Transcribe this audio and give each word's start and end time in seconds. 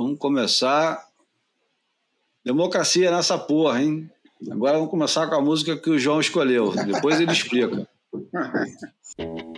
Vamos 0.00 0.18
começar. 0.20 1.08
Democracia 2.44 3.10
nessa 3.10 3.36
porra, 3.36 3.82
hein? 3.82 4.08
Agora 4.48 4.74
vamos 4.74 4.90
começar 4.90 5.26
com 5.26 5.34
a 5.34 5.40
música 5.40 5.76
que 5.76 5.90
o 5.90 5.98
João 5.98 6.20
escolheu. 6.20 6.70
Depois 6.70 7.20
ele 7.20 7.32
explica. 7.32 7.88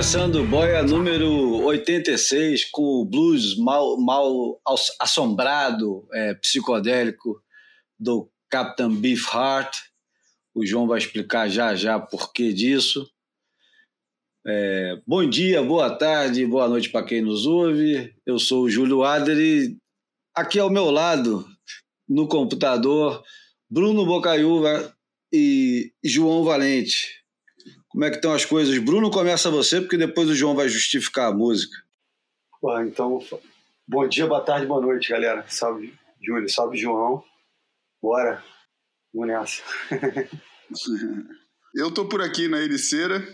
começando 0.00 0.42
Boia 0.46 0.82
número 0.82 1.62
86 1.62 2.70
com 2.70 3.02
o 3.02 3.04
blues 3.04 3.54
mal, 3.58 4.00
mal 4.00 4.58
assombrado, 4.98 6.08
é, 6.14 6.32
psicodélico 6.36 7.38
do 7.98 8.32
Captain 8.48 8.94
Beefheart. 8.96 9.76
O 10.54 10.64
João 10.64 10.86
vai 10.86 10.96
explicar 10.96 11.50
já 11.50 11.74
já 11.74 12.00
por 12.00 12.32
que 12.32 12.50
disso. 12.50 13.06
É, 14.46 14.98
bom 15.06 15.28
dia, 15.28 15.62
boa 15.62 15.90
tarde, 15.90 16.46
boa 16.46 16.66
noite 16.66 16.88
para 16.88 17.04
quem 17.04 17.20
nos 17.20 17.44
ouve. 17.44 18.14
Eu 18.24 18.38
sou 18.38 18.64
o 18.64 18.70
Júlio 18.70 19.04
Ader 19.04 19.36
e 19.36 19.76
aqui 20.34 20.58
ao 20.58 20.70
meu 20.70 20.90
lado, 20.90 21.46
no 22.08 22.26
computador, 22.26 23.22
Bruno 23.68 24.06
Bocaiúva 24.06 24.96
e 25.30 25.92
João 26.02 26.42
Valente. 26.42 27.19
Como 27.90 28.04
é 28.04 28.10
que 28.10 28.16
estão 28.16 28.32
as 28.32 28.44
coisas? 28.44 28.78
Bruno, 28.78 29.10
começa 29.10 29.50
você, 29.50 29.80
porque 29.80 29.96
depois 29.96 30.28
o 30.28 30.34
João 30.34 30.54
vai 30.54 30.68
justificar 30.68 31.28
a 31.28 31.34
música. 31.34 31.76
então, 32.86 33.20
bom 33.86 34.06
dia, 34.06 34.28
boa 34.28 34.40
tarde, 34.40 34.64
boa 34.64 34.80
noite, 34.80 35.10
galera. 35.10 35.44
Salve, 35.48 35.92
Júlio, 36.22 36.48
salve, 36.48 36.78
João. 36.78 37.24
Bora, 38.00 38.44
vamos 39.12 39.28
nessa. 39.28 39.62
Eu 41.74 41.92
tô 41.92 42.08
por 42.08 42.22
aqui 42.22 42.46
na 42.46 42.60
Ericeira, 42.60 43.26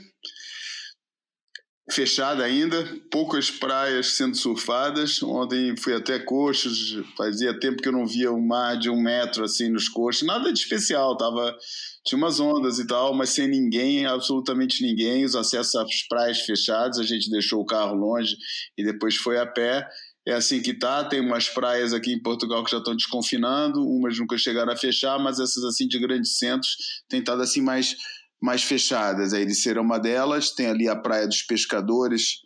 fechada 1.91 2.43
ainda, 2.43 2.85
poucas 3.11 3.51
praias 3.51 4.15
sendo 4.15 4.37
surfadas. 4.37 5.23
Ontem 5.23 5.77
fui 5.77 5.95
até 5.95 6.19
Coxos, 6.19 6.99
fazia 7.17 7.59
tempo 7.59 7.81
que 7.81 7.89
eu 7.89 7.93
não 7.93 8.07
via 8.07 8.33
um 8.33 8.45
mar 8.45 8.77
de 8.77 8.91
um 8.91 9.01
metro 9.01 9.45
assim 9.45 9.69
nos 9.69 9.89
coxos, 9.89 10.27
nada 10.27 10.53
de 10.53 10.59
especial, 10.59 11.17
tava 11.17 11.57
tinha 12.05 12.17
umas 12.17 12.39
ondas 12.39 12.79
e 12.79 12.87
tal, 12.87 13.13
mas 13.13 13.31
sem 13.31 13.49
ninguém, 13.49 14.07
absolutamente 14.07 14.81
ninguém, 14.81 15.25
os 15.25 15.35
acessos 15.35 15.75
às 15.75 16.07
praias 16.09 16.41
fechados, 16.41 17.01
a 17.01 17.03
gente 17.03 17.29
deixou 17.29 17.61
o 17.61 17.67
carro 17.67 17.97
longe 17.97 18.37
e 18.79 18.85
depois 18.85 19.17
foi 19.17 19.39
a 19.39 19.47
pé. 19.47 19.87
É 20.27 20.33
assim 20.33 20.61
que 20.61 20.75
tá, 20.75 21.05
tem 21.05 21.21
umas 21.21 21.49
praias 21.49 21.93
aqui 21.93 22.13
em 22.13 22.21
Portugal 22.21 22.65
que 22.65 22.71
já 22.73 22.79
estão 22.79 22.97
desconfinando, 22.97 23.81
umas 23.81 24.19
nunca 24.19 24.37
chegaram 24.37 24.73
a 24.73 24.77
fechar, 24.77 25.21
mas 25.21 25.39
essas 25.39 25.63
assim 25.63 25.87
de 25.87 26.01
grandes 26.01 26.37
centros 26.39 26.77
têm 27.09 27.21
estado 27.21 27.43
assim 27.43 27.61
mais, 27.61 27.95
mais 28.41 28.63
fechadas. 28.63 29.33
A 29.33 29.41
Ericeira 29.41 29.79
é 29.79 29.83
uma 29.83 29.99
delas, 29.99 30.51
tem 30.51 30.67
ali 30.67 30.89
a 30.89 30.97
Praia 30.97 31.27
dos 31.27 31.43
Pescadores, 31.43 32.43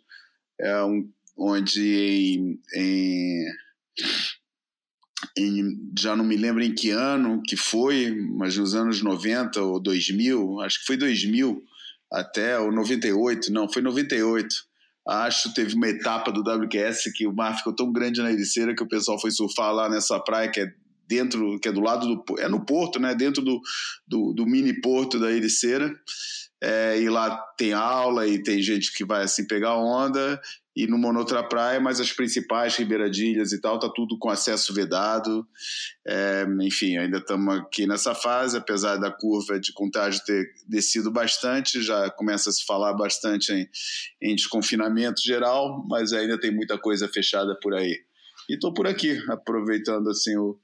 é 0.59 0.83
um, 0.83 1.09
onde 1.37 1.81
em, 1.81 2.59
em 2.75 3.45
em, 5.37 5.91
já 5.97 6.15
não 6.15 6.25
me 6.25 6.35
lembro 6.35 6.63
em 6.63 6.73
que 6.73 6.89
ano 6.89 7.41
que 7.45 7.55
foi, 7.55 8.15
mas 8.37 8.57
nos 8.57 8.75
anos 8.75 9.01
90 9.01 9.61
ou 9.61 9.79
2000, 9.79 10.61
acho 10.61 10.79
que 10.79 10.85
foi 10.85 10.97
2000 10.97 11.63
até 12.11 12.59
o 12.59 12.71
98, 12.71 13.51
não, 13.51 13.71
foi 13.71 13.81
98. 13.81 14.47
Acho 15.07 15.53
teve 15.53 15.73
uma 15.73 15.87
etapa 15.87 16.31
do 16.31 16.41
WQS 16.41 17.11
que 17.15 17.25
o 17.25 17.33
mar 17.33 17.57
ficou 17.57 17.73
tão 17.73 17.91
grande 17.91 18.21
na 18.21 18.31
Ericeira 18.31 18.75
que 18.75 18.83
o 18.83 18.87
pessoal 18.87 19.19
foi 19.19 19.31
surfar 19.31 19.73
lá 19.73 19.89
nessa 19.89 20.19
praia 20.19 20.49
que 20.49 20.59
é 20.59 20.67
dentro, 21.11 21.59
que 21.59 21.67
é 21.67 21.71
do 21.73 21.81
lado 21.81 22.07
do 22.07 22.39
é 22.39 22.47
no 22.47 22.65
porto, 22.65 22.97
né, 22.99 23.13
dentro 23.13 23.43
do, 23.43 23.59
do, 24.07 24.33
do 24.33 24.45
mini 24.45 24.79
porto 24.79 25.19
da 25.19 25.29
Ericeira. 25.29 25.93
É, 26.63 27.01
e 27.01 27.09
lá 27.09 27.37
tem 27.57 27.73
aula 27.73 28.27
e 28.27 28.41
tem 28.41 28.61
gente 28.61 28.93
que 28.93 29.03
vai 29.03 29.23
assim 29.23 29.47
pegar 29.47 29.75
onda 29.75 30.39
e 30.75 30.87
numa 30.87 31.11
outra 31.17 31.43
praia, 31.43 31.79
mas 31.81 31.99
as 31.99 32.13
principais, 32.13 32.75
Ribeiradilhas 32.77 33.51
e 33.51 33.59
tal, 33.59 33.77
tá 33.77 33.89
tudo 33.93 34.17
com 34.17 34.29
acesso 34.29 34.73
vedado. 34.73 35.45
É, 36.07 36.45
enfim, 36.61 36.97
ainda 36.97 37.17
estamos 37.17 37.55
aqui 37.55 37.85
nessa 37.85 38.15
fase, 38.15 38.55
apesar 38.55 38.97
da 38.97 39.11
curva 39.11 39.59
de 39.59 39.73
contágio 39.73 40.23
ter 40.23 40.45
descido 40.69 41.11
bastante, 41.11 41.81
já 41.81 42.09
começa 42.11 42.49
a 42.49 42.53
se 42.53 42.63
falar 42.63 42.93
bastante 42.93 43.51
em, 43.51 43.67
em 44.21 44.35
desconfinamento 44.35 45.21
geral, 45.21 45.85
mas 45.89 46.13
ainda 46.13 46.39
tem 46.39 46.55
muita 46.55 46.77
coisa 46.77 47.07
fechada 47.09 47.57
por 47.61 47.73
aí. 47.73 47.99
E 48.49 48.53
estou 48.53 48.73
por 48.73 48.87
aqui, 48.87 49.21
aproveitando 49.29 50.09
assim 50.09 50.37
o, 50.37 50.57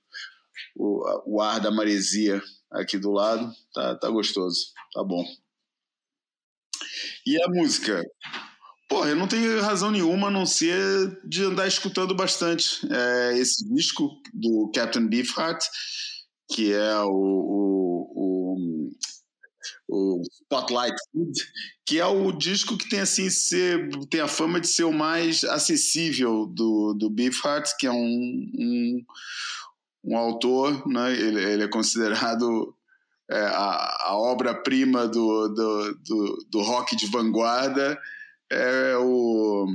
o, 0.76 1.38
o 1.38 1.42
ar 1.42 1.60
da 1.60 1.72
maresia 1.72 2.42
aqui 2.72 2.98
do 2.98 3.12
lado, 3.12 3.52
tá, 3.74 3.96
tá 3.96 4.10
gostoso, 4.10 4.72
tá 4.94 5.04
bom. 5.04 5.24
E 7.26 7.42
a 7.42 7.48
música? 7.50 8.04
Porra, 8.90 9.10
eu 9.10 9.16
não 9.16 9.28
tenho 9.28 9.62
razão 9.62 9.92
nenhuma 9.92 10.28
a 10.28 10.32
não 10.32 10.46
ser 10.46 11.20
de 11.26 11.44
andar 11.44 11.68
escutando 11.68 12.16
bastante 12.16 12.88
é, 12.90 13.38
esse 13.38 13.68
disco 13.74 14.10
do 14.34 14.72
Captain 14.74 15.08
Beefheart, 15.08 15.62
que 16.50 16.72
é 16.72 17.00
o, 17.02 17.10
o, 17.10 18.12
o, 18.16 18.90
o, 19.90 20.22
Spotlight 20.44 20.96
Food, 21.12 21.34
que 21.86 22.00
é 22.00 22.06
o 22.06 22.32
disco 22.32 22.78
que 22.78 22.88
tem 22.88 23.02
assim 23.02 23.30
ser, 23.30 23.90
tem 24.10 24.22
a 24.22 24.28
fama 24.28 24.62
de 24.62 24.68
ser 24.68 24.86
o 24.86 24.94
mais 24.94 25.44
acessível 25.44 26.46
do, 26.46 26.94
do 26.94 27.10
Beefheart, 27.10 27.70
que 27.78 27.86
é 27.86 27.92
um, 27.92 28.52
um, 28.58 29.06
um 30.04 30.18
autor, 30.18 30.88
né? 30.88 31.14
ele, 31.14 31.44
ele 31.44 31.64
é 31.64 31.68
considerado 31.68 32.76
é, 33.30 33.40
a, 33.40 33.98
a 34.08 34.18
obra-prima 34.18 35.08
do, 35.08 35.48
do, 35.50 35.94
do, 35.96 36.46
do 36.50 36.62
rock 36.62 36.96
de 36.96 37.08
vanguarda 37.08 38.00
é 38.50 38.96
o 38.98 39.68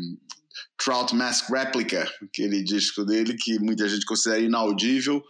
Trout 0.83 1.15
Mask 1.15 1.51
Replica, 1.51 2.11
aquele 2.23 2.63
disco 2.63 3.05
dele 3.05 3.35
que 3.35 3.59
muita 3.59 3.89
gente 3.89 4.07
considera 4.07 4.41
inaudível. 4.41 5.23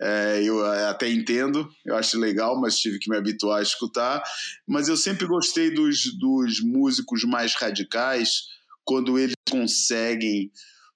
É, 0.00 0.42
eu 0.44 0.64
até 0.88 1.08
entendo, 1.10 1.68
eu 1.84 1.96
acho 1.96 2.18
legal, 2.18 2.60
mas 2.60 2.78
tive 2.78 2.98
que 2.98 3.10
me 3.10 3.16
habituar 3.16 3.58
a 3.58 3.62
escutar. 3.62 4.22
Mas 4.66 4.88
eu 4.88 4.96
sempre 4.96 5.26
gostei 5.26 5.72
dos, 5.72 6.16
dos 6.18 6.60
músicos 6.60 7.24
mais 7.24 7.54
radicais 7.54 8.46
quando 8.84 9.18
eles 9.18 9.34
conseguem 9.50 10.50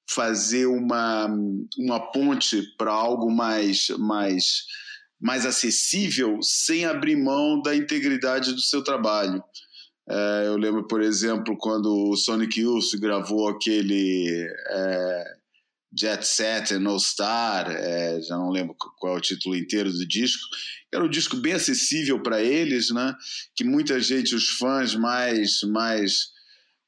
fazer 0.08 0.66
uma, 0.66 1.26
uma 1.78 2.12
ponte 2.12 2.62
para 2.76 2.92
algo 2.92 3.30
mais, 3.30 3.88
mais, 3.98 4.64
mais 5.20 5.46
acessível 5.46 6.38
sem 6.42 6.84
abrir 6.84 7.16
mão 7.16 7.60
da 7.62 7.74
integridade 7.74 8.52
do 8.52 8.60
seu 8.60 8.82
trabalho. 8.82 9.42
É, 10.08 10.46
eu 10.46 10.56
lembro, 10.56 10.86
por 10.86 11.00
exemplo, 11.00 11.56
quando 11.56 12.10
o 12.10 12.16
Sonic 12.16 12.60
Youth 12.60 12.98
gravou 12.98 13.48
aquele 13.48 14.48
é, 14.68 15.24
Jet 15.96 16.26
Set 16.26 16.74
and 16.74 16.88
All 16.88 16.98
Star, 16.98 17.70
é, 17.70 18.20
já 18.20 18.36
não 18.36 18.50
lembro 18.50 18.74
qual 18.98 19.14
é 19.14 19.18
o 19.18 19.20
título 19.20 19.54
inteiro 19.54 19.92
do 19.92 20.06
disco. 20.06 20.42
Era 20.92 21.04
um 21.04 21.08
disco 21.08 21.36
bem 21.36 21.52
acessível 21.52 22.20
para 22.20 22.42
eles, 22.42 22.90
né? 22.90 23.14
Que 23.54 23.64
muita 23.64 24.00
gente, 24.00 24.34
os 24.34 24.48
fãs 24.50 24.94
mais 24.94 25.60
mais 25.62 26.31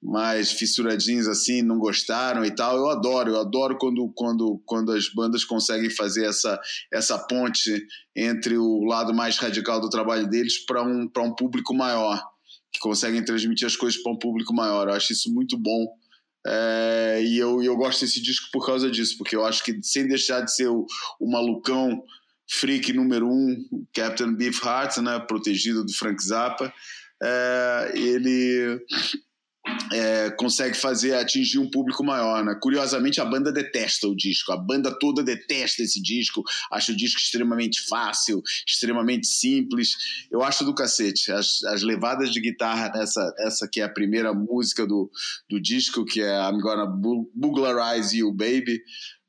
mais 0.04 0.52
fissuradinhos 0.52 1.26
assim, 1.26 1.62
não 1.62 1.78
gostaram 1.78 2.44
e 2.44 2.54
tal. 2.54 2.76
Eu 2.76 2.90
adoro, 2.90 3.30
eu 3.30 3.40
adoro 3.40 3.78
quando, 3.78 4.12
quando, 4.14 4.62
quando 4.66 4.92
as 4.92 5.08
bandas 5.08 5.44
conseguem 5.44 5.88
fazer 5.88 6.26
essa, 6.26 6.60
essa 6.92 7.18
ponte 7.18 7.82
entre 8.14 8.58
o 8.58 8.84
lado 8.84 9.14
mais 9.14 9.38
radical 9.38 9.80
do 9.80 9.88
trabalho 9.88 10.28
deles 10.28 10.58
para 10.66 10.82
um, 10.82 11.08
um 11.16 11.34
público 11.34 11.72
maior, 11.72 12.22
que 12.70 12.78
conseguem 12.78 13.24
transmitir 13.24 13.66
as 13.66 13.76
coisas 13.76 14.00
para 14.02 14.12
um 14.12 14.18
público 14.18 14.52
maior. 14.52 14.88
Eu 14.88 14.94
acho 14.94 15.14
isso 15.14 15.32
muito 15.32 15.56
bom. 15.56 15.86
É, 16.46 17.22
e 17.24 17.38
eu, 17.38 17.62
eu 17.62 17.74
gosto 17.74 18.02
desse 18.02 18.20
disco 18.20 18.48
por 18.52 18.66
causa 18.66 18.90
disso, 18.90 19.16
porque 19.16 19.34
eu 19.34 19.46
acho 19.46 19.64
que 19.64 19.82
sem 19.82 20.06
deixar 20.06 20.42
de 20.42 20.54
ser 20.54 20.68
o, 20.68 20.84
o 21.18 21.30
malucão 21.30 22.02
freak 22.46 22.92
número 22.92 23.26
um, 23.26 23.86
Captain 23.94 24.34
Beefheart, 24.34 24.98
né, 24.98 25.18
protegido 25.20 25.82
do 25.82 25.92
Frank 25.94 26.22
Zappa, 26.22 26.70
é, 27.22 27.92
ele 27.94 28.78
é, 29.92 30.30
consegue 30.30 30.76
fazer 30.76 31.14
atingir 31.14 31.58
um 31.58 31.70
público 31.70 32.04
maior, 32.04 32.44
né? 32.44 32.54
Curiosamente, 32.60 33.20
a 33.20 33.24
banda 33.24 33.52
detesta 33.52 34.06
o 34.06 34.14
disco, 34.14 34.52
a 34.52 34.56
banda 34.56 34.96
toda 34.98 35.22
detesta 35.22 35.82
esse 35.82 36.02
disco, 36.02 36.42
acha 36.70 36.92
o 36.92 36.96
disco 36.96 37.20
extremamente 37.20 37.86
fácil, 37.88 38.42
extremamente 38.66 39.26
simples. 39.26 39.94
Eu 40.30 40.42
acho 40.42 40.64
do 40.64 40.74
cacete. 40.74 41.32
As, 41.32 41.62
as 41.64 41.82
levadas 41.82 42.30
de 42.30 42.40
guitarra 42.40 42.90
nessa 42.94 43.34
essa 43.38 43.68
que 43.70 43.80
é 43.80 43.84
a 43.84 43.88
primeira 43.88 44.34
música 44.34 44.86
do, 44.86 45.10
do 45.48 45.60
disco, 45.60 46.04
que 46.04 46.20
é 46.20 46.48
I'm 46.48 46.60
Gonna 46.60 46.86
Buglarize 47.34 48.16
You 48.16 48.32
Baby, 48.32 48.82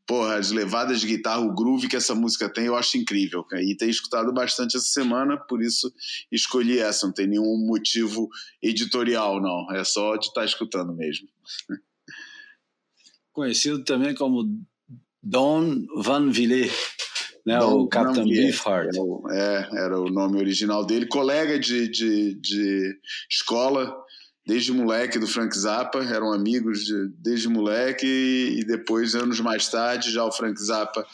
porra, 0.07 0.35
as 0.35 0.51
levadas 0.51 0.99
de 1.01 1.07
guitarra, 1.07 1.41
o 1.41 1.53
groove 1.53 1.87
que 1.87 1.95
essa 1.95 2.13
música 2.13 2.47
tem, 2.51 2.65
eu 2.65 2.75
acho 2.75 2.97
incrível. 2.97 3.43
Cara. 3.43 3.63
E 3.63 3.75
tenho 3.75 3.91
escutado 3.91 4.31
bastante 4.33 4.77
essa 4.77 4.85
semana, 4.85 5.37
por 5.37 5.61
isso 5.61 5.91
escolhi 6.31 6.79
essa. 6.79 7.05
Não 7.05 7.13
tem 7.13 7.27
nenhum 7.27 7.65
motivo 7.65 8.29
editorial, 8.61 9.41
não. 9.41 9.71
É 9.75 9.83
só 9.83 10.15
de 10.15 10.27
estar 10.27 10.41
tá 10.41 10.45
escutando 10.45 10.93
mesmo. 10.93 11.27
Conhecido 13.31 13.83
também 13.83 14.13
como 14.13 14.45
Don 15.21 15.85
Van 15.97 16.29
Villers. 16.29 16.71
Né, 17.45 17.59
Don 17.59 17.81
o 17.81 17.87
Captain 17.87 18.25
Beefheart. 18.27 18.95
É, 19.31 19.69
era 19.83 19.99
o 19.99 20.09
nome 20.09 20.37
original 20.37 20.83
dele, 20.83 21.05
colega 21.05 21.59
de, 21.59 21.87
de, 21.87 22.33
de 22.35 22.99
escola, 23.29 23.95
desde 24.45 24.71
moleque 24.71 25.17
do 25.17 25.27
Frank 25.27 25.57
Zappa, 25.57 26.03
eram 26.03 26.31
amigos 26.31 26.85
de, 26.85 27.07
desde 27.17 27.47
moleque 27.47 28.05
e, 28.05 28.63
depois, 28.63 29.15
anos 29.15 29.39
mais 29.39 29.67
tarde, 29.67 30.11
já 30.11 30.23
o 30.23 30.31
Frank 30.31 30.61
Zappa 30.61 31.05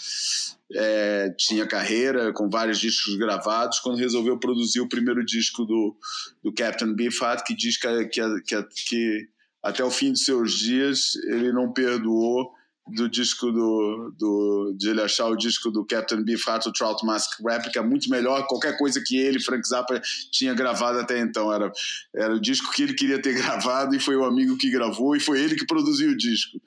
é, 0.74 1.33
tinha 1.38 1.66
carreira 1.66 2.33
com 2.33 2.50
vários 2.50 2.80
discos 2.80 3.16
gravados, 3.16 3.80
quando 3.80 3.98
resolveu 3.98 4.38
produzir 4.38 4.81
o 4.81 4.89
primeiro 4.89 5.25
disco 5.25 5.66
do, 5.66 5.95
do 6.44 6.54
Captain 6.54 6.94
Beefheart, 6.94 7.45
que 7.45 7.56
diz 7.56 7.78
que, 7.78 8.06
que, 8.06 8.42
que, 8.42 8.63
que 8.88 9.28
até 9.63 9.83
o 9.83 9.92
fim 9.92 10.12
de 10.12 10.19
seus 10.19 10.54
dias 10.54 11.16
ele 11.28 11.51
não 11.51 11.72
perdoou 11.72 12.51
do 12.88 13.10
disco 13.10 13.51
do, 13.51 14.13
do 14.18 14.75
de 14.78 14.89
ele 14.89 15.01
achar 15.01 15.28
o 15.28 15.36
disco 15.36 15.72
do 15.72 15.86
Captain 15.86 16.24
Beefheart, 16.24 16.66
o 16.66 16.74
Trout 16.74 17.06
Mask 17.06 17.39
Replica, 17.39 17.83
muito 17.83 18.10
melhor 18.10 18.45
qualquer 18.48 18.78
coisa 18.78 19.01
que 19.06 19.18
ele, 19.18 19.39
Frank 19.39 19.68
Zappa, 19.68 20.01
tinha 20.31 20.54
gravado 20.54 21.00
até 21.00 21.19
então. 21.19 21.54
Era, 21.54 21.72
era 22.16 22.33
o 22.33 22.42
disco 22.42 22.72
que 22.72 22.83
ele 22.83 22.94
queria 22.94 23.22
ter 23.22 23.33
gravado 23.39 23.95
e 23.95 24.00
foi 24.00 24.16
o 24.16 24.25
amigo 24.25 24.57
que 24.57 24.72
gravou 24.72 25.16
e 25.16 25.19
foi 25.19 25.42
ele 25.42 25.56
que 25.56 25.66
produziu 25.66 26.12
o 26.12 26.18
disco. 26.18 26.60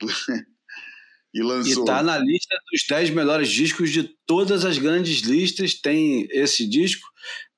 e 1.34 1.42
lançou. 1.42 1.84
E 1.84 1.86
tá 1.86 2.02
na 2.02 2.18
lista 2.18 2.54
dos 2.70 2.84
10 2.88 3.10
melhores 3.10 3.48
discos 3.48 3.90
de 3.90 4.14
todas 4.26 4.64
as 4.64 4.78
grandes 4.78 5.22
listas, 5.22 5.74
tem 5.74 6.28
esse 6.30 6.68
disco. 6.68 7.08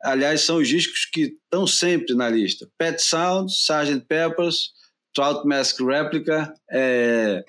Aliás, 0.02 0.42
são 0.42 0.58
os 0.58 0.68
discos 0.68 1.06
que 1.06 1.36
estão 1.44 1.66
sempre 1.66 2.14
na 2.14 2.28
lista. 2.28 2.68
Pet 2.78 3.02
Sound, 3.02 3.50
Sgt. 3.50 4.06
Peppers, 4.06 4.72
Trout 5.14 5.46
Mask 5.46 5.80
Replica, 5.80 6.52
é, 6.70 7.42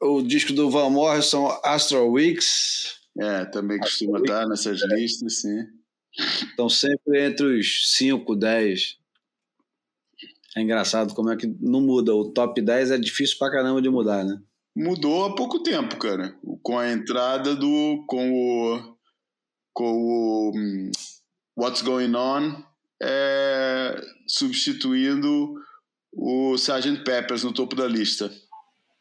o 0.00 0.22
disco 0.22 0.52
do 0.52 0.70
Van 0.70 0.90
Morrison, 0.90 1.46
Astral 1.64 2.10
Weeks. 2.10 2.96
É, 3.18 3.44
também 3.46 3.78
costuma 3.78 4.18
estar 4.18 4.46
nessas 4.46 4.80
listas, 4.92 5.40
sim. 5.40 5.66
Estão 6.18 6.68
sempre 6.68 7.24
entre 7.24 7.58
os 7.58 7.96
5, 7.96 8.36
10. 8.36 8.98
É 10.56 10.62
engraçado 10.62 11.14
como 11.14 11.30
é 11.30 11.36
que 11.36 11.46
não 11.60 11.80
muda. 11.80 12.14
O 12.14 12.30
top 12.32 12.60
10 12.60 12.90
é 12.90 12.98
difícil 12.98 13.36
pra 13.38 13.50
caramba 13.50 13.82
de 13.82 13.90
mudar, 13.90 14.24
né? 14.24 14.38
Mudou 14.74 15.24
há 15.24 15.34
pouco 15.34 15.62
tempo, 15.62 15.96
cara. 15.96 16.34
Com 16.62 16.78
a 16.78 16.90
entrada 16.90 17.54
do. 17.54 18.04
com 18.06 18.32
o. 18.32 18.96
com 19.72 19.92
o. 19.92 20.52
Um, 20.54 20.90
What's 21.58 21.80
Going 21.80 22.14
On 22.14 22.62
é, 23.02 24.00
substituindo 24.26 25.54
o 26.12 26.54
Sgt. 26.54 27.04
Peppers 27.04 27.44
no 27.44 27.52
topo 27.52 27.74
da 27.74 27.86
lista. 27.86 28.30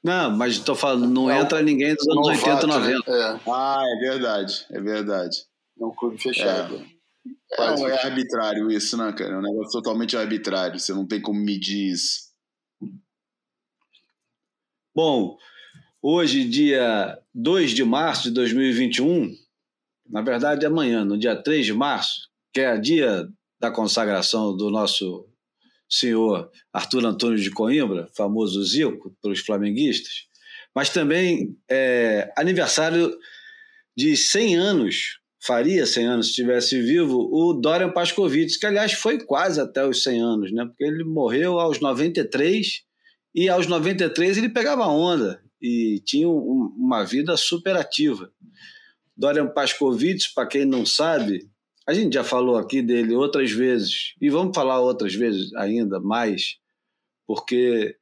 Não, 0.06 0.30
mas 0.38 0.54
estou 0.54 0.76
falando, 0.76 1.08
não 1.08 1.32
é 1.32 1.42
entra 1.42 1.64
ninguém 1.64 1.96
dos 1.96 2.08
anos 2.08 2.28
80, 2.28 2.68
90. 2.68 3.12
Né? 3.12 3.18
É. 3.18 3.40
Ah, 3.52 3.84
é 3.84 4.00
verdade, 4.08 4.64
é 4.70 4.80
verdade. 4.80 5.38
É 5.82 5.84
um 5.84 5.90
clube 5.96 6.22
fechado. 6.22 6.86
É, 7.52 7.64
é, 7.64 7.90
é 7.90 8.06
arbitrário 8.06 8.70
isso, 8.70 8.96
né, 8.98 9.12
cara? 9.14 9.34
É 9.34 9.38
um 9.40 9.42
negócio 9.42 9.72
totalmente 9.72 10.16
arbitrário, 10.16 10.80
você 10.80 10.94
não 10.94 11.08
tem 11.08 11.20
como 11.20 11.40
medir 11.40 11.92
isso. 11.92 12.30
Bom, 14.94 15.40
hoje, 16.00 16.48
dia 16.48 17.18
2 17.34 17.72
de 17.72 17.84
março 17.84 18.26
de 18.26 18.32
2021, 18.36 19.36
na 20.08 20.22
verdade 20.22 20.68
amanhã, 20.68 21.04
no 21.04 21.18
dia 21.18 21.36
3 21.36 21.66
de 21.66 21.74
março, 21.74 22.30
que 22.54 22.62
é 22.62 22.78
dia 22.78 23.28
da 23.60 23.72
consagração 23.72 24.56
do 24.56 24.70
nosso 24.70 25.28
senhor 25.90 26.50
Arthur 26.74 27.06
Antônio 27.06 27.38
de 27.38 27.52
Coimbra, 27.52 28.10
famoso 28.16 28.64
Zico, 28.64 29.16
pelos 29.22 29.40
flamenguistas, 29.40 30.28
mas 30.76 30.90
também 30.90 31.56
é, 31.70 32.32
aniversário 32.38 33.18
de 33.96 34.18
100 34.18 34.56
anos, 34.56 35.20
faria 35.42 35.86
100 35.86 36.06
anos 36.06 36.26
se 36.26 36.32
estivesse 36.32 36.82
vivo, 36.82 37.30
o 37.32 37.54
Dorian 37.54 37.92
Pascovitch, 37.92 38.60
que 38.60 38.66
aliás 38.66 38.94
foi 38.94 39.20
quase 39.24 39.62
até 39.62 39.86
os 39.86 40.04
100 40.04 40.22
anos, 40.22 40.52
né? 40.52 40.66
porque 40.66 40.84
ele 40.84 41.04
morreu 41.04 41.60
aos 41.60 41.80
93 41.80 42.82
e 43.34 43.48
aos 43.48 43.68
93 43.68 44.38
ele 44.38 44.50
pegava 44.50 44.88
onda 44.88 45.42
e 45.62 46.02
tinha 46.06 46.28
um, 46.28 46.74
uma 46.78 47.04
vida 47.04 47.38
super 47.38 47.76
ativa. 47.76 48.32
Dorian 49.16 49.48
Pascovitch, 49.48 50.34
para 50.34 50.48
quem 50.48 50.66
não 50.66 50.86
sabe, 50.86 51.50
a 51.88 51.94
gente 51.94 52.14
já 52.14 52.24
falou 52.24 52.58
aqui 52.58 52.82
dele 52.82 53.14
outras 53.14 53.52
vezes, 53.52 54.16
e 54.20 54.30
vamos 54.30 54.56
falar 54.56 54.80
outras 54.80 55.14
vezes 55.14 55.54
ainda 55.56 56.00
mais, 56.00 56.58
porque 57.28 57.96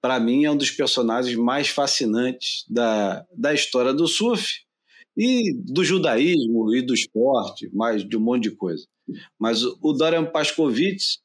para 0.00 0.20
mim 0.20 0.44
é 0.44 0.50
um 0.50 0.56
dos 0.56 0.70
personagens 0.70 1.36
mais 1.36 1.68
fascinantes 1.68 2.64
da, 2.68 3.24
da 3.36 3.54
história 3.54 3.92
do 3.92 4.06
surf 4.06 4.60
e 5.16 5.54
do 5.54 5.84
judaísmo 5.84 6.74
e 6.74 6.82
do 6.82 6.94
esporte, 6.94 7.70
mais 7.72 8.06
de 8.06 8.16
um 8.16 8.20
monte 8.20 8.44
de 8.44 8.56
coisa. 8.56 8.86
Mas 9.38 9.62
o 9.62 9.92
Dorian 9.92 10.24
Pascovitch, 10.24 11.16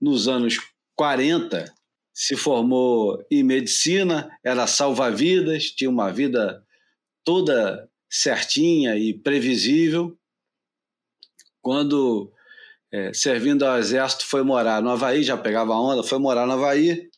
nos 0.00 0.28
anos 0.28 0.58
40, 0.96 1.72
se 2.12 2.36
formou 2.36 3.24
em 3.30 3.42
medicina, 3.42 4.30
era 4.44 4.66
salva-vidas, 4.66 5.70
tinha 5.70 5.90
uma 5.90 6.12
vida 6.12 6.62
toda 7.24 7.88
certinha 8.08 8.96
e 8.96 9.12
previsível 9.14 10.16
quando 11.64 12.30
é, 12.92 13.12
servindo 13.14 13.64
ao 13.64 13.78
exército 13.78 14.26
foi 14.26 14.42
morar. 14.44 14.82
No 14.82 14.90
Havaí, 14.90 15.22
já 15.22 15.36
pegava 15.36 15.72
onda, 15.72 16.02
foi 16.02 16.18
morar 16.18 16.46
no 16.46 16.52
Havaí, 16.52 17.08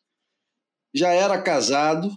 já 0.94 1.10
era 1.10 1.42
casado 1.42 2.16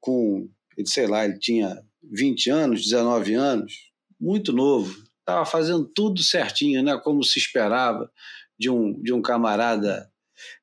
com, 0.00 0.50
sei 0.84 1.06
lá, 1.06 1.24
ele 1.24 1.38
tinha 1.38 1.80
20 2.02 2.50
anos, 2.50 2.82
19 2.82 3.34
anos, 3.34 3.72
muito 4.20 4.52
novo, 4.52 4.92
estava 5.20 5.46
fazendo 5.46 5.84
tudo 5.84 6.22
certinho, 6.22 6.82
né, 6.82 6.98
como 6.98 7.22
se 7.22 7.38
esperava 7.38 8.10
de 8.58 8.68
um, 8.68 9.00
de 9.00 9.12
um 9.12 9.22
camarada 9.22 10.10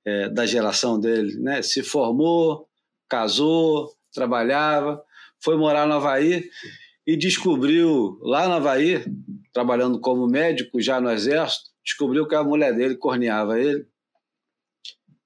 é, 0.05 0.29
da 0.29 0.45
geração 0.45 0.99
dele, 0.99 1.39
né, 1.39 1.61
se 1.61 1.81
formou, 1.81 2.67
casou, 3.09 3.95
trabalhava, 4.13 5.01
foi 5.39 5.55
morar 5.55 5.87
no 5.87 5.93
Havaí 5.93 6.49
e 7.05 7.15
descobriu 7.15 8.19
lá 8.21 8.47
no 8.47 8.55
Havaí 8.55 9.03
trabalhando 9.57 9.99
como 9.99 10.27
médico 10.27 10.79
já 10.79 11.01
no 11.01 11.09
exército, 11.09 11.71
descobriu 11.83 12.27
que 12.27 12.35
a 12.35 12.43
mulher 12.43 12.75
dele 12.75 12.95
corneava 12.95 13.59
ele 13.59 13.87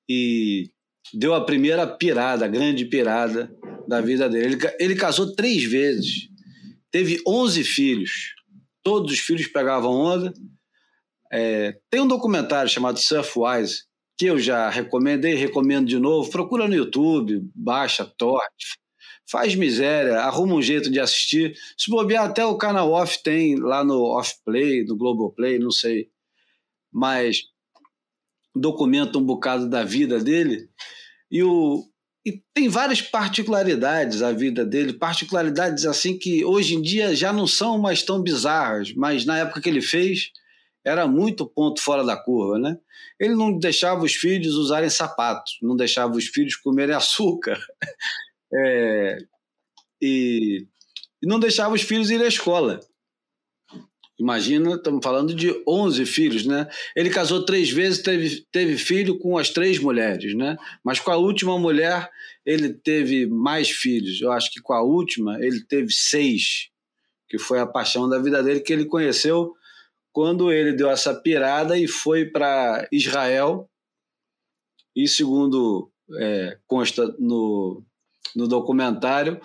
e 0.10 0.72
deu 1.14 1.34
a 1.34 1.44
primeira 1.44 1.86
pirada, 1.86 2.48
grande 2.48 2.86
pirada 2.86 3.54
da 3.86 4.00
vida 4.00 4.30
dele. 4.30 4.56
Ele, 4.56 4.76
ele 4.80 4.96
casou 4.96 5.36
três 5.36 5.66
vezes, 5.66 6.30
teve 6.90 7.22
11 7.28 7.62
filhos, 7.66 8.34
todos 8.82 9.12
os 9.12 9.20
filhos 9.20 9.48
pegavam 9.48 9.92
onda. 9.92 10.34
É, 11.30 11.78
tem 11.90 12.00
um 12.00 12.08
documentário 12.08 12.72
chamado 12.72 13.00
Surfwise, 13.00 13.84
que 14.18 14.28
eu 14.28 14.40
já 14.40 14.70
recomendei, 14.70 15.36
recomendo 15.36 15.88
de 15.88 16.00
novo. 16.00 16.32
Procura 16.32 16.70
no 16.70 16.76
YouTube, 16.76 17.42
baixa, 17.54 18.06
torte, 18.18 18.80
faz 19.32 19.56
miséria, 19.56 20.20
arruma 20.20 20.56
um 20.56 20.62
jeito 20.62 20.92
de 20.92 21.00
assistir. 21.00 21.56
Se 21.78 21.90
bobear, 21.90 22.26
até 22.26 22.46
o 22.46 22.58
canal 22.58 22.92
off 22.92 23.24
tem 23.24 23.56
lá 23.56 23.84
no 23.84 24.04
Off 24.04 24.36
Play, 24.44 24.84
no 24.84 24.98
Globoplay, 24.98 25.58
não 25.58 25.72
sei. 25.72 26.10
Mas 26.92 27.44
documenta 28.54 29.18
um 29.18 29.24
bocado 29.24 29.70
da 29.70 29.86
vida 29.86 30.20
dele. 30.20 30.68
E, 31.32 31.42
o, 31.42 31.86
e 32.26 32.44
tem 32.54 32.68
várias 32.68 33.02
particularidades 33.02 34.22
a 34.22 34.34
vida 34.34 34.66
dele, 34.66 34.92
particularidades 34.92 35.86
assim 35.86 36.20
que 36.20 36.44
hoje 36.44 36.76
em 36.76 36.82
dia 36.82 37.16
já 37.16 37.32
não 37.32 37.48
são 37.48 37.78
mais 37.78 38.04
tão 38.04 38.22
bizarras, 38.22 38.94
mas 38.94 39.26
na 39.26 39.38
época 39.40 39.62
que 39.62 39.70
ele 39.70 39.82
fez 39.82 40.32
era 40.84 41.08
muito 41.08 41.46
ponto 41.46 41.82
fora 41.82 42.04
da 42.04 42.18
curva, 42.18 42.60
né? 42.60 42.78
Ele 43.20 43.36
não 43.36 43.58
deixava 43.58 44.04
os 44.04 44.14
filhos 44.14 44.56
usarem 44.56 44.90
sapatos, 44.90 45.58
não 45.62 45.76
deixava 45.76 46.14
os 46.18 46.26
filhos 46.26 46.56
comerem 46.56 46.94
açúcar, 46.96 47.58
é, 48.54 49.18
e, 50.02 50.66
e 51.22 51.28
não 51.28 51.40
deixava 51.40 51.76
os 51.76 51.82
filhos 51.82 52.10
ir 52.10 52.22
à 52.22 52.28
escola. 52.28 52.80
Imagina, 54.20 54.76
estamos 54.76 55.04
falando 55.04 55.34
de 55.34 55.52
11 55.68 56.06
filhos, 56.06 56.46
né? 56.46 56.68
Ele 56.96 57.10
casou 57.10 57.44
três 57.44 57.72
vezes, 57.72 58.04
teve, 58.04 58.46
teve 58.52 58.78
filho 58.78 59.18
com 59.18 59.36
as 59.36 59.50
três 59.50 59.80
mulheres, 59.80 60.36
né? 60.36 60.58
Mas 60.84 61.00
com 61.00 61.10
a 61.10 61.18
última 61.18 61.58
mulher, 61.58 62.08
ele 62.46 62.72
teve 62.72 63.26
mais 63.26 63.72
filhos. 63.72 64.22
Eu 64.22 64.32
acho 64.32 64.52
que 64.52 64.62
com 64.62 64.74
a 64.74 64.84
última, 64.84 65.44
ele 65.44 65.64
teve 65.64 65.92
seis, 65.92 66.70
que 67.28 67.40
foi 67.40 67.60
a 67.60 67.66
paixão 67.66 68.08
da 68.08 68.20
vida 68.20 68.44
dele, 68.44 68.60
que 68.60 68.72
ele 68.72 68.86
conheceu 68.86 69.56
quando 70.14 70.52
ele 70.52 70.74
deu 70.74 70.92
essa 70.92 71.16
pirada 71.16 71.76
e 71.76 71.88
foi 71.88 72.26
para 72.26 72.88
Israel. 72.92 73.68
E 74.96 75.08
segundo 75.08 75.92
é, 76.20 76.60
consta 76.68 77.08
no, 77.18 77.84
no 78.36 78.48
documentário, 78.48 79.40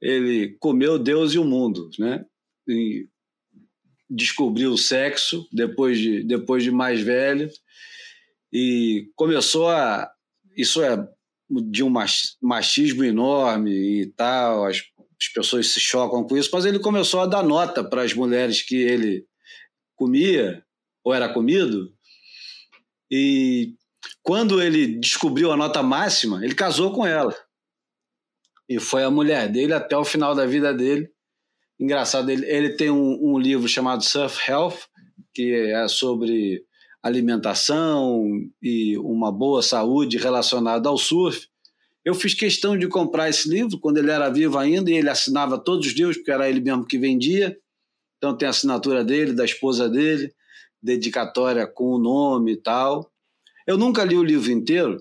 ele 0.00 0.56
comeu 0.58 0.98
Deus 0.98 1.34
e 1.34 1.38
o 1.38 1.44
mundo, 1.44 1.90
né? 1.98 2.24
E 2.68 3.06
descobriu 4.08 4.72
o 4.72 4.78
sexo 4.78 5.48
depois 5.52 5.98
de, 5.98 6.22
depois 6.22 6.62
de 6.62 6.70
mais 6.70 7.00
velho 7.00 7.48
e 8.52 9.10
começou 9.16 9.68
a. 9.68 10.10
Isso 10.56 10.82
é 10.82 11.08
de 11.50 11.82
um 11.82 11.92
machismo 12.40 13.04
enorme 13.04 14.02
e 14.02 14.06
tal, 14.12 14.66
as, 14.66 14.78
as 15.20 15.28
pessoas 15.34 15.68
se 15.68 15.80
chocam 15.80 16.24
com 16.24 16.36
isso, 16.36 16.50
mas 16.52 16.64
ele 16.64 16.78
começou 16.78 17.20
a 17.20 17.26
dar 17.26 17.42
nota 17.42 17.84
para 17.84 18.02
as 18.02 18.14
mulheres 18.14 18.62
que 18.62 18.76
ele 18.76 19.26
comia 19.94 20.64
ou 21.04 21.12
era 21.12 21.32
comido. 21.32 21.92
E 23.10 23.74
quando 24.22 24.62
ele 24.62 24.98
descobriu 24.98 25.52
a 25.52 25.56
nota 25.56 25.82
máxima, 25.82 26.44
ele 26.44 26.54
casou 26.54 26.92
com 26.92 27.06
ela. 27.06 27.36
E 28.72 28.80
foi 28.80 29.04
a 29.04 29.10
mulher 29.10 29.50
dele 29.50 29.74
até 29.74 29.94
o 29.94 30.04
final 30.04 30.34
da 30.34 30.46
vida 30.46 30.72
dele. 30.72 31.10
Engraçado, 31.78 32.30
ele, 32.30 32.46
ele 32.46 32.70
tem 32.70 32.90
um, 32.90 33.18
um 33.20 33.38
livro 33.38 33.68
chamado 33.68 34.02
Surf 34.02 34.50
Health, 34.50 34.78
que 35.34 35.52
é 35.52 35.86
sobre 35.88 36.64
alimentação 37.02 38.26
e 38.62 38.96
uma 38.96 39.30
boa 39.30 39.62
saúde 39.62 40.16
relacionada 40.16 40.88
ao 40.88 40.96
surf. 40.96 41.48
Eu 42.02 42.14
fiz 42.14 42.32
questão 42.32 42.78
de 42.78 42.88
comprar 42.88 43.28
esse 43.28 43.46
livro 43.46 43.78
quando 43.78 43.98
ele 43.98 44.10
era 44.10 44.30
vivo 44.30 44.56
ainda 44.56 44.90
e 44.90 44.94
ele 44.94 45.10
assinava 45.10 45.58
todos 45.58 45.88
os 45.88 45.92
livros, 45.92 46.16
porque 46.16 46.30
era 46.30 46.48
ele 46.48 46.60
mesmo 46.60 46.86
que 46.86 46.96
vendia. 46.96 47.54
Então 48.16 48.34
tem 48.34 48.46
a 48.46 48.50
assinatura 48.50 49.04
dele, 49.04 49.34
da 49.34 49.44
esposa 49.44 49.86
dele, 49.86 50.32
dedicatória 50.82 51.66
com 51.66 51.92
o 51.92 51.98
nome 51.98 52.52
e 52.52 52.56
tal. 52.56 53.12
Eu 53.66 53.76
nunca 53.76 54.02
li 54.02 54.16
o 54.16 54.24
livro 54.24 54.50
inteiro, 54.50 54.96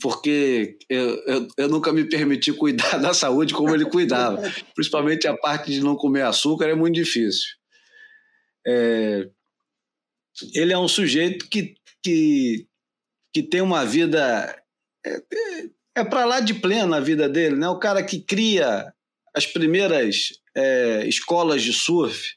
porque 0.00 0.76
eu, 0.88 1.22
eu, 1.26 1.48
eu, 1.56 1.68
nunca 1.68 1.92
me 1.92 2.04
permiti 2.04 2.52
cuidar 2.52 2.98
da 3.00 3.14
saúde 3.14 3.54
como 3.54 3.74
ele 3.74 3.84
cuidava. 3.84 4.42
Principalmente 4.74 5.26
a 5.26 5.36
parte 5.36 5.70
de 5.70 5.80
não 5.80 5.96
comer 5.96 6.22
açúcar 6.22 6.66
é 6.66 6.74
muito 6.74 6.94
difícil. 6.94 7.48
É, 8.66 9.28
ele 10.54 10.72
é 10.72 10.78
um 10.78 10.88
sujeito 10.88 11.48
que, 11.48 11.74
que, 12.02 12.66
que 13.32 13.42
tem 13.42 13.60
uma 13.60 13.84
vida. 13.84 14.56
É, 15.06 15.16
é, 15.16 15.70
é 15.96 16.04
para 16.04 16.24
lá 16.24 16.40
de 16.40 16.54
plena 16.54 16.96
a 16.96 17.00
vida 17.00 17.28
dele, 17.28 17.56
né? 17.56 17.68
O 17.68 17.78
cara 17.78 18.02
que 18.02 18.20
cria 18.20 18.92
as 19.34 19.46
primeiras 19.46 20.30
é, 20.56 21.06
escolas 21.06 21.62
de 21.62 21.72
surf. 21.72 22.34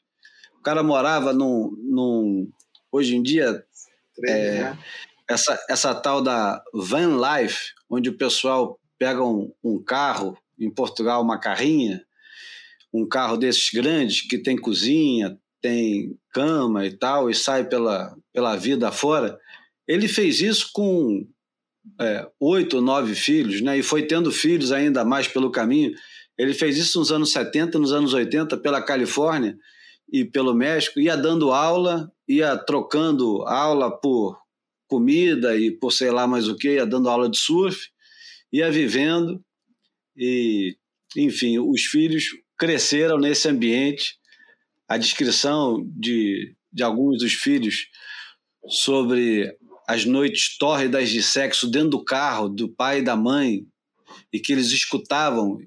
O 0.59 0.61
cara 0.61 0.83
morava 0.83 1.33
num. 1.33 1.71
num 1.83 2.51
hoje 2.91 3.15
em 3.15 3.23
dia. 3.23 3.63
É, 4.25 4.61
né? 4.61 4.79
Essa, 5.29 5.59
essa 5.69 5.93
tal 5.93 6.21
da 6.21 6.61
van 6.73 7.17
life, 7.17 7.73
onde 7.89 8.09
o 8.09 8.17
pessoal 8.17 8.79
pega 8.97 9.23
um, 9.23 9.51
um 9.63 9.81
carro, 9.83 10.37
em 10.59 10.71
Portugal, 10.71 11.21
uma 11.21 11.39
carrinha, 11.39 12.01
um 12.93 13.07
carro 13.07 13.37
desses 13.37 13.69
grandes 13.71 14.21
que 14.21 14.37
tem 14.37 14.57
cozinha, 14.57 15.37
tem 15.61 16.17
cama 16.31 16.85
e 16.85 16.91
tal, 16.91 17.29
e 17.29 17.35
sai 17.35 17.67
pela, 17.67 18.15
pela 18.33 18.55
vida 18.55 18.91
fora. 18.91 19.37
Ele 19.87 20.07
fez 20.07 20.41
isso 20.41 20.69
com 20.73 21.27
é, 21.99 22.27
oito, 22.39 22.81
nove 22.81 23.13
filhos, 23.13 23.61
né? 23.61 23.77
e 23.77 23.83
foi 23.83 24.03
tendo 24.03 24.31
filhos 24.31 24.71
ainda 24.71 25.05
mais 25.05 25.27
pelo 25.27 25.51
caminho. 25.51 25.93
Ele 26.37 26.53
fez 26.53 26.77
isso 26.77 26.99
nos 26.99 27.11
anos 27.11 27.31
70, 27.31 27.77
nos 27.79 27.91
anos 27.91 28.13
80, 28.13 28.57
pela 28.57 28.81
Califórnia 28.81 29.57
e 30.11 30.23
pelo 30.23 30.53
México, 30.53 30.99
ia 30.99 31.17
dando 31.17 31.51
aula, 31.51 32.11
ia 32.27 32.57
trocando 32.57 33.43
aula 33.43 33.91
por 33.91 34.37
comida 34.87 35.57
e 35.57 35.71
por 35.71 35.91
sei 35.91 36.11
lá 36.11 36.25
mais 36.27 36.47
o 36.47 36.55
que, 36.55 36.75
ia 36.75 36.85
dando 36.85 37.09
aula 37.09 37.29
de 37.29 37.37
surf, 37.37 37.89
ia 38.51 38.71
vivendo 38.71 39.43
e, 40.15 40.75
enfim, 41.15 41.59
os 41.59 41.83
filhos 41.83 42.25
cresceram 42.57 43.17
nesse 43.17 43.47
ambiente. 43.47 44.17
A 44.87 44.97
descrição 44.97 45.85
de, 45.95 46.55
de 46.71 46.81
alguns 46.81 47.19
dos 47.19 47.33
filhos 47.33 47.87
sobre 48.67 49.55
as 49.87 50.05
noites 50.05 50.57
tórridas 50.57 51.09
de 51.09 51.21
sexo 51.21 51.69
dentro 51.69 51.89
do 51.91 52.03
carro 52.03 52.49
do 52.49 52.69
pai 52.69 52.99
e 52.99 53.03
da 53.03 53.15
mãe 53.15 53.65
e 54.31 54.39
que 54.39 54.51
eles 54.51 54.67
escutavam 54.71 55.59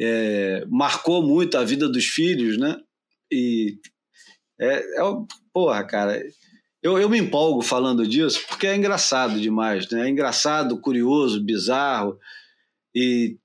é, 0.00 0.64
marcou 0.66 1.22
muito 1.22 1.58
a 1.58 1.64
vida 1.64 1.88
dos 1.88 2.06
filhos, 2.06 2.56
né? 2.56 2.76
E 3.30 3.78
é, 4.58 4.78
é 4.78 5.02
porra, 5.52 5.84
cara, 5.84 6.22
eu, 6.82 6.98
eu 6.98 7.08
me 7.10 7.18
empolgo 7.18 7.60
falando 7.60 8.06
disso 8.06 8.42
porque 8.48 8.66
é 8.66 8.74
engraçado 8.74 9.38
demais, 9.40 9.88
né? 9.90 10.06
É 10.06 10.08
engraçado, 10.08 10.80
curioso, 10.80 11.42
bizarro. 11.42 12.18
E, 12.94 13.36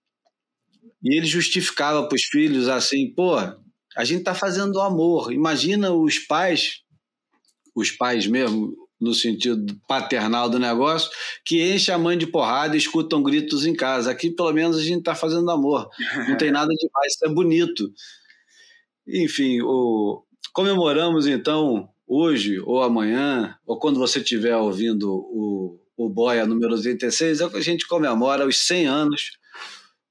e 1.04 1.18
ele 1.18 1.26
justificava 1.26 2.08
para 2.08 2.16
os 2.16 2.24
filhos 2.24 2.70
assim: 2.70 3.14
pô, 3.14 3.36
a 3.36 4.06
gente 4.06 4.20
está 4.20 4.34
fazendo 4.34 4.80
amor. 4.80 5.34
Imagina 5.34 5.92
os 5.92 6.18
pais, 6.18 6.82
os 7.76 7.92
pais 7.92 8.26
mesmo, 8.26 8.74
no 9.00 9.14
sentido 9.14 9.78
paternal 9.86 10.50
do 10.50 10.58
negócio, 10.58 11.12
que 11.44 11.62
enchem 11.62 11.94
a 11.94 11.98
mãe 11.98 12.18
de 12.18 12.26
porrada 12.26 12.76
e 12.76 12.80
escutam 12.80 13.22
gritos 13.22 13.66
em 13.66 13.76
casa. 13.76 14.12
Aqui, 14.12 14.32
pelo 14.32 14.54
menos, 14.54 14.78
a 14.78 14.82
gente 14.82 15.00
está 15.00 15.14
fazendo 15.14 15.52
amor. 15.52 15.90
Não 16.30 16.38
tem 16.38 16.52
nada 16.52 16.74
demais, 16.74 17.14
isso 17.14 17.26
é 17.26 17.30
bonito. 17.30 17.92
Enfim, 19.06 19.62
o... 19.62 20.24
comemoramos 20.54 21.28
então 21.28 21.90
hoje 22.08 22.60
ou 22.60 22.82
amanhã, 22.82 23.58
ou 23.66 23.80
quando 23.80 24.00
você 24.00 24.20
estiver 24.20 24.56
ouvindo 24.56 25.12
o, 25.12 25.80
o 25.98 26.10
Boia 26.10 26.46
número 26.46 26.74
86, 26.74 27.42
é 27.42 27.50
que 27.50 27.58
a 27.58 27.62
gente 27.62 27.88
comemora 27.88 28.46
os 28.46 28.66
100 28.68 28.88
anos 28.88 29.32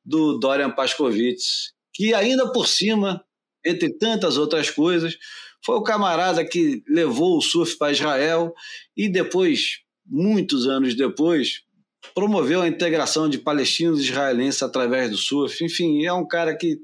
do 0.05 0.39
Dorian 0.39 0.71
Pascovitz, 0.71 1.73
que 1.93 2.13
ainda 2.13 2.51
por 2.53 2.67
cima, 2.67 3.25
entre 3.65 3.91
tantas 3.97 4.37
outras 4.37 4.71
coisas, 4.71 5.17
foi 5.65 5.77
o 5.77 5.83
camarada 5.83 6.45
que 6.45 6.83
levou 6.89 7.39
o 7.39 7.43
surf 7.43 7.79
para 7.79 7.93
Israel 7.93 8.53
e 8.97 9.09
depois, 9.09 9.79
muitos 10.05 10.67
anos 10.67 10.95
depois, 10.95 11.63
promoveu 12.15 12.61
a 12.61 12.69
integração 12.69 13.29
de 13.31 13.39
palestinos 13.39 14.01
e 14.01 14.05
israelenses 14.05 14.63
através 14.63 15.11
do 15.11 15.17
surf. 15.17 15.65
Enfim, 15.65 16.05
é 16.05 16.13
um 16.13 16.27
cara 16.27 16.55
que 16.55 16.79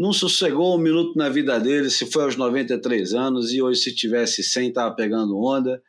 não 0.00 0.14
sossegou 0.14 0.74
um 0.74 0.78
minuto 0.78 1.14
na 1.14 1.28
vida 1.28 1.60
dele, 1.60 1.90
se 1.90 2.10
foi 2.10 2.24
aos 2.24 2.34
93 2.34 3.12
anos, 3.12 3.52
e 3.52 3.60
hoje, 3.60 3.82
se 3.82 3.94
tivesse 3.94 4.42
100, 4.42 4.68
estava 4.68 4.94
pegando 4.94 5.38
onda. 5.38 5.82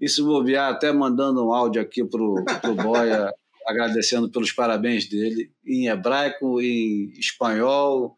E 0.00 0.08
se 0.08 0.20
bobear, 0.20 0.72
até 0.72 0.90
mandando 0.90 1.46
um 1.46 1.52
áudio 1.52 1.80
aqui 1.80 2.02
pro, 2.02 2.44
pro 2.60 2.74
Boia, 2.74 3.32
agradecendo 3.64 4.28
pelos 4.28 4.50
parabéns 4.50 5.08
dele, 5.08 5.48
em 5.64 5.86
hebraico, 5.86 6.60
em 6.60 7.12
espanhol, 7.16 8.16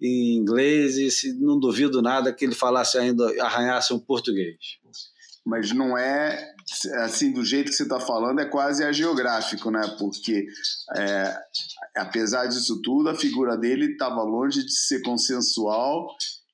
em 0.00 0.36
inglês, 0.36 0.96
e 0.96 1.10
se, 1.10 1.32
não 1.40 1.58
duvido 1.58 2.00
nada 2.00 2.32
que 2.32 2.44
ele 2.44 2.54
falasse 2.54 2.96
ainda, 2.96 3.26
arranhasse 3.42 3.92
um 3.92 3.98
português. 3.98 4.54
Mas 5.44 5.72
não 5.72 5.98
é 5.98 6.54
assim, 6.98 7.32
do 7.32 7.44
jeito 7.44 7.70
que 7.70 7.76
você 7.76 7.82
está 7.82 7.98
falando, 7.98 8.40
é 8.40 8.44
quase 8.44 8.84
agiográfico, 8.84 9.72
né? 9.72 9.80
Porque 9.98 10.46
é, 10.96 11.36
apesar 11.98 12.46
disso 12.46 12.80
tudo, 12.82 13.08
a 13.08 13.14
figura 13.14 13.56
dele 13.56 13.92
estava 13.92 14.22
longe 14.22 14.64
de 14.64 14.72
ser 14.72 15.02
consensual 15.02 16.06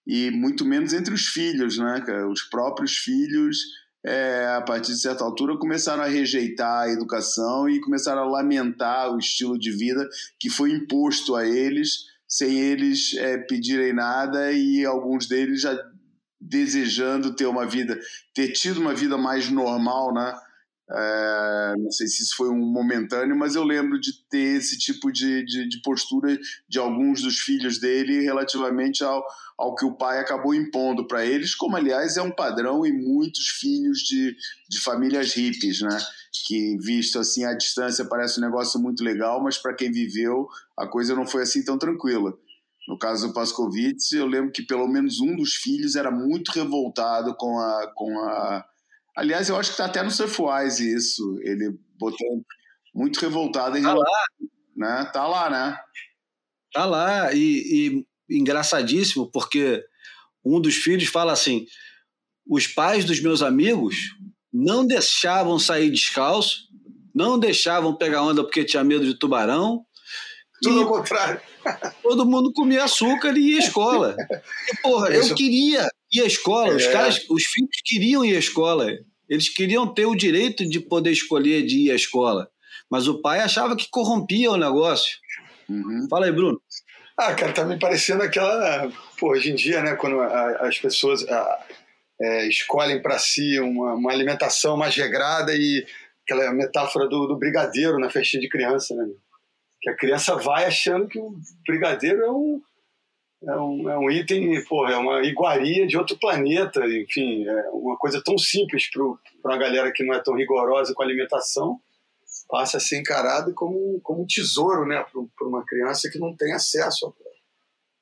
e 0.07 0.31
muito 0.31 0.65
menos 0.65 0.93
entre 0.93 1.15
os 1.15 1.27
filhos, 1.27 1.79
né? 1.79 2.03
Os 2.31 2.43
próprios 2.43 2.97
filhos 2.97 3.59
é, 4.05 4.55
a 4.55 4.61
partir 4.61 4.93
de 4.93 5.01
certa 5.01 5.25
altura, 5.25 5.57
começaram 5.57 6.03
a 6.03 6.07
rejeitar 6.07 6.83
a 6.83 6.91
educação 6.91 7.69
e 7.69 7.81
começaram 7.81 8.23
a 8.23 8.29
lamentar 8.29 9.15
o 9.15 9.19
estilo 9.19 9.59
de 9.59 9.71
vida 9.71 10.07
que 10.39 10.51
foi 10.51 10.73
imposto 10.73 11.35
a 11.35 11.47
eles, 11.47 12.05
sem 12.29 12.59
eles 12.59 13.15
é, 13.17 13.39
pedirem 13.39 13.95
nada 13.95 14.53
e 14.53 14.85
alguns 14.85 15.27
deles 15.27 15.63
já 15.63 15.75
desejando 16.39 17.35
ter 17.35 17.47
uma 17.47 17.65
vida, 17.65 17.99
ter 18.35 18.49
tido 18.49 18.79
uma 18.79 18.95
vida 18.95 19.17
mais 19.17 19.49
normal, 19.49 20.13
né? 20.13 20.35
É, 20.91 21.75
não 21.79 21.91
sei 21.91 22.07
se 22.07 22.23
isso 22.23 22.37
foi 22.37 22.51
um 22.51 22.59
momentâneo, 22.59 23.37
mas 23.37 23.55
eu 23.55 23.65
lembro 23.65 23.99
de 23.99 24.13
ter 24.29 24.59
esse 24.59 24.77
tipo 24.77 25.11
de, 25.11 25.43
de, 25.45 25.67
de 25.67 25.81
postura 25.81 26.39
de 26.69 26.79
alguns 26.79 27.23
dos 27.23 27.39
filhos 27.39 27.81
dele 27.81 28.21
relativamente 28.21 29.03
ao, 29.03 29.25
ao 29.59 29.75
que 29.75 29.87
o 29.87 29.97
pai 29.97 30.19
acabou 30.19 30.55
impondo 30.55 31.07
para 31.07 31.25
eles, 31.25 31.55
como 31.55 31.77
aliás 31.77 32.19
é 32.19 32.23
um 32.23 32.31
padrão 32.31 32.85
em 32.85 32.93
muitos 32.93 33.49
filhos 33.49 34.01
de, 34.01 34.37
de 34.69 34.81
famílias 34.81 35.33
hippies, 35.33 35.81
né? 35.81 35.99
Que 36.47 36.77
visto 36.79 37.19
assim 37.19 37.45
à 37.45 37.55
distância 37.55 38.05
parece 38.05 38.39
um 38.39 38.45
negócio 38.45 38.79
muito 38.79 39.03
legal, 39.03 39.43
mas 39.43 39.57
para 39.57 39.75
quem 39.75 39.91
viveu 39.91 40.47
a 40.77 40.87
coisa 40.87 41.15
não 41.15 41.27
foi 41.27 41.43
assim 41.43 41.65
tão 41.65 41.79
tranquila. 41.79 42.35
No 42.87 42.99
caso 42.99 43.29
do 43.29 43.33
Pascovitz, 43.33 44.13
eu 44.13 44.27
lembro 44.27 44.53
que 44.53 44.63
pelo 44.63 44.87
menos 44.87 45.19
um 45.19 45.35
dos 45.35 45.55
filhos 45.55 45.97
era 45.97 46.11
muito 46.11 46.51
revoltado 46.51 47.35
com 47.35 47.59
a, 47.59 47.91
com 47.95 48.19
a 48.19 48.65
Aliás, 49.17 49.49
eu 49.49 49.57
acho 49.57 49.71
que 49.71 49.75
está 49.75 49.87
até 49.87 50.03
no 50.03 50.11
Surfwise 50.11 50.93
isso. 50.93 51.39
Ele 51.43 51.79
botou 51.99 52.45
muito 52.95 53.21
revoltado 53.21 53.77
em 53.79 53.83
tá 53.83 53.89
relação. 53.89 54.13
Lá. 54.13 54.47
Né? 54.77 55.11
Tá 55.13 55.27
lá, 55.27 55.51
né? 55.51 55.79
Tá 56.73 56.85
lá. 56.85 57.33
E, 57.33 58.05
e 58.29 58.37
engraçadíssimo, 58.37 59.31
porque 59.31 59.85
um 60.45 60.61
dos 60.61 60.75
filhos 60.75 61.09
fala 61.09 61.33
assim: 61.33 61.67
os 62.49 62.67
pais 62.67 63.05
dos 63.05 63.21
meus 63.21 63.43
amigos 63.43 63.97
não 64.53 64.87
deixavam 64.87 65.59
sair 65.59 65.91
descalço, 65.91 66.69
não 67.15 67.39
deixavam 67.39 67.97
pegar 67.97 68.23
onda 68.23 68.43
porque 68.43 68.65
tinha 68.65 68.85
medo 68.85 69.05
de 69.05 69.19
tubarão. 69.19 69.85
Tudo 70.63 70.81
ao 70.81 70.89
contrário. 70.89 71.41
Todo 72.03 72.25
mundo 72.25 72.53
comia 72.53 72.85
açúcar 72.85 73.37
e 73.37 73.53
ia 73.53 73.57
à 73.57 73.61
escola. 73.61 74.17
E, 74.73 74.77
porra, 74.83 75.11
eu 75.11 75.35
queria 75.35 75.89
ir 76.19 76.23
à 76.23 76.27
escola. 76.27 76.73
É. 76.73 76.77
Os 76.77 76.87
caras, 76.87 77.25
os 77.31 77.45
filhos 77.45 77.77
queriam 77.85 78.25
ir 78.25 78.37
à 78.37 78.39
escola. 78.39 78.87
Eles 79.29 79.49
queriam 79.49 79.93
ter 79.93 80.07
o 80.07 80.15
direito 80.15 80.69
de 80.69 80.81
poder 80.81 81.11
escolher 81.11 81.65
de 81.65 81.87
ir 81.87 81.91
à 81.91 81.95
escola. 81.95 82.49
Mas 82.91 83.09
o 83.09 83.21
pai 83.21 83.41
achava 83.41 83.77
que 83.77 83.89
corrompia 83.91 84.51
o 84.51 84.57
negócio. 84.57 85.19
Uhum. 85.69 86.07
Fala 86.09 86.27
aí, 86.27 86.33
Bruno. 86.33 86.61
Ah, 87.17 87.33
cara, 87.35 87.53
tá 87.53 87.65
me 87.65 87.79
parecendo 87.79 88.23
aquela. 88.23 88.91
Pô, 89.19 89.31
hoje 89.31 89.51
em 89.51 89.55
dia, 89.55 89.83
né, 89.83 89.95
quando 89.95 90.21
a, 90.21 90.67
as 90.67 90.79
pessoas 90.79 91.27
a, 91.29 91.67
é, 92.21 92.49
escolhem 92.49 93.01
para 93.01 93.19
si 93.19 93.59
uma, 93.61 93.95
uma, 93.95 94.13
alimentação 94.13 94.77
mais 94.77 94.95
regrada 94.97 95.55
e 95.55 95.87
aquela 96.25 96.53
metáfora 96.53 97.09
do, 97.09 97.27
do 97.27 97.39
brigadeiro 97.39 97.99
na 97.99 98.11
festinha 98.11 98.41
de 98.41 98.49
criança, 98.49 98.95
né? 98.95 99.07
Que 99.81 99.91
a 99.91 99.97
criança 99.97 100.35
vai 100.37 100.65
achando 100.65 101.07
que 101.07 101.19
o 101.19 101.35
brigadeiro 101.67 102.23
é 102.23 102.31
um 102.31 102.61
é 103.47 103.57
um, 103.57 103.91
é 103.91 103.99
um 103.99 104.11
item, 104.11 104.65
porra, 104.65 104.93
é 104.93 104.97
uma 104.97 105.23
iguaria 105.23 105.87
de 105.87 105.97
outro 105.97 106.19
planeta, 106.19 106.81
enfim, 106.87 107.47
é 107.47 107.71
uma 107.71 107.97
coisa 107.97 108.23
tão 108.25 108.39
simples 108.39 108.89
para 108.91 109.03
uma 109.53 109.59
galera 109.59 109.93
que 109.93 110.05
não 110.05 110.15
é 110.15 110.23
tão 110.23 110.35
rigorosa 110.35 110.95
com 110.95 111.03
a 111.03 111.07
alimentação, 111.07 111.79
passa 112.49 112.79
a 112.79 112.81
ser 112.81 112.99
encarado 112.99 113.53
como, 113.55 114.01
como 114.03 114.23
um 114.23 114.27
tesouro, 114.27 114.87
né, 114.87 115.05
para 115.37 115.47
uma 115.47 115.65
criança 115.65 116.09
que 116.11 116.19
não 116.19 116.35
tem 116.35 116.53
acesso 116.53 117.07
ao, 117.07 117.15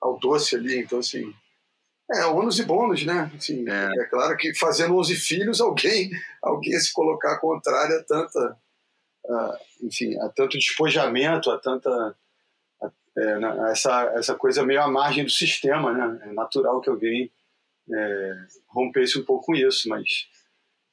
ao 0.01 0.19
doce 0.19 0.57
ali, 0.57 0.79
então 0.79 0.99
assim, 0.99 1.33
é 2.11 2.25
ônus 2.27 2.59
e 2.59 2.65
bônus, 2.65 3.05
né, 3.05 3.31
assim, 3.37 3.69
é. 3.69 3.91
é. 4.01 4.05
claro 4.07 4.37
que 4.37 4.55
fazendo 4.55 4.97
11 4.97 5.17
filhos, 5.17 5.61
alguém, 5.61 6.11
alguém 6.43 6.79
se 6.79 6.93
colocar 6.93 7.39
contrário 7.39 7.97
a 7.97 8.05
tanta, 8.05 8.57
a, 9.29 9.59
enfim, 9.83 10.17
a 10.21 10.29
tanto 10.29 10.59
despojamento, 10.59 11.51
a 11.51 11.59
tanta 11.59 12.17
é, 13.17 13.39
né, 13.39 13.71
essa, 13.71 14.13
essa 14.17 14.35
coisa 14.35 14.65
meio 14.65 14.83
à 14.83 14.89
margem 14.89 15.25
do 15.25 15.31
sistema, 15.31 15.93
né? 15.93 16.29
É 16.29 16.33
natural 16.33 16.81
que 16.81 16.89
alguém 16.89 17.31
é, 17.93 18.35
rompesse 18.69 19.19
um 19.19 19.25
pouco 19.25 19.47
com 19.47 19.55
isso, 19.55 19.89
mas 19.89 20.29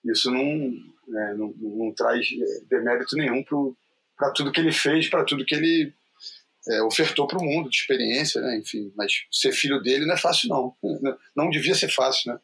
isso 0.05 0.31
não, 0.31 0.41
é, 0.41 1.33
não, 1.35 1.53
não, 1.57 1.93
traz 1.93 2.27
demérito 2.69 3.15
nenhum 3.15 3.43
para 4.17 4.31
tudo 4.31 4.51
que 4.51 4.59
ele 4.59 4.71
fez, 4.71 5.09
para 5.09 5.23
tudo 5.23 5.45
que 5.45 5.55
ele 5.55 5.93
é, 6.67 6.81
ofertou 6.81 7.27
para 7.27 7.39
o 7.39 7.43
mundo 7.43 7.69
de 7.69 7.77
experiência, 7.77 8.41
né? 8.41 8.57
Enfim, 8.57 8.91
mas 8.95 9.25
ser 9.31 9.51
filho 9.51 9.81
dele 9.81 10.05
não 10.05 10.15
é 10.15 10.17
fácil 10.17 10.49
não, 10.49 10.75
não 11.35 11.49
devia 11.49 11.75
ser 11.75 11.89
fácil, 11.89 12.33
né? 12.33 12.39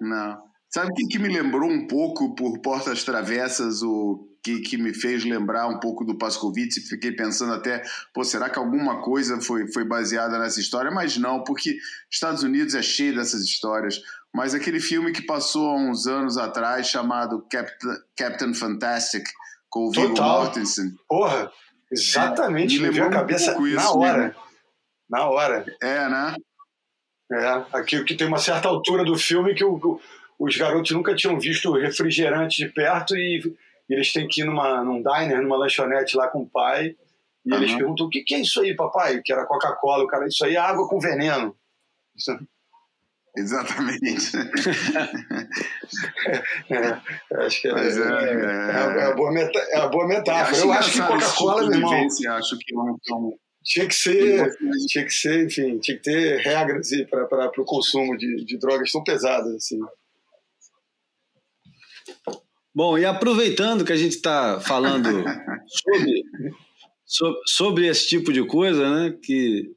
Não. 0.00 0.52
Sabe 0.68 0.90
o 0.90 0.94
que, 0.94 1.06
que 1.06 1.18
me 1.18 1.28
lembrou 1.28 1.70
um 1.70 1.86
pouco 1.86 2.34
por 2.34 2.58
Portas 2.60 3.04
Travessas 3.04 3.82
o 3.82 4.31
que, 4.42 4.60
que 4.60 4.76
me 4.76 4.92
fez 4.92 5.24
lembrar 5.24 5.68
um 5.68 5.78
pouco 5.78 6.04
do 6.04 6.18
Pascovitch 6.18 6.76
e 6.76 6.80
fiquei 6.80 7.12
pensando 7.12 7.52
até, 7.52 7.82
pô, 8.12 8.24
será 8.24 8.50
que 8.50 8.58
alguma 8.58 9.00
coisa 9.00 9.40
foi, 9.40 9.70
foi 9.72 9.84
baseada 9.84 10.38
nessa 10.38 10.60
história? 10.60 10.90
Mas 10.90 11.16
não, 11.16 11.44
porque 11.44 11.78
Estados 12.10 12.42
Unidos 12.42 12.74
é 12.74 12.82
cheio 12.82 13.14
dessas 13.14 13.42
histórias. 13.42 14.02
Mas 14.34 14.54
aquele 14.54 14.80
filme 14.80 15.12
que 15.12 15.22
passou 15.22 15.70
há 15.70 15.76
uns 15.76 16.06
anos 16.06 16.36
atrás, 16.36 16.88
chamado 16.88 17.46
Captain, 17.50 17.96
Captain 18.16 18.54
Fantastic, 18.54 19.24
com 19.68 19.86
o 19.86 19.90
Viggo 19.90 20.20
Mortensen. 20.20 20.94
Porra, 21.08 21.50
exatamente, 21.90 22.78
me, 22.78 22.88
me 22.88 22.90
veio 22.90 23.06
a 23.06 23.10
cabeça 23.10 23.56
um 23.56 23.74
na 23.74 23.92
hora. 23.92 24.18
Né? 24.28 24.34
Na 25.08 25.28
hora. 25.28 25.64
É, 25.80 26.08
né? 26.08 26.34
É, 27.32 27.78
aqui 27.78 28.02
que 28.04 28.14
tem 28.14 28.26
uma 28.26 28.38
certa 28.38 28.68
altura 28.68 29.04
do 29.04 29.16
filme 29.16 29.54
que 29.54 29.64
o, 29.64 30.00
os 30.38 30.56
garotos 30.56 30.90
nunca 30.90 31.14
tinham 31.14 31.38
visto 31.38 31.72
refrigerante 31.72 32.56
de 32.56 32.68
perto 32.72 33.16
e 33.16 33.54
e 33.88 33.94
eles 33.94 34.12
têm 34.12 34.28
que 34.28 34.42
ir 34.42 34.44
numa, 34.44 34.82
num 34.82 35.02
diner, 35.02 35.42
numa 35.42 35.56
lanchonete 35.56 36.16
lá 36.16 36.28
com 36.28 36.42
o 36.42 36.48
pai. 36.48 36.94
E 37.44 37.52
uhum. 37.52 37.58
eles 37.58 37.74
perguntam: 37.74 38.06
o 38.06 38.10
que, 38.10 38.22
que 38.22 38.34
é 38.34 38.40
isso 38.40 38.60
aí, 38.60 38.74
papai? 38.74 39.20
Que 39.24 39.32
era 39.32 39.46
Coca-Cola. 39.46 40.04
O 40.04 40.06
cara, 40.06 40.26
isso 40.26 40.44
aí 40.44 40.54
é 40.56 40.58
água 40.58 40.88
com 40.88 41.00
veneno. 41.00 41.56
Isso... 42.16 42.36
Exatamente. 43.34 44.36
é, 46.68 46.76
é, 46.78 47.00
acho 47.46 47.62
que 47.62 47.68
é, 47.68 47.72
Mas 47.72 47.96
é, 47.96 48.02
é, 48.02 48.04
é, 48.04 49.00
é, 49.00 49.04
a 49.04 49.14
boa 49.14 49.32
meta, 49.32 49.58
é 49.58 49.78
a 49.78 49.88
boa 49.88 50.06
metáfora. 50.06 50.58
Eu 50.58 50.70
acho, 50.70 50.92
que 50.92 51.00
Coca-Cola, 51.00 51.62
meu 51.66 51.78
irmão. 51.78 52.06
Acho 52.36 52.58
que 52.58 52.74
não, 52.74 52.98
tinha 53.64 53.86
que 53.86 53.94
ser, 53.94 54.54
tinha 54.88 55.04
que 55.04 55.12
ser, 55.12 55.46
enfim, 55.46 55.78
tinha 55.78 55.96
que 55.96 56.02
ter 56.02 56.40
regras 56.40 56.90
para 57.08 57.50
o 57.58 57.64
consumo 57.64 58.16
de, 58.18 58.44
de 58.44 58.58
drogas 58.58 58.90
tão 58.92 59.02
pesadas 59.02 59.54
assim. 59.54 59.78
Bom, 62.74 62.96
e 62.96 63.04
aproveitando 63.04 63.84
que 63.84 63.92
a 63.92 63.96
gente 63.96 64.16
está 64.16 64.58
falando 64.60 65.08
sobre, 65.68 66.22
sobre, 67.04 67.40
sobre, 67.46 67.86
esse 67.86 68.08
tipo 68.08 68.32
de 68.32 68.46
coisa, 68.46 68.88
né, 68.88 69.18
que 69.22 69.70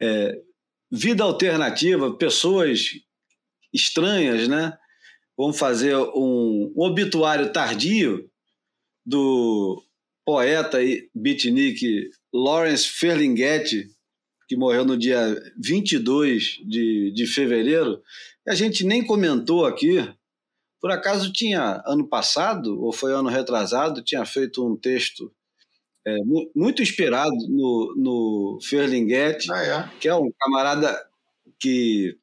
é, 0.00 0.40
vida 0.90 1.22
alternativa, 1.24 2.16
pessoas 2.16 2.92
estranhas, 3.72 4.48
né? 4.48 4.76
Vamos 5.36 5.58
fazer 5.58 5.94
um, 5.94 6.72
um 6.74 6.82
obituário 6.82 7.52
tardio 7.52 8.28
do 9.04 9.82
poeta 10.24 10.82
e 10.82 11.08
beatnik 11.14 12.10
Lawrence 12.32 12.88
Ferlinghetti, 12.88 13.88
que 14.48 14.56
morreu 14.56 14.84
no 14.84 14.96
dia 14.96 15.38
22 15.62 16.58
de, 16.66 17.12
de 17.12 17.26
fevereiro. 17.26 18.02
A 18.48 18.54
gente 18.54 18.84
nem 18.84 19.06
comentou 19.06 19.66
aqui, 19.66 19.98
por 20.80 20.90
acaso 20.90 21.32
tinha, 21.32 21.82
ano 21.86 22.06
passado, 22.06 22.80
ou 22.82 22.92
foi 22.92 23.12
ano 23.12 23.28
retrasado, 23.28 24.02
tinha 24.02 24.24
feito 24.24 24.66
um 24.66 24.76
texto 24.76 25.32
é, 26.06 26.16
muito 26.54 26.82
inspirado 26.82 27.34
no, 27.48 27.94
no 27.96 28.58
Ferlinghetti, 28.62 29.52
ah, 29.52 29.62
é? 29.62 29.90
que 30.00 30.08
é 30.08 30.14
um 30.14 30.30
camarada 30.38 30.96
que 31.58 32.16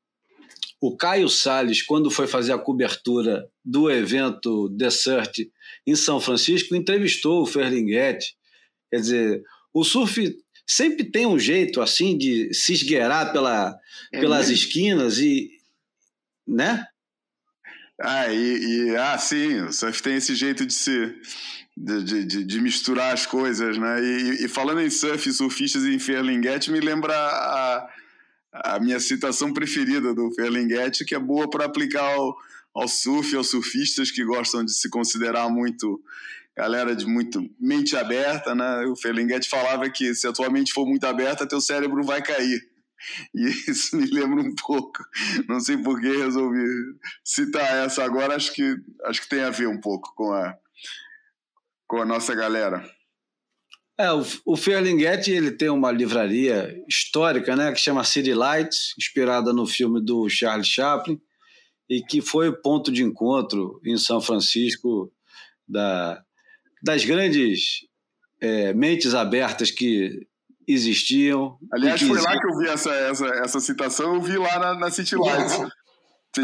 o 0.82 0.96
Caio 0.96 1.30
Salles, 1.30 1.82
quando 1.82 2.10
foi 2.10 2.28
fazer 2.28 2.54
a 2.54 2.58
cobertura 2.58 3.50
do 3.64 3.90
evento 3.90 4.70
Desert 4.70 5.48
em 5.86 5.96
São 5.96 6.20
Francisco, 6.20 6.76
entrevistou 6.76 7.42
o 7.42 7.46
Ferlinghetti. 7.46 8.36
Quer 8.90 9.00
dizer, 9.00 9.44
o 9.74 9.84
surf 9.84 10.38
sempre 10.66 11.04
tem 11.04 11.26
um 11.26 11.38
jeito 11.38 11.82
assim 11.82 12.18
de 12.18 12.54
se 12.54 12.74
esgueirar 12.74 13.32
pela, 13.32 13.78
é 14.14 14.20
pelas 14.20 14.50
mesmo? 14.50 14.54
esquinas 14.54 15.20
e, 15.20 15.52
né? 16.48 16.88
Ah, 18.00 18.28
e, 18.32 18.90
e, 18.90 18.96
ah, 18.98 19.18
sim, 19.18 19.62
o 19.62 19.72
surf 19.72 20.04
tem 20.04 20.16
esse 20.16 20.36
jeito 20.36 20.66
de 20.66 20.74
se 20.74 21.16
de, 21.78 22.24
de, 22.26 22.44
de 22.44 22.62
misturar 22.62 23.14
as 23.14 23.26
coisas, 23.26 23.78
né? 23.78 24.02
E, 24.02 24.46
e, 24.46 24.48
falando 24.48 24.82
em 24.82 24.90
surf, 24.90 25.32
surfistas 25.32 25.84
e 25.84 25.94
em 25.94 26.00
Ferlinghetti, 26.00 26.72
me 26.72 26.80
lembra 26.80 27.14
a, 27.14 27.90
a 28.54 28.80
minha 28.80 29.00
citação 29.00 29.54
preferida 29.54 30.14
do 30.14 30.32
Ferlinghetti, 30.34 31.04
que 31.04 31.16
é 31.16 31.20
boa 31.20 31.50
para 31.50 31.66
aplicar 31.66 32.04
ao, 32.04 32.36
ao 32.74 32.88
surf, 32.88 33.36
aos 33.36 33.50
surfistas 33.50 34.10
que 34.10 34.24
gostam 34.24 34.64
de 34.64 34.74
se 34.74 34.90
considerar 34.90 35.50
muito 35.50 36.02
galera 36.56 36.96
de 36.96 37.06
muito 37.06 37.46
mente 37.60 37.98
aberta, 37.98 38.56
né? 38.56 38.86
O 38.86 38.96
Ferlinghetti 38.96 39.50
falava 39.50 39.90
que 39.90 40.16
se 40.16 40.26
a 40.26 40.32
tua 40.32 40.50
mente 40.50 40.72
for 40.72 40.86
muito 40.86 41.04
aberta, 41.06 41.46
teu 41.46 41.60
cérebro 41.60 42.02
vai 42.04 42.22
cair. 42.22 42.66
E 43.34 43.48
isso 43.70 43.96
me 43.98 44.06
lembra 44.06 44.42
um 44.42 44.56
pouco. 44.56 45.04
Não 45.48 45.60
sei 45.60 45.78
por 45.78 46.00
que 46.00 46.08
resolvi 46.08 46.66
citar 47.24 47.86
essa 47.86 48.04
agora, 48.04 48.36
acho 48.36 48.54
que, 48.54 48.76
acho 49.06 49.22
que 49.22 49.30
tem 49.30 49.42
a 49.42 49.50
ver 49.50 49.68
um 49.68 49.80
pouco 49.80 50.14
com 50.16 50.32
a, 50.32 50.56
com 51.88 52.02
a 52.02 52.06
nossa 52.06 52.34
galera. 52.34 52.88
É, 53.98 54.12
o, 54.12 54.26
o 54.46 54.58
Ferlinghetti 54.58 55.32
ele 55.32 55.52
tem 55.52 55.70
uma 55.70 55.92
livraria 55.92 56.84
histórica, 56.88 57.56
né, 57.56 57.72
que 57.72 57.80
chama 57.80 58.04
City 58.04 58.34
Lights, 58.34 58.94
inspirada 58.98 59.54
no 59.54 59.66
filme 59.66 60.04
do 60.04 60.28
Charles 60.30 60.68
Chaplin 60.68 61.20
e 61.90 62.02
que 62.02 62.22
foi 62.22 62.52
ponto 62.52 62.92
de 62.92 63.04
encontro 63.04 63.80
em 63.86 63.98
São 63.98 64.20
Francisco 64.20 65.12
da, 65.68 66.22
das 66.84 67.06
grandes 67.06 67.86
é, 68.42 68.74
mentes 68.74 69.14
abertas 69.14 69.72
que 69.72 70.28
existiam. 70.68 71.58
Aliás, 71.72 72.02
foi 72.02 72.22
lá 72.22 72.40
que 72.40 72.48
eu 72.48 72.58
vi 72.58 72.68
essa, 72.68 72.92
essa, 72.92 73.26
essa 73.28 73.60
citação, 73.60 74.16
eu 74.16 74.22
vi 74.22 74.38
lá 74.38 74.60
na, 74.60 74.74
na 74.76 74.92
City 74.92 75.16
Lights. 75.16 75.60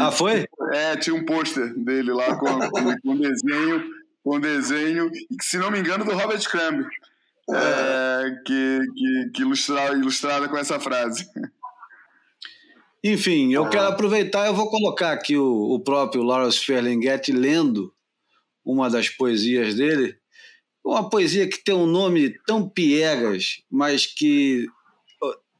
Ah, 0.00 0.10
foi? 0.10 0.46
É, 0.72 0.96
tinha 0.96 1.14
um 1.14 1.24
pôster 1.24 1.74
dele 1.84 2.12
lá 2.12 2.36
com, 2.36 2.58
com, 3.02 3.16
desenho, 3.16 3.84
com 4.24 4.40
desenho, 4.40 5.10
se 5.40 5.58
não 5.58 5.70
me 5.70 5.78
engano, 5.78 6.04
do 6.04 6.12
Robert 6.12 6.42
Crumb, 6.48 6.86
é, 7.50 8.42
que, 8.46 8.78
que, 8.94 9.30
que 9.34 9.42
ilustrada, 9.42 9.94
ilustrada 9.94 10.48
com 10.48 10.56
essa 10.56 10.80
frase. 10.80 11.26
Enfim, 13.04 13.52
eu 13.52 13.68
quero 13.68 13.88
aproveitar, 13.88 14.46
eu 14.46 14.54
vou 14.54 14.70
colocar 14.70 15.12
aqui 15.12 15.36
o, 15.36 15.74
o 15.74 15.80
próprio 15.80 16.22
Lawrence 16.22 16.58
Ferlinghetti 16.58 17.32
lendo 17.32 17.92
uma 18.64 18.88
das 18.88 19.08
poesias 19.08 19.74
dele, 19.74 20.16
uma 20.84 21.08
poesia 21.08 21.48
que 21.48 21.62
tem 21.62 21.74
um 21.74 21.86
nome 21.86 22.38
tão 22.46 22.68
piegas, 22.68 23.62
mas 23.70 24.04
que 24.06 24.66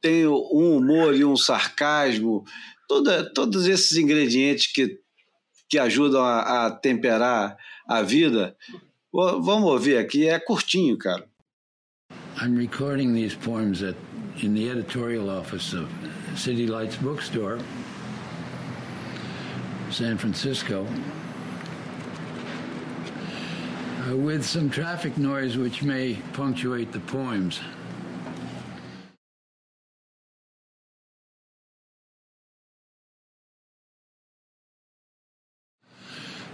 tem 0.01 0.27
um 0.27 0.77
humor 0.77 1.15
e 1.15 1.25
um 1.25 1.37
sarcasmo, 1.37 2.45
toda, 2.89 3.33
todos 3.33 3.69
esses 3.69 3.97
ingredientes 3.97 4.67
que, 4.67 4.99
que 5.69 5.79
ajudam 5.79 6.23
a, 6.23 6.67
a 6.67 6.71
temperar 6.71 7.57
a 7.87 8.03
vida. 8.03 8.57
Vamos 9.13 9.71
ouvir 9.71 9.97
aqui, 9.99 10.27
é 10.27 10.41
curtinho, 10.41 10.99
cara. 10.99 11.25
I'm 12.41 12.57
recording 12.57 13.15
these 13.15 13.37
poems 13.37 13.83
at, 13.83 13.95
in 14.43 14.55
the 14.55 14.69
editorial 14.69 15.31
office 15.31 15.75
of 15.75 15.89
City 16.37 16.67
Lights 16.67 16.97
Bookstore, 16.97 17.61
San 19.91 20.17
Francisco. 20.17 20.87
Uh, 24.11 24.17
with 24.17 24.45
some 24.45 24.71
traffic 24.71 25.17
noise 25.19 25.57
which 25.57 25.83
may 25.83 26.15
punctuate 26.33 26.93
the 26.93 27.01
poems. 27.01 27.61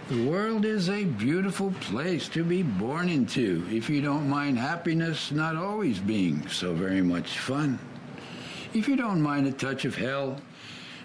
The 0.09 0.27
world 0.27 0.65
is 0.65 0.89
a 0.89 1.05
beautiful 1.05 1.71
place 1.83 2.29
to 2.31 2.43
be 2.43 2.63
born 2.63 3.11
into 3.11 3.67
if 3.71 3.91
you 3.91 4.01
don't 4.01 4.27
mind 4.27 4.59
happiness 4.59 5.31
not 5.31 5.55
always 5.55 5.99
being 5.99 6.49
so 6.49 6.73
very 6.73 7.03
much 7.03 7.39
fun. 7.39 7.79
If 8.73 8.89
you 8.89 8.97
don't 8.97 9.21
mind 9.21 9.47
a 9.47 9.53
touch 9.53 9.85
of 9.85 9.95
hell 9.95 10.41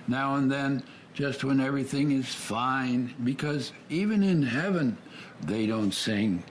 now 0.08 0.36
and 0.36 0.50
then, 0.50 0.84
just 1.14 1.44
when 1.44 1.60
everything 1.60 2.12
is 2.12 2.34
fine, 2.34 3.14
because 3.24 3.72
even 3.90 4.24
in 4.24 4.42
heaven, 4.42 4.98
they 5.46 5.66
don't 5.66 5.94
sing 5.94 6.44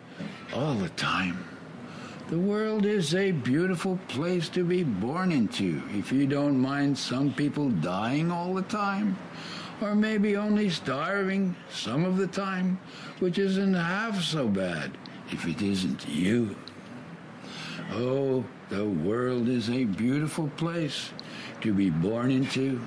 all 0.55 0.75
the 0.75 0.89
time. 0.91 1.45
The 2.29 2.39
world 2.39 2.87
is 2.87 3.15
a 3.15 3.33
beautiful 3.33 3.99
place 4.09 4.49
to 4.51 4.65
be 4.65 4.85
born 4.85 5.33
into 5.33 5.83
if 5.91 6.11
you 6.11 6.27
don't 6.27 6.59
mind 6.59 6.97
some 6.97 7.33
people 7.35 7.69
dying 7.69 8.31
all 8.31 8.55
the 8.55 8.63
time, 8.63 9.19
or 9.81 9.95
maybe 9.95 10.37
only 10.37 10.71
starving 10.71 11.55
some 11.71 12.05
of 12.05 12.17
the 12.17 12.27
time, 12.27 12.79
which 13.19 13.39
isn't 13.39 13.75
half 13.75 14.23
so 14.23 14.49
bad 14.49 14.97
if 15.31 15.47
it 15.47 15.61
isn't 15.61 16.09
you. 16.09 16.57
Oh, 17.93 18.45
the 18.71 18.87
world 18.87 19.49
is 19.49 19.69
a 19.69 19.85
beautiful 19.85 20.49
place 20.57 21.11
to 21.61 21.75
be 21.75 21.91
born 21.91 22.31
into 22.31 22.81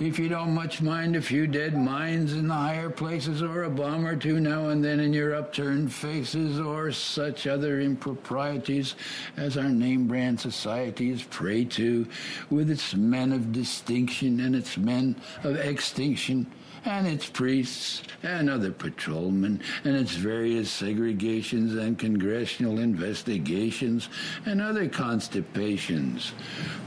if 0.00 0.18
you 0.18 0.30
don't 0.30 0.54
much 0.54 0.80
mind 0.80 1.14
a 1.14 1.20
few 1.20 1.46
dead 1.46 1.76
minds 1.76 2.32
in 2.32 2.48
the 2.48 2.54
higher 2.54 2.88
places, 2.88 3.42
or 3.42 3.64
a 3.64 3.70
bomb 3.70 4.06
or 4.06 4.16
two 4.16 4.40
now 4.40 4.70
and 4.70 4.82
then 4.82 4.98
in 4.98 5.12
your 5.12 5.34
upturned 5.34 5.92
faces, 5.92 6.58
or 6.58 6.90
such 6.90 7.46
other 7.46 7.80
improprieties 7.80 8.94
as 9.36 9.58
our 9.58 9.68
name 9.68 10.08
brand 10.08 10.40
societies 10.40 11.22
prey 11.24 11.66
to, 11.66 12.06
with 12.48 12.70
its 12.70 12.94
men 12.94 13.30
of 13.30 13.52
distinction 13.52 14.40
and 14.40 14.56
its 14.56 14.78
men 14.78 15.14
of 15.44 15.56
extinction 15.56 16.46
and 16.86 17.06
its 17.06 17.28
priests 17.28 18.02
and 18.22 18.48
other 18.48 18.72
patrolmen 18.72 19.60
and 19.84 19.94
its 19.94 20.12
various 20.12 20.70
segregations 20.70 21.78
and 21.78 21.98
congressional 21.98 22.78
investigations 22.78 24.08
and 24.46 24.62
other 24.62 24.88
constipations 24.88 26.32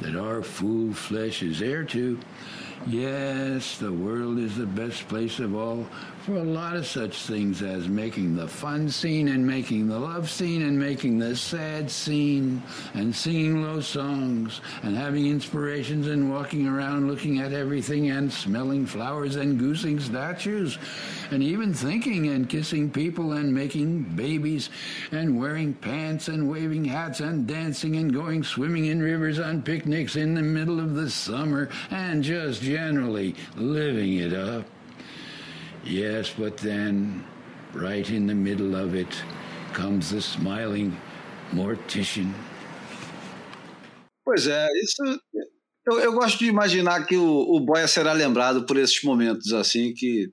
that 0.01 0.15
our 0.15 0.41
fool 0.41 0.91
flesh 0.93 1.43
is 1.43 1.61
heir 1.61 1.83
to 1.83 2.17
Yes, 2.85 3.77
the 3.77 3.93
world 3.93 4.37
is 4.37 4.57
the 4.57 4.65
best 4.65 5.07
place 5.07 5.39
of 5.39 5.55
all 5.55 5.87
for 6.23 6.37
a 6.37 6.43
lot 6.43 6.73
of 6.77 6.87
such 6.87 7.23
things 7.23 7.61
as 7.61 7.89
making 7.89 8.33
the 8.33 8.47
fun 8.47 8.87
scene 8.87 9.27
and 9.27 9.45
making 9.45 9.89
the 9.89 9.99
love 9.99 10.29
scene 10.29 10.61
and 10.61 10.79
making 10.79 11.19
the 11.19 11.35
sad 11.35 11.91
scene 11.91 12.63
and 12.93 13.13
singing 13.13 13.61
low 13.61 13.81
songs 13.81 14.61
and 14.83 14.95
having 14.95 15.27
inspirations 15.27 16.07
and 16.07 16.31
walking 16.31 16.65
around 16.65 17.09
looking 17.09 17.39
at 17.39 17.51
everything 17.51 18.09
and 18.09 18.31
smelling 18.31 18.85
flowers 18.85 19.35
and 19.35 19.59
goosing 19.59 19.99
statues 19.99 20.77
and 21.31 21.43
even 21.43 21.73
thinking 21.73 22.29
and 22.29 22.49
kissing 22.49 22.89
people 22.89 23.33
and 23.33 23.53
making 23.53 24.03
babies 24.15 24.69
and 25.11 25.37
wearing 25.37 25.73
pants 25.73 26.29
and 26.29 26.49
waving 26.49 26.85
hats 26.85 27.19
and 27.19 27.45
dancing 27.47 27.97
and 27.97 28.13
going 28.13 28.41
swimming 28.41 28.85
in 28.85 29.01
rivers 29.01 29.39
on 29.39 29.61
picnics 29.61 30.15
in 30.15 30.33
the 30.33 30.41
middle 30.41 30.79
of 30.79 30.95
the 30.95 31.09
summer 31.09 31.67
and 31.91 32.23
just 32.23 32.61
generally 32.61 33.35
living 33.57 34.13
it 34.19 34.31
up. 34.31 34.63
Yes, 35.83 36.33
but 36.37 36.57
then, 36.57 37.23
right 37.73 38.09
in 38.09 38.27
the 38.27 38.35
middle 38.35 38.75
of 38.75 38.95
it, 38.95 39.13
comes 39.73 40.11
the 40.11 40.21
smiling 40.21 40.95
mortician. 41.51 42.33
Pois 44.25 44.47
é, 44.47 44.67
isso. 44.81 45.03
Eu, 45.85 45.99
eu 45.99 46.13
gosto 46.13 46.39
de 46.39 46.45
imaginar 46.45 47.05
que 47.05 47.17
o, 47.17 47.55
o 47.55 47.59
Boia 47.59 47.87
será 47.87 48.13
lembrado 48.13 48.65
por 48.65 48.77
esses 48.77 49.03
momentos 49.03 49.51
assim 49.51 49.93
que 49.93 50.31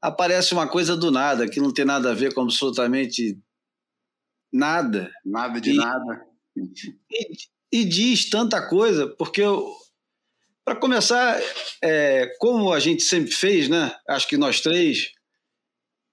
aparece 0.00 0.52
uma 0.52 0.68
coisa 0.68 0.96
do 0.96 1.10
nada, 1.10 1.48
que 1.48 1.60
não 1.60 1.72
tem 1.72 1.84
nada 1.84 2.12
a 2.12 2.14
ver 2.14 2.32
com 2.32 2.42
absolutamente 2.42 3.36
nada. 4.52 5.10
Nada 5.24 5.60
de 5.60 5.70
e, 5.70 5.76
nada. 5.76 6.24
E, 6.56 7.80
e, 7.80 7.84
diz 7.84 8.30
tanta 8.30 8.68
coisa, 8.68 9.08
porque 9.18 9.42
eu, 9.42 9.74
para 10.68 10.76
começar, 10.76 11.40
é, 11.82 12.26
como 12.38 12.74
a 12.74 12.78
gente 12.78 13.02
sempre 13.02 13.32
fez, 13.32 13.70
né? 13.70 13.90
Acho 14.06 14.28
que 14.28 14.36
nós 14.36 14.60
três, 14.60 15.12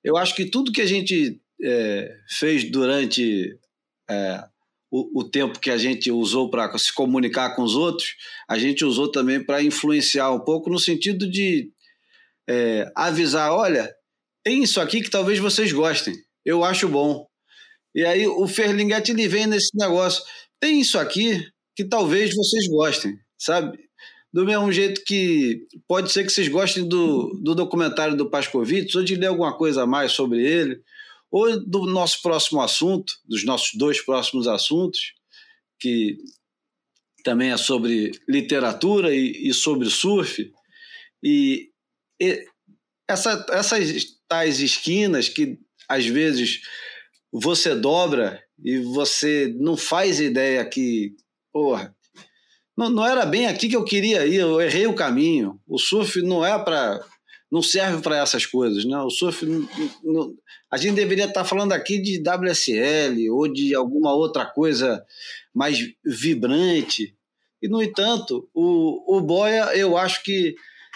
eu 0.01 0.15
acho 0.15 0.33
que 0.33 0.45
tudo 0.45 0.71
que 0.71 0.79
a 0.79 0.85
gente 0.85 1.41
é, 1.61 2.09
fez 2.29 2.63
durante 2.71 3.59
é, 4.09 4.41
o, 4.89 5.19
o, 5.19 5.29
tempo 5.29 5.59
que 5.59 5.69
a 5.69 5.77
gente 5.77 6.09
usou 6.09 6.49
para 6.49 6.77
se 6.77 6.93
comunicar 6.93 7.53
com 7.53 7.63
os 7.63 7.75
outros, 7.75 8.15
a 8.47 8.57
gente 8.57 8.85
usou 8.85 9.11
também 9.11 9.43
para 9.43 9.61
influenciar 9.61 10.31
um 10.31 10.39
pouco 10.39 10.69
no 10.69 10.79
sentido 10.79 11.29
de 11.29 11.69
é, 12.49 12.89
avisar, 12.95 13.51
olha, 13.51 13.93
tem 14.41 14.63
isso 14.63 14.79
aqui 14.79 15.01
que 15.01 15.09
talvez 15.09 15.37
vocês 15.37 15.73
gostem, 15.73 16.15
eu 16.45 16.63
acho 16.63 16.87
bom. 16.87 17.27
E 17.93 18.05
aí 18.05 18.25
o 18.25 18.47
Ferlinghetti 18.47 19.11
vem 19.27 19.47
nesse 19.47 19.75
negócio, 19.75 20.23
tem 20.61 20.79
isso 20.79 20.97
aqui 20.97 21.45
que 21.75 21.83
talvez 21.83 22.33
vocês 22.33 22.69
gostem, 22.69 23.17
sabe? 23.37 23.84
Do 24.35 24.43
mesmo 24.43 24.69
jeito 24.69 25.01
que 25.05 25.65
pode 25.87 26.11
ser 26.11 26.25
que 26.25 26.29
vocês 26.29 26.49
gostem 26.49 26.85
do, 26.85 27.39
do 27.41 27.55
documentário 27.55 28.17
do 28.17 28.29
Pascovitz 28.29 28.93
ou 28.93 29.01
de 29.01 29.15
ler 29.15 29.27
alguma 29.27 29.57
coisa 29.57 29.83
a 29.83 29.87
mais 29.87 30.11
sobre 30.11 30.45
ele, 30.45 30.81
ou 31.31 31.57
do 31.65 31.85
nosso 31.85 32.21
próximo 32.21 32.59
assunto, 32.59 33.13
dos 33.23 33.45
nossos 33.45 33.75
dois 33.75 34.01
próximos 34.01 34.45
assuntos, 34.45 35.13
que 35.79 36.17
também 37.23 37.53
é 37.53 37.55
sobre 37.55 38.11
literatura 38.27 39.15
e, 39.15 39.47
e 39.47 39.53
sobre 39.53 39.89
surf. 39.89 40.51
E, 41.23 41.69
e 42.21 42.45
essa, 43.07 43.45
essas 43.51 44.05
tais 44.27 44.59
esquinas 44.59 45.29
que 45.29 45.57
às 45.87 46.05
vezes 46.05 46.59
você 47.31 47.73
dobra 47.73 48.43
e 48.61 48.79
você 48.79 49.55
não 49.57 49.77
faz 49.77 50.19
ideia 50.19 50.65
que, 50.65 51.15
porra, 51.53 51.94
não, 52.77 52.89
não 52.89 53.05
era 53.05 53.25
bem 53.25 53.47
aqui 53.47 53.69
que 53.69 53.75
eu 53.75 53.85
queria 53.85 54.25
ir, 54.25 54.35
eu 54.35 54.59
errei 54.59 54.85
o 54.85 54.95
caminho. 54.95 55.59
O 55.67 55.79
surf 55.79 56.21
não 56.21 56.45
é 56.45 56.57
para. 56.59 56.99
não 57.49 57.61
serve 57.61 58.01
para 58.01 58.17
essas 58.17 58.45
coisas. 58.45 58.83
Né? 58.83 58.97
O 58.97 59.09
surf. 59.09 59.45
Não, 59.45 59.67
não, 60.03 60.35
a 60.69 60.77
gente 60.77 60.95
deveria 60.95 61.25
estar 61.25 61.45
falando 61.45 61.71
aqui 61.71 61.99
de 61.99 62.21
WSL 62.21 63.29
ou 63.29 63.47
de 63.51 63.73
alguma 63.73 64.13
outra 64.13 64.45
coisa 64.45 65.03
mais 65.53 65.79
vibrante, 66.03 67.15
E, 67.61 67.69
no 67.69 67.81
entanto, 67.81 68.49
o, 68.53 69.17
o 69.17 69.21
boia 69.21 69.73
eu 69.73 69.97
acho 69.97 70.21
que 70.21 70.53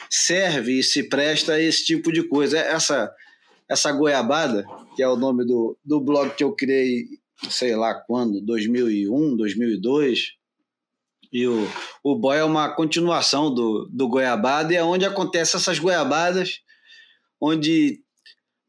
serve 0.09 0.79
e 0.79 0.83
se 0.83 1.07
presta 1.07 1.53
a 1.53 1.61
esse 1.61 1.85
tipo 1.85 2.11
de 2.11 2.23
coisa. 2.23 2.59
Essa, 2.59 3.09
essa 3.69 3.89
goiabada, 3.93 4.65
que 4.97 5.01
é 5.01 5.07
o 5.07 5.15
nome 5.15 5.45
do, 5.45 5.77
do 5.85 6.01
blog 6.01 6.35
que 6.35 6.43
eu 6.43 6.51
criei, 6.53 7.05
sei 7.49 7.73
lá 7.73 7.93
quando, 7.95 8.41
2001, 8.41 9.37
2002, 9.37 10.38
e 11.31 11.47
o, 11.47 11.67
o 12.03 12.15
boia 12.15 12.39
é 12.39 12.43
uma 12.43 12.69
continuação 12.75 13.53
do, 13.53 13.87
do 13.91 14.07
goiabada, 14.07 14.73
e 14.73 14.75
é 14.75 14.83
onde 14.83 15.05
acontecem 15.05 15.59
essas 15.59 15.77
goiabadas, 15.77 16.59
onde 17.39 17.99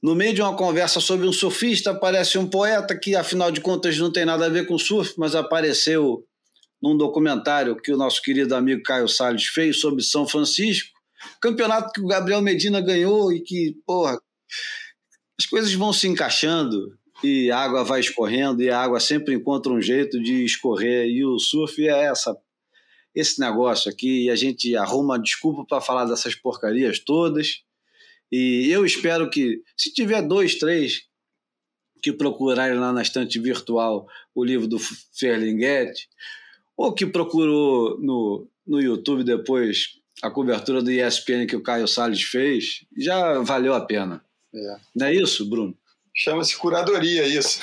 no 0.02 0.14
meio 0.14 0.34
de 0.34 0.42
uma 0.42 0.56
conversa 0.56 1.00
sobre 1.00 1.26
um 1.26 1.32
surfista 1.32 1.90
aparece 1.90 2.38
um 2.38 2.46
poeta 2.46 2.98
que, 2.98 3.14
afinal 3.14 3.50
de 3.50 3.60
contas, 3.60 3.98
não 3.98 4.12
tem 4.12 4.24
nada 4.24 4.46
a 4.46 4.50
ver 4.50 4.66
com 4.66 4.78
surf, 4.78 5.14
mas 5.18 5.34
apareceu 5.34 6.24
num 6.82 6.96
documentário 6.96 7.76
que 7.76 7.92
o 7.92 7.96
nosso 7.96 8.22
querido 8.22 8.54
amigo 8.54 8.82
Caio 8.82 9.08
Salles 9.08 9.46
fez 9.46 9.80
sobre 9.80 10.02
São 10.02 10.26
Francisco, 10.26 10.90
campeonato 11.40 11.92
que 11.92 12.00
o 12.00 12.06
Gabriel 12.06 12.40
Medina 12.40 12.80
ganhou 12.80 13.32
e 13.32 13.40
que, 13.42 13.76
porra, 13.86 14.18
as 15.38 15.46
coisas 15.46 15.72
vão 15.74 15.92
se 15.92 16.08
encaixando 16.08 16.98
e 17.22 17.50
a 17.50 17.58
água 17.58 17.84
vai 17.84 18.00
escorrendo 18.00 18.62
e 18.62 18.70
a 18.70 18.80
água 18.80 18.98
sempre 18.98 19.34
encontra 19.34 19.70
um 19.70 19.80
jeito 19.80 20.20
de 20.22 20.44
escorrer 20.44 21.06
e 21.06 21.24
o 21.24 21.38
surf 21.38 21.86
é 21.86 22.04
essa 22.04 22.34
esse 23.14 23.40
negócio 23.40 23.90
aqui 23.90 24.24
e 24.24 24.30
a 24.30 24.36
gente 24.36 24.76
arruma 24.76 25.18
desculpa 25.18 25.64
para 25.64 25.80
falar 25.80 26.04
dessas 26.04 26.34
porcarias 26.34 26.98
todas 26.98 27.62
e 28.30 28.68
eu 28.70 28.84
espero 28.84 29.28
que 29.28 29.62
se 29.76 29.92
tiver 29.92 30.22
dois, 30.22 30.56
três 30.56 31.02
que 32.02 32.12
procurarem 32.12 32.78
lá 32.78 32.92
na 32.92 33.02
estante 33.02 33.38
virtual 33.38 34.06
o 34.34 34.44
livro 34.44 34.66
do 34.66 34.78
Ferlinghetti 34.78 36.08
ou 36.76 36.94
que 36.94 37.04
procurou 37.06 38.00
no, 38.00 38.48
no 38.66 38.80
YouTube 38.80 39.24
depois 39.24 40.00
a 40.22 40.30
cobertura 40.30 40.82
do 40.82 40.90
ESPN 40.90 41.46
que 41.46 41.56
o 41.56 41.62
Caio 41.62 41.88
Salles 41.88 42.22
fez, 42.22 42.84
já 42.96 43.40
valeu 43.40 43.74
a 43.74 43.80
pena. 43.80 44.22
É. 44.54 44.76
Não 44.94 45.06
é 45.06 45.14
isso, 45.14 45.48
Bruno? 45.48 45.76
Chama-se 46.14 46.56
curadoria 46.56 47.26
isso. 47.26 47.60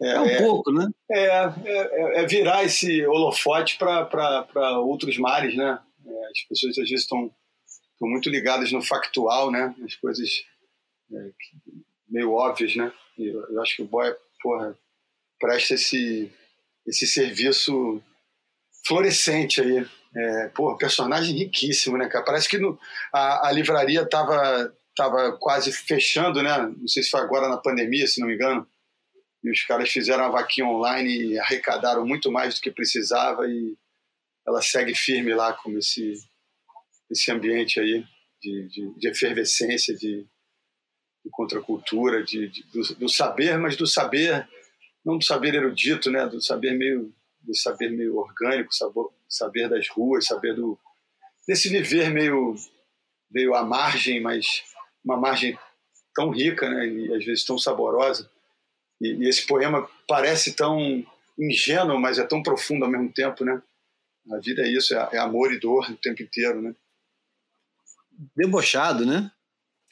É, 0.00 0.10
é 0.10 0.20
um 0.20 0.26
é, 0.26 0.38
pouco, 0.38 0.72
né? 0.72 0.88
É, 1.10 1.26
é, 1.64 2.22
é 2.22 2.26
virar 2.26 2.64
esse 2.64 3.04
holofote 3.06 3.76
para 3.78 4.78
outros 4.80 5.18
mares, 5.18 5.56
né? 5.56 5.78
É, 6.06 6.26
as 6.30 6.42
pessoas 6.48 6.78
às 6.78 6.88
vezes 6.88 7.02
estão 7.02 7.30
muito 8.00 8.30
ligadas 8.30 8.70
no 8.70 8.80
factual, 8.80 9.50
né? 9.50 9.74
As 9.84 9.96
coisas 9.96 10.28
é, 11.12 11.30
meio 12.08 12.32
óbvias, 12.32 12.76
né? 12.76 12.92
E 13.18 13.26
eu, 13.26 13.44
eu 13.50 13.62
acho 13.62 13.76
que 13.76 13.82
o 13.82 13.86
Boy, 13.86 14.14
porra, 14.40 14.78
presta 15.40 15.74
esse, 15.74 16.30
esse 16.86 17.06
serviço 17.06 18.02
florescente 18.86 19.60
aí. 19.60 19.86
É, 20.16 20.48
pô, 20.48 20.74
personagem 20.76 21.36
riquíssimo, 21.36 21.98
né, 21.98 22.08
cara? 22.08 22.24
Parece 22.24 22.48
que 22.48 22.58
no, 22.58 22.78
a, 23.12 23.48
a 23.48 23.52
livraria 23.52 24.08
tava, 24.08 24.74
tava 24.96 25.32
quase 25.32 25.70
fechando, 25.72 26.42
né? 26.42 26.56
Não 26.76 26.88
sei 26.88 27.02
se 27.02 27.10
foi 27.10 27.20
agora 27.20 27.48
na 27.48 27.58
pandemia, 27.58 28.06
se 28.06 28.20
não 28.20 28.28
me 28.28 28.34
engano. 28.34 28.66
E 29.42 29.50
os 29.50 29.62
caras 29.64 29.90
fizeram 29.90 30.24
a 30.24 30.30
vaquinha 30.30 30.66
online 30.66 31.32
e 31.32 31.38
arrecadaram 31.38 32.06
muito 32.06 32.30
mais 32.30 32.54
do 32.54 32.60
que 32.60 32.70
precisava 32.70 33.46
e 33.46 33.76
ela 34.46 34.62
segue 34.62 34.94
firme 34.94 35.34
lá 35.34 35.52
com 35.52 35.76
esse, 35.76 36.14
esse 37.10 37.30
ambiente 37.30 37.78
aí 37.78 38.04
de, 38.40 38.68
de, 38.68 38.94
de 38.98 39.08
efervescência, 39.08 39.94
de, 39.94 40.26
de 41.24 41.30
contracultura, 41.30 42.22
de, 42.24 42.48
de 42.48 42.62
do, 42.72 42.94
do, 42.94 43.08
saber, 43.08 43.58
mas 43.58 43.76
do 43.76 43.86
saber, 43.86 44.48
não 45.04 45.18
do 45.18 45.24
saber 45.24 45.54
erudito, 45.54 46.10
né? 46.10 46.26
Do 46.26 46.40
saber 46.40 46.72
meio, 46.72 47.12
do 47.40 47.54
saber 47.54 47.90
meio 47.90 48.16
orgânico, 48.16 48.74
sabor, 48.74 49.12
saber 49.28 49.68
das 49.68 49.88
ruas, 49.88 50.26
saber 50.26 50.54
do 50.54 50.78
desse 51.46 51.68
viver 51.68 52.10
meio 52.10 52.54
meio 53.30 53.54
à 53.54 53.62
margem, 53.62 54.20
mas 54.20 54.62
uma 55.04 55.16
margem 55.16 55.58
tão 56.14 56.30
rica, 56.30 56.68
né? 56.68 56.86
E 56.86 57.14
às 57.14 57.24
vezes 57.24 57.44
tão 57.44 57.58
saborosa. 57.58 58.30
E, 59.00 59.24
e 59.24 59.28
esse 59.28 59.46
poema 59.46 59.88
parece 60.06 60.54
tão 60.54 61.04
ingênuo, 61.38 62.00
mas 62.00 62.18
é 62.18 62.26
tão 62.26 62.42
profundo 62.42 62.84
ao 62.84 62.90
mesmo 62.90 63.12
tempo, 63.12 63.44
né? 63.44 63.62
A 64.30 64.38
vida 64.38 64.62
é 64.62 64.68
isso, 64.68 64.94
é, 64.94 65.08
é 65.12 65.18
amor 65.18 65.52
e 65.52 65.60
dor 65.60 65.90
o 65.90 65.96
tempo 65.96 66.22
inteiro, 66.22 66.60
né? 66.60 66.74
Debochado, 68.36 69.06
né? 69.06 69.30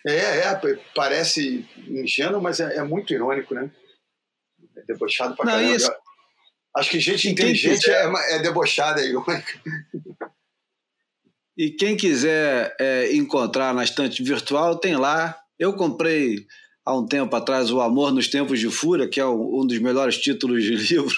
É, 0.07 0.39
é, 0.41 0.61
parece 0.95 1.67
ingênuo, 1.89 2.41
mas 2.41 2.61
é, 2.61 2.77
é 2.77 2.83
muito 2.83 3.13
irônico, 3.13 3.55
né? 3.55 3.71
É 4.77 4.83
debochado 4.83 5.35
pra 5.35 5.45
Não, 5.45 5.53
caramba. 5.53 5.77
Isso... 5.77 5.93
Acho 6.77 6.91
que 6.91 7.01
gente 7.01 7.29
inteligente 7.31 7.81
quiser... 7.81 8.05
é, 8.05 8.37
é 8.37 8.39
debochada, 8.39 9.01
é 9.01 9.07
irônica. 9.07 9.61
E 11.57 11.71
quem 11.71 11.97
quiser 11.97 12.77
é, 12.79 13.15
encontrar 13.15 13.73
na 13.73 13.83
estante 13.83 14.23
virtual, 14.23 14.77
tem 14.77 14.95
lá. 14.95 15.41
Eu 15.59 15.75
comprei 15.75 16.47
há 16.87 16.97
um 16.97 17.05
tempo 17.05 17.35
atrás 17.35 17.73
O 17.73 17.81
Amor 17.81 18.13
nos 18.13 18.29
Tempos 18.29 18.61
de 18.61 18.71
Fúria, 18.71 19.09
que 19.09 19.19
é 19.21 19.27
um 19.27 19.67
dos 19.67 19.79
melhores 19.81 20.17
títulos 20.19 20.63
de 20.63 20.77
livro 20.95 21.17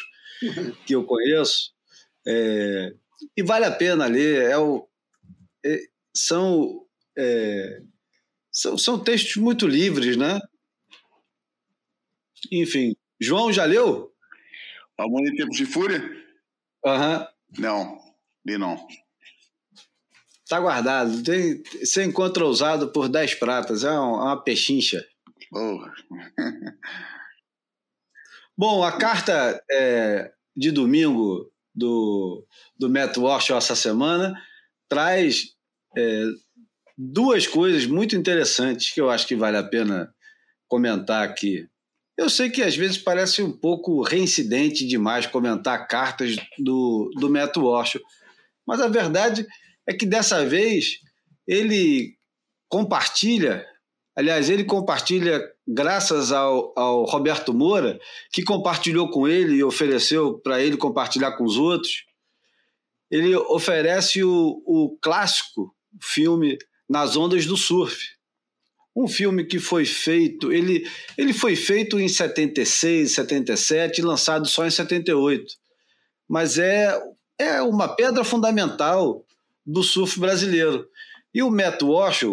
que 0.86 0.94
eu 0.94 1.04
conheço. 1.04 1.72
É, 2.26 2.94
e 3.36 3.42
vale 3.42 3.66
a 3.66 3.70
pena 3.70 4.06
ler. 4.06 4.50
É 4.50 4.56
o, 4.56 4.88
é, 5.64 5.78
são, 6.16 6.86
é, 7.16 7.82
são, 8.50 8.78
são 8.78 8.98
textos 8.98 9.36
muito 9.36 9.66
livres, 9.66 10.16
né? 10.16 10.40
Enfim. 12.50 12.96
João, 13.20 13.52
já 13.52 13.64
leu? 13.64 14.12
Amor 14.96 15.26
em 15.26 15.34
Tempos 15.36 15.56
de 15.56 15.66
Fúria? 15.66 16.02
Aham. 16.84 17.20
Uhum. 17.20 17.62
Não, 17.62 17.98
li 18.46 18.58
não. 18.58 18.86
Tá 20.48 20.60
guardado. 20.60 21.22
Tem, 21.22 21.62
você 21.80 22.04
encontra 22.04 22.46
usado 22.46 22.90
por 22.90 23.08
10 23.08 23.34
pratas. 23.34 23.84
É 23.84 23.90
uma, 23.90 24.24
uma 24.24 24.42
pechincha. 24.42 25.04
Oh. 25.52 25.78
Bom, 28.56 28.82
a 28.82 28.98
carta 28.98 29.62
é, 29.70 30.32
de 30.56 30.70
domingo 30.70 31.50
do, 31.74 32.44
do 32.78 32.90
Matt 32.90 33.16
Walsh 33.16 33.50
essa 33.50 33.76
semana 33.76 34.34
traz 34.88 35.54
é, 35.96 36.24
duas 36.96 37.46
coisas 37.46 37.86
muito 37.86 38.16
interessantes 38.16 38.92
que 38.92 39.00
eu 39.00 39.08
acho 39.08 39.26
que 39.26 39.36
vale 39.36 39.56
a 39.56 39.62
pena 39.62 40.12
comentar 40.66 41.22
aqui. 41.22 41.68
Eu 42.18 42.28
sei 42.28 42.50
que 42.50 42.62
às 42.62 42.76
vezes 42.76 42.98
parece 42.98 43.40
um 43.40 43.52
pouco 43.52 44.02
reincidente 44.02 44.84
demais 44.84 45.24
comentar 45.24 45.86
cartas 45.86 46.34
do, 46.58 47.08
do 47.14 47.30
Matt 47.30 47.56
Walsh, 47.56 48.00
mas 48.66 48.80
a 48.80 48.88
verdade 48.88 49.46
é 49.88 49.94
que 49.94 50.04
dessa 50.04 50.44
vez 50.44 50.98
ele 51.46 52.16
compartilha, 52.68 53.64
aliás, 54.18 54.50
ele 54.50 54.64
compartilha 54.64 55.40
graças 55.66 56.32
ao, 56.32 56.72
ao 56.76 57.04
Roberto 57.04 57.54
Moura, 57.54 58.00
que 58.32 58.42
compartilhou 58.42 59.08
com 59.10 59.28
ele 59.28 59.54
e 59.54 59.62
ofereceu 59.62 60.40
para 60.40 60.60
ele 60.60 60.76
compartilhar 60.76 61.36
com 61.36 61.44
os 61.44 61.56
outros. 61.56 62.04
Ele 63.08 63.36
oferece 63.36 64.24
o, 64.24 64.60
o 64.66 64.98
clássico 65.00 65.72
filme 66.02 66.58
Nas 66.90 67.16
Ondas 67.16 67.46
do 67.46 67.56
Surf, 67.56 67.96
um 68.96 69.06
filme 69.06 69.44
que 69.44 69.60
foi 69.60 69.84
feito, 69.84 70.52
ele, 70.52 70.84
ele 71.16 71.32
foi 71.32 71.54
feito 71.54 72.00
em 72.00 72.08
76, 72.08 73.14
77 73.14 74.00
e 74.00 74.04
lançado 74.04 74.48
só 74.48 74.66
em 74.66 74.70
78. 74.70 75.54
Mas 76.28 76.58
é, 76.58 77.00
é 77.38 77.62
uma 77.62 77.86
pedra 77.94 78.24
fundamental 78.24 79.24
do 79.64 79.84
surf 79.84 80.18
brasileiro. 80.18 80.88
E 81.32 81.40
o 81.40 81.50
Matt 81.50 81.80
Walsh 81.82 82.24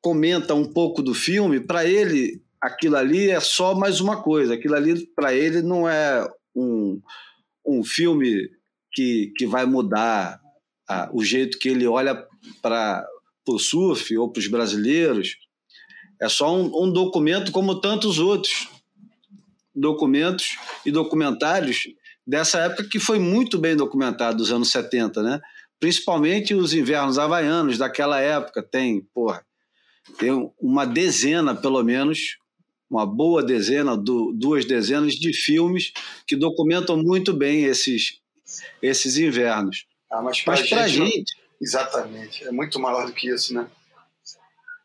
comenta 0.00 0.54
um 0.54 0.64
pouco 0.64 1.02
do 1.02 1.14
filme, 1.14 1.60
para 1.60 1.84
ele 1.84 2.42
aquilo 2.60 2.96
ali 2.96 3.30
é 3.30 3.40
só 3.40 3.74
mais 3.74 4.00
uma 4.00 4.22
coisa, 4.22 4.54
aquilo 4.54 4.74
ali 4.74 5.06
para 5.14 5.32
ele 5.32 5.62
não 5.62 5.88
é 5.88 6.26
um, 6.54 7.00
um 7.64 7.84
filme 7.84 8.48
que, 8.92 9.32
que 9.36 9.46
vai 9.46 9.64
mudar 9.64 10.40
o 11.12 11.22
jeito 11.22 11.58
que 11.58 11.68
ele 11.68 11.86
olha 11.86 12.26
para 12.62 13.06
o 13.46 13.58
surf 13.58 14.16
ou 14.16 14.30
para 14.30 14.40
os 14.40 14.48
brasileiros 14.48 15.36
é 16.20 16.28
só 16.28 16.54
um, 16.54 16.84
um 16.84 16.92
documento 16.92 17.52
como 17.52 17.80
tantos 17.80 18.18
outros 18.18 18.68
documentos 19.74 20.58
e 20.84 20.90
documentários 20.90 21.84
dessa 22.26 22.58
época 22.60 22.84
que 22.84 22.98
foi 22.98 23.18
muito 23.18 23.56
bem 23.58 23.76
documentado, 23.76 24.36
dos 24.36 24.50
anos 24.50 24.70
70, 24.70 25.22
né? 25.22 25.40
Principalmente 25.78 26.54
os 26.54 26.74
invernos 26.74 27.18
havaianos 27.18 27.78
daquela 27.78 28.20
época. 28.20 28.62
Tem, 28.62 29.00
porra, 29.14 29.44
tem 30.18 30.50
uma 30.60 30.84
dezena, 30.86 31.54
pelo 31.54 31.82
menos, 31.82 32.38
uma 32.90 33.04
boa 33.04 33.42
dezena, 33.42 33.96
duas 33.96 34.64
dezenas 34.64 35.14
de 35.14 35.32
filmes 35.32 35.92
que 36.26 36.34
documentam 36.34 36.96
muito 36.96 37.34
bem 37.34 37.64
esses, 37.64 38.20
esses 38.82 39.18
invernos. 39.18 39.86
Ah, 40.10 40.22
mas 40.22 40.40
para 40.40 40.54
a 40.54 40.88
gente, 40.88 41.10
gente. 41.10 41.36
Exatamente. 41.60 42.44
É 42.44 42.50
muito 42.50 42.78
maior 42.80 43.06
do 43.06 43.12
que 43.12 43.28
isso, 43.28 43.52
né? 43.52 43.66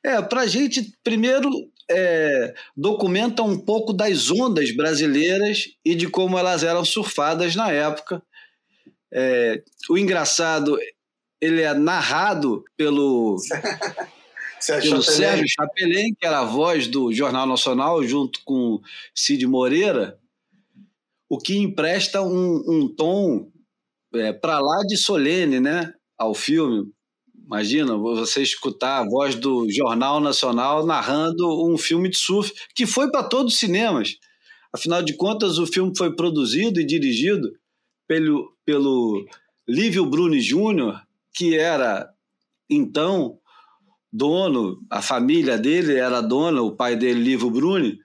É, 0.03 0.21
para 0.21 0.41
a 0.41 0.47
gente, 0.47 0.93
primeiro, 1.01 1.49
é, 1.89 2.53
documenta 2.75 3.41
um 3.41 3.57
pouco 3.57 3.93
das 3.93 4.29
ondas 4.29 4.75
brasileiras 4.75 5.69
e 5.85 5.95
de 5.95 6.09
como 6.09 6.37
elas 6.37 6.63
eram 6.63 6.83
surfadas 6.83 7.55
na 7.55 7.71
época. 7.71 8.21
É, 9.13 9.63
o 9.89 9.97
engraçado, 9.97 10.77
ele 11.39 11.61
é 11.61 11.73
narrado 11.73 12.65
pelo, 12.75 13.37
pelo 14.67 15.01
Sérgio 15.01 15.45
Chapelin, 15.47 16.13
que 16.13 16.25
era 16.25 16.39
a 16.39 16.45
voz 16.45 16.87
do 16.87 17.11
Jornal 17.13 17.45
Nacional, 17.45 18.03
junto 18.03 18.39
com 18.43 18.79
Cid 19.15 19.45
Moreira, 19.45 20.17
o 21.29 21.37
que 21.37 21.57
empresta 21.57 22.21
um, 22.21 22.63
um 22.67 22.87
tom 22.87 23.51
é, 24.13 24.31
para 24.31 24.59
lá 24.59 24.83
de 24.85 24.97
solene 24.97 25.59
né, 25.59 25.93
ao 26.17 26.33
filme. 26.33 26.91
Imagina 27.45 27.97
você 27.97 28.41
escutar 28.41 28.99
a 28.99 29.09
voz 29.09 29.35
do 29.35 29.69
Jornal 29.69 30.19
Nacional 30.19 30.85
narrando 30.85 31.67
um 31.67 31.77
filme 31.77 32.09
de 32.09 32.17
surf 32.17 32.53
que 32.73 32.85
foi 32.85 33.11
para 33.11 33.23
todos 33.23 33.53
os 33.53 33.59
cinemas. 33.59 34.17
Afinal 34.71 35.03
de 35.03 35.13
contas, 35.15 35.57
o 35.57 35.67
filme 35.67 35.93
foi 35.95 36.15
produzido 36.15 36.79
e 36.79 36.85
dirigido 36.85 37.51
pelo, 38.07 38.55
pelo 38.65 39.25
Lívio 39.67 40.05
Bruni 40.05 40.39
Júnior, 40.39 41.01
que 41.33 41.55
era 41.55 42.09
então 42.69 43.39
dono, 44.13 44.79
a 44.91 45.01
família 45.01 45.57
dele 45.57 45.95
era 45.95 46.21
dona, 46.21 46.61
o 46.61 46.75
pai 46.75 46.95
dele, 46.95 47.19
Lívio 47.19 47.49
Bruni, 47.49 47.97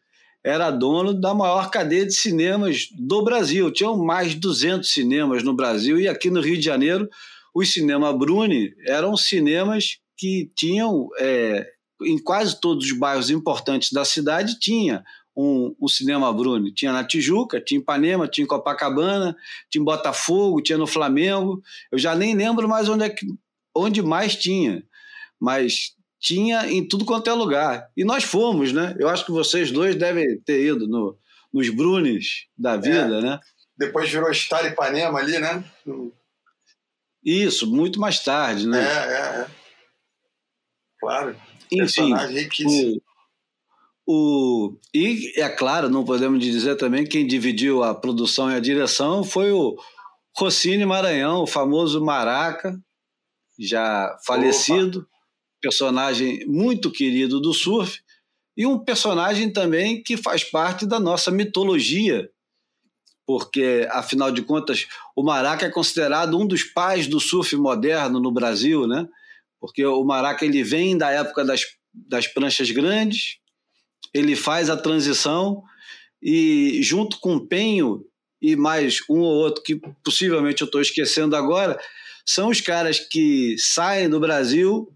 era 0.43 0.71
dono 0.71 1.13
da 1.13 1.35
maior 1.35 1.71
cadeia 1.71 2.07
de 2.07 2.15
cinemas 2.15 2.89
do 2.99 3.23
Brasil. 3.23 3.71
Tinham 3.71 3.97
mais 3.99 4.31
de 4.31 4.37
200 4.37 4.91
cinemas 4.91 5.43
no 5.43 5.55
Brasil 5.55 6.01
e 6.01 6.09
aqui 6.09 6.31
no 6.31 6.41
Rio 6.41 6.57
de 6.57 6.65
Janeiro 6.65 7.09
os 7.55 7.73
cinemas 7.73 8.17
Bruni 8.17 8.73
eram 8.87 9.17
cinemas 9.17 9.99
que 10.17 10.51
tinham, 10.57 11.09
é, 11.19 11.67
em 12.03 12.19
quase 12.19 12.61
todos 12.61 12.87
os 12.87 12.93
bairros 12.93 13.31
importantes 13.31 13.93
da 13.93 14.05
cidade, 14.05 14.59
tinha 14.59 15.05
um, 15.37 15.75
um, 15.81 15.89
cinema 15.89 16.33
Bruni. 16.33 16.73
Tinha 16.73 16.93
na 16.93 17.05
Tijuca, 17.05 17.61
tinha 17.61 17.79
em 17.79 17.83
Ipanema, 17.83 18.27
tinha 18.27 18.45
em 18.45 18.49
Copacabana, 18.49 19.37
tinha 19.71 19.83
em 19.83 19.85
Botafogo, 19.85 20.63
tinha 20.63 20.79
no 20.79 20.87
Flamengo. 20.87 21.63
Eu 21.93 21.99
já 21.99 22.15
nem 22.15 22.35
lembro 22.35 22.69
mais 22.69 22.89
onde, 22.89 23.05
é 23.05 23.11
que, 23.11 23.27
onde 23.75 24.03
mais 24.03 24.35
tinha. 24.35 24.83
Mas 25.41 25.95
tinha 26.21 26.71
em 26.71 26.87
tudo 26.87 27.05
quanto 27.05 27.31
é 27.31 27.33
lugar. 27.33 27.89
E 27.97 28.05
nós 28.05 28.25
fomos, 28.25 28.73
né? 28.73 28.97
Eu 28.99 29.09
acho 29.09 29.25
que 29.25 29.33
vocês 29.33 29.71
dois 29.71 29.95
devem 29.95 30.39
ter 30.41 30.65
ido 30.65 30.87
no, 30.89 31.17
nos 31.53 31.69
Brunes 31.71 32.47
da 32.57 32.77
vida, 32.77 33.19
é. 33.19 33.21
né? 33.21 33.41
Depois 33.77 34.11
virou 34.11 34.33
Star 34.35 34.67
Ipanema 34.67 35.19
ali, 35.21 35.39
né? 35.39 35.65
Isso, 37.25 37.67
muito 37.71 38.01
mais 38.01 38.21
tarde, 38.21 38.67
né? 38.67 38.83
É, 38.83 39.13
é, 39.13 39.41
é. 39.43 39.47
Claro. 40.99 41.37
Enfim, 41.71 42.13
o, 42.65 43.01
o, 44.07 44.79
e 44.95 45.35
é 45.37 45.49
claro, 45.51 45.89
não 45.91 46.05
podemos 46.05 46.43
dizer 46.43 46.77
também 46.77 47.05
quem 47.05 47.27
dividiu 47.27 47.85
a 47.85 47.95
produção 47.95 48.51
e 48.51 48.55
a 48.55 48.61
direção 48.61 49.23
foi 49.23 49.53
o 49.53 49.77
Rossini 50.35 50.87
Maranhão, 50.87 51.43
o 51.43 51.47
famoso 51.47 52.03
Maraca, 52.03 52.81
já 53.59 54.17
falecido, 54.25 55.01
Opa. 55.01 55.18
Personagem 55.61 56.47
muito 56.47 56.91
querido 56.91 57.41
do 57.41 57.53
surf, 57.53 58.01
e 58.57 58.67
um 58.67 58.79
personagem 58.79 59.53
também 59.53 60.03
que 60.03 60.17
faz 60.17 60.43
parte 60.43 60.85
da 60.85 60.99
nossa 60.99 61.31
mitologia 61.31 62.29
porque, 63.29 63.87
afinal 63.91 64.33
de 64.33 64.41
contas, 64.41 64.87
o 65.15 65.23
Maraca 65.23 65.67
é 65.67 65.71
considerado 65.71 66.39
um 66.39 66.47
dos 66.47 66.65
pais 66.65 67.07
do 67.07 67.21
surf 67.21 67.55
moderno 67.57 68.19
no 68.19 68.33
Brasil, 68.33 68.87
né? 68.87 69.07
Porque 69.61 69.85
o 69.85 70.03
Maraca 70.03 70.47
ele 70.47 70.65
vem 70.65 70.97
da 70.97 71.11
época 71.11 71.45
das, 71.45 71.61
das 71.93 72.27
pranchas 72.27 72.71
grandes, 72.71 73.37
ele 74.15 74.35
faz 74.35 74.71
a 74.71 74.79
transição 74.79 75.63
e, 76.23 76.81
junto 76.83 77.21
com 77.21 77.37
o 77.37 77.47
Penho 77.47 78.03
e 78.41 78.57
mais 78.57 79.01
um 79.11 79.21
ou 79.21 79.35
outro 79.35 79.63
que 79.63 79.79
possivelmente 80.03 80.63
eu 80.63 80.65
estou 80.65 80.81
esquecendo 80.81 81.37
agora, 81.37 81.79
são 82.25 82.49
os 82.49 82.63
caras 82.63 82.99
que 82.99 83.57
saem 83.59 84.09
do 84.09 84.19
Brasil 84.19 84.91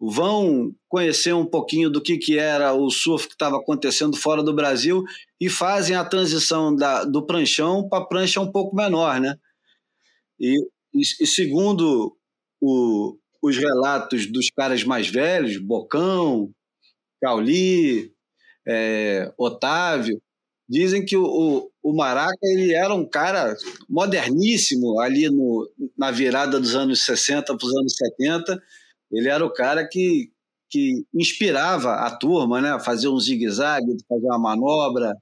vão 0.00 0.72
conhecer 0.88 1.32
um 1.32 1.44
pouquinho 1.44 1.90
do 1.90 2.00
que, 2.00 2.16
que 2.16 2.38
era 2.38 2.72
o 2.72 2.88
surf 2.90 3.26
que 3.26 3.34
estava 3.34 3.56
acontecendo 3.56 4.16
fora 4.16 4.42
do 4.42 4.54
Brasil 4.54 5.02
e 5.40 5.48
fazem 5.48 5.96
a 5.96 6.04
transição 6.04 6.74
da, 6.74 7.04
do 7.04 7.26
pranchão 7.26 7.88
para 7.88 8.04
prancha 8.04 8.40
um 8.40 8.50
pouco 8.50 8.76
menor, 8.76 9.20
né? 9.20 9.34
E, 10.38 10.54
e, 10.94 11.00
e 11.20 11.26
segundo 11.26 12.16
o, 12.60 13.16
os 13.42 13.56
relatos 13.56 14.30
dos 14.30 14.50
caras 14.50 14.84
mais 14.84 15.08
velhos, 15.08 15.58
Bocão, 15.58 16.50
Cauli, 17.20 18.12
é, 18.66 19.32
Otávio, 19.36 20.20
dizem 20.68 21.04
que 21.04 21.16
o, 21.16 21.70
o, 21.82 21.96
Maraca 21.96 22.38
ele 22.42 22.72
era 22.72 22.94
um 22.94 23.08
cara 23.08 23.56
moderníssimo 23.88 25.00
ali 25.00 25.28
no, 25.28 25.68
na 25.96 26.10
virada 26.10 26.60
dos 26.60 26.74
anos 26.76 27.04
60 27.04 27.56
para 27.56 27.66
os 27.66 27.76
anos 27.76 27.96
70 27.96 28.62
ele 29.10 29.28
era 29.28 29.44
o 29.44 29.52
cara 29.52 29.86
que, 29.86 30.30
que 30.70 31.04
inspirava 31.14 31.94
a 31.94 32.10
turma, 32.16 32.60
né? 32.60 32.78
Fazer 32.80 33.08
um 33.08 33.18
zigue-zague, 33.18 33.96
fazer 34.08 34.26
uma 34.26 34.38
manobra 34.38 35.14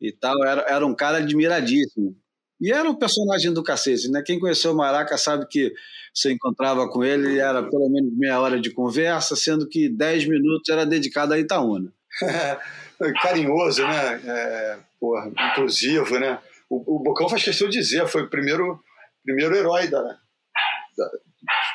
e 0.00 0.12
tal. 0.12 0.44
Era, 0.44 0.62
era 0.62 0.86
um 0.86 0.94
cara 0.94 1.18
admiradíssimo. 1.18 2.16
E 2.60 2.72
era 2.72 2.88
um 2.88 2.94
personagem 2.94 3.52
do 3.52 3.62
cacete, 3.62 4.10
né? 4.10 4.22
Quem 4.22 4.40
conheceu 4.40 4.72
o 4.72 4.76
Maraca 4.76 5.18
sabe 5.18 5.46
que 5.46 5.72
você 6.14 6.32
encontrava 6.32 6.88
com 6.88 7.04
ele, 7.04 7.38
era 7.38 7.62
pelo 7.62 7.90
menos 7.90 8.16
meia 8.16 8.40
hora 8.40 8.58
de 8.58 8.70
conversa, 8.70 9.36
sendo 9.36 9.68
que 9.68 9.90
dez 9.90 10.26
minutos 10.26 10.68
era 10.70 10.86
dedicado 10.86 11.34
a 11.34 11.38
Itaúna. 11.38 11.92
Carinhoso, 13.20 13.82
né? 13.82 14.22
É, 14.24 14.78
porra, 14.98 15.30
inclusivo, 15.50 16.18
né? 16.18 16.38
O, 16.68 16.96
o 16.96 17.02
Bocão 17.02 17.28
faz 17.28 17.44
questão 17.44 17.68
de 17.68 17.78
dizer, 17.78 18.08
foi 18.08 18.22
o 18.22 18.30
primeiro, 18.30 18.80
primeiro 19.22 19.54
herói 19.54 19.86
da, 19.88 20.00
da 20.00 21.10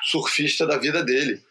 surfista 0.04 0.66
da 0.66 0.78
vida 0.78 1.04
dele. 1.04 1.42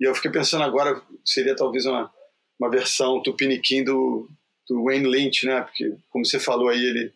E 0.00 0.08
eu 0.08 0.14
fiquei 0.14 0.30
pensando 0.30 0.64
agora, 0.64 1.00
seria 1.24 1.56
talvez 1.56 1.84
uma, 1.86 2.10
uma 2.58 2.70
versão 2.70 3.22
tupiniquim 3.22 3.82
do, 3.82 4.28
do 4.68 4.84
Wayne 4.84 5.08
Lynch, 5.08 5.46
né? 5.46 5.60
Porque, 5.62 5.96
como 6.10 6.24
você 6.24 6.38
falou 6.38 6.68
aí, 6.68 6.82
ele, 6.82 7.12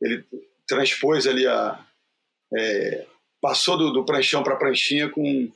ele 0.00 0.24
transpôs 0.66 1.26
ali 1.26 1.46
a. 1.46 1.78
É, 2.56 3.06
passou 3.40 3.76
do, 3.76 3.92
do 3.92 4.04
pranchão 4.04 4.42
para 4.42 4.56
pranchinha 4.56 5.08
com, 5.08 5.50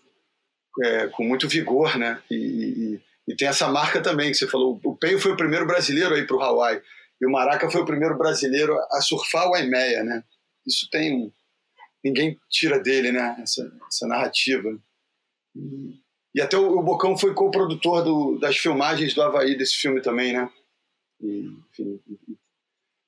é, 0.85 1.07
com 1.09 1.25
muito 1.25 1.49
vigor, 1.49 1.97
né? 1.97 2.23
E, 2.31 2.35
e, 2.35 3.01
e, 3.29 3.37
tem 3.37 3.49
essa 3.49 3.69
marca 3.69 4.03
também 4.03 4.31
que 4.31 4.37
você 4.37 4.47
falou. 4.47 4.79
O 4.85 4.97
Peio 4.97 5.19
foi 5.19 5.33
o 5.33 5.37
primeiro 5.37 5.67
brasileiro 5.67 6.15
aí 6.15 6.27
para 6.27 6.37
o 6.37 6.43
Hawaii. 6.43 6.83
E 7.21 7.27
o 7.27 7.31
Maraca 7.31 7.71
foi 7.71 7.81
o 7.81 7.87
primeiro 7.87 8.17
brasileiro 8.17 8.77
a 8.93 9.01
surfar 9.01 9.49
o 9.49 9.55
Aimeia, 9.55 10.05
né? 10.05 10.23
Isso 10.67 10.89
tem 10.91 11.15
um, 11.15 11.33
ninguém 12.05 12.39
tira 12.49 12.79
dele, 12.79 13.13
né? 13.13 13.37
Essa, 13.41 13.71
essa 13.89 14.07
narrativa. 14.07 14.79
E, 15.55 16.01
e 16.35 16.41
até 16.41 16.57
o, 16.57 16.79
o, 16.79 16.83
Bocão 16.83 17.17
foi 17.17 17.35
co-produtor 17.35 18.39
das 18.39 18.57
filmagens 18.57 19.15
do 19.15 19.23
Havaí 19.23 19.57
desse 19.57 19.77
filme 19.77 20.01
também, 20.01 20.33
né? 20.33 20.51
E, 21.21 21.51
enfim, 21.71 22.01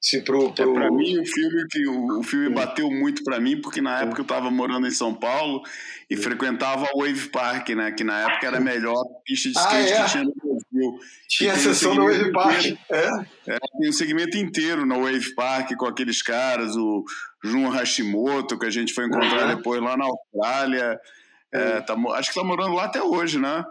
Sim, 0.02 0.22
pro, 0.22 0.50
pro... 0.52 0.70
É, 0.70 0.74
para 0.74 0.90
mim 0.90 1.18
o 1.18 1.26
filme 1.26 1.66
que 1.68 1.86
o, 1.86 2.20
o 2.20 2.22
filme 2.22 2.48
bateu 2.48 2.90
muito 2.90 3.22
para 3.22 3.38
mim 3.38 3.60
porque 3.60 3.82
na 3.82 4.00
época 4.00 4.20
eu 4.20 4.22
estava 4.22 4.50
morando 4.50 4.86
em 4.86 4.90
São 4.90 5.14
Paulo 5.14 5.62
e 6.08 6.16
frequentava 6.16 6.88
o 6.94 7.00
Wave 7.00 7.28
Park, 7.28 7.68
né? 7.70 7.92
Que 7.92 8.02
na 8.02 8.20
época 8.22 8.46
era 8.46 8.56
a 8.56 8.60
melhor 8.60 9.04
pista 9.24 9.50
de 9.50 9.58
ah, 9.58 9.60
skate 9.60 9.92
ah, 9.92 9.96
é? 9.96 10.04
que 10.04 10.10
tinha 10.10 10.24
no 10.24 10.34
Brasil. 10.34 11.00
Tinha 11.28 11.52
a 11.52 11.58
sessão 11.58 11.94
do 11.94 12.04
Wave 12.04 12.32
Park, 12.32 12.64
é? 12.90 13.08
é? 13.46 13.58
Tem 13.78 13.90
um 13.90 13.92
segmento 13.92 14.38
inteiro 14.38 14.86
no 14.86 15.02
Wave 15.02 15.34
Park 15.34 15.76
com 15.76 15.86
aqueles 15.86 16.22
caras, 16.22 16.74
o 16.76 17.04
Jun 17.42 17.68
Hashimoto 17.68 18.58
que 18.58 18.66
a 18.66 18.70
gente 18.70 18.92
foi 18.92 19.06
encontrar 19.06 19.48
uhum. 19.48 19.56
depois 19.56 19.82
lá 19.82 19.96
na 19.96 20.04
Austrália. 20.04 21.00
É, 21.52 21.80
tá, 21.80 21.94
acho 22.14 22.28
que 22.28 22.38
tá 22.38 22.44
morando 22.44 22.74
lá 22.74 22.84
até 22.84 23.02
hoje, 23.02 23.38
né? 23.38 23.64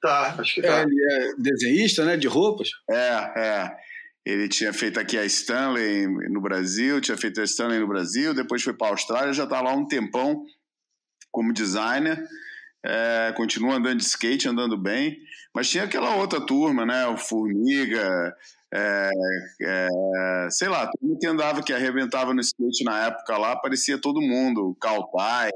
Tá, 0.00 0.36
acho 0.38 0.54
que 0.54 0.62
tá. 0.62 0.78
É, 0.78 0.82
ele 0.82 1.12
é 1.12 1.34
desenhista, 1.38 2.04
né? 2.04 2.16
De 2.16 2.28
roupas. 2.28 2.68
É, 2.88 2.94
é. 2.94 3.76
Ele 4.24 4.48
tinha 4.48 4.72
feito 4.72 5.00
aqui 5.00 5.16
a 5.16 5.24
Stanley 5.24 6.06
no 6.28 6.40
Brasil, 6.40 7.00
tinha 7.00 7.16
feito 7.16 7.40
a 7.40 7.44
Stanley 7.44 7.78
no 7.78 7.88
Brasil, 7.88 8.34
depois 8.34 8.62
foi 8.62 8.74
para 8.74 8.88
a 8.88 8.90
Austrália, 8.90 9.32
já 9.32 9.44
está 9.44 9.60
lá 9.60 9.72
um 9.72 9.86
tempão 9.86 10.44
como 11.32 11.52
designer. 11.52 12.22
É, 12.84 13.32
continua 13.36 13.76
andando 13.76 13.98
de 13.98 14.04
skate, 14.04 14.48
andando 14.48 14.76
bem, 14.76 15.18
mas 15.54 15.68
tinha 15.68 15.84
aquela 15.84 16.14
outra 16.16 16.40
turma, 16.40 16.86
né? 16.86 17.06
O 17.06 17.16
Formiga, 17.16 18.36
é, 18.74 19.10
é, 19.62 19.88
sei 20.50 20.68
lá, 20.68 20.86
todo 20.86 21.08
mundo 21.08 21.18
que 21.18 21.26
andava, 21.26 21.62
que 21.62 21.72
arrebentava 21.72 22.34
no 22.34 22.40
skate 22.40 22.84
na 22.84 23.06
época 23.06 23.36
lá, 23.38 23.56
parecia 23.56 24.00
todo 24.00 24.20
mundo, 24.20 24.70
o 24.70 24.74
Kautai, 24.74 25.50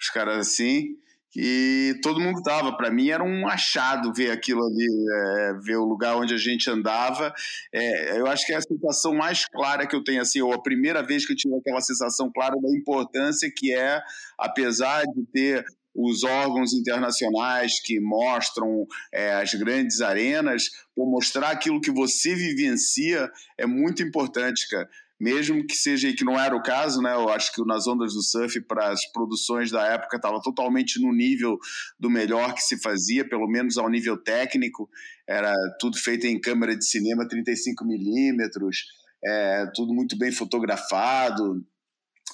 os 0.00 0.08
caras 0.10 0.38
assim 0.38 0.96
que 1.32 1.98
todo 2.02 2.20
mundo 2.20 2.42
tava. 2.42 2.76
Para 2.76 2.90
mim 2.90 3.08
era 3.08 3.24
um 3.24 3.48
achado 3.48 4.12
ver 4.12 4.30
aquilo 4.30 4.62
ali, 4.64 4.86
é, 4.86 5.54
ver 5.64 5.76
o 5.76 5.84
lugar 5.84 6.16
onde 6.16 6.34
a 6.34 6.38
gente 6.38 6.70
andava. 6.70 7.32
É, 7.72 8.20
eu 8.20 8.26
acho 8.26 8.46
que 8.46 8.52
é 8.52 8.56
a 8.56 8.60
sensação 8.60 9.14
mais 9.14 9.46
clara 9.46 9.86
que 9.86 9.96
eu 9.96 10.04
tenho, 10.04 10.20
assim, 10.20 10.42
ou 10.42 10.52
a 10.52 10.62
primeira 10.62 11.02
vez 11.02 11.26
que 11.26 11.32
eu 11.32 11.36
tive 11.36 11.56
aquela 11.56 11.80
sensação 11.80 12.30
clara 12.30 12.54
da 12.60 12.68
importância 12.76 13.50
que 13.54 13.74
é, 13.74 14.00
apesar 14.38 15.04
de 15.04 15.24
ter 15.32 15.64
os 15.94 16.24
órgãos 16.24 16.72
internacionais 16.72 17.80
que 17.80 18.00
mostram 18.00 18.86
é, 19.12 19.32
as 19.34 19.52
grandes 19.54 20.00
arenas, 20.00 20.70
por 20.94 21.10
mostrar 21.10 21.50
aquilo 21.50 21.80
que 21.80 21.90
você 21.90 22.34
vivencia 22.34 23.30
é 23.58 23.66
muito 23.66 24.02
importante, 24.02 24.68
cara 24.68 24.88
mesmo 25.22 25.64
que 25.64 25.76
seja 25.76 26.12
que 26.12 26.24
não 26.24 26.36
era 26.36 26.56
o 26.56 26.60
caso, 26.60 27.00
né? 27.00 27.14
Eu 27.14 27.28
acho 27.28 27.54
que 27.54 27.64
Nas 27.64 27.86
Ondas 27.86 28.12
do 28.12 28.22
Surf 28.24 28.60
para 28.62 28.88
as 28.88 29.06
produções 29.12 29.70
da 29.70 29.86
época 29.86 30.16
estava 30.16 30.40
totalmente 30.42 31.00
no 31.00 31.12
nível 31.12 31.56
do 31.96 32.10
melhor 32.10 32.52
que 32.54 32.60
se 32.60 32.76
fazia, 32.82 33.24
pelo 33.28 33.46
menos 33.46 33.78
ao 33.78 33.88
nível 33.88 34.16
técnico. 34.16 34.90
Era 35.24 35.54
tudo 35.78 35.96
feito 35.96 36.26
em 36.26 36.40
câmera 36.40 36.76
de 36.76 36.84
cinema 36.84 37.28
35 37.28 37.84
milímetros, 37.84 38.78
é, 39.24 39.64
tudo 39.76 39.94
muito 39.94 40.18
bem 40.18 40.32
fotografado 40.32 41.64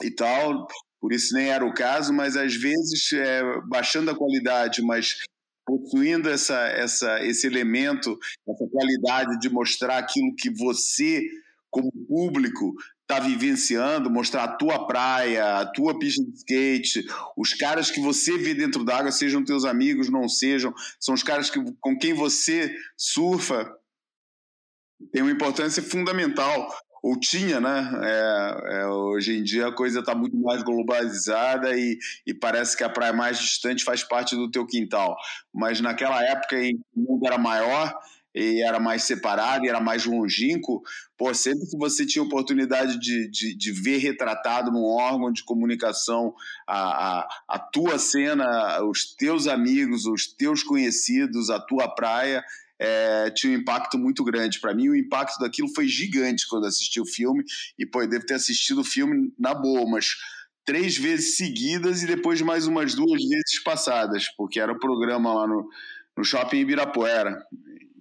e 0.02 0.10
tal. 0.10 0.66
Por 1.00 1.12
isso 1.12 1.34
nem 1.34 1.50
era 1.50 1.64
o 1.64 1.72
caso, 1.72 2.12
mas 2.12 2.36
às 2.36 2.54
vezes 2.54 3.12
é, 3.12 3.42
baixando 3.68 4.10
a 4.10 4.16
qualidade, 4.16 4.82
mas 4.82 5.16
possuindo 5.66 6.30
essa, 6.30 6.58
essa, 6.68 7.22
esse 7.24 7.46
elemento, 7.46 8.18
essa 8.48 8.66
qualidade 8.70 9.38
de 9.38 9.50
mostrar 9.50 9.98
aquilo 9.98 10.34
que 10.34 10.50
você, 10.50 11.22
como 11.70 11.92
público, 12.08 12.74
está 13.02 13.20
vivenciando, 13.20 14.10
mostrar 14.10 14.44
a 14.44 14.56
tua 14.56 14.86
praia, 14.86 15.60
a 15.60 15.66
tua 15.66 15.98
pista 15.98 16.22
de 16.22 16.36
skate, 16.36 17.06
os 17.36 17.54
caras 17.54 17.90
que 17.90 18.00
você 18.00 18.36
vê 18.36 18.54
dentro 18.54 18.84
d'água, 18.84 19.12
sejam 19.12 19.44
teus 19.44 19.64
amigos, 19.64 20.10
não 20.10 20.28
sejam, 20.28 20.74
são 20.98 21.14
os 21.14 21.22
caras 21.22 21.48
que, 21.48 21.58
com 21.80 21.98
quem 21.98 22.12
você 22.12 22.74
surfa, 22.96 23.70
tem 25.12 25.22
uma 25.22 25.30
importância 25.30 25.82
fundamental 25.82 26.70
ou 27.02 27.18
tinha, 27.18 27.60
né? 27.60 27.90
É, 28.02 28.80
é, 28.80 28.86
hoje 28.86 29.38
em 29.38 29.42
dia 29.42 29.68
a 29.68 29.74
coisa 29.74 30.00
está 30.00 30.14
muito 30.14 30.36
mais 30.36 30.62
globalizada 30.62 31.76
e, 31.76 31.98
e, 32.26 32.34
parece 32.34 32.76
que 32.76 32.84
a 32.84 32.88
praia 32.88 33.12
mais 33.12 33.38
distante 33.38 33.84
faz 33.84 34.02
parte 34.02 34.34
do 34.34 34.50
teu 34.50 34.66
quintal. 34.66 35.16
Mas 35.52 35.80
naquela 35.80 36.22
época 36.22 36.56
em 36.62 36.76
que 36.76 36.82
o 36.96 37.00
mundo 37.00 37.26
era 37.26 37.38
maior 37.38 37.94
e 38.34 38.62
era 38.62 38.78
mais 38.78 39.02
separado 39.02 39.64
e 39.64 39.68
era 39.68 39.80
mais 39.80 40.04
longínquo, 40.04 40.82
pô, 41.16 41.32
sempre 41.34 41.66
que 41.68 41.76
você 41.76 42.06
tinha 42.06 42.22
oportunidade 42.22 42.98
de, 42.98 43.28
de, 43.28 43.56
de 43.56 43.72
ver 43.72 43.98
retratado 43.98 44.70
num 44.70 44.84
órgão 44.84 45.32
de 45.32 45.42
comunicação 45.44 46.34
a, 46.66 47.20
a, 47.20 47.28
a 47.48 47.58
tua 47.58 47.98
cena, 47.98 48.82
os 48.84 49.14
teus 49.14 49.46
amigos, 49.46 50.06
os 50.06 50.26
teus 50.26 50.62
conhecidos, 50.62 51.50
a 51.50 51.58
tua 51.58 51.88
praia, 51.88 52.44
é, 52.78 53.30
tinha 53.30 53.56
um 53.56 53.60
impacto 53.60 53.98
muito 53.98 54.22
grande. 54.22 54.60
Para 54.60 54.74
mim, 54.74 54.88
o 54.88 54.96
impacto 54.96 55.38
daquilo 55.38 55.68
foi 55.74 55.88
gigante 55.88 56.46
quando 56.48 56.66
assisti 56.66 57.00
o 57.00 57.06
filme. 57.06 57.44
E, 57.78 57.84
pô, 57.84 58.02
eu 58.02 58.08
devo 58.08 58.24
ter 58.24 58.34
assistido 58.34 58.82
o 58.82 58.84
filme 58.84 59.32
na 59.38 59.54
boa, 59.54 59.88
mas 59.88 60.16
três 60.64 60.96
vezes 60.96 61.36
seguidas 61.36 62.02
e 62.02 62.06
depois 62.06 62.40
mais 62.42 62.66
umas 62.66 62.94
duas 62.94 63.20
vezes 63.26 63.62
passadas, 63.64 64.28
porque 64.36 64.60
era 64.60 64.72
o 64.72 64.78
programa 64.78 65.32
lá 65.32 65.46
no, 65.46 65.68
no 66.16 66.22
shopping 66.22 66.58
Ibirapuera. 66.58 67.42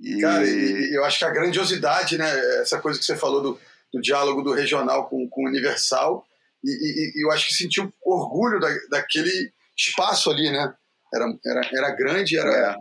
E... 0.02 0.20
Cara, 0.20 0.46
e, 0.46 0.96
eu 0.96 1.04
acho 1.06 1.18
que 1.18 1.26
a 1.26 1.32
grandiosidade, 1.32 2.18
né? 2.18 2.30
Essa 2.62 2.80
coisa 2.80 3.00
que 3.00 3.06
você 3.06 3.16
falou 3.16 3.42
do, 3.42 3.60
do 3.94 4.02
diálogo 4.02 4.42
do 4.42 4.54
regional 4.54 5.08
com, 5.08 5.28
com 5.30 5.44
o 5.44 5.48
universal, 5.48 6.28
e, 6.64 6.70
e, 6.70 7.20
e 7.20 7.26
eu 7.26 7.32
acho 7.32 7.48
que 7.48 7.54
sentiu 7.54 7.92
orgulho 8.04 8.60
da, 8.60 8.70
daquele 8.90 9.52
espaço 9.76 10.30
ali, 10.30 10.52
né? 10.52 10.74
Era, 11.14 11.26
era, 11.46 11.70
era 11.74 11.96
grande, 11.96 12.38
era 12.38 12.52
é, 12.52 12.76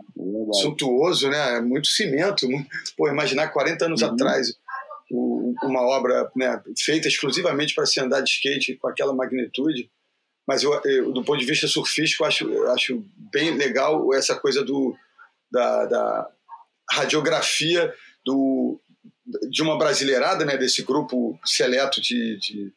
suntuoso, 0.61 1.29
né? 1.29 1.61
Muito 1.61 1.87
cimento. 1.87 2.47
Muito, 2.49 2.67
pô, 2.97 3.07
imaginar 3.07 3.49
40 3.49 3.85
anos 3.85 4.01
uhum. 4.01 4.09
atrás 4.09 4.53
o, 5.11 5.53
uma 5.63 5.81
obra 5.81 6.29
né, 6.35 6.61
feita 6.77 7.07
exclusivamente 7.07 7.73
para 7.73 7.85
se 7.85 7.99
andar 7.99 8.21
de 8.21 8.29
skate 8.29 8.75
com 8.75 8.87
aquela 8.87 9.13
magnitude. 9.13 9.89
Mas 10.47 10.63
eu, 10.63 10.73
eu, 10.85 11.11
do 11.11 11.23
ponto 11.23 11.39
de 11.39 11.45
vista 11.45 11.67
surfístico, 11.67 12.23
eu 12.23 12.27
acho, 12.27 12.49
eu 12.49 12.71
acho 12.71 13.05
bem 13.31 13.55
legal 13.55 14.13
essa 14.13 14.35
coisa 14.35 14.63
do, 14.63 14.95
da, 15.51 15.85
da 15.85 16.29
radiografia 16.89 17.93
do, 18.25 18.79
de 19.49 19.61
uma 19.61 19.77
brasileirada, 19.77 20.45
né, 20.45 20.57
desse 20.57 20.83
grupo 20.83 21.37
seleto 21.45 22.01
de, 22.01 22.37
de 22.39 22.73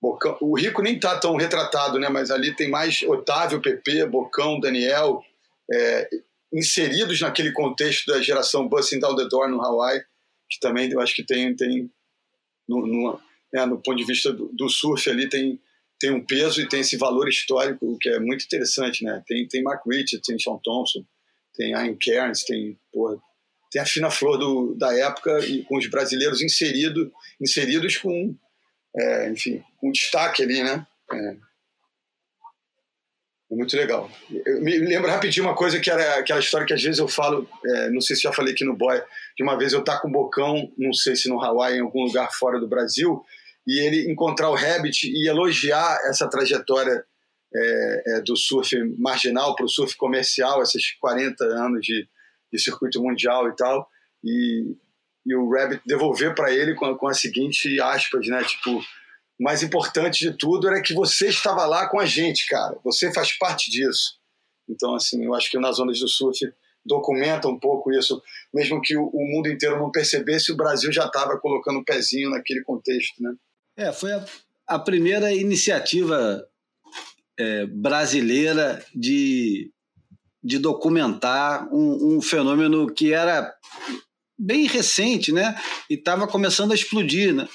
Bocão, 0.00 0.38
o 0.40 0.56
Rico 0.56 0.80
nem 0.80 0.96
está 0.96 1.18
tão 1.18 1.36
retratado, 1.36 1.98
né? 1.98 2.08
Mas 2.08 2.30
ali 2.30 2.54
tem 2.56 2.70
mais 2.70 3.02
Otávio, 3.02 3.60
PP, 3.60 4.06
Bocão, 4.06 4.58
Daniel, 4.58 5.22
é, 5.70 6.08
inseridos 6.52 7.20
naquele 7.20 7.52
contexto 7.52 8.06
da 8.10 8.20
geração 8.20 8.68
Busting 8.68 8.98
Down 8.98 9.14
the 9.14 9.28
Door 9.28 9.50
no 9.50 9.62
Hawaii, 9.62 10.00
que 10.48 10.58
também 10.58 10.90
eu 10.90 11.00
acho 11.00 11.14
que 11.14 11.22
tem, 11.22 11.54
tem 11.54 11.90
no, 12.66 12.86
no, 12.86 13.20
né, 13.52 13.66
no 13.66 13.80
ponto 13.80 13.98
de 13.98 14.04
vista 14.04 14.32
do, 14.32 14.50
do, 14.52 14.68
surf 14.68 15.08
ali, 15.10 15.28
tem, 15.28 15.60
tem 15.98 16.10
um 16.10 16.24
peso 16.24 16.60
e 16.60 16.68
tem 16.68 16.80
esse 16.80 16.96
valor 16.96 17.28
histórico 17.28 17.98
que 18.00 18.08
é 18.08 18.18
muito 18.18 18.44
interessante, 18.44 19.04
né? 19.04 19.22
Tem, 19.26 19.46
tem 19.46 19.62
Mark 19.62 19.82
Richards, 19.86 20.26
tem 20.26 20.38
Sean 20.38 20.58
Thompson, 20.64 21.04
tem 21.54 21.72
Ian 21.72 21.96
Cairns, 22.00 22.42
tem, 22.44 22.78
porra, 22.92 23.18
tem 23.70 23.82
a 23.82 23.86
fina 23.86 24.10
flor 24.10 24.38
do, 24.38 24.74
da 24.74 24.96
época 24.96 25.44
e 25.44 25.62
com 25.64 25.76
os 25.76 25.88
brasileiros 25.88 26.40
inserido, 26.40 27.12
inseridos 27.40 27.96
com 27.98 28.34
é, 28.96 29.30
enfim, 29.30 29.62
um 29.82 29.90
destaque 29.90 30.42
ali, 30.42 30.62
né? 30.62 30.86
É, 31.12 31.36
é 33.52 33.56
muito 33.56 33.76
legal. 33.76 34.10
Eu 34.46 34.60
me 34.60 34.78
lembro 34.78 35.10
rapidinho 35.10 35.46
uma 35.46 35.56
coisa 35.56 35.80
que 35.80 35.90
era 35.90 36.18
aquela 36.18 36.40
história 36.40 36.66
que 36.66 36.74
às 36.74 36.82
vezes 36.82 36.98
eu 36.98 37.08
falo, 37.08 37.48
é, 37.66 37.90
não 37.90 38.00
sei 38.00 38.14
se 38.14 38.22
já 38.22 38.32
falei 38.32 38.54
aqui 38.54 38.64
no 38.64 38.76
Boy, 38.76 39.02
de 39.36 39.42
uma 39.42 39.58
vez 39.58 39.72
eu 39.72 39.80
estar 39.80 39.96
tá 39.96 40.00
com 40.00 40.08
o 40.08 40.12
Bocão, 40.12 40.72
não 40.78 40.92
sei 40.92 41.16
se 41.16 41.28
no 41.28 41.42
Hawaii, 41.42 41.78
em 41.78 41.82
algum 41.82 42.04
lugar 42.04 42.30
fora 42.32 42.60
do 42.60 42.68
Brasil, 42.68 43.24
e 43.66 43.80
ele 43.84 44.10
encontrar 44.10 44.50
o 44.50 44.54
Rabbit 44.54 45.08
e 45.08 45.28
elogiar 45.28 46.00
essa 46.04 46.28
trajetória 46.28 47.04
é, 47.54 48.02
é, 48.06 48.20
do 48.20 48.36
surf 48.36 48.76
marginal 48.98 49.56
para 49.56 49.66
o 49.66 49.68
surf 49.68 49.96
comercial, 49.96 50.62
esses 50.62 50.92
40 51.00 51.44
anos 51.44 51.84
de, 51.84 52.08
de 52.52 52.58
circuito 52.60 53.02
mundial 53.02 53.48
e 53.48 53.56
tal. 53.56 53.88
E 54.24 54.76
e 55.26 55.34
o 55.34 55.50
Rabbit 55.50 55.82
devolver 55.86 56.34
para 56.34 56.52
ele 56.52 56.74
com 56.74 56.86
a, 56.86 56.98
com 56.98 57.08
a 57.08 57.14
seguinte 57.14 57.80
aspas, 57.80 58.26
né? 58.26 58.42
Tipo, 58.44 58.78
o 58.78 59.42
mais 59.42 59.62
importante 59.62 60.30
de 60.30 60.36
tudo 60.36 60.68
era 60.68 60.82
que 60.82 60.94
você 60.94 61.28
estava 61.28 61.66
lá 61.66 61.88
com 61.88 62.00
a 62.00 62.06
gente, 62.06 62.46
cara. 62.46 62.78
Você 62.84 63.12
faz 63.12 63.36
parte 63.38 63.70
disso. 63.70 64.18
Então, 64.68 64.94
assim, 64.94 65.24
eu 65.24 65.34
acho 65.34 65.50
que 65.50 65.58
nas 65.58 65.78
Ondas 65.78 65.98
do 65.98 66.08
Surf 66.08 66.38
documenta 66.84 67.48
um 67.48 67.58
pouco 67.58 67.92
isso, 67.92 68.22
mesmo 68.54 68.80
que 68.80 68.96
o, 68.96 69.06
o 69.06 69.26
mundo 69.26 69.48
inteiro 69.48 69.78
não 69.78 69.90
percebesse, 69.90 70.52
o 70.52 70.56
Brasil 70.56 70.90
já 70.92 71.06
estava 71.06 71.38
colocando 71.38 71.76
o 71.76 71.80
um 71.80 71.84
pezinho 71.84 72.30
naquele 72.30 72.62
contexto, 72.62 73.22
né? 73.22 73.34
É, 73.76 73.92
foi 73.92 74.12
a, 74.12 74.24
a 74.66 74.78
primeira 74.78 75.32
iniciativa 75.32 76.46
é, 77.38 77.66
brasileira 77.66 78.84
de, 78.94 79.70
de 80.42 80.58
documentar 80.58 81.68
um, 81.72 82.16
um 82.16 82.22
fenômeno 82.22 82.92
que 82.92 83.12
era 83.12 83.54
bem 84.40 84.66
recente, 84.66 85.32
né? 85.32 85.54
E 85.88 85.94
estava 85.94 86.26
começando 86.26 86.72
a 86.72 86.74
explodir, 86.74 87.34
né? 87.34 87.46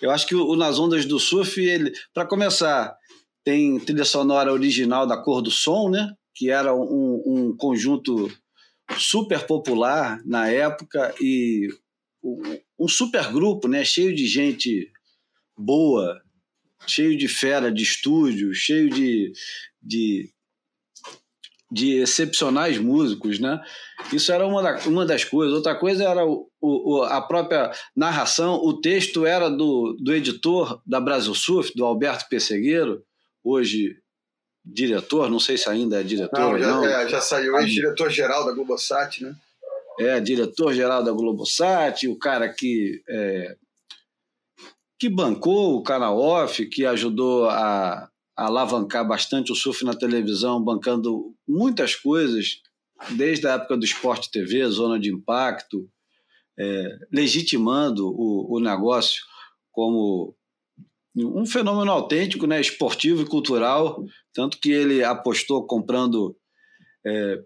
Eu 0.00 0.10
acho 0.10 0.26
que 0.26 0.34
o, 0.34 0.46
o 0.46 0.56
Nas 0.56 0.78
Ondas 0.78 1.04
do 1.04 1.18
Surf, 1.18 1.60
ele, 1.60 1.92
para 2.14 2.26
começar, 2.26 2.96
tem 3.42 3.78
trilha 3.80 4.04
sonora 4.04 4.52
original 4.52 5.06
da 5.06 5.16
Cor 5.16 5.42
do 5.42 5.50
Som, 5.50 5.90
né? 5.90 6.12
Que 6.34 6.50
era 6.50 6.74
um, 6.74 7.22
um 7.26 7.56
conjunto 7.56 8.30
super 8.98 9.44
popular 9.46 10.20
na 10.24 10.48
época 10.48 11.12
e 11.20 11.68
um 12.78 12.88
super 12.88 13.32
grupo, 13.32 13.66
né? 13.66 13.84
Cheio 13.84 14.14
de 14.14 14.26
gente 14.26 14.90
boa, 15.58 16.20
cheio 16.86 17.16
de 17.16 17.26
fera 17.26 17.72
de 17.72 17.82
estúdio, 17.82 18.54
cheio 18.54 18.90
de, 18.90 19.32
de 19.82 20.30
de 21.70 21.96
excepcionais 21.96 22.78
músicos, 22.78 23.38
né? 23.40 23.60
Isso 24.12 24.32
era 24.32 24.46
uma, 24.46 24.62
da, 24.62 24.78
uma 24.86 25.04
das 25.04 25.24
coisas. 25.24 25.54
Outra 25.54 25.74
coisa 25.74 26.04
era 26.04 26.24
o, 26.24 26.48
o, 26.60 27.02
a 27.02 27.20
própria 27.20 27.72
narração. 27.94 28.54
O 28.54 28.80
texto 28.80 29.26
era 29.26 29.48
do, 29.48 29.96
do 30.00 30.14
editor 30.14 30.80
da 30.86 31.00
Brasil 31.00 31.34
Surf, 31.34 31.72
do 31.74 31.84
Alberto 31.84 32.28
Pessegueiro, 32.28 33.02
hoje 33.42 33.96
diretor, 34.64 35.30
não 35.30 35.38
sei 35.38 35.56
se 35.56 35.68
ainda 35.68 36.00
é 36.00 36.02
diretor 36.02 36.40
não, 36.40 36.58
já, 36.58 36.66
não. 36.66 36.84
É, 36.84 37.08
já 37.08 37.20
saiu, 37.20 37.56
ex-diretor-geral 37.58 38.44
da 38.44 38.52
Globosat, 38.52 39.22
né? 39.22 39.34
É, 39.98 40.20
diretor-geral 40.20 41.04
da 41.04 41.12
Globosat, 41.12 42.08
o 42.08 42.18
cara 42.18 42.48
que, 42.52 43.00
é, 43.08 43.56
que 44.98 45.08
bancou 45.08 45.76
o 45.76 45.82
canal 45.82 46.18
off, 46.18 46.66
que 46.66 46.84
ajudou 46.84 47.48
a, 47.48 48.10
alavancar 48.36 49.06
bastante 49.06 49.50
o 49.50 49.54
surf 49.54 49.84
na 49.84 49.94
televisão, 49.94 50.62
bancando 50.62 51.34
muitas 51.48 51.94
coisas, 51.94 52.60
desde 53.16 53.46
a 53.46 53.52
época 53.52 53.76
do 53.76 53.84
Esporte 53.84 54.30
TV, 54.30 54.66
Zona 54.68 54.98
de 55.00 55.10
Impacto, 55.10 55.88
é, 56.58 56.98
legitimando 57.10 58.08
o, 58.08 58.56
o 58.56 58.60
negócio 58.60 59.22
como 59.72 60.34
um 61.14 61.46
fenômeno 61.46 61.90
autêntico, 61.90 62.46
né, 62.46 62.60
esportivo 62.60 63.22
e 63.22 63.26
cultural, 63.26 64.04
tanto 64.34 64.58
que 64.58 64.70
ele 64.70 65.02
apostou 65.02 65.66
comprando 65.66 66.36
é, 67.06 67.42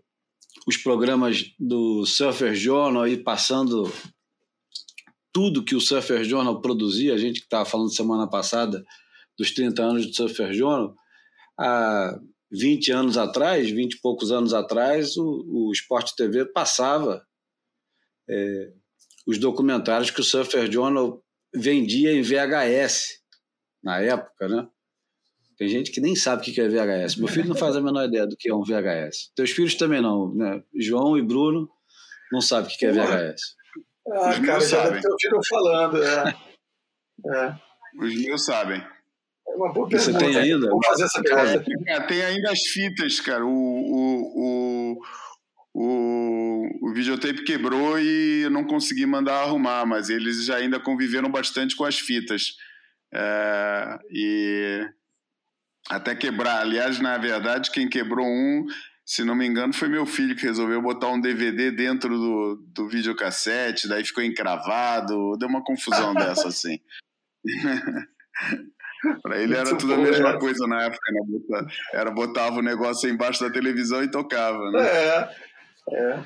os 0.67 0.77
programas 0.77 1.45
do 1.59 2.05
Surfer 2.05 2.55
Journal 2.55 3.07
e 3.07 3.17
passando 3.17 3.93
tudo 5.33 5.65
que 5.65 5.77
o 5.77 5.81
Surfer 5.81 6.25
Journal 6.25 6.61
produzia, 6.61 7.15
a 7.15 7.19
gente 7.19 7.41
que 7.41 7.47
estava 7.47 7.65
falando 7.65 7.95
semana 7.95 8.29
passada 8.29 8.85
dos 9.41 9.53
30 9.53 9.83
anos 9.83 10.07
do 10.07 10.15
Surfer 10.15 10.53
Journal, 10.53 10.95
há 11.59 12.21
20 12.53 12.93
anos 12.93 13.17
atrás, 13.17 13.71
20 13.71 13.95
e 13.95 14.01
poucos 14.03 14.31
anos 14.31 14.53
atrás, 14.53 15.17
o, 15.17 15.69
o 15.69 15.73
Sport 15.73 16.13
TV 16.15 16.45
passava 16.45 17.25
é, 18.29 18.73
os 19.27 19.39
documentários 19.39 20.11
que 20.11 20.21
o 20.21 20.25
Surfer 20.25 20.71
Journal 20.71 21.25
vendia 21.55 22.13
em 22.13 22.21
VHS 22.21 23.23
na 23.83 23.99
época, 24.01 24.47
né? 24.47 24.69
Tem 25.57 25.69
gente 25.69 25.91
que 25.91 26.03
nem 26.03 26.15
sabe 26.15 26.43
o 26.43 26.45
que 26.45 26.61
é 26.61 26.69
VHS. 26.69 27.17
Meu 27.17 27.29
filho 27.29 27.49
não 27.49 27.57
faz 27.57 27.77
a 27.77 27.81
menor 27.81 28.05
ideia 28.05 28.27
do 28.27 28.37
que 28.37 28.51
é 28.51 28.55
um 28.55 28.63
VHS. 28.63 29.33
Teus 29.35 29.53
filhos 29.53 29.75
também 29.75 30.03
não, 30.03 30.35
né? 30.35 30.63
João 30.79 31.17
e 31.17 31.23
Bruno 31.23 31.67
não 32.31 32.43
sabem 32.43 32.75
o 32.75 32.79
que 32.79 32.85
é 32.85 32.93
VHS. 32.93 33.41
Ah, 34.13 34.31
Os 34.31 34.39
cara, 34.39 34.61
já 34.61 34.85
deve 34.85 35.01
ter 35.01 35.09
ouvido 35.11 35.41
falando. 35.49 36.03
É. 36.03 36.35
é. 37.27 37.57
Os 38.03 38.15
meus 38.23 38.45
sabem. 38.45 38.83
É 39.51 39.57
uma 39.57 39.73
boa 39.73 39.89
pergunta. 39.89 40.13
Você 40.13 40.19
tem 40.19 40.37
ainda? 40.37 40.69
Vamos 40.69 40.87
fazer 40.87 41.05
essa 41.05 41.23
pergunta. 41.23 41.65
É, 41.87 42.01
tem 42.01 42.23
ainda 42.23 42.53
as 42.53 42.61
fitas, 42.61 43.21
cara. 43.21 43.45
O, 43.45 43.51
o, 43.51 44.95
o, 44.95 45.03
o, 45.75 46.89
o 46.89 46.95
videotape 46.95 47.45
quebrou 47.45 47.99
e 47.99 48.43
eu 48.43 48.51
não 48.51 48.65
consegui 48.65 49.07
mandar 49.07 49.43
arrumar, 49.43 49.85
mas 49.85 50.09
eles 50.09 50.45
já 50.45 50.57
ainda 50.57 50.79
conviveram 50.79 51.31
bastante 51.31 51.75
com 51.77 51.85
as 51.85 51.99
fitas. 51.99 52.57
É, 53.13 53.99
e 54.11 54.89
até 55.89 56.15
quebrar. 56.15 56.61
Aliás, 56.61 57.01
na 57.01 57.19
verdade, 57.19 57.71
quem 57.71 57.89
quebrou 57.89 58.25
um, 58.27 58.67
se 59.05 59.25
não 59.25 59.35
me 59.35 59.47
engano, 59.47 59.73
foi 59.73 59.89
meu 59.89 60.07
filho 60.07 60.37
que 60.37 60.47
resolveu 60.47 60.81
botar 60.81 61.09
um 61.09 61.21
DVD 61.21 61.73
dentro 61.73 62.17
do, 62.17 62.65
do 62.69 62.89
videocassete, 62.89 63.89
daí 63.89 64.05
ficou 64.05 64.23
encravado, 64.23 65.37
deu 65.37 65.49
uma 65.49 65.65
confusão 65.65 66.15
dessa 66.15 66.47
assim. 66.47 66.79
Para 69.23 69.41
ele 69.41 69.55
era 69.55 69.77
tudo 69.77 69.95
a 69.95 69.99
mesma 69.99 70.39
coisa 70.39 70.67
na 70.67 70.85
época, 70.85 71.13
né? 71.13 71.67
Era 71.93 72.11
botava 72.11 72.59
o 72.59 72.63
negócio 72.63 73.09
embaixo 73.09 73.41
da 73.41 73.51
televisão 73.51 74.03
e 74.03 74.11
tocava, 74.11 74.71
né? 74.71 74.87
É, 74.87 75.35
é. 75.93 76.25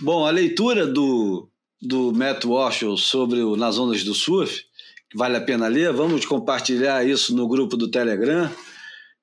Bom, 0.00 0.26
a 0.26 0.30
leitura 0.30 0.86
do, 0.86 1.48
do 1.80 2.12
Matt 2.12 2.44
Walsh 2.44 2.84
sobre 2.98 3.40
o 3.40 3.56
Nas 3.56 3.78
Ondas 3.78 4.04
do 4.04 4.14
Surf, 4.14 4.62
que 5.10 5.16
vale 5.16 5.36
a 5.36 5.40
pena 5.40 5.66
ler, 5.68 5.92
vamos 5.92 6.26
compartilhar 6.26 7.06
isso 7.06 7.34
no 7.34 7.48
grupo 7.48 7.76
do 7.76 7.90
Telegram. 7.90 8.50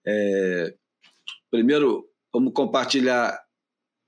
É, 0.06 0.74
primeiro, 1.52 2.06
vamos 2.34 2.54
compartilhar 2.54 3.40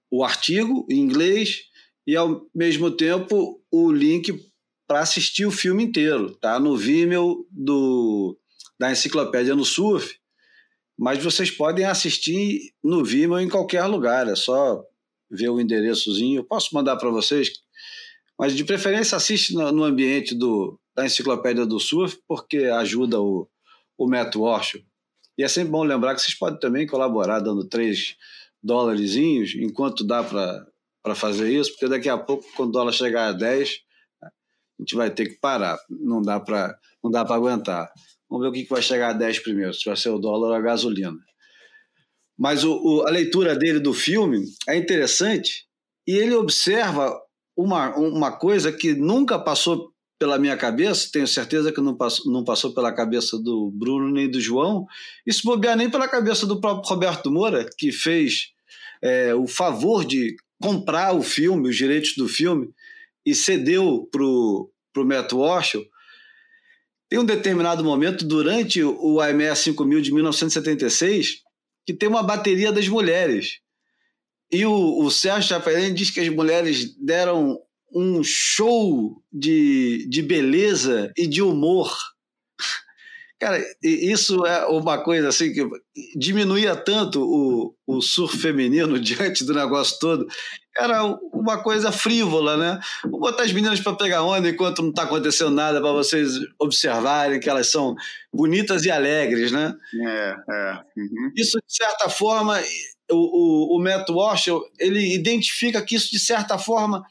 o 0.09 0.23
artigo 0.23 0.85
em 0.89 0.99
inglês 0.99 1.61
e, 2.07 2.15
ao 2.15 2.47
mesmo 2.53 2.89
tempo, 2.89 3.61
o 3.71 3.91
link 3.91 4.50
para 4.91 4.99
assistir 4.99 5.45
o 5.45 5.51
filme 5.51 5.85
inteiro. 5.85 6.35
Tá 6.35 6.59
no 6.59 6.75
Vimeo 6.75 7.47
do, 7.49 8.37
da 8.77 8.91
Enciclopédia 8.91 9.55
no 9.55 9.63
Surf, 9.63 10.17
mas 10.99 11.23
vocês 11.23 11.49
podem 11.49 11.85
assistir 11.85 12.73
no 12.83 13.01
Vimeo 13.01 13.39
em 13.39 13.47
qualquer 13.47 13.85
lugar, 13.85 14.27
é 14.27 14.35
só 14.35 14.83
ver 15.29 15.47
o 15.47 15.61
endereçozinho. 15.61 16.39
Eu 16.39 16.43
posso 16.43 16.75
mandar 16.75 16.97
para 16.97 17.09
vocês 17.09 17.53
mas 18.37 18.53
de 18.53 18.65
preferência 18.65 19.15
assiste 19.15 19.53
no, 19.53 19.71
no 19.71 19.83
ambiente 19.85 20.35
do, 20.35 20.77
da 20.93 21.05
Enciclopédia 21.05 21.65
do 21.65 21.79
Surf, 21.79 22.19
porque 22.27 22.65
ajuda 22.65 23.21
o, 23.21 23.47
o 23.97 24.09
Walsh. 24.35 24.83
E 25.37 25.43
é 25.43 25.47
sempre 25.47 25.71
bom 25.71 25.83
lembrar 25.83 26.15
que 26.15 26.21
vocês 26.21 26.37
podem 26.37 26.59
também 26.59 26.85
colaborar 26.85 27.39
dando 27.39 27.63
3 27.63 28.17
dólares 28.61 29.15
enquanto 29.15 30.03
dá 30.03 30.21
para 30.21 31.15
fazer 31.15 31.49
isso, 31.49 31.71
porque 31.71 31.87
daqui 31.87 32.09
a 32.09 32.17
pouco, 32.17 32.43
quando 32.57 32.69
o 32.69 32.73
dólar 32.73 32.91
chegar 32.91 33.29
a 33.29 33.31
10, 33.31 33.89
a 34.81 34.83
gente 34.83 34.95
vai 34.95 35.11
ter 35.11 35.27
que 35.27 35.39
parar. 35.39 35.77
Não 35.87 36.21
dá 36.21 36.39
para 36.39 36.75
não 37.03 37.11
dá 37.11 37.23
para 37.23 37.35
aguentar. 37.35 37.91
Vamos 38.29 38.43
ver 38.43 38.49
o 38.49 38.53
que, 38.53 38.63
que 38.63 38.69
vai 38.69 38.81
chegar 38.81 39.09
a 39.09 39.13
10 39.13 39.39
primeiro, 39.39 39.73
se 39.73 39.85
vai 39.85 39.95
ser 39.95 40.09
o 40.09 40.17
dólar 40.19 40.49
ou 40.49 40.55
a 40.55 40.61
gasolina. 40.61 41.17
Mas 42.37 42.63
o, 42.63 42.73
o, 42.73 43.07
a 43.07 43.11
leitura 43.11 43.55
dele 43.55 43.79
do 43.79 43.93
filme 43.93 44.45
é 44.67 44.75
interessante 44.75 45.65
e 46.07 46.13
ele 46.13 46.33
observa 46.33 47.15
uma, 47.55 47.95
uma 47.95 48.31
coisa 48.31 48.71
que 48.71 48.93
nunca 48.93 49.37
passou 49.37 49.91
pela 50.17 50.37
minha 50.37 50.55
cabeça, 50.55 51.09
tenho 51.11 51.27
certeza 51.27 51.71
que 51.71 51.81
não 51.81 51.95
passou, 51.95 52.31
não 52.31 52.43
passou 52.43 52.73
pela 52.73 52.91
cabeça 52.91 53.37
do 53.39 53.71
Bruno 53.73 54.11
nem 54.11 54.29
do 54.29 54.39
João, 54.39 54.85
isso 55.25 55.41
bobear 55.43 55.75
nem 55.75 55.89
pela 55.89 56.07
cabeça 56.07 56.45
do 56.45 56.61
próprio 56.61 56.87
Roberto 56.87 57.31
Moura, 57.31 57.67
que 57.77 57.91
fez 57.91 58.49
é, 59.03 59.33
o 59.33 59.47
favor 59.47 60.05
de 60.05 60.35
comprar 60.61 61.13
o 61.13 61.23
filme, 61.23 61.69
os 61.69 61.75
direitos 61.75 62.13
do 62.15 62.27
filme, 62.27 62.69
e 63.25 63.35
cedeu 63.35 64.07
para 64.11 64.23
o 64.23 64.71
Matt 65.05 65.31
Walsh. 65.33 65.77
Tem 67.09 67.19
um 67.19 67.25
determinado 67.25 67.83
momento, 67.83 68.25
durante 68.25 68.83
o 68.83 69.19
AME 69.19 69.55
5000 69.55 70.01
de 70.01 70.13
1976, 70.13 71.41
que 71.85 71.93
tem 71.93 72.07
uma 72.07 72.23
bateria 72.23 72.71
das 72.71 72.87
mulheres. 72.87 73.59
E 74.51 74.65
o, 74.65 75.03
o 75.03 75.09
Sérgio 75.09 75.49
Chapelin 75.49 75.93
diz 75.93 76.09
que 76.09 76.19
as 76.19 76.29
mulheres 76.29 76.95
deram 76.97 77.59
um 77.93 78.23
show 78.23 79.21
de, 79.31 80.07
de 80.09 80.21
beleza 80.21 81.11
e 81.17 81.27
de 81.27 81.41
humor. 81.41 81.93
Cara, 83.41 83.59
isso 83.81 84.45
é 84.45 84.67
uma 84.67 85.03
coisa 85.03 85.29
assim 85.29 85.51
que 85.51 85.67
diminuía 86.15 86.75
tanto 86.75 87.23
o, 87.23 87.75
o 87.87 87.99
surf 87.99 88.37
feminino 88.37 88.99
diante 89.01 89.43
do 89.43 89.51
negócio 89.51 89.97
todo. 89.99 90.27
Era 90.77 91.03
uma 91.33 91.63
coisa 91.63 91.91
frívola, 91.91 92.55
né? 92.55 92.79
Vou 93.03 93.19
botar 93.19 93.41
as 93.41 93.51
meninas 93.51 93.79
para 93.79 93.95
pegar 93.95 94.21
onda 94.21 94.47
enquanto 94.47 94.83
não 94.83 94.91
está 94.91 95.03
acontecendo 95.03 95.49
nada, 95.49 95.81
para 95.81 95.91
vocês 95.91 96.33
observarem 96.59 97.39
que 97.39 97.49
elas 97.49 97.71
são 97.71 97.95
bonitas 98.31 98.85
e 98.85 98.91
alegres, 98.91 99.51
né? 99.51 99.73
É, 100.05 100.35
é. 100.47 100.73
Uhum. 100.95 101.31
Isso, 101.35 101.57
de 101.67 101.75
certa 101.75 102.09
forma, 102.09 102.61
o, 103.09 103.15
o, 103.15 103.77
o 103.79 103.83
Matt 103.83 104.07
Walsh, 104.07 104.49
ele 104.77 105.15
identifica 105.15 105.81
que 105.81 105.95
isso, 105.95 106.11
de 106.11 106.19
certa 106.19 106.59
forma, 106.59 107.01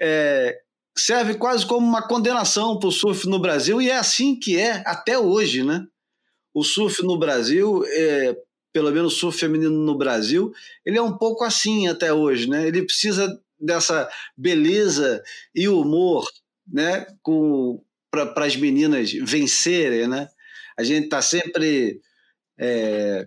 é, 0.00 0.58
serve 0.96 1.34
quase 1.34 1.66
como 1.66 1.86
uma 1.86 2.06
condenação 2.06 2.78
para 2.78 2.88
o 2.88 2.92
surf 2.92 3.26
no 3.28 3.38
Brasil, 3.38 3.80
e 3.80 3.90
é 3.90 3.96
assim 3.96 4.38
que 4.38 4.58
é 4.58 4.82
até 4.86 5.18
hoje, 5.18 5.62
né? 5.64 5.86
O 6.54 6.62
surf 6.62 7.02
no 7.02 7.18
Brasil, 7.18 7.82
é, 7.86 8.36
pelo 8.72 8.90
menos 8.90 9.14
o 9.14 9.18
surf 9.18 9.38
feminino 9.38 9.70
no 9.70 9.96
Brasil, 9.96 10.52
ele 10.84 10.98
é 10.98 11.02
um 11.02 11.16
pouco 11.16 11.44
assim 11.44 11.88
até 11.88 12.12
hoje, 12.12 12.48
né? 12.48 12.66
Ele 12.66 12.82
precisa 12.82 13.40
dessa 13.58 14.08
beleza 14.36 15.22
e 15.54 15.68
humor, 15.68 16.26
né? 16.70 17.06
Para 18.10 18.44
as 18.44 18.56
meninas 18.56 19.12
vencerem, 19.12 20.06
né? 20.06 20.28
A 20.76 20.82
gente 20.82 21.04
está 21.04 21.22
sempre 21.22 22.00
é, 22.58 23.26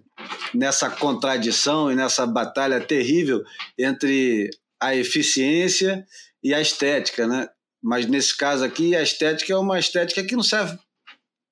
nessa 0.54 0.90
contradição 0.90 1.92
e 1.92 1.96
nessa 1.96 2.26
batalha 2.26 2.80
terrível 2.80 3.44
entre 3.78 4.50
a 4.80 4.96
eficiência 4.96 6.06
e 6.44 6.54
a 6.54 6.62
estética, 6.62 7.28
né? 7.28 7.48
Mas 7.86 8.08
nesse 8.08 8.36
caso 8.36 8.66
aqui, 8.66 8.96
a 8.96 9.04
estética 9.04 9.54
é 9.54 9.56
uma 9.56 9.78
estética 9.78 10.24
que 10.24 10.36
não 10.36 10.42
serve 10.42 10.76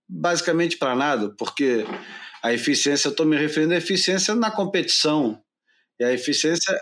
basicamente 0.10 0.78
para 0.78 0.96
nada, 0.96 1.30
porque 1.38 1.86
a 2.42 2.52
eficiência, 2.52 3.08
eu 3.08 3.12
estou 3.12 3.24
me 3.24 3.38
referindo 3.38 3.76
à 3.76 3.78
eficiência 3.78 4.34
na 4.34 4.50
competição. 4.50 5.40
E 6.00 6.04
a 6.04 6.12
eficiência, 6.12 6.76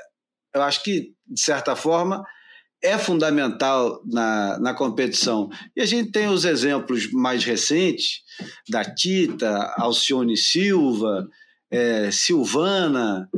eu 0.56 0.62
acho 0.62 0.82
que, 0.82 1.14
de 1.28 1.42
certa 1.42 1.76
forma, 1.76 2.24
é 2.82 2.98
fundamental 2.98 4.02
na, 4.06 4.58
na 4.58 4.74
competição. 4.74 5.50
E 5.76 5.82
a 5.82 5.86
gente 5.86 6.14
tem 6.14 6.30
os 6.30 6.46
exemplos 6.46 7.12
mais 7.12 7.44
recentes 7.44 8.22
da 8.70 8.86
Tita, 8.86 9.74
Alcione 9.76 10.38
Silva, 10.38 11.28
é, 11.70 12.10
Silvana, 12.10 13.30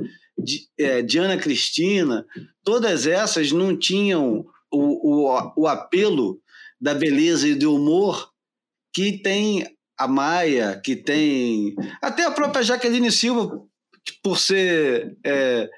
é, 0.78 1.02
Diana 1.02 1.38
Cristina, 1.38 2.24
todas 2.64 3.08
essas 3.08 3.52
não 3.52 3.76
tinham 3.76 4.46
o, 4.74 5.28
o, 5.28 5.54
o 5.58 5.68
apelo 5.68 6.40
da 6.82 6.94
beleza 6.94 7.48
e 7.48 7.56
do 7.56 7.76
humor 7.76 8.32
que 8.94 9.20
tem 9.20 9.66
a 9.98 10.08
Maia, 10.08 10.82
que 10.84 10.96
tem 10.96 11.76
até 12.02 12.26
a 12.26 12.32
própria 12.32 12.64
Jaqueline 12.64 13.12
Silva, 13.12 13.62
por 14.22 14.38
ser 14.38 15.18
é, 15.26 15.70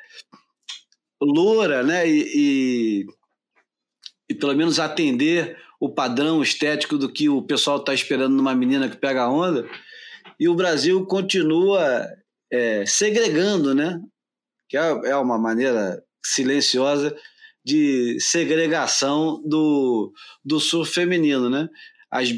loura, 1.21 1.83
né, 1.83 2.07
e, 2.09 2.23
e 2.35 3.05
e 4.29 4.33
pelo 4.33 4.55
menos 4.55 4.79
atender 4.79 5.57
o 5.79 5.89
padrão 5.89 6.41
estético 6.41 6.97
do 6.97 7.11
que 7.11 7.29
o 7.29 7.41
pessoal 7.41 7.77
está 7.77 7.93
esperando 7.93 8.35
numa 8.35 8.55
menina 8.55 8.89
que 8.89 8.97
pega 8.97 9.29
onda. 9.29 9.67
E 10.39 10.49
o 10.49 10.55
Brasil 10.55 11.05
continua 11.05 12.07
é, 12.51 12.85
segregando, 12.85 13.75
né? 13.75 13.99
Que 14.67 14.77
é, 14.77 14.89
é 15.05 15.15
uma 15.15 15.37
maneira 15.37 16.03
silenciosa 16.25 17.15
de 17.66 18.18
segregação 18.20 19.41
do, 19.43 20.13
do 20.43 20.59
surf 20.59 20.93
feminino, 20.93 21.49
né? 21.49 21.68
As, 22.11 22.30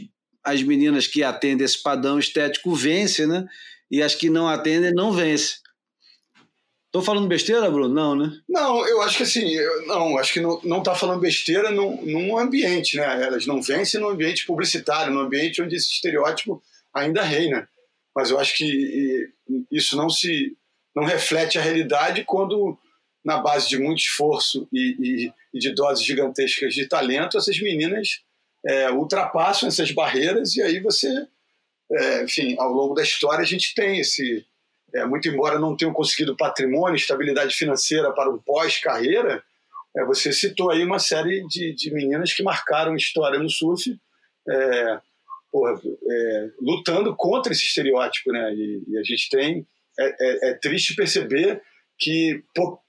as 0.44 0.64
meninas 0.64 1.06
que 1.06 1.22
atendem 1.22 1.66
esse 1.66 1.84
padrão 1.84 2.18
estético 2.18 2.74
vencem, 2.74 3.28
né? 3.28 3.46
E 3.92 4.02
as 4.02 4.16
que 4.16 4.30
não 4.30 4.48
atendem 4.48 4.94
não 4.94 5.12
vencem. 5.12 5.58
Estou 6.86 7.02
falando 7.02 7.28
besteira, 7.28 7.70
Bruno? 7.70 7.94
Não, 7.94 8.16
né? 8.16 8.32
Não, 8.48 8.88
eu 8.88 9.02
acho 9.02 9.18
que 9.18 9.24
assim, 9.24 9.54
eu, 9.54 9.86
não, 9.86 10.18
acho 10.18 10.34
que 10.34 10.40
não, 10.40 10.62
não 10.64 10.82
tá 10.82 10.96
falando 10.96 11.20
besteira 11.20 11.70
num, 11.70 12.02
num 12.06 12.38
ambiente, 12.38 12.96
né? 12.96 13.24
Elas 13.24 13.46
não 13.46 13.62
vencem 13.62 14.00
no 14.00 14.08
ambiente 14.08 14.46
publicitário, 14.46 15.14
no 15.14 15.20
ambiente 15.20 15.62
onde 15.62 15.76
esse 15.76 15.92
estereótipo 15.92 16.64
ainda 16.94 17.22
reina. 17.22 17.68
Mas 18.16 18.32
eu 18.32 18.40
acho 18.40 18.56
que 18.56 19.30
isso 19.70 19.98
não 19.98 20.10
se 20.10 20.56
não 20.96 21.04
reflete 21.04 21.60
a 21.60 21.62
realidade 21.62 22.24
quando, 22.24 22.80
na 23.28 23.40
base 23.40 23.68
de 23.68 23.78
muito 23.78 24.00
esforço 24.00 24.70
e, 24.72 24.96
e, 24.98 25.34
e 25.54 25.60
de 25.60 25.74
doses 25.74 26.06
gigantescas 26.06 26.74
de 26.74 26.88
talento, 26.88 27.38
essas 27.38 27.60
meninas 27.60 28.22
é, 28.66 28.90
ultrapassam 28.90 29.68
essas 29.68 29.92
barreiras 29.92 30.56
e 30.56 30.62
aí 30.62 30.80
você, 30.80 31.10
é, 31.92 32.24
enfim, 32.24 32.56
ao 32.58 32.72
longo 32.72 32.94
da 32.94 33.04
história 33.04 33.42
a 33.42 33.46
gente 33.46 33.76
tem 33.76 34.00
esse, 34.00 34.46
é, 34.96 35.06
muito 35.06 35.28
embora 35.28 35.60
não 35.60 35.76
tenham 35.76 35.94
conseguido 35.94 36.38
patrimônio, 36.38 36.96
estabilidade 36.96 37.54
financeira 37.54 38.14
para 38.14 38.32
um 38.32 38.38
pós-carreira, 38.38 39.44
é, 39.98 40.06
você 40.06 40.32
citou 40.32 40.72
aí 40.72 40.82
uma 40.86 41.00
série 41.00 41.46
de, 41.48 41.76
de 41.76 41.94
meninas 41.94 42.34
que 42.34 42.42
marcaram 42.42 42.96
história 42.96 43.40
no 43.40 43.50
surf, 43.50 43.94
é, 44.50 45.00
porra, 45.52 45.74
é, 46.10 46.50
lutando 46.62 47.14
contra 47.14 47.52
esse 47.52 47.66
estereótipo, 47.66 48.32
né? 48.32 48.54
E, 48.54 48.84
e 48.88 48.98
a 48.98 49.04
gente 49.04 49.30
tem 49.30 49.68
é, 50.00 50.54
triste 50.62 50.96
perceber 50.96 51.62
que 51.98 52.44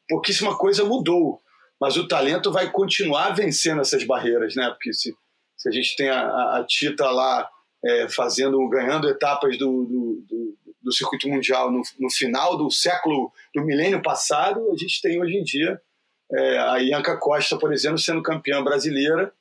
pouquíssima 0.08 0.56
coisa 0.56 0.84
mudou, 0.84 1.40
mas 1.80 1.96
o 1.96 2.08
talento 2.08 2.50
vai 2.50 2.70
continuar 2.70 3.30
vencendo 3.30 3.80
essas 3.80 4.04
barreiras, 4.04 4.54
né? 4.56 4.68
Porque 4.70 4.92
se, 4.92 5.14
se 5.56 5.68
a 5.68 5.72
gente 5.72 5.94
tem 5.96 6.08
a, 6.08 6.58
a 6.58 6.64
Tita 6.66 7.08
lá 7.10 7.48
é, 7.84 8.08
fazendo, 8.08 8.66
ganhando 8.68 9.08
etapas 9.08 9.56
do, 9.56 9.84
do, 9.84 10.24
do, 10.28 10.58
do 10.82 10.92
circuito 10.92 11.28
mundial 11.28 11.70
no, 11.70 11.82
no, 11.98 12.10
final 12.10 12.56
do 12.56 12.70
século, 12.70 13.32
do 13.54 13.62
milênio 13.62 14.02
passado, 14.02 14.70
a 14.72 14.76
gente 14.76 15.00
tem 15.00 15.20
hoje 15.20 15.36
em 15.36 15.44
dia 15.44 15.80
é, 16.32 16.58
a 16.58 16.76
Ianca 16.78 17.16
Costa, 17.16 17.56
por 17.56 17.72
exemplo, 17.72 17.98
sendo 17.98 18.22
campeã 18.22 18.62
brasileira, 18.62 19.32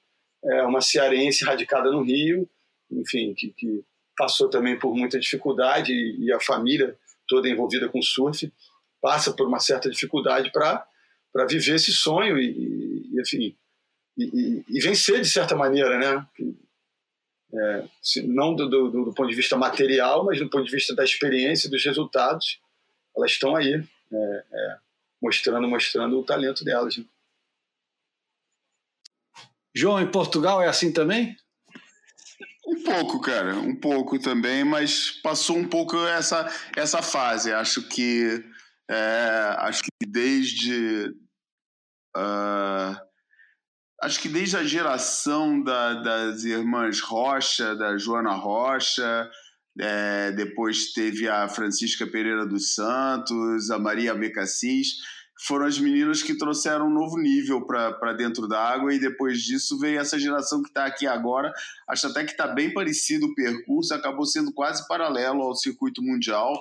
é, 0.43 0.61
uma 0.63 0.81
cearense 0.81 1.43
radicada 1.43 1.91
no 1.91 2.03
Rio, 2.03 2.47
enfim, 2.91 3.33
que, 3.33 3.51
que 3.51 3.83
passou 4.15 4.49
também 4.49 4.77
por 4.77 4.95
muita 4.95 5.19
dificuldade 5.19 5.91
e, 5.91 6.25
e 6.25 6.33
a 6.33 6.39
família 6.39 6.95
toda 7.27 7.49
envolvida 7.49 7.89
com 7.89 8.01
surf 8.01 8.51
passa 9.01 9.33
por 9.33 9.47
uma 9.47 9.59
certa 9.59 9.89
dificuldade 9.89 10.51
para 10.51 10.85
viver 11.47 11.75
esse 11.75 11.91
sonho 11.91 12.37
e, 12.37 13.09
e 13.11 13.21
enfim, 13.21 13.55
e, 14.17 14.63
e, 14.67 14.81
vencer 14.81 15.21
de 15.21 15.29
certa 15.29 15.55
maneira, 15.55 15.97
né? 15.99 16.27
É, 17.53 17.87
não 18.25 18.53
do, 18.53 18.67
do, 18.67 18.89
do, 19.05 19.13
ponto 19.13 19.29
de 19.29 19.35
vista 19.35 19.55
material, 19.55 20.25
mas 20.25 20.39
do 20.39 20.49
ponto 20.49 20.65
de 20.65 20.71
vista 20.71 20.93
da 20.93 21.03
experiência, 21.03 21.69
dos 21.69 21.83
resultados, 21.85 22.59
elas 23.15 23.31
estão 23.31 23.55
aí, 23.55 23.73
é, 23.73 24.43
é, 24.51 24.77
mostrando, 25.21 25.67
mostrando 25.67 26.19
o 26.19 26.23
talento 26.23 26.65
delas. 26.65 26.97
Né? 26.97 27.05
João, 29.73 30.01
em 30.01 30.11
Portugal 30.11 30.61
é 30.61 30.67
assim 30.67 30.91
também? 30.91 31.37
Um 32.67 32.83
pouco, 32.83 33.21
cara, 33.21 33.55
um 33.55 33.75
pouco 33.75 34.19
também, 34.19 34.65
mas 34.65 35.11
passou 35.21 35.55
um 35.55 35.67
pouco 35.67 35.95
essa, 36.05 36.51
essa 36.75 37.01
fase. 37.01 37.53
Acho 37.53 37.87
que 37.87 38.43
é, 38.89 39.55
acho 39.59 39.83
que 39.83 40.07
desde 40.07 41.09
uh, 42.15 42.95
acho 44.01 44.21
que 44.21 44.29
desde 44.29 44.57
a 44.57 44.63
geração 44.63 45.61
da, 45.61 45.95
das 45.95 46.43
irmãs 46.43 46.99
Rocha, 47.01 47.75
da 47.75 47.97
Joana 47.97 48.33
Rocha, 48.33 49.29
é, 49.79 50.31
depois 50.31 50.93
teve 50.93 51.27
a 51.27 51.47
Francisca 51.47 52.07
Pereira 52.07 52.45
dos 52.45 52.73
Santos, 52.73 53.69
a 53.69 53.77
Maria 53.77 54.15
Becassis, 54.15 54.97
foram 55.45 55.67
as 55.67 55.77
meninas 55.77 56.23
que 56.23 56.35
trouxeram 56.35 56.87
um 56.87 56.93
novo 56.93 57.17
nível 57.17 57.63
para 57.65 58.13
dentro 58.13 58.47
da 58.47 58.59
água 58.59 58.93
e 58.93 58.99
depois 58.99 59.43
disso 59.43 59.77
veio 59.77 59.99
essa 59.99 60.17
geração 60.17 60.63
que 60.63 60.69
está 60.69 60.85
aqui 60.85 61.05
agora. 61.05 61.53
Acho 61.87 62.07
até 62.07 62.23
que 62.23 62.31
está 62.31 62.47
bem 62.47 62.73
parecido 62.73 63.27
o 63.27 63.35
percurso, 63.35 63.93
acabou 63.93 64.25
sendo 64.25 64.51
quase 64.51 64.87
paralelo 64.87 65.43
ao 65.43 65.55
circuito 65.55 66.01
mundial, 66.01 66.59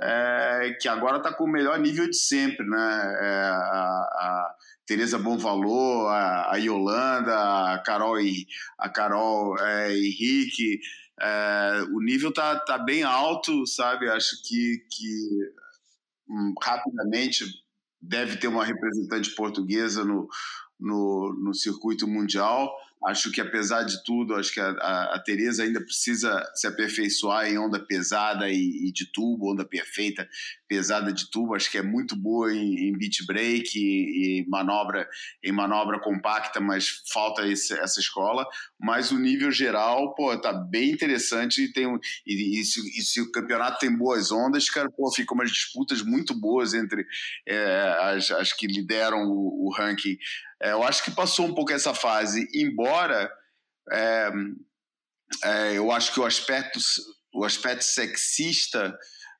é, 0.00 0.76
que 0.80 0.88
agora 0.88 1.18
está 1.18 1.32
com 1.32 1.44
o 1.44 1.50
melhor 1.50 1.78
nível 1.78 2.08
de 2.08 2.16
sempre, 2.16 2.66
né? 2.66 3.16
É, 3.20 3.44
a, 3.44 3.54
a 3.54 4.54
Tereza 4.86 5.18
Bom 5.18 5.38
Valor, 5.38 6.08
a, 6.08 6.52
a 6.52 6.56
Yolanda, 6.56 7.72
a 7.72 7.78
Carol, 7.78 8.16
a 8.78 8.88
Carol 8.88 9.58
é, 9.58 9.96
Henrique, 9.96 10.80
é, 11.20 11.84
o 11.92 12.00
nível 12.00 12.32
tá, 12.32 12.58
tá 12.58 12.78
bem 12.78 13.02
alto, 13.02 13.66
sabe? 13.66 14.08
Acho 14.08 14.42
que, 14.42 14.84
que 14.90 15.28
hum, 16.28 16.54
rapidamente 16.60 17.44
deve 18.00 18.36
ter 18.36 18.48
uma 18.48 18.64
representante 18.64 19.30
portuguesa 19.34 20.04
no, 20.04 20.28
no, 20.80 21.32
no 21.44 21.54
circuito 21.54 22.08
mundial. 22.08 22.74
Acho 23.04 23.32
que, 23.32 23.40
apesar 23.40 23.82
de 23.82 24.02
tudo, 24.04 24.36
acho 24.36 24.52
que 24.52 24.60
a, 24.60 24.70
a, 24.70 25.16
a 25.16 25.18
Tereza 25.18 25.64
ainda 25.64 25.80
precisa 25.80 26.40
se 26.54 26.68
aperfeiçoar 26.68 27.48
em 27.48 27.58
onda 27.58 27.80
pesada 27.80 28.48
e, 28.48 28.88
e, 28.88 28.92
de 28.92 29.10
tubo, 29.12 29.52
onda 29.52 29.64
perfeita, 29.64 30.28
pesada 30.68 31.12
de 31.12 31.28
tubo. 31.28 31.54
Acho 31.54 31.68
que 31.68 31.78
é 31.78 31.82
muito 31.82 32.14
boa 32.14 32.54
em, 32.54 32.88
em 32.88 32.96
beat 32.96 33.26
break 33.26 33.76
e, 33.76 34.40
e, 34.40 34.48
manobra 34.48 35.08
em 35.42 35.50
manobra 35.50 35.98
compacta, 35.98 36.60
mas 36.60 37.02
falta 37.12 37.46
esse, 37.46 37.72
essa 37.74 37.98
escola. 37.98 38.46
Mas 38.80 39.10
o 39.10 39.18
nível 39.18 39.50
geral, 39.50 40.14
pô, 40.14 40.36
tá 40.38 40.52
bem 40.52 40.92
interessante 40.92 41.64
e 41.64 41.72
tem 41.72 41.86
e, 42.24 42.60
e, 42.60 42.64
se, 42.64 42.80
e 42.80 43.02
se 43.02 43.20
o 43.20 43.32
campeonato 43.32 43.80
tem 43.80 43.96
boas 43.96 44.30
ondas, 44.30 44.70
cara, 44.70 44.88
pô, 44.88 45.10
ficam 45.10 45.34
umas 45.34 45.50
disputas 45.50 46.02
muito 46.02 46.38
boas 46.38 46.72
entre 46.72 47.04
é, 47.48 47.96
as, 48.00 48.30
as 48.30 48.52
que 48.52 48.68
lideram 48.68 49.24
o, 49.24 49.66
o 49.66 49.72
ranking 49.76 50.16
é, 50.62 50.72
eu 50.72 50.82
acho 50.82 51.02
que 51.02 51.10
passou 51.10 51.46
um 51.46 51.54
pouco 51.54 51.72
essa 51.72 51.94
fase, 51.94 52.48
embora 52.54 53.30
é, 53.90 54.30
é, 55.44 55.72
eu 55.74 55.90
acho 55.90 56.12
que 56.12 56.20
o 56.20 56.26
aspecto, 56.26 56.78
o 57.34 57.44
aspecto 57.44 57.82
sexista 57.82 58.96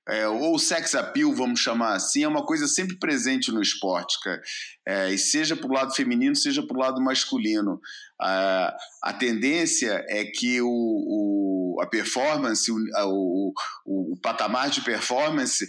é, 0.08 0.26
ou 0.26 0.58
sex 0.58 0.96
appeal, 0.96 1.32
vamos 1.32 1.60
chamar 1.60 1.94
assim, 1.94 2.24
é 2.24 2.28
uma 2.28 2.44
coisa 2.44 2.66
sempre 2.66 2.98
presente 2.98 3.52
no 3.52 3.62
esporte, 3.62 4.18
cara. 4.20 4.42
É, 4.86 5.10
e 5.10 5.18
seja 5.18 5.54
para 5.54 5.68
o 5.68 5.72
lado 5.72 5.94
feminino, 5.94 6.34
seja 6.34 6.66
para 6.66 6.76
o 6.76 6.80
lado 6.80 7.00
masculino. 7.00 7.80
A, 8.20 8.76
a 9.04 9.12
tendência 9.12 10.04
é 10.08 10.24
que 10.24 10.60
o, 10.60 10.68
o 10.68 11.80
a 11.80 11.86
performance, 11.86 12.70
o, 12.70 12.76
o, 13.06 13.52
o, 13.86 14.16
patamar 14.20 14.70
de 14.70 14.80
performance 14.82 15.66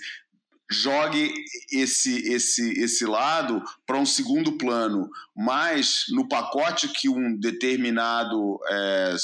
jogue 0.73 1.33
esse 1.71 2.33
esse 2.33 2.81
esse 2.81 3.05
lado 3.05 3.63
para 3.85 3.97
um 3.97 4.05
segundo 4.05 4.57
plano, 4.57 5.09
mas 5.35 6.05
no 6.09 6.27
pacote 6.27 6.89
que 6.89 7.07
um 7.07 7.37
determinado 7.37 8.59
é, 8.69 9.15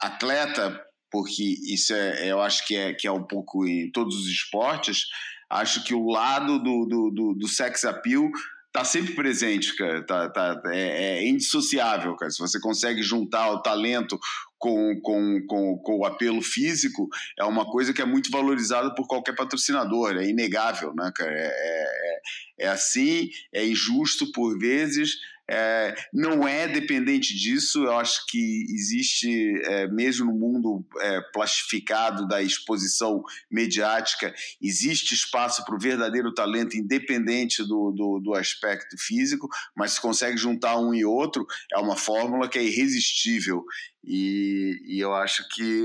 atleta, 0.00 0.80
porque 1.10 1.42
isso 1.42 1.92
é, 1.92 2.30
eu 2.30 2.40
acho 2.40 2.66
que 2.66 2.76
é 2.76 2.94
que 2.94 3.06
é 3.06 3.12
um 3.12 3.24
pouco 3.24 3.66
em 3.66 3.90
todos 3.90 4.16
os 4.16 4.26
esportes, 4.26 5.06
acho 5.50 5.84
que 5.84 5.94
o 5.94 6.08
lado 6.08 6.58
do, 6.58 6.86
do, 6.86 7.10
do, 7.10 7.34
do 7.34 7.48
sex 7.48 7.84
appeal 7.84 8.30
tá 8.76 8.84
sempre 8.84 9.14
presente, 9.14 9.74
cara. 9.74 10.02
Tá, 10.04 10.28
tá, 10.28 10.62
é, 10.66 11.18
é, 11.18 11.28
indissociável, 11.28 12.14
cara. 12.14 12.30
Se 12.30 12.38
você 12.38 12.60
consegue 12.60 13.02
juntar 13.02 13.50
o 13.50 13.62
talento 13.62 14.20
com, 14.58 15.00
com, 15.00 15.46
com, 15.46 15.78
com, 15.78 15.98
o 15.98 16.04
apelo 16.04 16.42
físico, 16.42 17.08
é 17.38 17.44
uma 17.44 17.70
coisa 17.70 17.92
que 17.92 18.02
é 18.02 18.04
muito 18.04 18.30
valorizada 18.30 18.94
por 18.94 19.06
qualquer 19.06 19.34
patrocinador. 19.34 20.16
É 20.16 20.28
inegável, 20.28 20.94
né, 20.94 21.10
cara? 21.14 21.32
É, 21.32 21.46
é, 21.46 22.20
é 22.60 22.68
assim, 22.68 23.28
é 23.52 23.66
injusto 23.66 24.30
por 24.32 24.58
vezes, 24.58 25.16
é, 25.48 25.94
não 26.12 26.46
é 26.46 26.66
dependente 26.66 27.34
disso, 27.34 27.84
eu 27.84 27.96
acho 27.96 28.26
que 28.26 28.66
existe, 28.68 29.52
é, 29.64 29.86
mesmo 29.86 30.26
no 30.26 30.38
mundo 30.38 30.84
é, 31.00 31.20
plastificado 31.32 32.26
da 32.26 32.42
exposição 32.42 33.22
mediática, 33.50 34.34
existe 34.60 35.14
espaço 35.14 35.64
para 35.64 35.76
o 35.76 35.78
verdadeiro 35.78 36.34
talento 36.34 36.76
independente 36.76 37.62
do, 37.62 37.92
do, 37.92 38.20
do, 38.20 38.34
aspecto 38.34 38.96
físico, 38.98 39.48
mas 39.76 39.92
se 39.92 40.00
consegue 40.00 40.36
juntar 40.36 40.78
um 40.78 40.92
e 40.92 41.04
outro, 41.04 41.46
é 41.72 41.78
uma 41.78 41.96
fórmula 41.96 42.48
que 42.48 42.58
é 42.58 42.64
irresistível. 42.64 43.64
E, 44.02 44.82
e 44.84 45.00
eu 45.00 45.14
acho 45.14 45.48
que, 45.48 45.84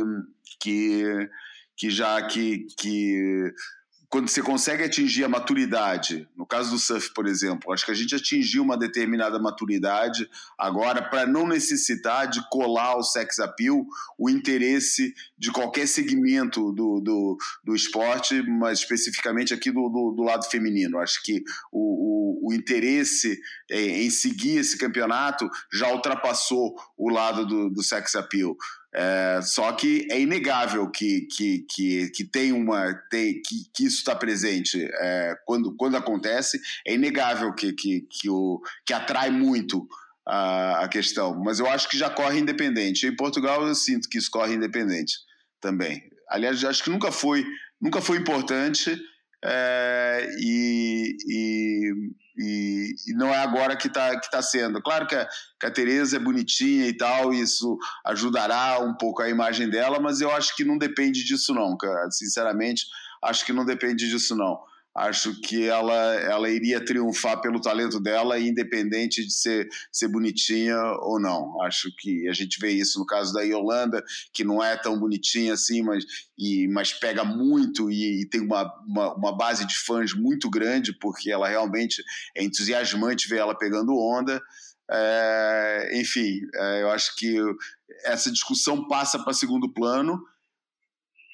que, 0.59 1.03
que 1.77 1.89
já 1.91 2.21
que, 2.25 2.65
que 2.79 3.53
quando 4.11 4.27
você 4.27 4.41
consegue 4.41 4.83
atingir 4.83 5.23
a 5.23 5.29
maturidade, 5.29 6.27
no 6.35 6.45
caso 6.45 6.71
do 6.71 6.77
surf, 6.77 7.13
por 7.13 7.25
exemplo, 7.25 7.71
acho 7.71 7.85
que 7.85 7.91
a 7.91 7.95
gente 7.95 8.13
atingiu 8.13 8.61
uma 8.61 8.77
determinada 8.77 9.39
maturidade 9.39 10.29
agora 10.57 11.01
para 11.01 11.25
não 11.25 11.47
necessitar 11.47 12.27
de 12.27 12.45
colar 12.49 12.97
o 12.97 13.03
sex 13.03 13.39
appeal, 13.39 13.85
o 14.19 14.29
interesse 14.29 15.13
de 15.37 15.49
qualquer 15.49 15.87
segmento 15.87 16.73
do, 16.73 16.99
do, 16.99 17.37
do 17.63 17.73
esporte, 17.73 18.43
mas 18.43 18.79
especificamente 18.79 19.53
aqui 19.53 19.71
do, 19.71 19.87
do, 19.87 20.11
do 20.11 20.23
lado 20.23 20.43
feminino. 20.43 20.99
Acho 20.99 21.23
que 21.23 21.41
o, 21.71 22.49
o, 22.49 22.49
o 22.49 22.53
interesse 22.53 23.39
em 23.69 24.09
seguir 24.09 24.57
esse 24.57 24.77
campeonato 24.77 25.49
já 25.71 25.89
ultrapassou 25.89 26.75
o 26.97 27.09
lado 27.09 27.45
do, 27.45 27.69
do 27.69 27.81
sex 27.81 28.13
appeal. 28.15 28.57
É, 28.93 29.39
só 29.41 29.71
que 29.71 30.05
é 30.11 30.19
inegável 30.19 30.89
que, 30.89 31.21
que, 31.21 31.65
que, 31.69 32.09
que 32.09 32.23
tem 32.25 32.51
uma 32.51 32.93
tem, 33.09 33.41
que, 33.41 33.63
que 33.73 33.85
isso 33.85 33.99
está 33.99 34.13
presente 34.13 34.85
é, 34.85 35.33
quando, 35.45 35.73
quando 35.77 35.95
acontece 35.95 36.59
é 36.85 36.93
inegável 36.93 37.53
que, 37.53 37.71
que, 37.71 38.01
que, 38.01 38.29
o, 38.29 38.61
que 38.85 38.91
atrai 38.93 39.31
muito 39.31 39.87
a, 40.27 40.83
a 40.83 40.87
questão. 40.89 41.39
Mas 41.41 41.59
eu 41.59 41.67
acho 41.67 41.87
que 41.87 41.97
já 41.97 42.09
corre 42.09 42.39
independente. 42.39 43.07
Em 43.07 43.15
Portugal 43.15 43.65
eu 43.65 43.75
sinto 43.75 44.09
que 44.09 44.17
isso 44.17 44.29
corre 44.29 44.55
independente 44.55 45.13
também. 45.61 46.03
Aliás 46.29 46.63
acho 46.65 46.83
que 46.83 46.89
nunca 46.89 47.11
foi 47.11 47.45
nunca 47.79 48.01
foi 48.01 48.17
importante 48.17 48.99
é, 49.43 50.27
e, 50.39 51.15
e, 51.27 51.91
e, 52.41 52.95
e, 53.07 53.13
não 53.13 53.27
é 53.27 53.37
agora 53.37 53.75
que 53.75 53.87
está 53.87 54.19
que 54.19 54.29
tá 54.31 54.41
sendo. 54.41 54.81
Claro 54.81 55.05
que 55.05 55.15
a, 55.15 55.27
que 55.59 55.65
a 55.65 55.71
Tereza 55.71 56.17
é 56.17 56.19
bonitinha 56.19 56.87
e 56.87 56.93
tal, 56.93 57.33
e 57.33 57.41
isso 57.41 57.77
ajudará 58.05 58.79
um 58.79 58.93
pouco 58.93 59.21
a 59.21 59.29
imagem 59.29 59.69
dela, 59.69 59.99
mas 59.99 60.21
eu 60.21 60.31
acho 60.31 60.55
que 60.55 60.63
não 60.63 60.77
depende 60.77 61.23
disso 61.23 61.53
não, 61.53 61.77
cara. 61.77 62.09
Sinceramente, 62.09 62.85
acho 63.23 63.45
que 63.45 63.53
não 63.53 63.65
depende 63.65 64.09
disso 64.09 64.35
não. 64.35 64.59
Acho 64.93 65.39
que 65.39 65.67
ela, 65.67 66.15
ela 66.15 66.49
iria 66.49 66.83
triunfar 66.83 67.39
pelo 67.39 67.61
talento 67.61 67.97
dela, 67.97 68.37
independente 68.37 69.25
de 69.25 69.33
ser, 69.33 69.69
ser 69.89 70.09
bonitinha 70.09 70.75
ou 70.99 71.17
não. 71.17 71.61
Acho 71.61 71.89
que 71.97 72.27
a 72.27 72.33
gente 72.33 72.59
vê 72.59 72.71
isso 72.71 72.99
no 72.99 73.05
caso 73.05 73.33
da 73.33 73.41
Yolanda, 73.41 74.03
que 74.33 74.43
não 74.43 74.61
é 74.61 74.75
tão 74.75 74.99
bonitinha 74.99 75.53
assim, 75.53 75.81
mas, 75.81 76.03
e, 76.37 76.67
mas 76.67 76.91
pega 76.91 77.23
muito 77.23 77.89
e, 77.89 78.21
e 78.21 78.25
tem 78.29 78.41
uma, 78.41 78.69
uma, 78.85 79.15
uma, 79.15 79.37
base 79.37 79.65
de 79.65 79.77
fãs 79.77 80.13
muito 80.13 80.49
grande, 80.49 80.91
porque 80.99 81.31
ela 81.31 81.47
realmente 81.47 82.03
é 82.35 82.43
entusiasmante 82.43 83.29
ver 83.29 83.37
ela 83.37 83.57
pegando 83.57 83.97
onda. 83.97 84.41
É, 84.91 85.91
enfim, 85.93 86.41
é, 86.53 86.81
eu 86.81 86.91
acho 86.91 87.15
que 87.15 87.37
essa 88.03 88.29
discussão 88.29 88.89
passa 88.89 89.17
para 89.23 89.31
segundo 89.31 89.73
plano. 89.73 90.21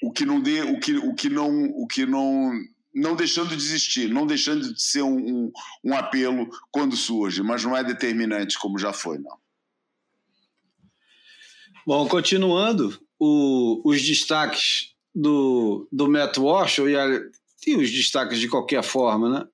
O 0.03 0.11
que 0.11 0.27
não 0.27 0.39
dê, 0.39 0.61
o 0.61 0.79
que, 0.79 0.95
o 0.95 1.15
que 1.15 1.27
não, 1.27 1.63
o 1.71 1.87
que 1.87 2.05
não 2.05 2.53
não 2.97 3.15
deixando 3.15 3.49
de 3.49 3.63
existir, 3.63 4.09
não 4.09 4.25
deixando 4.25 4.73
de 4.73 4.81
ser 4.81 5.03
um, 5.03 5.17
um, 5.17 5.51
um, 5.83 5.93
apelo 5.95 6.49
quando 6.71 6.97
surge, 6.97 7.43
mas 7.43 7.63
não 7.63 7.77
é 7.77 7.83
determinante 7.83 8.57
como 8.57 8.79
já 8.79 8.91
foi, 8.91 9.19
não. 9.19 9.37
Bom, 11.85 12.07
continuando, 12.07 12.99
o, 13.19 13.81
os 13.85 14.01
destaques 14.01 14.95
do, 15.13 15.87
do 15.91 16.09
Matt 16.09 16.37
Walsh, 16.37 16.79
e, 16.79 16.95
a, 16.95 17.07
e 17.67 17.75
os 17.75 17.91
destaques 17.91 18.39
de 18.39 18.49
qualquer 18.49 18.83
forma, 18.83 19.29
né? 19.29 19.47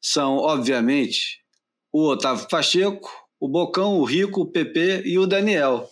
São, 0.00 0.36
obviamente, 0.36 1.42
o 1.92 2.08
Otávio 2.08 2.48
Pacheco, 2.48 3.10
o 3.38 3.48
Bocão, 3.48 3.98
o 3.98 4.04
Rico, 4.04 4.42
o 4.42 4.50
PP 4.50 5.02
e 5.04 5.18
o 5.18 5.26
Daniel. 5.26 5.88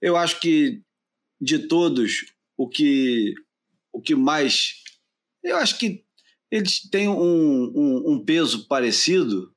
Eu 0.00 0.16
acho 0.16 0.40
que 0.40 0.82
de 1.40 1.58
todos, 1.68 2.24
o 2.56 2.68
que, 2.68 3.34
o 3.92 4.00
que 4.00 4.14
mais 4.14 4.83
eu 5.44 5.56
acho 5.56 5.78
que 5.78 6.02
eles 6.50 6.80
têm 6.90 7.08
um, 7.08 7.72
um, 7.74 8.12
um 8.12 8.24
peso 8.24 8.66
parecido, 8.66 9.52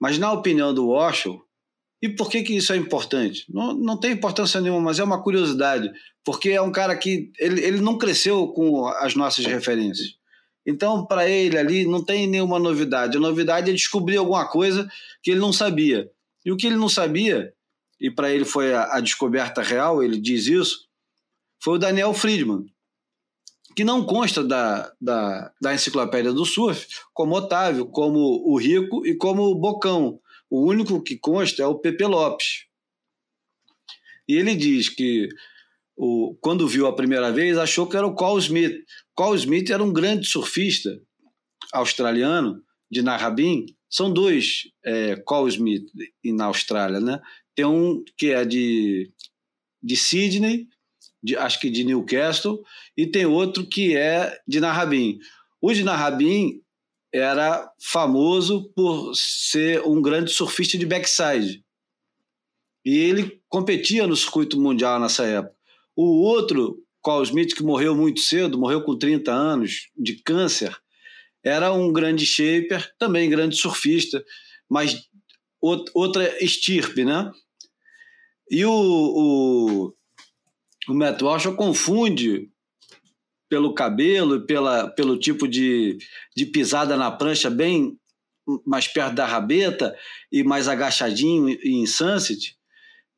mas 0.00 0.18
na 0.18 0.32
opinião 0.32 0.72
do 0.72 0.88
Osho, 0.88 1.42
e 2.02 2.08
por 2.08 2.30
que, 2.30 2.42
que 2.42 2.56
isso 2.56 2.72
é 2.72 2.76
importante? 2.76 3.44
Não, 3.48 3.74
não 3.74 3.98
tem 3.98 4.12
importância 4.12 4.60
nenhuma, 4.60 4.80
mas 4.80 4.98
é 4.98 5.04
uma 5.04 5.22
curiosidade, 5.22 5.90
porque 6.24 6.50
é 6.50 6.62
um 6.62 6.72
cara 6.72 6.96
que 6.96 7.30
ele, 7.38 7.62
ele 7.62 7.80
não 7.80 7.98
cresceu 7.98 8.48
com 8.48 8.86
as 8.86 9.14
nossas 9.14 9.44
referências. 9.44 10.14
Então, 10.66 11.06
para 11.06 11.28
ele 11.28 11.58
ali, 11.58 11.86
não 11.86 12.04
tem 12.04 12.26
nenhuma 12.26 12.58
novidade. 12.58 13.16
A 13.16 13.20
novidade 13.20 13.70
é 13.70 13.74
descobrir 13.74 14.16
alguma 14.16 14.46
coisa 14.48 14.88
que 15.22 15.30
ele 15.30 15.40
não 15.40 15.52
sabia. 15.52 16.10
E 16.44 16.52
o 16.52 16.56
que 16.56 16.66
ele 16.66 16.76
não 16.76 16.88
sabia, 16.88 17.52
e 18.00 18.10
para 18.10 18.30
ele 18.30 18.44
foi 18.44 18.72
a, 18.72 18.96
a 18.96 19.00
descoberta 19.00 19.62
real, 19.62 20.02
ele 20.02 20.18
diz 20.18 20.46
isso, 20.46 20.86
foi 21.62 21.74
o 21.74 21.78
Daniel 21.78 22.14
Friedman 22.14 22.66
que 23.74 23.84
não 23.84 24.04
consta 24.04 24.42
da, 24.42 24.92
da, 25.00 25.52
da 25.60 25.74
enciclopédia 25.74 26.32
do 26.32 26.44
surf, 26.44 26.86
como 27.14 27.36
Otávio, 27.36 27.86
como 27.86 28.18
o 28.18 28.58
Rico 28.58 29.06
e 29.06 29.14
como 29.14 29.42
o 29.42 29.54
Bocão. 29.54 30.20
O 30.48 30.66
único 30.66 31.02
que 31.02 31.16
consta 31.16 31.62
é 31.62 31.66
o 31.66 31.78
Pepe 31.78 32.04
Lopes. 32.04 32.66
E 34.28 34.34
ele 34.34 34.54
diz 34.54 34.88
que 34.88 35.28
o, 35.96 36.36
quando 36.40 36.66
viu 36.66 36.86
a 36.86 36.94
primeira 36.94 37.30
vez, 37.30 37.58
achou 37.58 37.86
que 37.86 37.96
era 37.96 38.06
o 38.06 38.14
Carl 38.14 38.38
Smith. 38.38 38.84
Carl 39.16 39.34
Smith 39.34 39.70
era 39.70 39.82
um 39.82 39.92
grande 39.92 40.26
surfista 40.26 40.90
australiano, 41.72 42.62
de 42.90 43.02
Narrabeen. 43.02 43.66
São 43.88 44.12
dois 44.12 44.62
é, 44.84 45.16
Carl 45.26 45.46
Smith 45.48 45.84
na 46.24 46.46
Austrália, 46.46 47.00
né? 47.00 47.20
Tem 47.54 47.64
um 47.64 48.02
que 48.16 48.30
é 48.30 48.44
de, 48.44 49.12
de 49.82 49.96
Sydney 49.96 50.68
de, 51.22 51.36
acho 51.36 51.60
que 51.60 51.70
de 51.70 51.84
Newcastle, 51.84 52.62
e 52.96 53.06
tem 53.06 53.26
outro 53.26 53.66
que 53.66 53.96
é 53.96 54.38
de 54.46 54.60
Narrabeen. 54.60 55.18
O 55.60 55.72
de 55.72 55.84
Narrabeen 55.84 56.62
era 57.12 57.70
famoso 57.82 58.70
por 58.74 59.12
ser 59.14 59.82
um 59.82 60.00
grande 60.00 60.30
surfista 60.30 60.78
de 60.78 60.86
backside. 60.86 61.64
E 62.84 62.98
ele 62.98 63.40
competia 63.48 64.06
no 64.06 64.16
circuito 64.16 64.58
mundial 64.60 64.98
nessa 64.98 65.26
época. 65.26 65.54
O 65.94 66.22
outro, 66.22 66.82
Carl 67.04 67.22
Smith, 67.22 67.54
que 67.54 67.62
morreu 67.62 67.94
muito 67.94 68.20
cedo, 68.20 68.58
morreu 68.58 68.82
com 68.82 68.96
30 68.96 69.30
anos 69.30 69.88
de 69.96 70.16
câncer, 70.22 70.74
era 71.44 71.72
um 71.72 71.92
grande 71.92 72.24
shaper, 72.24 72.90
também 72.98 73.28
grande 73.28 73.56
surfista, 73.56 74.22
mas 74.68 75.08
outra 75.60 76.42
estirpe, 76.42 77.04
né? 77.04 77.30
E 78.50 78.64
o, 78.64 78.72
o, 78.72 79.94
o 80.90 80.94
Matt 80.94 81.22
Walsh 81.22 81.46
confunde 81.56 82.50
pelo 83.48 83.74
cabelo 83.74 84.36
e 84.36 84.46
pela, 84.46 84.88
pelo 84.88 85.18
tipo 85.18 85.48
de, 85.48 85.98
de 86.36 86.46
pisada 86.46 86.96
na 86.96 87.10
prancha 87.10 87.50
bem 87.50 87.98
mais 88.66 88.88
perto 88.88 89.14
da 89.14 89.26
rabeta 89.26 89.96
e 90.30 90.42
mais 90.42 90.68
agachadinho 90.68 91.48
em 91.62 91.86
Sunset 91.86 92.56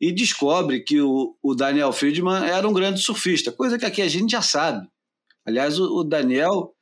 e 0.00 0.10
descobre 0.10 0.80
que 0.80 1.00
o, 1.00 1.36
o 1.42 1.54
Daniel 1.54 1.92
Friedman 1.92 2.44
era 2.44 2.68
um 2.68 2.72
grande 2.72 3.00
surfista, 3.00 3.52
coisa 3.52 3.78
que 3.78 3.84
aqui 3.84 4.02
a 4.02 4.08
gente 4.08 4.32
já 4.32 4.42
sabe. 4.42 4.86
Aliás, 5.46 5.78
o, 5.78 5.98
o 5.98 6.04
Daniel 6.04 6.74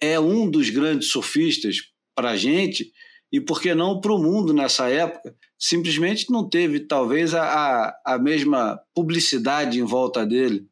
é 0.00 0.20
um 0.20 0.48
dos 0.48 0.70
grandes 0.70 1.08
surfistas 1.10 1.78
para 2.14 2.30
a 2.30 2.36
gente 2.36 2.92
e 3.32 3.40
por 3.40 3.60
que 3.60 3.74
não 3.74 4.00
para 4.00 4.12
o 4.12 4.22
mundo 4.22 4.54
nessa 4.54 4.88
época, 4.88 5.34
simplesmente 5.58 6.30
não 6.30 6.48
teve 6.48 6.80
talvez 6.80 7.34
a, 7.34 7.94
a, 8.04 8.18
mesma 8.18 8.80
publicidade 8.94 9.78
em 9.78 9.84
volta 9.84 10.24
dele. 10.26 10.66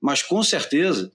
Mas 0.00 0.22
com 0.22 0.42
certeza 0.42 1.12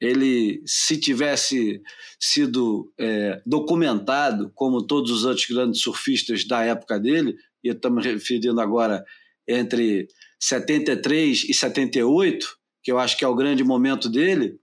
ele, 0.00 0.62
se 0.66 0.98
tivesse 0.98 1.80
sido 2.20 2.92
é, 2.98 3.40
documentado, 3.46 4.50
como 4.54 4.86
todos 4.86 5.10
os 5.10 5.24
outros 5.24 5.46
grandes 5.46 5.80
surfistas 5.80 6.46
da 6.46 6.62
época 6.62 6.98
dele, 6.98 7.36
e 7.64 7.70
estamos 7.70 8.04
referindo 8.04 8.60
agora 8.60 9.04
entre 9.48 10.08
73 10.40 11.44
e 11.48 11.54
78, 11.54 12.46
que 12.82 12.92
eu 12.92 12.98
acho 12.98 13.16
que 13.16 13.24
é 13.24 13.28
o 13.28 13.34
grande 13.34 13.64
momento 13.64 14.08
dele, 14.08 14.58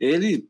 ele 0.00 0.48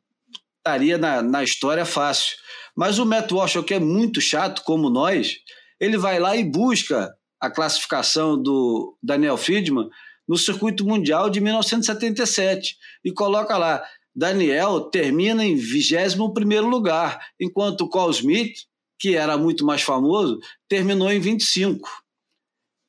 estaria 0.58 0.98
na, 0.98 1.22
na 1.22 1.44
história 1.44 1.84
fácil. 1.84 2.36
Mas 2.76 2.98
o 2.98 3.06
Matt 3.06 3.30
Walsh, 3.30 3.62
que 3.66 3.74
é 3.74 3.78
muito 3.78 4.20
chato 4.20 4.62
como 4.64 4.90
nós, 4.90 5.36
ele 5.80 5.98
vai 5.98 6.18
lá 6.18 6.36
e 6.36 6.44
busca 6.44 7.14
a 7.40 7.50
classificação 7.50 8.40
do 8.40 8.96
Daniel 9.02 9.36
Friedman 9.36 9.88
no 10.26 10.36
circuito 10.36 10.84
mundial 10.84 11.30
de 11.30 11.40
1977 11.40 12.76
e 13.04 13.12
coloca 13.12 13.56
lá 13.56 13.82
Daniel 14.14 14.80
termina 14.80 15.44
em 15.44 15.54
21 15.54 16.68
lugar, 16.68 17.20
enquanto 17.38 17.82
o 17.82 17.90
Carl 17.90 18.10
Smith, 18.10 18.60
que 18.98 19.14
era 19.14 19.36
muito 19.36 19.64
mais 19.64 19.82
famoso, 19.82 20.38
terminou 20.66 21.12
em 21.12 21.20
25. 21.20 21.86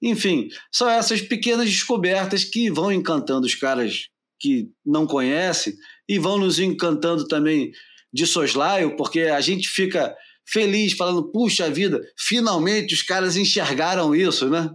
Enfim, 0.02 0.48
são 0.72 0.90
essas 0.90 1.22
pequenas 1.22 1.66
descobertas 1.66 2.46
que 2.46 2.72
vão 2.72 2.92
encantando 2.92 3.46
os 3.46 3.56
caras 3.56 4.08
que 4.40 4.70
não 4.86 5.06
conhecem 5.06 5.74
e 6.08 6.18
vão 6.18 6.38
nos 6.38 6.60
encantando 6.60 7.28
também 7.28 7.72
de 8.14 8.26
soslaio, 8.26 8.96
porque 8.96 9.22
a 9.22 9.42
gente 9.42 9.68
fica 9.68 10.16
feliz, 10.48 10.94
falando, 10.94 11.30
puxa 11.32 11.70
vida, 11.70 12.02
finalmente 12.18 12.94
os 12.94 13.02
caras 13.02 13.36
enxergaram 13.36 14.16
isso, 14.16 14.50
né? 14.50 14.70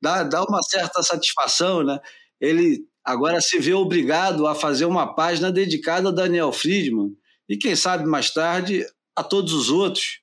Dá, 0.00 0.24
dá 0.24 0.42
uma 0.42 0.60
certa 0.62 1.02
satisfação, 1.02 1.84
né? 1.84 2.00
Ele 2.40 2.84
agora 3.04 3.40
se 3.40 3.58
vê 3.58 3.72
obrigado 3.72 4.46
a 4.46 4.54
fazer 4.54 4.84
uma 4.84 5.14
página 5.14 5.52
dedicada 5.52 6.08
a 6.08 6.12
Daniel 6.12 6.52
Friedman 6.52 7.16
e 7.48 7.56
quem 7.56 7.76
sabe 7.76 8.04
mais 8.04 8.30
tarde 8.30 8.84
a 9.14 9.22
todos 9.22 9.52
os 9.52 9.70
outros. 9.70 10.20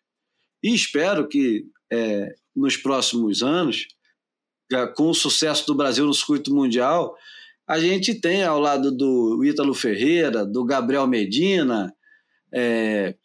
E 0.62 0.74
espero 0.76 1.28
que 1.28 1.66
é, 1.92 2.36
nos 2.54 2.76
próximos 2.76 3.42
anos, 3.42 3.88
com 4.96 5.10
o 5.10 5.14
sucesso 5.14 5.66
do 5.66 5.76
Brasil 5.76 6.06
no 6.06 6.14
circuito 6.14 6.54
mundial, 6.54 7.16
a 7.66 7.80
gente 7.80 8.14
tenha 8.16 8.50
ao 8.50 8.60
lado 8.60 8.92
do 8.92 9.46
Ítalo 9.46 9.74
Ferreira, 9.74 10.46
do 10.46 10.66
Gabriel 10.66 11.08
Medina, 11.08 11.94
é, 12.52 13.16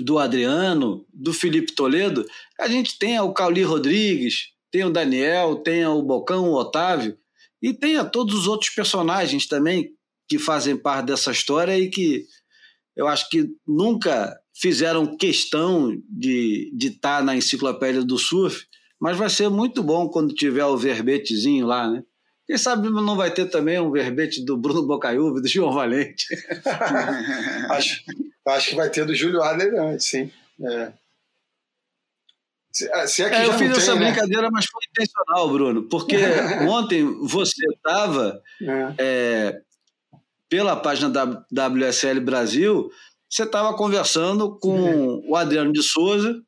do 0.00 0.18
Adriano, 0.18 1.06
do 1.12 1.32
Felipe 1.32 1.72
Toledo, 1.72 2.26
a 2.58 2.68
gente 2.68 2.98
tem 2.98 3.18
o 3.20 3.32
Cauli 3.32 3.62
Rodrigues, 3.62 4.48
tem 4.70 4.84
o 4.84 4.90
Daniel, 4.90 5.56
tem 5.56 5.86
o 5.86 6.02
Bocão, 6.02 6.50
o 6.50 6.54
Otávio, 6.54 7.16
e 7.62 7.72
tem 7.72 7.96
a 7.96 8.04
todos 8.04 8.34
os 8.34 8.46
outros 8.46 8.70
personagens 8.70 9.46
também 9.46 9.92
que 10.28 10.38
fazem 10.38 10.76
parte 10.76 11.06
dessa 11.06 11.30
história 11.30 11.78
e 11.78 11.88
que 11.88 12.24
eu 12.96 13.06
acho 13.06 13.28
que 13.28 13.48
nunca 13.66 14.36
fizeram 14.54 15.16
questão 15.16 15.96
de 16.08 16.70
estar 16.72 16.78
de 16.78 16.90
tá 16.90 17.22
na 17.22 17.36
enciclopédia 17.36 18.04
do 18.04 18.18
surf, 18.18 18.66
mas 19.00 19.16
vai 19.16 19.28
ser 19.28 19.48
muito 19.48 19.82
bom 19.82 20.08
quando 20.08 20.34
tiver 20.34 20.64
o 20.64 20.76
verbetezinho 20.76 21.66
lá, 21.66 21.90
né? 21.90 22.02
Quem 22.46 22.58
sabe 22.58 22.90
não 22.90 23.16
vai 23.16 23.32
ter 23.32 23.46
também 23.46 23.80
um 23.80 23.90
verbete 23.90 24.44
do 24.44 24.56
Bruno 24.56 24.86
Bocaiúva, 24.86 25.40
do 25.40 25.48
João 25.48 25.72
Valente. 25.72 26.26
acho, 27.70 28.02
acho 28.52 28.70
que 28.70 28.76
vai 28.76 28.90
ter 28.90 29.04
do 29.04 29.14
Júlio 29.14 29.42
Adler 29.42 29.74
antes, 29.80 30.06
sim. 30.06 30.30
É. 30.62 30.92
Se, 32.74 33.06
se 33.06 33.22
é 33.22 33.32
é, 33.32 33.46
eu 33.46 33.52
fiz 33.52 33.60
tem, 33.60 33.70
essa 33.70 33.94
né? 33.94 34.06
brincadeira, 34.06 34.50
mas 34.50 34.66
foi 34.66 34.82
intencional, 34.90 35.48
Bruno, 35.48 35.84
porque 35.84 36.16
ontem 36.68 37.04
você 37.22 37.64
estava 37.68 38.42
é. 38.60 38.94
é, 38.98 39.60
pela 40.48 40.74
página 40.74 41.08
da 41.08 41.68
WSL 41.68 42.20
Brasil, 42.20 42.90
você 43.30 43.44
estava 43.44 43.74
conversando 43.74 44.58
com 44.58 45.22
o 45.28 45.36
Adriano 45.36 45.72
de 45.72 45.82
Souza, 45.84 46.42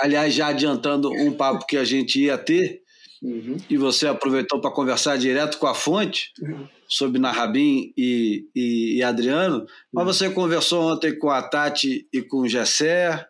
aliás, 0.00 0.32
já 0.32 0.48
adiantando 0.48 1.10
um 1.10 1.32
papo 1.32 1.66
que 1.66 1.76
a 1.76 1.84
gente 1.84 2.20
ia 2.20 2.38
ter, 2.38 2.80
uhum. 3.20 3.56
e 3.68 3.76
você 3.76 4.06
aproveitou 4.06 4.60
para 4.60 4.70
conversar 4.70 5.18
direto 5.18 5.58
com 5.58 5.66
a 5.66 5.74
fonte 5.74 6.32
uhum. 6.40 6.68
Sobre 6.90 7.20
Narrabim 7.20 7.92
e, 7.96 8.48
e, 8.54 8.96
e 8.98 9.02
Adriano, 9.02 9.64
mas 9.92 10.06
uhum. 10.06 10.12
você 10.12 10.30
conversou 10.30 10.92
ontem 10.92 11.16
com 11.16 11.30
a 11.30 11.40
Tati 11.42 12.08
e 12.12 12.20
com 12.20 12.38
o 12.38 12.48
Gessé, 12.48 13.26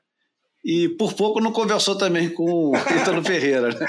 e 0.64 0.88
por 0.90 1.14
pouco 1.14 1.40
não 1.40 1.52
conversou 1.52 1.96
também 1.96 2.30
com 2.30 2.70
o 2.70 2.72
Ítalo 3.00 3.22
Ferreira, 3.22 3.68
né? 3.68 3.86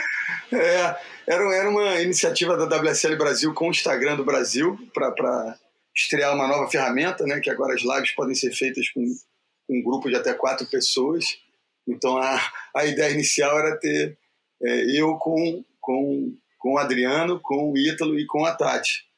É, 0.53 0.95
era, 1.27 1.55
era 1.55 1.69
uma 1.69 2.01
iniciativa 2.01 2.57
da 2.57 2.77
WSL 2.77 3.15
Brasil 3.17 3.53
com 3.53 3.67
o 3.67 3.71
Instagram 3.71 4.17
do 4.17 4.25
Brasil 4.25 4.77
para 4.93 5.57
estrear 5.95 6.33
uma 6.33 6.47
nova 6.47 6.69
ferramenta, 6.69 7.25
né? 7.25 7.39
Que 7.39 7.49
agora 7.49 7.73
as 7.73 7.81
lives 7.81 8.11
podem 8.11 8.35
ser 8.35 8.51
feitas 8.51 8.89
com, 8.89 9.03
com 9.67 9.79
um 9.79 9.83
grupo 9.83 10.09
de 10.09 10.15
até 10.15 10.33
quatro 10.33 10.67
pessoas. 10.69 11.25
Então 11.87 12.17
a, 12.17 12.39
a 12.75 12.85
ideia 12.85 13.11
inicial 13.11 13.57
era 13.57 13.77
ter 13.77 14.17
é, 14.63 14.99
eu 14.99 15.15
com, 15.15 15.63
com, 15.79 16.37
com 16.57 16.73
o 16.73 16.77
Adriano, 16.77 17.39
com 17.41 17.71
o 17.71 17.77
Ítalo 17.77 18.17
e 18.19 18.25
com 18.25 18.45
a 18.45 18.53
Tati. 18.53 19.10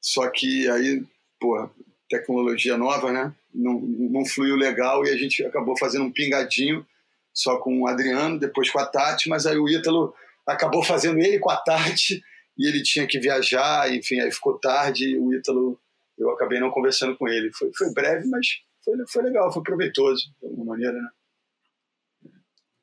Só 0.00 0.28
que 0.30 0.68
aí, 0.70 1.02
pô, 1.40 1.68
tecnologia 2.08 2.76
nova, 2.76 3.12
né? 3.12 3.34
Não, 3.52 3.80
não 3.80 4.24
fluiu 4.24 4.56
legal 4.56 5.04
e 5.04 5.10
a 5.10 5.16
gente 5.16 5.44
acabou 5.44 5.76
fazendo 5.78 6.04
um 6.04 6.12
pingadinho 6.12 6.86
só 7.34 7.58
com 7.58 7.82
o 7.82 7.86
Adriano, 7.86 8.38
depois 8.38 8.70
com 8.70 8.78
a 8.78 8.86
Tati, 8.86 9.28
mas 9.28 9.46
aí 9.46 9.56
o 9.56 9.68
Ítalo 9.68 10.14
acabou 10.46 10.82
fazendo 10.82 11.18
ele 11.18 11.38
com 11.38 11.50
a 11.50 11.56
Tati 11.56 12.22
e 12.56 12.68
ele 12.68 12.82
tinha 12.82 13.06
que 13.06 13.20
viajar, 13.20 13.92
enfim, 13.94 14.20
aí 14.20 14.32
ficou 14.32 14.58
tarde 14.58 15.10
e 15.10 15.18
o 15.18 15.32
Ítalo, 15.32 15.78
eu 16.18 16.30
acabei 16.30 16.58
não 16.58 16.70
conversando 16.70 17.16
com 17.16 17.28
ele. 17.28 17.52
Foi, 17.52 17.70
foi 17.76 17.92
breve, 17.92 18.26
mas 18.28 18.46
foi, 18.84 18.94
foi 19.08 19.22
legal, 19.22 19.52
foi 19.52 19.62
proveitoso, 19.62 20.22
de 20.40 20.46
alguma 20.46 20.72
maneira, 20.72 20.94
né? 20.94 21.08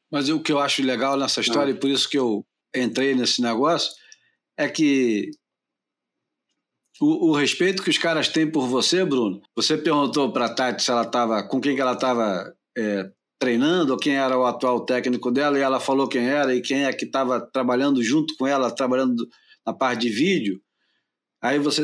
Mas 0.09 0.29
o 0.29 0.41
que 0.41 0.51
eu 0.51 0.59
acho 0.59 0.81
legal 0.81 1.17
nessa 1.17 1.41
história, 1.41 1.73
ah. 1.73 1.75
e 1.75 1.79
por 1.79 1.89
isso 1.89 2.09
que 2.09 2.17
eu 2.17 2.45
entrei 2.73 3.13
nesse 3.15 3.41
negócio, 3.41 3.91
é 4.57 4.69
que 4.69 5.31
o, 7.01 7.29
o, 7.29 7.35
respeito 7.35 7.83
que 7.83 7.89
os 7.89 7.97
caras 7.97 8.29
têm 8.29 8.49
por 8.49 8.67
você, 8.67 9.03
Bruno. 9.03 9.41
Você 9.55 9.77
perguntou 9.77 10.31
para 10.31 10.45
a 10.45 10.53
Tati 10.53 10.83
se 10.83 10.91
ela 10.91 11.03
estava, 11.03 11.43
com 11.43 11.59
quem 11.59 11.75
que 11.75 11.81
ela 11.81 11.93
estava 11.93 12.53
é, 12.77 13.09
treinando, 13.39 13.97
quem 13.97 14.15
era 14.15 14.37
o 14.37 14.45
atual 14.45 14.85
técnico 14.85 15.31
dela, 15.31 15.57
e 15.57 15.61
ela 15.61 15.79
falou 15.79 16.07
quem 16.07 16.27
era 16.27 16.55
e 16.55 16.61
quem 16.61 16.85
é 16.85 16.93
que 16.93 17.05
estava 17.05 17.39
trabalhando 17.39 18.01
junto 18.03 18.35
com 18.37 18.47
ela, 18.47 18.71
trabalhando 18.71 19.27
na 19.65 19.73
parte 19.73 20.01
de 20.01 20.09
vídeo. 20.09 20.61
Aí 21.41 21.59
você, 21.59 21.83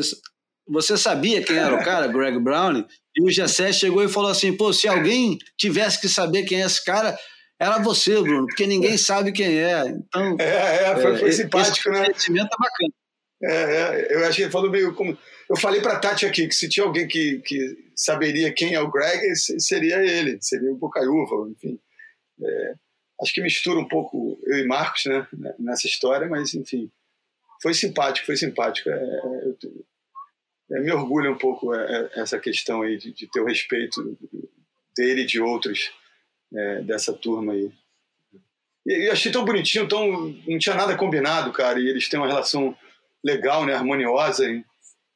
você 0.66 0.96
sabia 0.96 1.42
quem 1.42 1.56
era 1.56 1.74
o 1.74 1.84
cara, 1.84 2.06
Greg 2.06 2.38
Brown, 2.38 2.84
e 3.14 3.22
o 3.22 3.30
Gessé 3.30 3.72
chegou 3.72 4.02
e 4.02 4.08
falou 4.08 4.30
assim: 4.30 4.56
pô, 4.56 4.72
se 4.72 4.88
alguém 4.88 5.38
tivesse 5.58 6.00
que 6.00 6.08
saber 6.08 6.44
quem 6.44 6.62
é 6.62 6.66
esse 6.66 6.82
cara, 6.82 7.18
era 7.60 7.78
você, 7.78 8.20
Bruno, 8.20 8.46
porque 8.46 8.66
ninguém 8.66 8.96
sabe 8.96 9.30
quem 9.30 9.58
é. 9.58 9.84
Então, 9.88 10.36
é, 10.40 10.90
é, 10.90 10.96
foi, 10.96 11.18
foi 11.18 11.28
é, 11.28 11.32
simpático, 11.32 11.76
esse 11.76 11.90
né? 11.90 12.06
sentimento 12.06 12.46
é 12.46 12.58
bacana. 12.58 13.01
É, 13.42 13.54
é, 13.54 14.14
eu 14.14 14.24
ele 14.24 14.50
falou 14.50 14.70
meio 14.70 14.94
como. 14.94 15.18
Eu 15.50 15.56
falei 15.56 15.80
para 15.80 15.98
Tati 15.98 16.24
aqui 16.24 16.46
que 16.46 16.54
se 16.54 16.68
tinha 16.68 16.86
alguém 16.86 17.08
que, 17.08 17.40
que 17.40 17.76
saberia 17.94 18.52
quem 18.52 18.74
é 18.74 18.80
o 18.80 18.90
Greg, 18.90 19.34
seria 19.36 19.96
ele, 19.96 20.38
seria 20.40 20.72
o 20.72 20.76
Bocaiúva, 20.76 21.50
enfim. 21.50 21.78
É, 22.40 22.74
acho 23.20 23.34
que 23.34 23.42
mistura 23.42 23.80
um 23.80 23.88
pouco 23.88 24.40
eu 24.46 24.58
e 24.58 24.66
Marcos 24.66 25.04
né, 25.06 25.26
nessa 25.58 25.86
história, 25.86 26.28
mas 26.28 26.54
enfim, 26.54 26.90
foi 27.60 27.74
simpático, 27.74 28.26
foi 28.26 28.36
simpático. 28.36 28.88
É, 28.88 28.94
é, 28.94 30.76
é 30.76 30.80
me 30.80 30.92
orgulha 30.92 31.30
um 31.30 31.38
pouco 31.38 31.74
é, 31.74 32.10
essa 32.14 32.38
questão 32.38 32.82
aí 32.82 32.96
de, 32.96 33.12
de, 33.12 33.28
ter 33.28 33.40
o 33.40 33.46
respeito 33.46 34.16
dele 34.96 35.22
e 35.22 35.26
de 35.26 35.40
outros 35.40 35.90
dessa 36.84 37.14
turma 37.14 37.54
aí. 37.54 37.72
E, 38.86 39.06
e 39.06 39.10
achei 39.10 39.32
tão 39.32 39.44
bonitinho, 39.44 39.88
tão, 39.88 40.28
não 40.46 40.58
tinha 40.58 40.76
nada 40.76 40.96
combinado, 40.96 41.52
cara, 41.52 41.80
e 41.80 41.88
eles 41.88 42.08
têm 42.08 42.20
uma 42.20 42.26
relação 42.26 42.76
legal, 43.24 43.64
né, 43.64 43.74
harmoniosa, 43.74 44.44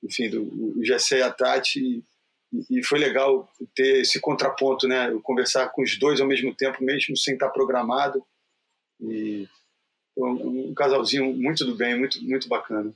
enfim, 0.02 0.28
do, 0.28 0.42
o 0.78 0.84
Gessé 0.84 1.18
e 1.18 1.22
a 1.22 1.32
Tati, 1.32 1.80
e, 2.52 2.78
e, 2.78 2.84
foi 2.84 2.98
legal 2.98 3.50
ter 3.74 4.00
esse 4.00 4.20
contraponto, 4.20 4.86
né, 4.86 5.10
eu 5.10 5.20
conversar 5.20 5.68
com 5.70 5.82
os 5.82 5.98
dois 5.98 6.20
ao 6.20 6.28
mesmo 6.28 6.54
tempo, 6.54 6.82
mesmo 6.82 7.16
sem 7.16 7.34
estar 7.34 7.50
programado, 7.50 8.24
e 9.00 9.48
um, 10.16 10.68
um 10.70 10.74
casalzinho 10.74 11.34
muito 11.34 11.64
do 11.64 11.74
bem, 11.74 11.98
muito, 11.98 12.22
muito 12.22 12.48
bacana. 12.48 12.92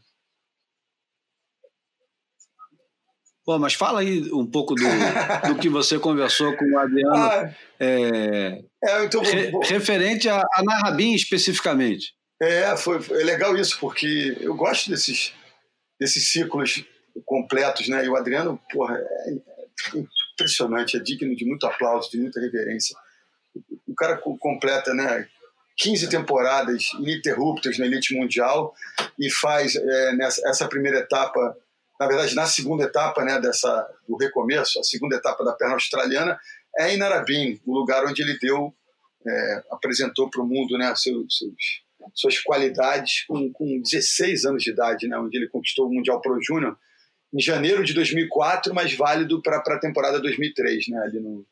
Bom, 3.47 3.59
mas 3.59 3.75
fala 3.75 4.01
aí 4.01 4.31
um 4.33 4.47
pouco 4.47 4.75
do, 4.75 4.85
do 5.49 5.59
que 5.59 5.69
você 5.69 5.99
conversou 5.99 6.57
com 6.57 6.65
o 6.65 6.79
Adriano, 6.79 7.11
ah, 7.17 7.55
é, 7.81 8.63
é, 8.85 9.05
então, 9.05 9.23
re, 9.23 9.51
referente 9.65 10.29
a, 10.29 10.41
a 10.41 10.63
Narrabim 10.63 11.15
especificamente. 11.15 12.15
É, 12.41 12.75
foi, 12.77 13.03
foi 13.03 13.23
legal 13.23 13.57
isso, 13.57 13.79
porque 13.79 14.37
eu 14.41 14.55
gosto 14.55 14.89
desses, 14.89 15.33
desses 16.01 16.33
ciclos 16.33 16.83
completos, 17.27 17.87
né? 17.89 18.05
E 18.05 18.09
o 18.09 18.17
Adriano, 18.17 18.59
porra, 18.73 18.97
é 18.97 19.99
impressionante, 20.33 20.97
é 20.97 21.01
digno 21.01 21.37
de 21.37 21.45
muito 21.45 21.67
aplauso, 21.67 22.11
de 22.11 22.19
muita 22.19 22.41
reverência. 22.41 22.97
O 23.87 23.95
cara 23.95 24.17
completa, 24.17 24.95
né? 24.95 25.29
15 25.77 26.09
temporadas 26.09 26.93
ininterruptas 26.95 27.79
na 27.79 27.87
elite 27.87 28.15
mundial 28.15 28.75
e 29.19 29.31
faz 29.31 29.75
é, 29.77 30.13
nessa 30.13 30.47
essa 30.49 30.69
primeira 30.69 30.99
etapa, 30.99 31.57
na 31.99 32.07
verdade, 32.07 32.35
na 32.35 32.47
segunda 32.47 32.85
etapa, 32.85 33.25
né, 33.25 33.41
dessa 33.41 33.89
do 34.07 34.17
recomeço, 34.17 34.79
a 34.79 34.83
segunda 34.83 35.17
etapa 35.17 35.43
da 35.43 35.53
perna 35.53 35.75
australiana 35.75 36.39
é 36.77 36.93
em 36.93 36.99
Narabim, 36.99 37.61
o 37.65 37.73
lugar 37.73 38.05
onde 38.05 38.23
ele 38.23 38.39
deu, 38.39 38.75
é, 39.27 39.63
apresentou 39.71 40.29
para 40.29 40.43
o 40.43 40.47
mundo, 40.47 40.77
né, 40.77 40.95
seus, 40.95 41.39
seus 41.39 41.83
suas 42.15 42.39
qualidades 42.39 43.25
com, 43.27 43.53
com 43.53 43.81
16 43.81 44.45
anos 44.45 44.63
de 44.63 44.71
idade, 44.71 45.09
né, 45.09 45.19
onde 45.19 45.37
ele 45.37 45.49
conquistou 45.49 45.87
o 45.87 45.93
Mundial 45.93 46.21
Pro 46.21 46.41
Júnior 46.43 46.79
em 47.33 47.41
janeiro 47.41 47.85
de 47.85 47.95
2004, 47.95 48.75
mas 48.75 48.95
válido 48.95 49.41
para 49.43 49.59
a 49.59 49.79
temporada 49.79 50.21
2003, 50.21 50.89
né, 50.89 50.99
ali 51.05 51.21
no, 51.21 51.47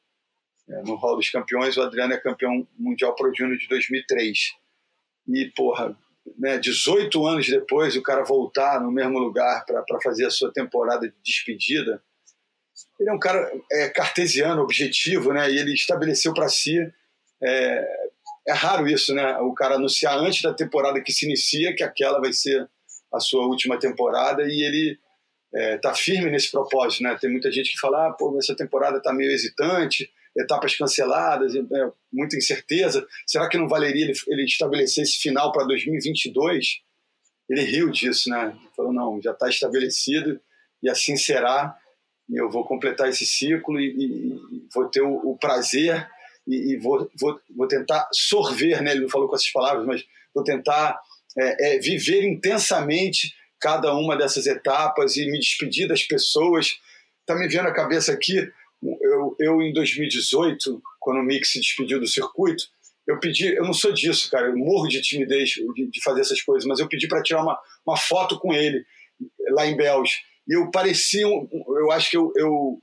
é, 0.69 0.83
no 0.83 0.97
Hall 0.97 1.17
dos 1.17 1.31
Campeões. 1.31 1.77
O 1.77 1.83
Adriano 1.83 2.13
é 2.13 2.19
campeão 2.19 2.67
mundial 2.77 3.15
Pro 3.15 3.33
Júnior 3.35 3.57
de 3.59 3.69
2003. 3.69 4.39
E, 5.29 5.47
porra, 5.55 5.97
né, 6.39 6.59
18 6.59 7.27
anos 7.27 7.49
depois, 7.49 7.97
o 7.97 8.03
cara 8.03 8.25
voltar 8.25 8.81
no 8.81 8.91
mesmo 8.91 9.19
lugar 9.19 9.65
para 9.65 10.01
fazer 10.03 10.27
a 10.27 10.31
sua 10.31 10.53
temporada 10.53 11.09
de 11.09 11.15
despedida. 11.25 12.03
Ele 12.99 13.11
é 13.11 13.13
um 13.13 13.19
cara 13.19 13.51
é, 13.71 13.89
cartesiano, 13.89 14.63
objetivo, 14.63 15.33
né, 15.33 15.51
e 15.51 15.59
ele 15.59 15.73
estabeleceu 15.75 16.35
para 16.35 16.49
si 16.49 16.79
é, 17.41 18.08
é 18.49 18.53
raro 18.53 18.89
isso, 18.89 19.15
né? 19.15 19.37
O 19.39 19.53
cara 19.53 19.75
anunciar 19.75 20.19
antes 20.19 20.41
da 20.41 20.55
temporada 20.55 21.03
que 21.03 21.13
se 21.13 21.27
inicia 21.27 21.75
que 21.75 21.85
aquela 21.85 22.19
vai 22.19 22.33
ser 22.33 22.67
a 23.13 23.21
sua 23.21 23.47
última 23.47 23.79
temporada 23.79 24.43
e 24.45 24.63
ele 24.63 24.99
é, 25.55 25.77
tá 25.77 25.95
firme 25.95 26.31
nesse 26.31 26.51
propósito, 26.51 27.03
né? 27.03 27.17
Tem 27.21 27.31
muita 27.31 27.53
gente 27.53 27.73
que 27.73 27.79
fala, 27.79 28.09
ah, 28.09 28.13
pô, 28.13 28.37
essa 28.39 28.57
temporada 28.57 29.03
tá 29.03 29.13
meio 29.13 29.31
hesitante, 29.31 30.11
etapas 30.35 30.75
canceladas, 30.75 31.55
é, 31.55 31.61
muita 32.11 32.37
incerteza. 32.37 33.07
Será 33.27 33.49
que 33.51 33.59
não 33.59 33.69
valeria 33.69 34.07
ele, 34.07 34.15
ele 34.29 34.45
estabelecer 34.45 35.05
esse 35.05 35.19
final 35.19 35.53
para 35.53 35.67
2022? 35.67 36.81
Ele 37.51 37.63
riu 37.63 37.91
disso, 37.91 38.31
né? 38.31 38.57
Falou, 38.75 38.95
não, 38.95 39.21
já 39.21 39.33
está 39.33 39.49
estabelecido 39.49 40.41
e 40.83 40.89
assim 40.89 41.17
será. 41.17 41.77
Eu 42.31 42.51
vou 42.51 42.65
completar 42.67 43.09
esse 43.09 43.27
ciclo 43.27 43.79
e, 43.79 43.91
e, 43.91 44.57
e 44.57 44.69
vou 44.75 44.89
ter 44.89 45.03
o, 45.03 45.15
o 45.31 45.39
prazer 45.39 46.09
e, 46.49 46.73
e 46.73 46.77
vou, 46.79 47.11
vou, 47.21 47.39
vou 47.55 47.69
tentar 47.69 48.09
sorver, 48.13 48.83
né? 48.83 48.93
ele 48.93 49.03
não 49.03 49.09
falou 49.09 49.29
com 49.29 49.37
essas 49.37 49.51
palavras, 49.51 49.87
mas 49.87 50.05
vou 50.35 50.43
tentar 50.43 50.99
é, 51.39 51.77
é, 51.77 51.79
viver 51.79 52.25
intensamente 52.25 53.35
cada 53.61 53.95
uma 53.95 54.17
dessas 54.17 54.47
etapas 54.47 55.17
e 55.17 55.27
me 55.31 55.39
despedir 55.39 55.87
das 55.87 56.03
pessoas. 56.03 56.79
Está 57.21 57.39
me 57.39 57.47
vendo 57.49 57.69
a 57.69 57.75
cabeça 57.75 58.13
aqui, 58.13 58.51
eu, 58.83 59.37
eu 59.39 59.63
em 59.63 59.73
2018, 59.73 60.83
quando 60.99 61.21
o 61.21 61.23
Mick 61.23 61.47
se 61.47 61.61
despediu 61.61 62.01
do 62.01 62.07
circuito, 62.07 62.65
eu 63.07 63.19
pedi, 63.19 63.55
eu 63.55 63.65
não 63.65 63.73
sou 63.73 63.93
disso, 63.93 64.31
cara, 64.31 64.49
eu 64.49 64.57
morro 64.57 64.87
de 64.87 65.01
timidez 65.01 65.51
de, 65.51 65.91
de 65.91 66.03
fazer 66.03 66.21
essas 66.21 66.43
coisas, 66.43 66.67
mas 66.67 66.79
eu 66.79 66.89
pedi 66.89 67.09
para 67.09 67.23
tirar 67.23 67.43
uma, 67.43 67.59
uma 67.87 67.97
foto 67.97 68.39
com 68.39 68.53
ele 68.53 68.85
lá 69.51 69.67
em 69.67 69.77
Belge. 69.77 70.13
E 70.47 70.55
eu 70.57 70.71
parecia, 70.71 71.23
eu 71.23 71.91
acho 71.91 72.11
que 72.11 72.17
eu, 72.17 72.33
eu 72.37 72.83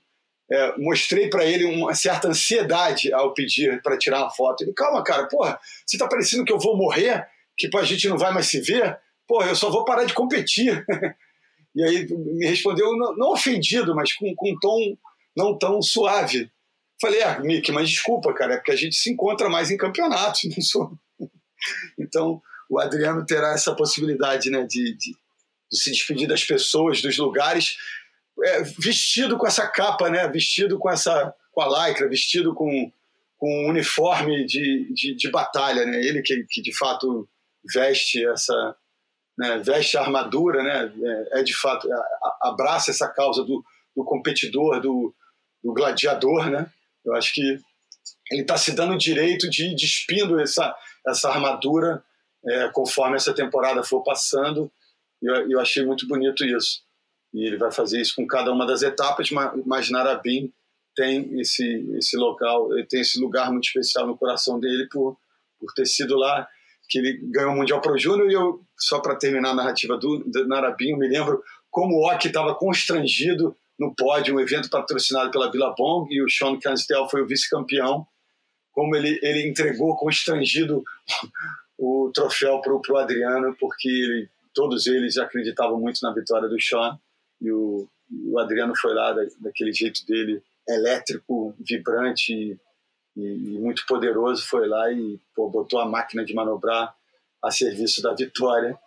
é, 0.51 0.77
mostrei 0.77 1.29
para 1.29 1.45
ele 1.45 1.65
uma 1.65 1.95
certa 1.95 2.27
ansiedade 2.27 3.11
ao 3.13 3.33
pedir 3.33 3.81
para 3.81 3.97
tirar 3.97 4.21
uma 4.21 4.31
foto. 4.31 4.63
Ele, 4.63 4.73
calma, 4.73 5.03
cara, 5.03 5.27
porra, 5.27 5.59
você 5.85 5.97
tá 5.97 6.07
parecendo 6.07 6.45
que 6.45 6.53
eu 6.53 6.59
vou 6.59 6.77
morrer, 6.77 7.25
que 7.57 7.69
a 7.75 7.83
gente 7.83 8.07
não 8.07 8.17
vai 8.17 8.31
mais 8.31 8.47
se 8.47 8.61
ver? 8.61 8.97
Porra, 9.27 9.49
eu 9.49 9.55
só 9.55 9.69
vou 9.69 9.85
parar 9.85 10.05
de 10.05 10.13
competir. 10.13 10.85
e 11.75 11.83
aí 11.83 12.07
me 12.09 12.45
respondeu, 12.45 12.95
não, 12.95 13.15
não 13.15 13.31
ofendido, 13.31 13.95
mas 13.95 14.13
com, 14.13 14.33
com 14.35 14.51
um 14.51 14.59
tom 14.59 14.97
não 15.35 15.57
tão 15.57 15.81
suave. 15.81 16.49
Falei, 17.01 17.21
ah, 17.23 17.39
Mick, 17.39 17.71
mas 17.71 17.89
desculpa, 17.89 18.33
cara, 18.33 18.53
é 18.53 18.57
porque 18.57 18.71
a 18.71 18.75
gente 18.75 18.95
se 18.95 19.11
encontra 19.11 19.49
mais 19.49 19.69
em 19.71 19.77
campeonatos, 19.77 20.43
não 20.55 20.61
sou. 20.61 20.91
então, 21.99 22.41
o 22.69 22.79
Adriano 22.79 23.25
terá 23.25 23.53
essa 23.53 23.75
possibilidade, 23.75 24.49
né, 24.49 24.63
de, 24.63 24.95
de, 24.95 25.11
de 25.71 25.77
se 25.77 25.91
despedir 25.91 26.27
das 26.27 26.43
pessoas, 26.43 27.01
dos 27.01 27.17
lugares, 27.17 27.75
é, 28.43 28.63
vestido 28.63 29.37
com 29.37 29.47
essa 29.47 29.67
capa, 29.67 30.09
né, 30.09 30.27
vestido 30.27 30.77
com 30.77 30.89
essa, 30.89 31.33
com 31.51 31.61
a 31.61 31.87
lycra, 31.87 32.09
vestido 32.09 32.53
com, 32.53 32.91
com 33.37 33.65
um 33.65 33.69
uniforme 33.69 34.45
de, 34.45 34.91
de, 34.93 35.15
de 35.15 35.31
batalha, 35.31 35.85
né, 35.85 35.99
ele 36.01 36.21
que, 36.21 36.45
que 36.49 36.61
de 36.61 36.75
fato 36.75 37.27
veste 37.73 38.25
essa, 38.27 38.75
né, 39.37 39.57
veste 39.59 39.97
a 39.97 40.01
armadura, 40.01 40.63
né, 40.63 40.93
é, 41.33 41.39
é 41.39 41.43
de 41.43 41.55
fato, 41.55 41.87
abraça 42.41 42.91
essa 42.91 43.07
causa 43.07 43.43
do, 43.43 43.63
do 43.95 44.03
competidor, 44.03 44.81
do, 44.81 45.13
do 45.63 45.73
gladiador, 45.73 46.49
né, 46.49 46.69
eu 47.05 47.13
acho 47.13 47.33
que 47.33 47.59
ele 48.31 48.41
está 48.41 48.57
se 48.57 48.73
dando 48.73 48.93
o 48.93 48.97
direito 48.97 49.49
de 49.49 49.67
ir 49.67 49.75
despindo 49.75 50.39
essa, 50.39 50.75
essa 51.07 51.29
armadura 51.29 52.03
é, 52.47 52.69
conforme 52.69 53.15
essa 53.15 53.33
temporada 53.33 53.83
for 53.83 54.03
passando. 54.03 54.71
E 55.21 55.27
eu, 55.27 55.51
eu, 55.51 55.59
achei 55.59 55.85
muito 55.85 56.07
bonito 56.07 56.43
isso. 56.43 56.83
E 57.35 57.45
ele 57.45 57.57
vai 57.57 57.69
fazer 57.69 57.99
isso 57.99 58.15
com 58.15 58.25
cada 58.25 58.49
uma 58.49 58.65
das 58.65 58.81
etapas, 58.81 59.29
mas 59.65 59.89
Narabim 59.89 60.53
tem 60.95 61.37
esse, 61.41 61.85
esse 61.97 62.15
local, 62.15 62.69
tem 62.87 63.01
esse 63.01 63.19
lugar 63.19 63.51
muito 63.51 63.65
especial 63.65 64.07
no 64.07 64.17
coração 64.17 64.57
dele 64.57 64.87
por, 64.89 65.17
por 65.59 65.73
ter 65.73 65.85
sido 65.85 66.15
lá 66.15 66.47
que 66.87 66.97
ele 66.97 67.19
ganhou 67.23 67.51
o 67.51 67.55
Mundial 67.57 67.81
Pro 67.81 67.97
Júnior. 67.97 68.31
E 68.31 68.33
eu, 68.33 68.63
só 68.79 69.01
para 69.01 69.17
terminar 69.17 69.49
a 69.49 69.55
narrativa 69.55 69.97
do, 69.97 70.19
do 70.19 70.47
Narabim, 70.47 70.91
eu 70.91 70.97
me 70.97 71.09
lembro 71.09 71.43
como 71.69 71.95
o 71.95 72.09
Ock 72.09 72.25
estava 72.25 72.55
constrangido 72.55 73.53
no 73.77 73.93
pódio, 73.93 74.33
um 74.33 74.39
evento 74.39 74.69
patrocinado 74.69 75.29
pela 75.29 75.51
Billabong, 75.51 76.07
e 76.09 76.23
o 76.23 76.29
Sean 76.29 76.57
Canstel 76.57 77.09
foi 77.09 77.21
o 77.21 77.27
vice-campeão. 77.27 78.07
Como 78.71 78.95
ele, 78.95 79.19
ele 79.21 79.45
entregou 79.45 79.97
constrangido 79.97 80.81
o 81.77 82.09
troféu 82.13 82.61
para 82.61 82.71
o 82.73 82.97
Adriano, 82.97 83.53
porque 83.59 83.89
ele, 83.89 84.29
todos 84.53 84.87
eles 84.87 85.17
acreditavam 85.17 85.77
muito 85.77 85.99
na 86.01 86.13
vitória 86.13 86.47
do 86.47 86.61
Sean, 86.61 86.97
e 87.41 87.51
o, 87.51 87.87
o 88.27 88.39
Adriano 88.39 88.73
foi 88.79 88.93
lá 88.93 89.13
da, 89.13 89.23
daquele 89.39 89.73
jeito 89.73 90.05
dele, 90.05 90.41
elétrico, 90.67 91.53
vibrante 91.59 92.33
e, 92.33 92.57
e, 93.17 93.59
muito 93.59 93.83
poderoso, 93.87 94.45
foi 94.47 94.67
lá 94.67 94.91
e 94.91 95.19
pô, 95.35 95.49
botou 95.49 95.79
a 95.79 95.85
máquina 95.85 96.25
de 96.25 96.33
manobrar 96.33 96.93
a 97.43 97.51
serviço 97.51 98.01
da 98.01 98.13
vitória 98.13 98.77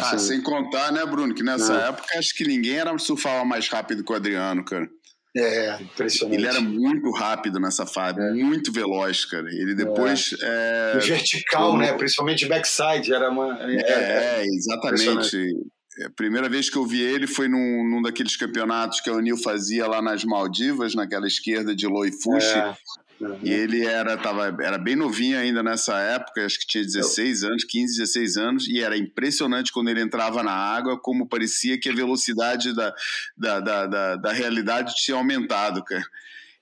ah, 0.00 0.18
sem 0.18 0.40
contar, 0.42 0.92
né, 0.92 1.04
Bruno, 1.04 1.34
que 1.34 1.42
nessa 1.42 1.74
é. 1.74 1.88
época 1.88 2.18
acho 2.18 2.34
que 2.34 2.44
ninguém 2.44 2.78
era 2.78 2.96
surfava 2.98 3.44
mais 3.44 3.68
rápido 3.68 4.04
que 4.04 4.12
o 4.12 4.14
Adriano, 4.14 4.64
cara. 4.64 4.88
É, 5.36 5.80
impressionante. 5.80 6.38
Ele 6.38 6.46
era 6.46 6.60
muito 6.60 7.10
rápido 7.12 7.60
nessa 7.60 7.86
fase, 7.86 8.20
é. 8.20 8.32
muito 8.32 8.72
veloz, 8.72 9.24
cara. 9.24 9.48
Ele 9.48 9.74
depois. 9.74 10.30
É. 10.40 10.92
É... 10.96 10.98
vertical, 10.98 11.76
né? 11.76 11.92
Principalmente 11.92 12.46
backside, 12.46 13.12
era 13.12 13.30
uma. 13.30 13.58
É, 13.62 14.40
é 14.40 14.44
exatamente. 14.44 15.56
A 16.04 16.10
primeira 16.10 16.48
vez 16.48 16.70
que 16.70 16.76
eu 16.76 16.86
vi 16.86 17.00
ele 17.00 17.26
foi 17.26 17.48
num, 17.48 17.88
num 17.88 18.02
daqueles 18.02 18.36
campeonatos 18.36 19.00
que 19.00 19.10
a 19.10 19.12
O'Neill 19.12 19.36
fazia 19.36 19.86
lá 19.86 20.00
nas 20.00 20.24
Maldivas, 20.24 20.94
naquela 20.94 21.26
esquerda 21.26 21.74
de 21.74 21.86
Loifushi. 21.86 22.56
É. 22.56 22.74
Uhum. 23.20 23.38
E 23.42 23.52
ele 23.52 23.84
era, 23.84 24.16
tava, 24.16 24.46
era 24.62 24.78
bem 24.78 24.96
novinho 24.96 25.38
ainda 25.38 25.62
nessa 25.62 25.98
época, 25.98 26.46
acho 26.46 26.58
que 26.58 26.66
tinha 26.66 26.82
16 26.82 27.44
anos, 27.44 27.64
15, 27.64 27.98
16 27.98 28.36
anos, 28.38 28.66
e 28.66 28.80
era 28.80 28.96
impressionante 28.96 29.72
quando 29.72 29.90
ele 29.90 30.00
entrava 30.00 30.42
na 30.42 30.52
água, 30.52 30.98
como 30.98 31.28
parecia 31.28 31.78
que 31.78 31.90
a 31.90 31.94
velocidade 31.94 32.74
da, 32.74 32.94
da, 33.36 33.60
da, 33.60 33.86
da, 33.86 34.16
da 34.16 34.32
realidade 34.32 34.94
tinha 34.94 35.18
aumentado, 35.18 35.84
cara. 35.84 36.04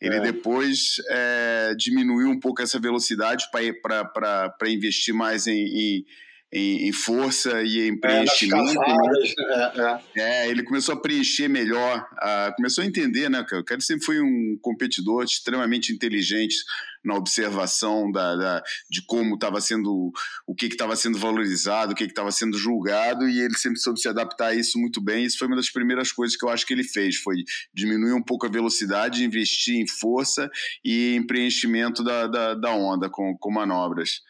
Ele 0.00 0.16
é. 0.16 0.20
depois 0.20 0.96
é, 1.08 1.74
diminuiu 1.76 2.28
um 2.28 2.38
pouco 2.38 2.62
essa 2.62 2.78
velocidade 2.78 3.44
para 3.52 4.52
investir 4.68 5.14
mais 5.14 5.46
em, 5.46 5.58
em 5.58 6.06
em, 6.52 6.88
em 6.88 6.92
força 6.92 7.62
e 7.62 7.88
em 7.88 7.92
é, 7.92 7.96
preenchimento. 7.96 8.80
É, 8.80 10.00
é, 10.16 10.20
é, 10.20 10.50
ele 10.50 10.62
começou 10.62 10.94
a 10.94 11.00
preencher 11.00 11.48
melhor, 11.48 12.06
a, 12.18 12.52
começou 12.56 12.82
a 12.82 12.86
entender, 12.86 13.28
né? 13.28 13.40
O 13.40 13.64
cara 13.64 13.80
sempre 13.80 14.04
foi 14.04 14.20
um 14.20 14.58
competidor 14.60 15.24
extremamente 15.24 15.92
inteligente 15.92 16.56
na 17.04 17.14
observação 17.14 18.10
da, 18.10 18.34
da 18.34 18.62
de 18.90 19.02
como 19.06 19.34
estava 19.34 19.60
sendo, 19.60 20.10
o 20.46 20.54
que 20.54 20.66
estava 20.66 20.96
sendo 20.96 21.18
valorizado, 21.18 21.92
o 21.92 21.94
que 21.94 22.04
estava 22.04 22.32
sendo 22.32 22.58
julgado, 22.58 23.28
e 23.28 23.40
ele 23.40 23.56
sempre 23.56 23.78
soube 23.78 24.00
se 24.00 24.08
adaptar 24.08 24.48
a 24.48 24.54
isso 24.54 24.78
muito 24.78 25.00
bem. 25.00 25.24
Isso 25.24 25.38
foi 25.38 25.46
uma 25.46 25.56
das 25.56 25.70
primeiras 25.70 26.12
coisas 26.12 26.36
que 26.36 26.44
eu 26.44 26.50
acho 26.50 26.66
que 26.66 26.72
ele 26.72 26.84
fez, 26.84 27.16
foi 27.16 27.36
diminuir 27.74 28.14
um 28.14 28.22
pouco 28.22 28.46
a 28.46 28.50
velocidade, 28.50 29.24
investir 29.24 29.76
em 29.76 29.86
força 29.86 30.50
e 30.84 31.14
em 31.14 31.26
preenchimento 31.26 32.02
da, 32.02 32.26
da, 32.26 32.54
da 32.54 32.72
onda 32.72 33.08
com, 33.10 33.36
com 33.38 33.50
manobras. 33.50 34.20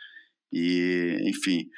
E, 0.52 1.18
enfim, 1.26 1.68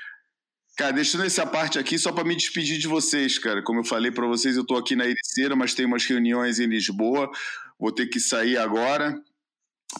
Cara, 0.80 0.94
deixando 0.94 1.24
essa 1.24 1.44
parte 1.44 1.78
aqui 1.78 1.98
só 1.98 2.10
para 2.10 2.24
me 2.24 2.34
despedir 2.34 2.78
de 2.78 2.88
vocês, 2.88 3.38
cara. 3.38 3.62
Como 3.62 3.80
eu 3.80 3.84
falei 3.84 4.10
para 4.10 4.26
vocês, 4.26 4.56
eu 4.56 4.62
estou 4.62 4.78
aqui 4.78 4.96
na 4.96 5.04
Ericeira, 5.04 5.54
mas 5.54 5.74
tem 5.74 5.84
umas 5.84 6.06
reuniões 6.06 6.58
em 6.58 6.64
Lisboa. 6.64 7.30
Vou 7.78 7.92
ter 7.92 8.06
que 8.06 8.18
sair 8.18 8.56
agora 8.56 9.14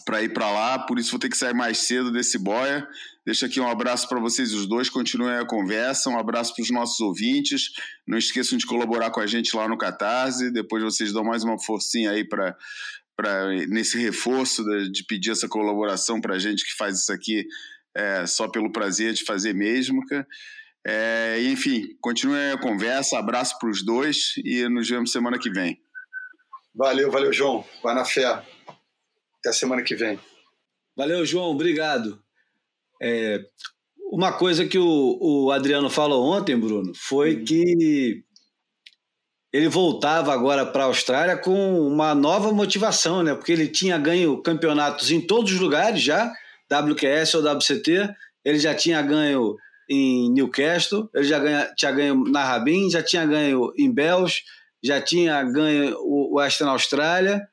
para 0.03 0.23
ir 0.23 0.29
para 0.29 0.49
lá, 0.49 0.79
por 0.79 0.97
isso 0.97 1.11
vou 1.11 1.19
ter 1.19 1.29
que 1.29 1.37
sair 1.37 1.53
mais 1.53 1.77
cedo 1.77 2.11
desse 2.11 2.39
boia. 2.39 2.87
Deixa 3.23 3.45
aqui 3.45 3.59
um 3.59 3.69
abraço 3.69 4.09
para 4.09 4.19
vocês 4.19 4.55
os 4.55 4.67
dois, 4.67 4.89
continuem 4.89 5.35
a 5.35 5.45
conversa, 5.45 6.09
um 6.09 6.17
abraço 6.17 6.55
para 6.55 6.63
os 6.63 6.71
nossos 6.71 6.99
ouvintes. 6.99 7.69
Não 8.07 8.17
esqueçam 8.17 8.57
de 8.57 8.65
colaborar 8.65 9.11
com 9.11 9.19
a 9.19 9.27
gente 9.27 9.55
lá 9.55 9.67
no 9.67 9.77
Catarse. 9.77 10.49
Depois 10.49 10.81
vocês 10.81 11.13
dão 11.13 11.23
mais 11.23 11.43
uma 11.43 11.59
forcinha 11.59 12.09
aí 12.09 12.27
para 12.27 12.57
nesse 13.69 13.99
reforço 13.99 14.63
de, 14.63 14.91
de, 14.91 15.05
pedir 15.05 15.29
essa 15.29 15.47
colaboração 15.47 16.19
para 16.19 16.37
a 16.37 16.39
gente 16.39 16.65
que 16.65 16.75
faz 16.75 17.01
isso 17.01 17.13
aqui 17.13 17.45
é, 17.95 18.25
só 18.25 18.47
pelo 18.47 18.71
prazer 18.71 19.13
de 19.13 19.23
fazer 19.23 19.53
mesmo, 19.53 20.03
cara. 20.07 20.25
É, 20.85 21.39
enfim, 21.43 21.95
continue 22.01 22.51
a 22.53 22.57
conversa, 22.59 23.19
abraço 23.19 23.57
para 23.59 23.69
os 23.69 23.85
dois 23.85 24.33
e 24.43 24.67
nos 24.67 24.89
vemos 24.89 25.11
semana 25.11 25.37
que 25.37 25.49
vem. 25.49 25.79
Valeu, 26.73 27.11
valeu, 27.11 27.31
João. 27.31 27.65
Vai 27.83 27.93
na 27.93 28.05
fé. 28.05 28.25
Até 28.25 29.51
semana 29.51 29.83
que 29.83 29.95
vem. 29.95 30.19
Valeu, 30.95 31.25
João. 31.25 31.51
Obrigado. 31.51 32.21
É, 33.01 33.43
uma 34.11 34.33
coisa 34.33 34.65
que 34.65 34.77
o, 34.77 35.17
o, 35.21 35.51
Adriano 35.51 35.89
falou 35.89 36.25
ontem, 36.25 36.57
Bruno, 36.57 36.93
foi 36.95 37.37
hum. 37.37 37.45
que 37.45 38.23
ele 39.53 39.67
voltava 39.67 40.33
agora 40.33 40.65
para 40.65 40.83
a 40.83 40.87
Austrália 40.87 41.37
com 41.37 41.87
uma 41.87 42.15
nova 42.15 42.53
motivação, 42.53 43.21
né? 43.21 43.35
Porque 43.35 43.51
ele 43.51 43.67
tinha 43.67 43.97
ganho 43.97 44.41
campeonatos 44.41 45.11
em 45.11 45.19
todos 45.19 45.51
os 45.51 45.59
lugares 45.59 46.01
já, 46.01 46.31
WQS 46.71 47.35
ou 47.35 47.43
WCT, 47.43 48.09
ele 48.45 48.59
já 48.59 48.73
tinha 48.73 49.01
ganho 49.01 49.57
em 49.91 50.31
Newcastle, 50.31 51.09
ele 51.13 51.25
já 51.25 51.37
ganha, 51.37 51.73
tinha 51.75 51.91
ganho 51.91 52.23
na 52.23 52.45
Rabin, 52.45 52.89
já 52.89 53.03
tinha 53.03 53.25
ganho 53.25 53.73
em 53.77 53.91
Bells, 53.91 54.41
já 54.81 55.01
tinha 55.01 55.43
ganho 55.43 55.97
o 55.99 56.35
Western 56.35 56.71
Austrália, 56.71 57.45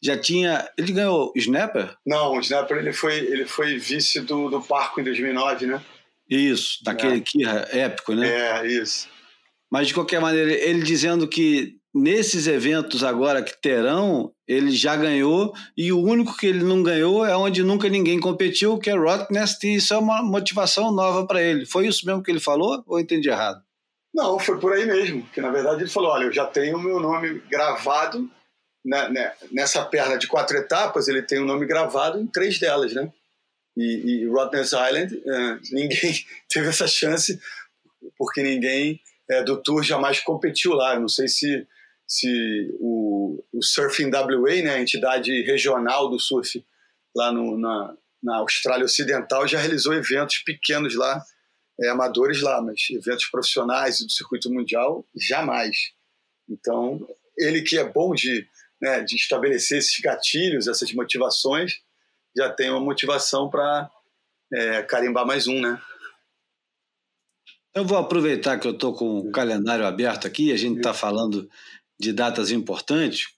já 0.00 0.16
tinha. 0.16 0.70
Ele 0.78 0.92
ganhou 0.92 1.32
Snapper? 1.34 1.96
Não, 2.06 2.34
o 2.36 2.40
Snapper 2.40 2.76
ele 2.76 2.92
foi, 2.92 3.16
ele 3.16 3.44
foi 3.44 3.76
vice 3.76 4.20
do, 4.20 4.48
do 4.48 4.62
Parco 4.62 5.00
em 5.00 5.04
2009, 5.04 5.66
né? 5.66 5.82
Isso, 6.30 6.78
daquele 6.84 7.18
é. 7.18 7.20
que 7.20 7.44
épico, 7.44 8.14
né? 8.14 8.28
É, 8.28 8.66
isso. 8.68 9.08
Mas 9.68 9.88
de 9.88 9.94
qualquer 9.94 10.20
maneira, 10.20 10.52
ele 10.52 10.82
dizendo 10.82 11.26
que 11.26 11.76
nesses 11.94 12.46
eventos 12.46 13.04
agora 13.04 13.42
que 13.42 13.56
terão, 13.60 14.32
ele 14.48 14.72
já 14.72 14.96
ganhou, 14.96 15.54
e 15.76 15.92
o 15.92 16.00
único 16.00 16.36
que 16.36 16.46
ele 16.46 16.64
não 16.64 16.82
ganhou 16.82 17.24
é 17.24 17.36
onde 17.36 17.62
nunca 17.62 17.88
ninguém 17.88 18.18
competiu, 18.18 18.78
que 18.78 18.90
é 18.90 18.96
Rottnest, 18.96 19.62
e 19.64 19.76
isso 19.76 19.94
é 19.94 19.98
uma 19.98 20.22
motivação 20.22 20.90
nova 20.90 21.26
para 21.26 21.40
ele. 21.40 21.64
Foi 21.64 21.86
isso 21.86 22.04
mesmo 22.04 22.22
que 22.22 22.30
ele 22.30 22.40
falou 22.40 22.82
ou 22.86 22.98
entendi 22.98 23.28
errado? 23.28 23.62
Não, 24.12 24.38
foi 24.38 24.58
por 24.58 24.72
aí 24.72 24.84
mesmo, 24.86 25.24
que 25.32 25.40
na 25.40 25.50
verdade 25.50 25.82
ele 25.82 25.90
falou, 25.90 26.10
olha, 26.10 26.24
eu 26.24 26.32
já 26.32 26.46
tenho 26.46 26.76
o 26.76 26.82
meu 26.82 27.00
nome 27.00 27.40
gravado 27.50 28.28
né, 28.84 29.08
né, 29.08 29.32
nessa 29.50 29.84
perna 29.84 30.18
de 30.18 30.26
quatro 30.26 30.56
etapas, 30.56 31.08
ele 31.08 31.22
tem 31.22 31.38
o 31.38 31.42
um 31.42 31.46
nome 31.46 31.64
gravado 31.66 32.20
em 32.20 32.26
três 32.26 32.58
delas, 32.58 32.92
né? 32.92 33.10
E, 33.76 34.22
e 34.22 34.26
Rottnest 34.28 34.72
Island, 34.72 35.16
uh, 35.16 35.60
ninguém 35.72 36.14
teve 36.50 36.68
essa 36.68 36.86
chance, 36.86 37.40
porque 38.16 38.42
ninguém 38.42 39.00
é, 39.28 39.42
do 39.42 39.60
Tour 39.60 39.82
jamais 39.82 40.20
competiu 40.20 40.74
lá. 40.74 40.94
Eu 40.94 41.00
não 41.00 41.08
sei 41.08 41.26
se 41.26 41.66
se 42.06 42.70
o, 42.80 43.44
o 43.52 43.62
Surfing 43.62 44.10
WA, 44.10 44.62
né, 44.62 44.74
a 44.74 44.80
entidade 44.80 45.42
regional 45.42 46.08
do 46.08 46.18
surf 46.18 46.64
lá 47.16 47.32
no, 47.32 47.58
na, 47.58 47.96
na 48.22 48.36
Austrália 48.38 48.84
Ocidental, 48.84 49.46
já 49.46 49.58
realizou 49.58 49.94
eventos 49.94 50.38
pequenos 50.38 50.94
lá, 50.94 51.22
é, 51.80 51.88
amadores 51.88 52.40
lá, 52.40 52.60
mas 52.62 52.80
eventos 52.90 53.26
profissionais 53.26 53.98
do 54.00 54.10
circuito 54.10 54.50
mundial, 54.50 55.06
jamais. 55.16 55.76
Então, 56.48 57.06
ele 57.38 57.62
que 57.62 57.78
é 57.78 57.84
bom 57.84 58.14
de, 58.14 58.46
né, 58.80 59.02
de 59.02 59.16
estabelecer 59.16 59.78
esses 59.78 59.98
gatilhos, 60.00 60.68
essas 60.68 60.92
motivações, 60.92 61.80
já 62.36 62.50
tem 62.50 62.70
uma 62.70 62.80
motivação 62.80 63.48
para 63.48 63.90
é, 64.52 64.82
carimbar 64.82 65.26
mais 65.26 65.46
um, 65.46 65.60
né? 65.60 65.80
Eu 67.74 67.84
vou 67.84 67.98
aproveitar 67.98 68.58
que 68.58 68.68
eu 68.68 68.72
estou 68.72 68.94
com 68.94 69.18
o 69.18 69.32
calendário 69.32 69.84
aberto 69.84 70.26
aqui, 70.28 70.52
a 70.52 70.56
gente 70.56 70.76
está 70.76 70.94
falando 70.94 71.48
de 72.04 72.12
datas 72.12 72.50
importantes, 72.50 73.34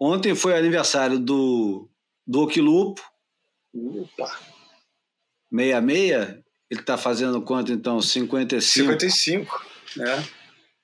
Ontem 0.00 0.34
foi 0.34 0.56
aniversário 0.56 1.18
do, 1.18 1.88
do 2.24 2.42
Oquilupo. 2.42 3.02
Opa! 3.74 4.38
66. 5.52 6.44
Ele 6.70 6.80
está 6.80 6.96
fazendo 6.96 7.42
quanto 7.42 7.72
então? 7.72 8.00
55. 8.00 8.92
55, 8.92 9.66
né? 9.96 10.28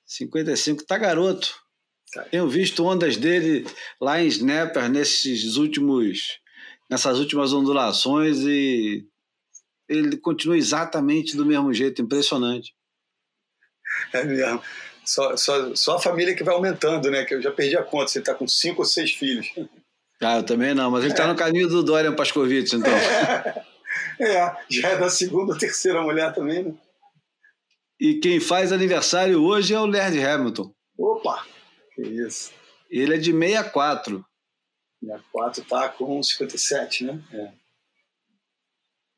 55, 0.05 0.85
tá 0.85 0.99
garoto. 0.99 1.55
Tá. 2.13 2.23
Tenho 2.25 2.49
visto 2.49 2.85
ondas 2.85 3.17
dele 3.17 3.67
lá 4.01 4.21
em 4.21 4.27
Snapper 4.27 4.89
nesses 4.89 5.57
últimos, 5.57 6.41
nessas 6.91 7.19
últimas 7.19 7.53
ondulações 7.53 8.39
e 8.41 9.07
ele 9.89 10.17
continua 10.17 10.57
exatamente 10.57 11.37
do 11.37 11.45
mesmo 11.45 11.73
jeito, 11.73 12.01
impressionante. 12.01 12.75
É 14.13 14.25
mesmo. 14.25 14.63
Só, 15.05 15.37
só, 15.37 15.75
só 15.75 15.97
a 15.97 16.01
família 16.01 16.35
que 16.35 16.45
vai 16.45 16.55
aumentando, 16.55 17.11
né? 17.11 17.25
Que 17.25 17.35
eu 17.35 17.43
já 17.43 17.51
perdi 17.51 17.77
a 17.77 17.83
conta. 17.83 18.09
Você 18.09 18.21
está 18.21 18.35
com 18.35 18.49
cinco 18.49 18.83
ou 18.83 18.87
seis 18.87 19.13
filhos. 19.13 19.47
Ah, 20.21 20.39
eu 20.39 20.43
também 20.43 20.75
não, 20.75 20.91
mas 20.91 21.05
ele 21.05 21.13
está 21.13 21.27
no 21.27 21.37
caminho 21.37 21.69
do 21.69 21.83
Dorian 21.83 22.15
Pascovitch, 22.15 22.73
então. 22.73 22.93
É, 22.93 23.65
é, 24.21 24.57
já 24.71 24.89
é 24.89 24.97
da 24.97 25.11
segunda 25.11 25.53
ou 25.53 25.59
terceira 25.59 26.01
mulher 26.03 26.33
também, 26.33 26.65
né? 26.65 26.75
E 28.01 28.15
quem 28.15 28.41
faz 28.41 28.73
aniversário 28.73 29.43
hoje 29.43 29.75
é 29.75 29.81
o 29.81 29.87
Laird 29.87 30.19
Hamilton. 30.19 30.73
Opa! 30.99 31.45
Que 31.95 32.03
isso. 32.03 32.53
Ele 32.91 33.15
é 33.15 33.19
de 33.19 33.33
64. 33.33 34.25
64 35.01 35.65
tá 35.65 35.89
com 35.89 36.23
57, 36.23 37.05
né? 37.05 37.23
É. 37.33 37.65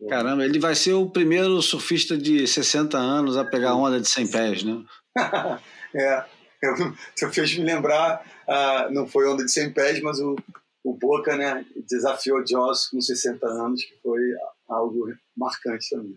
Caramba, 0.08 0.44
ele 0.44 0.58
vai 0.58 0.74
ser 0.74 0.92
o 0.92 1.08
primeiro 1.08 1.60
surfista 1.62 2.18
de 2.18 2.46
60 2.46 2.98
anos 2.98 3.36
a 3.36 3.44
pegar 3.44 3.74
onda 3.74 4.00
de 4.00 4.08
100 4.08 4.30
pés, 4.30 4.62
né? 4.62 4.84
é, 5.94 6.24
eu, 6.62 6.74
você 7.14 7.30
fez 7.30 7.56
me 7.56 7.64
lembrar, 7.64 8.24
uh, 8.48 8.92
não 8.92 9.06
foi 9.06 9.28
onda 9.28 9.44
de 9.44 9.50
100 9.52 9.72
pés, 9.72 10.00
mas 10.02 10.18
o, 10.20 10.36
o 10.84 10.94
Boca 10.94 11.36
né, 11.36 11.64
desafiou 11.88 12.46
Joss 12.46 12.90
com 12.90 13.00
60 13.00 13.46
anos, 13.46 13.84
que 13.84 13.94
foi 14.02 14.20
algo 14.68 15.12
marcante 15.36 15.90
também. 15.90 16.16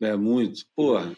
né? 0.00 0.10
É 0.10 0.16
muito. 0.16 0.64
Porra. 0.74 1.14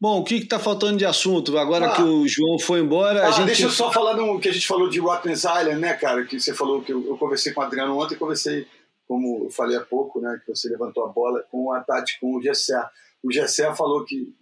Bom, 0.00 0.20
o 0.20 0.24
que 0.24 0.36
está 0.36 0.58
faltando 0.58 0.96
de 0.96 1.04
assunto? 1.04 1.58
Agora 1.58 1.90
Ah. 1.90 1.96
que 1.96 2.02
o 2.02 2.26
João 2.26 2.58
foi 2.58 2.80
embora, 2.80 3.26
Ah, 3.26 3.30
gente. 3.32 3.46
Deixa 3.48 3.64
eu 3.64 3.70
só 3.70 3.92
falar 3.92 4.14
do 4.14 4.38
que 4.40 4.48
a 4.48 4.52
gente 4.52 4.66
falou 4.66 4.88
de 4.88 4.98
Rottnest 4.98 5.44
Island, 5.44 5.78
né, 5.78 5.92
cara? 5.92 6.24
Que 6.24 6.40
você 6.40 6.54
falou 6.54 6.80
que 6.82 6.90
eu, 6.92 7.06
eu 7.06 7.18
conversei 7.18 7.52
com 7.52 7.60
o 7.60 7.64
Adriano 7.64 7.98
ontem, 7.98 8.16
conversei, 8.16 8.66
como 9.06 9.44
eu 9.44 9.50
falei 9.50 9.76
há 9.76 9.82
pouco, 9.82 10.18
né, 10.18 10.40
que 10.42 10.54
você 10.54 10.70
levantou 10.70 11.04
a 11.04 11.08
bola, 11.08 11.42
com 11.50 11.70
a 11.72 11.80
Tati, 11.80 12.18
com 12.18 12.34
o 12.36 12.42
Gessé. 12.42 12.82
O 13.22 13.32
Gessé 13.32 13.74
falou 13.74 14.04
que 14.04 14.34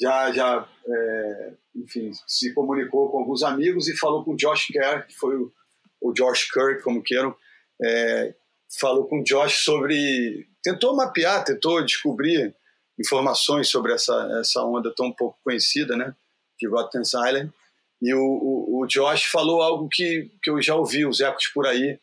já, 0.00 0.32
já 0.32 0.68
é, 0.86 1.52
enfim, 1.74 2.10
se 2.26 2.52
comunicou 2.54 3.10
com 3.10 3.18
alguns 3.18 3.42
amigos 3.42 3.88
e 3.88 3.96
falou 3.96 4.24
com 4.24 4.32
o 4.32 4.36
Josh 4.36 4.66
Kerr, 4.66 5.06
que 5.06 5.14
foi 5.14 5.36
o, 5.36 5.52
o 6.00 6.12
Josh 6.12 6.50
Kirk, 6.50 6.82
como 6.82 7.02
queiram, 7.02 7.34
é, 7.82 8.34
falou 8.78 9.06
com 9.06 9.20
o 9.20 9.24
Josh 9.24 9.64
sobre. 9.64 10.46
tentou 10.62 10.96
mapear, 10.96 11.44
tentou 11.44 11.84
descobrir 11.84 12.54
informações 12.98 13.68
sobre 13.68 13.92
essa, 13.92 14.38
essa 14.40 14.64
onda 14.64 14.92
tão 14.94 15.12
pouco 15.12 15.38
conhecida, 15.44 15.96
né, 15.96 16.14
de 16.58 16.68
Rottnest 16.68 17.14
Island. 17.14 17.52
E 18.00 18.12
o, 18.14 18.20
o, 18.20 18.80
o 18.82 18.86
Josh 18.86 19.24
falou 19.24 19.62
algo 19.62 19.88
que, 19.90 20.30
que 20.42 20.50
eu 20.50 20.60
já 20.60 20.74
ouvi 20.74 21.06
os 21.06 21.20
ecos 21.20 21.46
por 21.48 21.66
aí, 21.66 21.98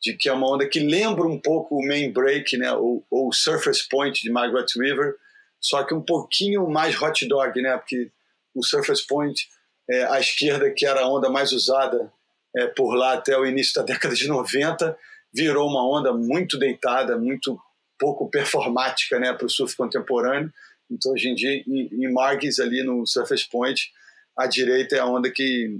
de 0.00 0.14
que 0.14 0.28
é 0.28 0.32
uma 0.32 0.52
onda 0.52 0.68
que 0.68 0.80
lembra 0.80 1.26
um 1.26 1.40
pouco 1.40 1.76
o 1.76 1.86
Main 1.86 2.12
Break, 2.12 2.56
né, 2.56 2.72
ou, 2.72 3.04
ou 3.10 3.28
o 3.28 3.32
Surface 3.32 3.88
Point 3.88 4.20
de 4.22 4.30
Margaret 4.30 4.66
River, 4.76 5.16
só 5.60 5.82
que 5.84 5.94
um 5.94 6.02
pouquinho 6.02 6.68
mais 6.68 7.00
hot 7.00 7.26
dog, 7.26 7.60
né, 7.60 7.76
porque 7.76 8.10
o 8.54 8.64
Surface 8.64 9.06
Point, 9.06 9.48
é, 9.90 10.04
à 10.04 10.18
esquerda, 10.18 10.70
que 10.70 10.86
era 10.86 11.02
a 11.02 11.08
onda 11.08 11.28
mais 11.28 11.52
usada 11.52 12.12
é, 12.56 12.66
por 12.66 12.94
lá 12.94 13.14
até 13.14 13.36
o 13.36 13.46
início 13.46 13.74
da 13.74 13.82
década 13.92 14.14
de 14.14 14.26
90, 14.26 14.96
virou 15.34 15.68
uma 15.68 15.86
onda 15.86 16.12
muito 16.12 16.58
deitada, 16.58 17.18
muito 17.18 17.60
pouco 17.98 18.30
performática 18.30 19.18
né, 19.18 19.32
para 19.32 19.46
o 19.46 19.50
surf 19.50 19.76
contemporâneo. 19.76 20.52
Então, 20.90 21.12
hoje 21.12 21.28
em 21.28 21.34
dia, 21.34 21.50
em, 21.66 21.88
em 21.92 22.12
Margis, 22.12 22.58
ali 22.58 22.82
no 22.82 23.06
Surface 23.06 23.48
Point, 23.48 23.90
a 24.36 24.46
direita 24.46 24.96
é 24.96 24.98
a 24.98 25.06
onda 25.06 25.30
que 25.30 25.78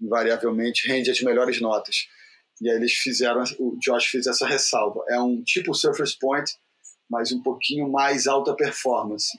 invariavelmente 0.00 0.88
rende 0.88 1.10
as 1.10 1.20
melhores 1.20 1.60
notas. 1.60 2.08
E 2.60 2.68
aí 2.68 2.76
eles 2.76 2.92
fizeram, 2.92 3.42
o 3.58 3.76
Josh 3.78 4.06
fez 4.06 4.26
essa 4.26 4.46
ressalva. 4.46 5.02
É 5.08 5.18
um 5.18 5.42
tipo 5.42 5.74
Surface 5.74 6.18
Point, 6.18 6.52
mas 7.10 7.32
um 7.32 7.42
pouquinho 7.42 7.90
mais 7.90 8.28
alta 8.28 8.54
performance, 8.54 9.36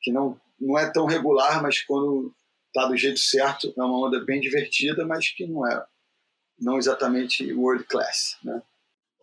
que 0.00 0.10
não, 0.10 0.38
não 0.60 0.76
é 0.76 0.90
tão 0.90 1.06
regular, 1.06 1.62
mas 1.62 1.80
quando 1.80 2.34
está 2.66 2.88
do 2.88 2.96
jeito 2.96 3.20
certo, 3.20 3.72
é 3.76 3.82
uma 3.82 4.06
onda 4.06 4.24
bem 4.24 4.40
divertida, 4.40 5.06
mas 5.06 5.28
que 5.28 5.46
não 5.46 5.64
é 5.66 5.84
não 6.58 6.78
exatamente 6.78 7.52
world 7.52 7.84
class, 7.84 8.36
né? 8.42 8.62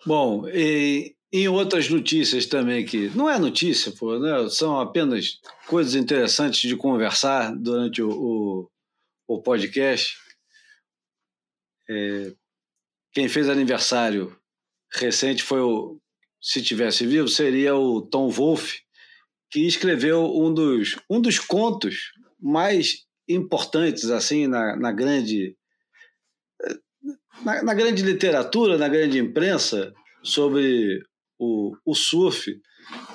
Bom, 0.06 0.48
e 0.48 1.16
em 1.32 1.48
outras 1.48 1.90
notícias 1.90 2.46
também 2.46 2.86
que 2.86 3.10
não 3.10 3.30
é 3.30 3.38
notícia, 3.38 3.92
pô, 3.92 4.18
né? 4.18 4.50
são 4.50 4.80
apenas 4.80 5.40
coisas 5.68 5.96
interessantes 5.96 6.62
de 6.62 6.76
conversar 6.76 7.56
durante 7.56 8.02
o, 8.02 8.10
o, 8.10 8.72
o 9.28 9.42
podcast. 9.42 10.18
É, 11.90 12.34
quem 13.12 13.28
fez 13.28 13.50
aniversário 13.50 14.36
recente 14.92 15.44
foi 15.44 15.60
o, 15.60 16.00
se 16.42 16.62
tivesse 16.62 17.06
vivo, 17.06 17.28
seria 17.28 17.76
o 17.76 18.02
Tom 18.02 18.30
Wolfe, 18.30 18.82
que 19.50 19.66
escreveu 19.66 20.26
um 20.26 20.54
dos, 20.54 20.98
um 21.10 21.20
dos 21.20 21.40
contos 21.40 22.12
mais 22.40 23.06
importantes 23.28 24.10
assim 24.10 24.48
na, 24.48 24.76
na 24.76 24.92
grande 24.92 25.56
na, 27.44 27.64
na 27.64 27.74
grande 27.74 28.04
literatura, 28.04 28.78
na 28.78 28.88
grande 28.88 29.18
imprensa 29.18 29.94
sobre 30.24 31.02
o, 31.38 31.76
o 31.86 31.96
surf 31.96 32.60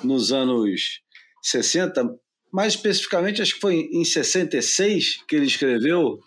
nos 0.03 0.31
anos 0.31 1.01
60, 1.43 2.17
mais 2.51 2.73
especificamente, 2.73 3.41
acho 3.41 3.55
que 3.55 3.59
foi 3.59 3.75
em 3.75 4.03
66 4.03 5.23
que 5.27 5.35
ele 5.35 5.45
escreveu, 5.45 6.19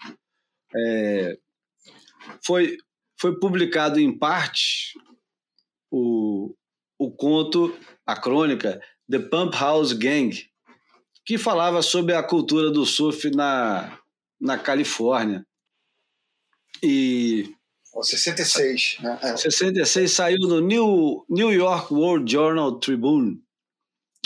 é, 0.74 1.38
foi, 2.44 2.76
foi 3.18 3.38
publicado 3.38 3.98
em 3.98 4.16
parte 4.16 4.92
o, 5.90 6.54
o 6.98 7.10
conto, 7.10 7.78
a 8.04 8.16
crônica 8.16 8.80
The 9.10 9.18
Pump 9.18 9.56
House 9.56 9.92
Gang, 9.92 10.30
que 11.24 11.38
falava 11.38 11.80
sobre 11.82 12.14
a 12.14 12.22
cultura 12.22 12.70
do 12.70 12.84
surf 12.84 13.30
na, 13.30 13.98
na 14.40 14.58
Califórnia. 14.58 15.46
E 16.82 17.54
Ó, 17.94 18.02
66, 18.02 18.98
né? 19.00 19.18
É. 19.22 19.36
66 19.36 20.10
saiu 20.10 20.38
no 20.40 20.60
New, 20.60 21.24
New 21.28 21.52
York 21.52 21.92
World 21.92 22.30
Journal 22.30 22.78
Tribune 22.78 23.40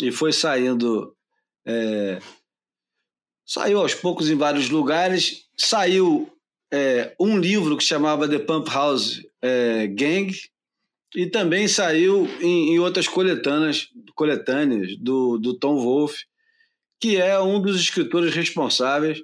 e 0.01 0.11
foi 0.11 0.33
saindo. 0.33 1.17
é, 1.67 2.21
saiu 3.47 3.81
aos 3.81 3.95
poucos 3.95 4.29
em 4.31 4.37
vários 4.37 4.69
lugares. 4.69 5.47
Saiu 5.57 6.31
é, 6.73 7.15
um 7.19 7.39
livro 7.39 7.77
que 7.77 7.85
chamava 7.85 8.29
The 8.29 8.41
Pump 8.41 8.69
House 8.71 9.23
é, 9.41 9.87
Gang 9.87 10.33
e 11.15 11.27
também 11.27 11.69
saiu 11.69 12.27
em, 12.41 12.75
em 12.75 12.79
outras 12.79 13.07
coletâneas, 13.07 13.89
coletâneas 14.15 14.97
do, 14.97 15.39
do 15.39 15.55
Tom 15.55 15.77
Wolfe, 15.77 16.25
que 17.01 17.17
é 17.17 17.39
um 17.41 17.61
dos 17.61 17.81
escritores 17.81 18.35
responsáveis 18.35 19.23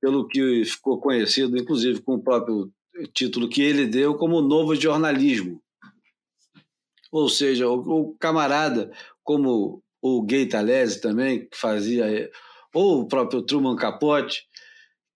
pelo 0.00 0.26
que 0.26 0.64
ficou 0.64 0.98
conhecido, 1.00 1.56
inclusive 1.58 2.00
com 2.00 2.14
o 2.14 2.22
próprio 2.22 2.72
título 3.12 3.48
que 3.48 3.62
ele 3.62 3.86
deu 3.86 4.14
como 4.14 4.40
novo 4.40 4.74
jornalismo. 4.74 5.62
Ou 7.12 7.28
seja, 7.28 7.68
o, 7.68 7.78
o 7.78 8.16
camarada, 8.18 8.90
como 9.22 9.82
o 10.00 10.22
Gay 10.22 10.46
Talese 10.46 11.00
também, 11.00 11.46
que 11.46 11.56
fazia, 11.56 12.30
ou 12.72 13.00
o 13.00 13.08
próprio 13.08 13.42
Truman 13.42 13.76
Capote, 13.76 14.46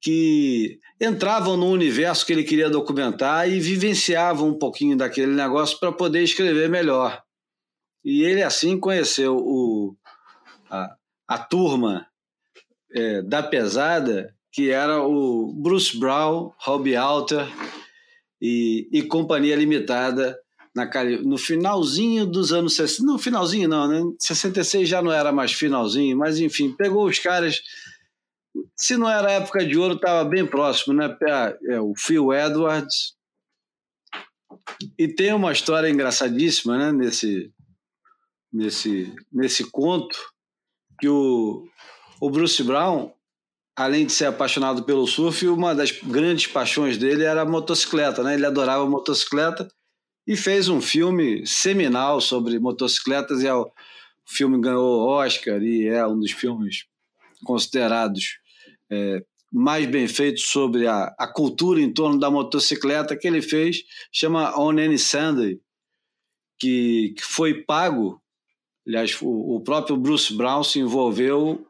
que 0.04 0.78
entravam 1.00 1.56
no 1.56 1.70
universo 1.70 2.26
que 2.26 2.32
ele 2.34 2.44
queria 2.44 2.68
documentar 2.68 3.48
e 3.50 3.58
vivenciavam 3.58 4.50
um 4.50 4.58
pouquinho 4.58 4.98
daquele 4.98 5.32
negócio 5.32 5.80
para 5.80 5.90
poder 5.90 6.22
escrever 6.22 6.68
melhor. 6.68 7.22
E 8.04 8.22
ele 8.22 8.42
assim 8.42 8.78
conheceu 8.78 9.34
o, 9.38 9.96
a, 10.68 10.94
a 11.26 11.38
turma 11.38 12.06
é, 12.94 13.22
da 13.22 13.42
pesada, 13.42 14.34
que 14.52 14.70
era 14.70 15.02
o 15.02 15.50
Bruce 15.54 15.98
Brown, 15.98 16.52
Robbie 16.58 16.96
Alter 16.96 17.48
e, 18.38 18.86
e 18.92 19.02
Companhia 19.04 19.56
Limitada 19.56 20.38
na, 20.76 20.86
no 21.22 21.38
finalzinho 21.38 22.26
dos 22.26 22.52
anos 22.52 22.76
60. 22.76 23.06
Não, 23.10 23.18
finalzinho 23.18 23.70
não, 23.70 23.88
né? 23.88 24.02
66 24.18 24.86
já 24.86 25.00
não 25.00 25.10
era 25.10 25.32
mais 25.32 25.54
finalzinho, 25.54 26.18
mas 26.18 26.38
enfim, 26.38 26.74
pegou 26.76 27.06
os 27.06 27.18
caras. 27.18 27.62
Se 28.76 28.96
não 28.96 29.08
era 29.08 29.32
época 29.32 29.64
de 29.66 29.76
ouro, 29.76 29.94
estava 29.94 30.28
bem 30.28 30.46
próximo, 30.46 30.94
né? 30.94 31.16
É, 31.68 31.80
o 31.80 31.94
Phil 31.96 32.32
Edwards. 32.32 33.14
E 34.98 35.08
tem 35.08 35.32
uma 35.32 35.52
história 35.52 35.88
engraçadíssima, 35.88 36.78
né? 36.78 36.92
Nesse, 36.92 37.52
nesse, 38.52 39.14
nesse 39.32 39.70
conto, 39.70 40.18
que 41.00 41.08
o, 41.08 41.66
o 42.20 42.30
Bruce 42.30 42.62
Brown 42.62 43.12
além 43.76 44.06
de 44.06 44.12
ser 44.12 44.26
apaixonado 44.26 44.84
pelo 44.84 45.06
surf, 45.06 45.46
uma 45.48 45.74
das 45.74 45.90
grandes 45.90 46.46
paixões 46.46 46.96
dele 46.96 47.24
era 47.24 47.42
a 47.42 47.46
motocicleta, 47.46 48.22
né? 48.22 48.34
Ele 48.34 48.46
adorava 48.46 48.88
motocicleta 48.88 49.68
e 50.26 50.36
fez 50.36 50.68
um 50.68 50.80
filme 50.80 51.46
seminal 51.46 52.20
sobre 52.20 52.58
motocicletas 52.58 53.42
e 53.42 53.46
é 53.46 53.54
o 53.54 53.70
filme 54.26 54.60
ganhou 54.60 55.06
Oscar 55.06 55.60
e 55.62 55.86
é 55.88 56.06
um 56.06 56.18
dos 56.18 56.30
filmes 56.30 56.86
considerados 57.44 58.38
é, 58.90 59.24
mais 59.52 59.86
bem 59.86 60.08
feitos 60.08 60.46
sobre 60.46 60.86
a, 60.86 61.14
a 61.18 61.28
cultura 61.28 61.80
em 61.80 61.92
torno 61.92 62.18
da 62.18 62.30
motocicleta 62.30 63.16
que 63.16 63.26
ele 63.28 63.40
fez, 63.40 63.84
chama 64.12 64.58
On 64.58 64.70
Any 64.70 64.98
Sunday, 64.98 65.60
que, 66.58 67.14
que 67.16 67.22
foi 67.22 67.62
pago. 67.62 68.20
Aliás, 68.86 69.16
o, 69.22 69.56
o 69.56 69.60
próprio 69.60 69.96
Bruce 69.96 70.34
Brown 70.34 70.64
se 70.64 70.80
envolveu 70.80 71.64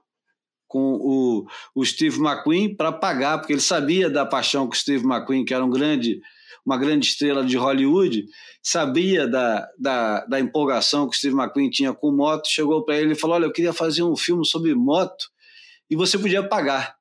com 0.67 0.95
o, 0.95 1.47
o 1.75 1.85
Steve 1.85 2.19
McQueen 2.19 2.75
para 2.75 2.91
pagar, 2.91 3.39
porque 3.39 3.53
ele 3.53 3.61
sabia 3.61 4.11
da 4.11 4.25
paixão 4.25 4.69
que 4.69 4.77
o 4.77 4.81
Steve 4.81 5.05
McQueen, 5.05 5.45
que 5.45 5.55
era 5.55 5.65
um 5.65 5.71
grande, 5.71 6.21
uma 6.65 6.79
grande 6.79 7.07
estrela 7.07 7.45
de 7.45 7.57
Hollywood, 7.57 8.25
sabia 8.63 9.29
da, 9.29 9.69
da, 9.79 10.25
da 10.25 10.41
empolgação 10.41 11.09
que 11.09 11.15
o 11.15 11.19
Steve 11.19 11.37
McQueen 11.37 11.71
tinha 11.71 11.93
com 11.93 12.11
moto, 12.11 12.49
chegou 12.49 12.85
para 12.85 12.97
ele 12.97 13.13
e 13.13 13.15
falou: 13.15 13.37
Olha, 13.37 13.45
eu 13.45 13.53
queria 13.53 13.73
fazer 13.73 14.03
um 14.03 14.17
filme 14.17 14.45
sobre 14.45 14.75
moto 14.75 15.27
e 15.89 15.95
você 15.95 16.19
podia 16.19 16.43
pagar. 16.43 16.97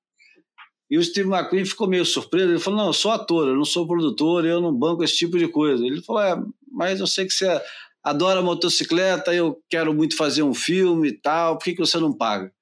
E 0.93 0.97
o 0.99 1.03
Steve 1.03 1.27
McQueen 1.27 1.65
ficou 1.65 1.87
meio 1.87 2.05
surpreso. 2.05 2.51
Ele 2.51 2.59
falou: 2.59 2.81
Não, 2.81 2.85
eu 2.85 2.93
sou 2.93 3.09
ator, 3.09 3.47
eu 3.47 3.55
não 3.55 3.65
sou 3.65 3.87
produtor, 3.87 4.45
eu 4.45 4.61
não 4.61 4.71
banco 4.71 5.03
esse 5.03 5.17
tipo 5.17 5.39
de 5.39 5.47
coisa. 5.47 5.83
Ele 5.83 6.03
falou: 6.03 6.21
É, 6.21 6.39
mas 6.71 6.99
eu 6.99 7.07
sei 7.07 7.25
que 7.25 7.33
você 7.33 7.59
adora 8.03 8.43
motocicleta, 8.43 9.33
eu 9.33 9.59
quero 9.67 9.91
muito 9.91 10.15
fazer 10.15 10.43
um 10.43 10.53
filme 10.53 11.07
e 11.07 11.11
tal, 11.11 11.57
por 11.57 11.63
que, 11.63 11.73
que 11.73 11.79
você 11.79 11.97
não 11.97 12.13
paga? 12.13 12.53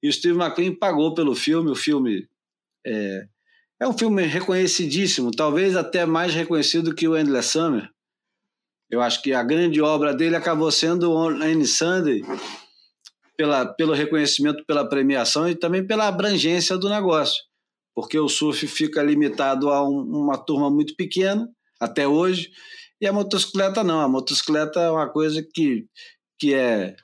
E 0.00 0.08
o 0.08 0.12
Steve 0.12 0.38
McQueen 0.38 0.72
pagou 0.72 1.14
pelo 1.14 1.34
filme. 1.34 1.68
O 1.68 1.74
filme 1.74 2.28
é, 2.86 3.26
é 3.80 3.88
um 3.88 3.98
filme 3.98 4.22
reconhecidíssimo, 4.22 5.32
talvez 5.32 5.74
até 5.74 6.06
mais 6.06 6.32
reconhecido 6.32 6.94
que 6.94 7.08
o 7.08 7.18
Endless 7.18 7.48
Summer. 7.48 7.90
Eu 8.88 9.00
acho 9.00 9.20
que 9.20 9.32
a 9.32 9.42
grande 9.42 9.80
obra 9.80 10.14
dele 10.14 10.36
acabou 10.36 10.70
sendo 10.70 11.10
On 11.10 11.42
Any 11.42 11.66
Sunday, 11.66 12.22
pela, 13.36 13.66
pelo 13.66 13.94
reconhecimento, 13.94 14.64
pela 14.64 14.88
premiação 14.88 15.48
e 15.48 15.56
também 15.56 15.84
pela 15.84 16.06
abrangência 16.06 16.78
do 16.78 16.88
negócio, 16.88 17.42
porque 17.94 18.18
o 18.18 18.28
surf 18.28 18.66
fica 18.66 19.02
limitado 19.02 19.70
a 19.70 19.86
um, 19.88 20.00
uma 20.00 20.36
turma 20.36 20.70
muito 20.70 20.96
pequena, 20.96 21.48
até 21.80 22.08
hoje, 22.08 22.50
e 23.00 23.06
a 23.06 23.12
motocicleta 23.12 23.84
não. 23.84 24.00
A 24.00 24.08
motocicleta 24.08 24.80
é 24.80 24.90
uma 24.90 25.08
coisa 25.08 25.46
que, 25.54 25.86
que 26.38 26.54
é 26.54 26.96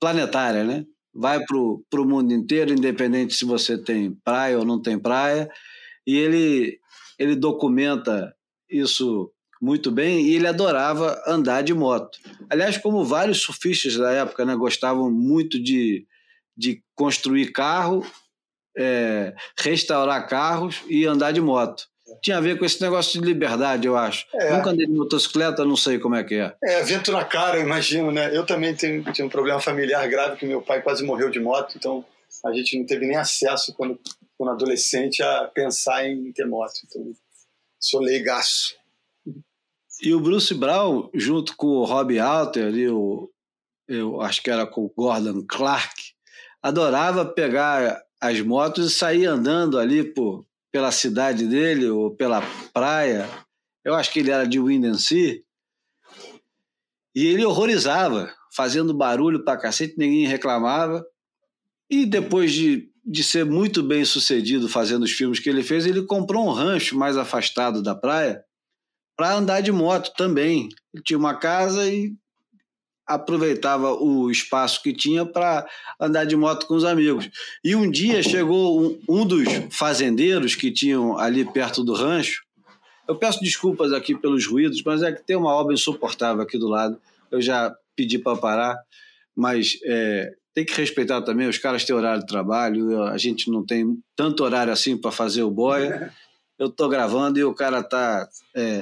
planetária, 0.00 0.64
né? 0.64 0.84
vai 1.16 1.42
para 1.44 1.56
o 2.00 2.04
mundo 2.04 2.32
inteiro, 2.32 2.72
independente 2.72 3.34
se 3.34 3.44
você 3.44 3.78
tem 3.78 4.12
praia 4.22 4.58
ou 4.58 4.64
não 4.64 4.80
tem 4.80 4.98
praia, 4.98 5.50
e 6.06 6.14
ele, 6.14 6.78
ele 7.18 7.34
documenta 7.34 8.34
isso 8.70 9.32
muito 9.60 9.90
bem 9.90 10.26
e 10.26 10.34
ele 10.34 10.46
adorava 10.46 11.20
andar 11.26 11.62
de 11.62 11.72
moto. 11.72 12.18
Aliás, 12.50 12.76
como 12.76 13.04
vários 13.04 13.40
surfistas 13.40 13.96
da 13.96 14.12
época 14.12 14.44
né, 14.44 14.54
gostavam 14.54 15.10
muito 15.10 15.60
de, 15.60 16.06
de 16.54 16.82
construir 16.94 17.52
carro, 17.52 18.04
é, 18.76 19.34
restaurar 19.58 20.28
carros 20.28 20.82
e 20.88 21.06
andar 21.06 21.32
de 21.32 21.40
moto 21.40 21.88
tinha 22.20 22.38
a 22.38 22.40
ver 22.40 22.58
com 22.58 22.64
esse 22.64 22.80
negócio 22.80 23.20
de 23.20 23.26
liberdade, 23.26 23.86
eu 23.86 23.96
acho. 23.96 24.26
É. 24.34 24.56
Nunca 24.56 24.70
andei 24.70 24.86
de 24.86 24.92
motocicleta, 24.92 25.64
não 25.64 25.76
sei 25.76 25.98
como 25.98 26.14
é 26.14 26.24
que 26.24 26.36
é. 26.36 26.54
É, 26.62 26.82
vento 26.82 27.12
na 27.12 27.24
cara, 27.24 27.58
imagino, 27.58 28.10
né? 28.10 28.36
Eu 28.36 28.46
também 28.46 28.74
tenho, 28.74 29.02
tenho 29.12 29.26
um 29.26 29.30
problema 29.30 29.60
familiar 29.60 30.08
grave, 30.08 30.36
que 30.36 30.46
meu 30.46 30.62
pai 30.62 30.82
quase 30.82 31.04
morreu 31.04 31.30
de 31.30 31.40
moto, 31.40 31.74
então 31.76 32.04
a 32.44 32.52
gente 32.52 32.78
não 32.78 32.86
teve 32.86 33.06
nem 33.06 33.16
acesso, 33.16 33.74
quando, 33.74 33.98
quando 34.36 34.50
adolescente, 34.50 35.22
a 35.22 35.50
pensar 35.52 36.06
em 36.06 36.32
ter 36.32 36.46
moto. 36.46 36.74
Então, 36.84 37.12
sou 37.80 38.00
leigaço. 38.00 38.74
E 40.02 40.12
o 40.12 40.20
Bruce 40.20 40.54
Brown, 40.54 41.08
junto 41.14 41.56
com 41.56 41.68
o 41.68 41.84
Rob 41.84 42.18
Alter 42.18 42.74
e 42.74 42.88
o, 42.88 43.30
eu 43.88 44.20
acho 44.20 44.42
que 44.42 44.50
era 44.50 44.66
com 44.66 44.84
o 44.84 44.92
Gordon 44.94 45.44
Clark, 45.48 45.94
adorava 46.62 47.24
pegar 47.24 48.02
as 48.26 48.40
motos 48.40 48.86
e 48.86 48.94
sair 48.94 49.26
andando 49.26 49.78
ali 49.78 50.04
por 50.04 50.44
pela 50.76 50.92
cidade 50.92 51.46
dele 51.46 51.88
ou 51.88 52.14
pela 52.14 52.42
praia. 52.74 53.26
Eu 53.82 53.94
acho 53.94 54.12
que 54.12 54.18
ele 54.18 54.30
era 54.30 54.46
de 54.46 54.60
Windansea. 54.60 55.40
E 57.14 57.26
ele 57.26 57.46
horrorizava, 57.46 58.30
fazendo 58.54 58.92
barulho 58.92 59.42
pra 59.42 59.56
cacete, 59.56 59.94
ninguém 59.96 60.26
reclamava. 60.26 61.02
E 61.88 62.04
depois 62.04 62.52
de, 62.52 62.90
de 63.02 63.24
ser 63.24 63.46
muito 63.46 63.82
bem 63.82 64.04
sucedido 64.04 64.68
fazendo 64.68 65.04
os 65.04 65.12
filmes 65.12 65.40
que 65.40 65.48
ele 65.48 65.62
fez, 65.62 65.86
ele 65.86 66.02
comprou 66.02 66.46
um 66.46 66.52
rancho 66.52 66.94
mais 66.94 67.16
afastado 67.16 67.82
da 67.82 67.94
praia 67.94 68.44
para 69.16 69.34
andar 69.34 69.62
de 69.62 69.72
moto 69.72 70.12
também. 70.14 70.68
Ele 70.92 71.02
tinha 71.02 71.18
uma 71.18 71.34
casa 71.34 71.88
e 71.90 72.14
aproveitava 73.06 73.92
o 73.92 74.30
espaço 74.30 74.82
que 74.82 74.92
tinha 74.92 75.24
para 75.24 75.66
andar 76.00 76.24
de 76.24 76.34
moto 76.34 76.66
com 76.66 76.74
os 76.74 76.84
amigos. 76.84 77.30
E 77.62 77.76
um 77.76 77.88
dia 77.88 78.22
chegou 78.22 78.82
um, 78.82 78.98
um, 79.08 79.26
dos 79.26 79.44
fazendeiros 79.70 80.54
que 80.54 80.72
tinham 80.72 81.16
ali 81.16 81.44
perto 81.44 81.84
do 81.84 81.94
rancho. 81.94 82.42
Eu 83.06 83.14
peço 83.14 83.40
desculpas 83.40 83.92
aqui 83.92 84.16
pelos 84.16 84.46
ruídos, 84.46 84.82
mas 84.84 85.02
é 85.02 85.12
que 85.12 85.22
tem 85.22 85.36
uma 85.36 85.54
obra 85.54 85.72
insuportável 85.72 86.42
aqui 86.42 86.58
do 86.58 86.66
lado. 86.66 87.00
Eu 87.30 87.40
já 87.40 87.72
pedi 87.94 88.18
para 88.18 88.36
parar, 88.36 88.76
mas 89.34 89.78
é, 89.84 90.32
tem 90.52 90.64
que 90.64 90.74
respeitar 90.74 91.22
também. 91.22 91.46
Os 91.48 91.58
caras 91.58 91.84
têm 91.84 91.94
horário 91.94 92.22
de 92.22 92.26
trabalho, 92.26 93.04
a 93.04 93.16
gente 93.16 93.50
não 93.50 93.64
tem 93.64 93.96
tanto 94.16 94.42
horário 94.42 94.72
assim 94.72 94.96
para 94.96 95.12
fazer 95.12 95.42
o 95.42 95.50
boia. 95.50 96.12
Eu 96.58 96.68
estou 96.68 96.88
gravando 96.88 97.38
e 97.38 97.44
o 97.44 97.52
cara 97.52 97.80
está 97.80 98.26
é, 98.54 98.80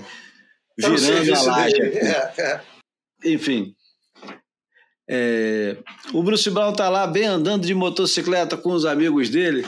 tá 0.80 0.88
virando 0.88 1.34
a 1.34 1.42
laje. 1.42 1.82
É, 1.82 2.32
é. 2.38 2.60
Enfim, 3.24 3.74
é, 5.08 5.76
o 6.12 6.22
Bruce 6.22 6.48
Brown 6.50 6.72
tá 6.72 6.88
lá 6.88 7.06
bem 7.06 7.26
andando 7.26 7.66
de 7.66 7.74
motocicleta 7.74 8.56
com 8.56 8.72
os 8.72 8.84
amigos 8.84 9.28
dele 9.28 9.66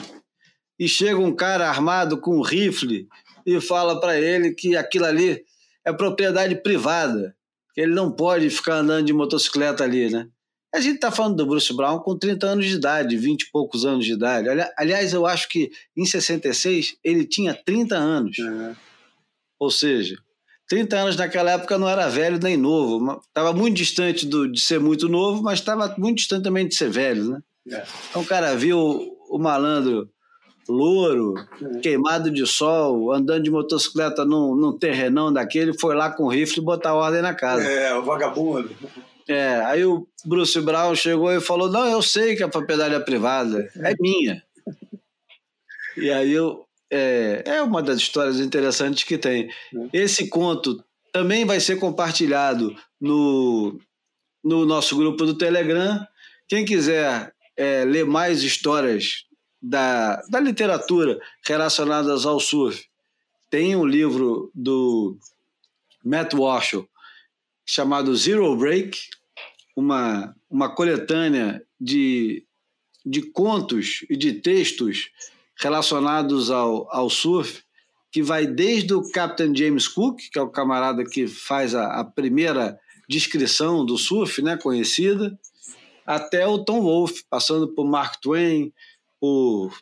e 0.79 0.89
chega 0.89 1.19
um 1.19 1.35
cara 1.35 1.69
armado 1.69 2.19
com 2.21 2.39
um 2.39 2.43
rifle 2.43 3.07
e 3.45 3.61
fala 3.61 4.01
para 4.01 4.19
ele 4.19 4.53
que 4.53 4.77
aquilo 4.77 5.05
ali 5.05 5.45
é 5.85 5.93
propriedade 5.93 6.57
privada, 6.57 7.37
que 7.75 7.81
ele 7.81 7.95
não 7.95 8.11
pode 8.11 8.49
ficar 8.51 8.77
andando 8.77 9.07
de 9.07 9.13
motocicleta 9.13 9.85
ali, 9.85 10.11
né? 10.11 10.29
A 10.75 10.81
gente 10.81 10.97
está 10.97 11.11
falando 11.11 11.37
do 11.37 11.47
Bruce 11.47 11.75
Brown 11.75 12.01
com 12.01 12.19
30 12.19 12.47
anos 12.47 12.67
de 12.67 12.75
idade, 12.75 13.17
20 13.17 13.43
e 13.43 13.51
poucos 13.51 13.87
anos 13.87 14.05
de 14.05 14.13
idade. 14.13 14.49
Aliás, 14.77 15.13
eu 15.13 15.25
acho 15.25 15.49
que 15.49 15.71
em 15.97 16.05
66 16.05 16.97
ele 17.03 17.25
tinha 17.25 17.55
30 17.55 17.97
anos. 17.97 18.39
Uhum. 18.39 18.75
Ou 19.59 19.71
seja, 19.71 20.19
30 20.68 20.97
anos 20.97 21.16
naquela 21.16 21.52
época 21.52 21.78
não 21.78 21.88
era 21.88 22.09
velho 22.09 22.38
nem 22.43 22.56
novo. 22.56 23.20
Estava 23.28 23.52
muito 23.52 23.76
distante 23.76 24.26
do, 24.26 24.51
de 24.51 24.60
ser 24.60 24.80
muito 24.80 25.09
novo, 25.09 25.43
mas 25.43 25.60
estava 25.60 25.94
muito 25.97 26.18
distante 26.18 26.43
também 26.43 26.66
de 26.66 26.74
ser 26.74 26.90
velho, 26.90 27.24
né? 27.30 27.40
É. 27.70 27.84
Então 28.10 28.22
o 28.22 28.26
cara 28.26 28.55
viu 28.56 28.78
o 29.28 29.38
malandro 29.38 30.09
louro, 30.68 31.34
é. 31.62 31.78
queimado 31.78 32.30
de 32.30 32.47
sol, 32.47 33.12
andando 33.12 33.44
de 33.44 33.51
motocicleta 33.51 34.24
num, 34.24 34.55
num 34.56 34.76
terrenão 34.76 35.32
daquele, 35.32 35.78
foi 35.78 35.94
lá 35.94 36.10
com 36.10 36.24
o 36.24 36.28
rifle 36.28 36.60
botar 36.60 36.94
ordem 36.94 37.22
na 37.22 37.34
casa. 37.34 37.62
É, 37.62 37.94
o 37.94 38.02
vagabundo. 38.02 38.70
É, 39.28 39.56
aí 39.64 39.84
o 39.84 40.06
Bruce 40.24 40.60
Brown 40.60 40.94
chegou 40.94 41.32
e 41.32 41.40
falou: 41.40 41.70
Não, 41.70 41.86
eu 41.86 42.02
sei 42.02 42.36
que 42.36 42.43
a 42.43 42.48
propriedade 42.48 42.94
é 42.94 43.01
privada, 43.01 43.68
é 43.76 43.94
minha. 43.98 44.43
E 45.97 46.10
aí 46.10 46.32
eu, 46.32 46.65
é, 46.91 47.43
é 47.47 47.63
uma 47.63 47.83
das 47.83 47.99
histórias 47.99 48.41
interessantes 48.41 49.05
que 49.05 49.19
tem. 49.19 49.51
Uhum. 49.73 49.89
Esse 49.93 50.29
conto 50.29 50.83
também 51.13 51.45
vai 51.45 51.61
ser 51.61 51.77
compartilhado 51.77 52.77
no, 53.01 53.79
no 54.45 54.65
nosso 54.67 54.97
grupo 54.97 55.25
do 55.25 55.35
Telegram. 55.35 56.07
Quem 56.49 56.65
quiser 56.65 57.33
é, 57.57 57.85
ler 57.85 58.05
mais 58.05 58.43
histórias 58.43 59.25
da, 59.61 60.23
da 60.29 60.39
literatura 60.39 61.19
relacionadas 61.45 62.27
ao 62.27 62.39
surf, 62.39 62.87
tem 63.51 63.75
um 63.75 63.87
livro 63.87 64.51
do 64.55 65.17
Matt 66.05 66.35
Walsh 66.35 66.85
chamado 67.65 68.15
Zero 68.15 68.55
Break, 68.57 68.99
uma, 69.75 70.37
uma 70.49 70.69
coletânea 70.69 71.63
de, 71.81 72.45
de 73.05 73.23
contos 73.23 74.05
e 74.09 74.17
de 74.17 74.35
textos 74.35 75.11
relacionados 75.59 76.51
ao, 76.51 76.89
ao 76.95 77.09
surf, 77.09 77.62
que 78.12 78.23
vai 78.23 78.47
desde 78.47 78.95
o 78.95 79.11
Captain 79.11 79.55
James 79.55 79.89
Cook, 79.89 80.20
que 80.33 80.39
é 80.39 80.43
o 80.43 80.49
camarada 80.49 81.05
que 81.05 81.27
faz 81.27 81.74
a, 81.74 82.01
a 82.01 82.05
primeira 82.05 82.78
descrição 83.09 83.85
do 83.85 83.97
surf, 83.97 84.43
né, 84.43 84.57
conhecida, 84.57 85.39
até 86.07 86.47
o 86.47 86.65
Tom 86.65 86.83
Wolfe, 86.83 87.24
passando 87.28 87.69
por 87.69 87.87
Mark 87.87 88.20
Twain, 88.20 88.73
por 89.20 89.73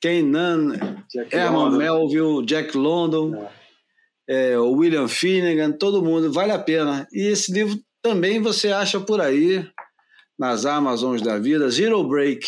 Ken 0.00 0.22
Nunn, 0.22 0.74
Herman 1.30 1.76
Melville, 1.76 2.44
Jack 2.44 2.76
London, 2.76 3.34
é. 3.34 3.62
É, 4.28 4.58
o 4.58 4.70
William 4.72 5.08
Finnegan, 5.08 5.72
todo 5.72 6.02
mundo, 6.02 6.32
vale 6.32 6.52
a 6.52 6.58
pena. 6.58 7.06
E 7.12 7.26
esse 7.26 7.52
livro 7.52 7.78
também 8.00 8.40
você 8.40 8.72
acha 8.72 9.00
por 9.00 9.20
aí, 9.20 9.66
nas 10.38 10.64
Amazons 10.64 11.22
da 11.22 11.38
vida, 11.38 11.70
Zero 11.70 12.02
Break, 12.04 12.46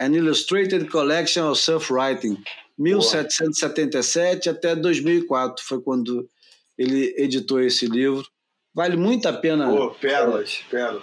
An 0.00 0.14
Illustrated 0.14 0.88
Collection 0.90 1.50
of 1.50 1.60
Self-Writing, 1.60 2.42
1777 2.78 4.48
até 4.48 4.76
2004 4.76 5.64
foi 5.64 5.80
quando 5.80 6.28
ele 6.76 7.14
editou 7.18 7.60
esse 7.60 7.86
livro. 7.86 8.24
Vale 8.72 8.96
muito 8.96 9.26
a 9.26 9.32
pena 9.32 9.68
Pô, 9.68 9.90
pérolas, 9.90 10.60
pérolas. 10.70 11.02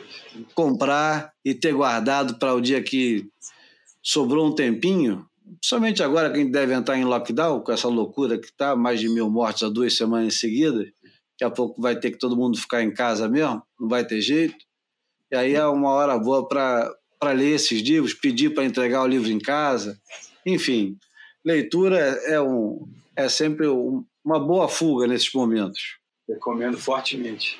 comprar 0.54 1.34
e 1.44 1.54
ter 1.54 1.74
guardado 1.74 2.40
para 2.40 2.54
o 2.54 2.62
dia 2.62 2.82
que 2.82 3.28
sobrou 4.02 4.48
um 4.48 4.56
tempinho. 4.56 5.28
Somente 5.62 6.02
agora 6.02 6.30
que 6.30 6.38
a 6.38 6.40
gente 6.40 6.54
deve 6.54 6.74
entrar 6.74 6.98
em 6.98 7.04
lockdown, 7.04 7.60
com 7.60 7.72
essa 7.72 7.90
loucura 7.90 8.38
que 8.38 8.48
está, 8.48 8.76
mais 8.76 9.00
de 9.02 9.10
mil 9.10 9.30
mortes 9.30 9.64
há 9.64 9.70
duas 9.70 9.98
semanas 9.98 10.36
seguidas. 10.36 10.86
Daqui 11.32 11.44
a 11.44 11.50
pouco 11.50 11.82
vai 11.82 12.00
ter 12.00 12.12
que 12.12 12.18
todo 12.18 12.38
mundo 12.38 12.58
ficar 12.58 12.82
em 12.82 12.94
casa 12.94 13.28
mesmo, 13.28 13.62
não 13.78 13.90
vai 13.90 14.06
ter 14.06 14.22
jeito. 14.22 14.56
E 15.30 15.36
aí 15.36 15.54
é 15.54 15.66
uma 15.66 15.90
hora 15.90 16.18
boa 16.18 16.48
para 16.48 16.90
ler 17.24 17.56
esses 17.56 17.82
livros, 17.82 18.14
pedir 18.14 18.54
para 18.54 18.66
entregar 18.66 19.04
o 19.04 19.08
livro 19.08 19.30
em 19.30 19.40
casa. 19.40 20.00
Enfim, 20.46 20.98
leitura 21.44 21.98
é, 21.98 22.40
um, 22.42 22.88
é 23.16 23.30
sempre 23.30 23.68
um, 23.68 24.06
uma 24.24 24.40
boa 24.40 24.68
fuga 24.68 25.08
nesses 25.08 25.32
momentos. 25.34 25.98
Recomendo 26.28 26.78
fortemente. 26.78 27.60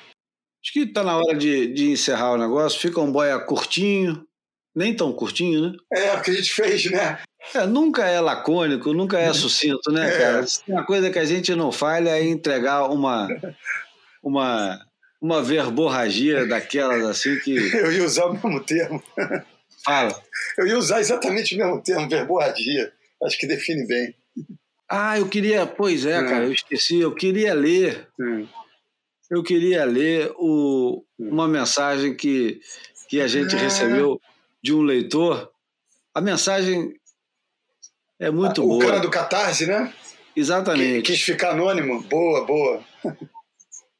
Acho 0.62 0.72
que 0.72 0.80
está 0.80 1.02
na 1.04 1.16
hora 1.16 1.36
de, 1.36 1.68
de 1.68 1.90
encerrar 1.90 2.32
o 2.32 2.38
negócio. 2.38 2.80
Fica 2.80 3.00
um 3.00 3.12
boia 3.12 3.38
curtinho, 3.38 4.26
nem 4.74 4.94
tão 4.94 5.12
curtinho, 5.12 5.70
né? 5.70 5.76
É, 5.92 6.14
o 6.14 6.22
que 6.22 6.30
a 6.30 6.34
gente 6.34 6.52
fez, 6.52 6.90
né? 6.90 7.20
É, 7.54 7.64
nunca 7.64 8.04
é 8.06 8.20
lacônico, 8.20 8.92
nunca 8.92 9.18
é 9.18 9.32
sucinto, 9.32 9.92
né, 9.92 10.08
É. 10.08 10.18
cara? 10.18 10.46
Uma 10.66 10.84
coisa 10.84 11.10
que 11.10 11.18
a 11.18 11.24
gente 11.24 11.54
não 11.54 11.70
falha 11.70 12.10
é 12.10 12.24
entregar 12.24 12.90
uma, 12.90 13.28
uma, 14.22 14.85
uma 15.20 15.42
verborragia 15.42 16.46
daquelas 16.46 17.04
assim 17.04 17.38
que 17.40 17.56
Eu 17.74 17.92
ia 17.92 18.04
usar 18.04 18.26
o 18.26 18.32
mesmo 18.34 18.60
termo. 18.64 19.02
fala. 19.84 20.14
Eu 20.58 20.66
ia 20.66 20.78
usar 20.78 21.00
exatamente 21.00 21.54
o 21.54 21.58
mesmo 21.58 21.82
termo, 21.82 22.08
verborragia. 22.08 22.92
Acho 23.22 23.38
que 23.38 23.46
define 23.46 23.86
bem. 23.86 24.14
Ah, 24.88 25.18
eu 25.18 25.28
queria, 25.28 25.66
pois 25.66 26.04
é, 26.06 26.18
É. 26.18 26.22
cara, 26.24 26.44
eu 26.44 26.52
esqueci, 26.52 27.00
eu 27.00 27.14
queria 27.14 27.54
ler, 27.54 28.06
Hum. 28.20 28.46
eu 29.30 29.42
queria 29.42 29.84
ler 29.84 30.30
o, 30.36 31.02
uma 31.18 31.48
mensagem 31.48 32.14
que, 32.14 32.60
que 33.08 33.20
a 33.20 33.26
gente 33.26 33.56
recebeu 33.56 34.20
de 34.62 34.72
um 34.74 34.82
leitor. 34.82 35.50
A 36.14 36.20
mensagem 36.20 36.94
é 38.20 38.30
muito 38.30 38.62
o 38.62 38.66
boa. 38.68 38.84
cara 38.84 38.98
do 39.00 39.10
Catarse, 39.10 39.66
né? 39.66 39.92
Exatamente. 40.36 41.02
quis 41.02 41.20
ficar 41.22 41.50
anônimo. 41.52 42.02
Boa, 42.02 42.44
boa. 42.44 42.84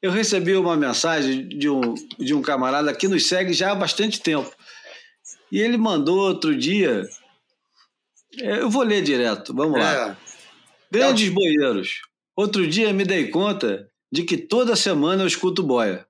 Eu 0.01 0.11
recebi 0.11 0.55
uma 0.55 0.77
mensagem 0.77 1.47
de 1.47 1.69
um, 1.69 1.93
de 2.19 2.33
um 2.33 2.41
camarada 2.41 2.93
que 2.93 3.07
nos 3.07 3.27
segue 3.27 3.53
já 3.53 3.71
há 3.71 3.75
bastante 3.75 4.21
tempo. 4.21 4.51
E 5.51 5.59
ele 5.59 5.77
mandou 5.77 6.19
outro 6.19 6.55
dia. 6.55 7.03
é, 8.39 8.59
Eu 8.61 8.69
vou 8.69 8.83
ler 8.83 9.01
direto, 9.01 9.53
vamos 9.55 9.79
lá. 9.79 10.11
É. 10.11 10.17
Grandes 10.91 11.29
boieiros. 11.29 12.01
Outro 12.35 12.67
dia 12.67 12.93
me 12.93 13.03
dei 13.03 13.29
conta 13.29 13.89
de 14.11 14.23
que 14.23 14.37
toda 14.37 14.75
semana 14.75 15.23
eu 15.23 15.27
escuto 15.27 15.63
boia. 15.63 16.05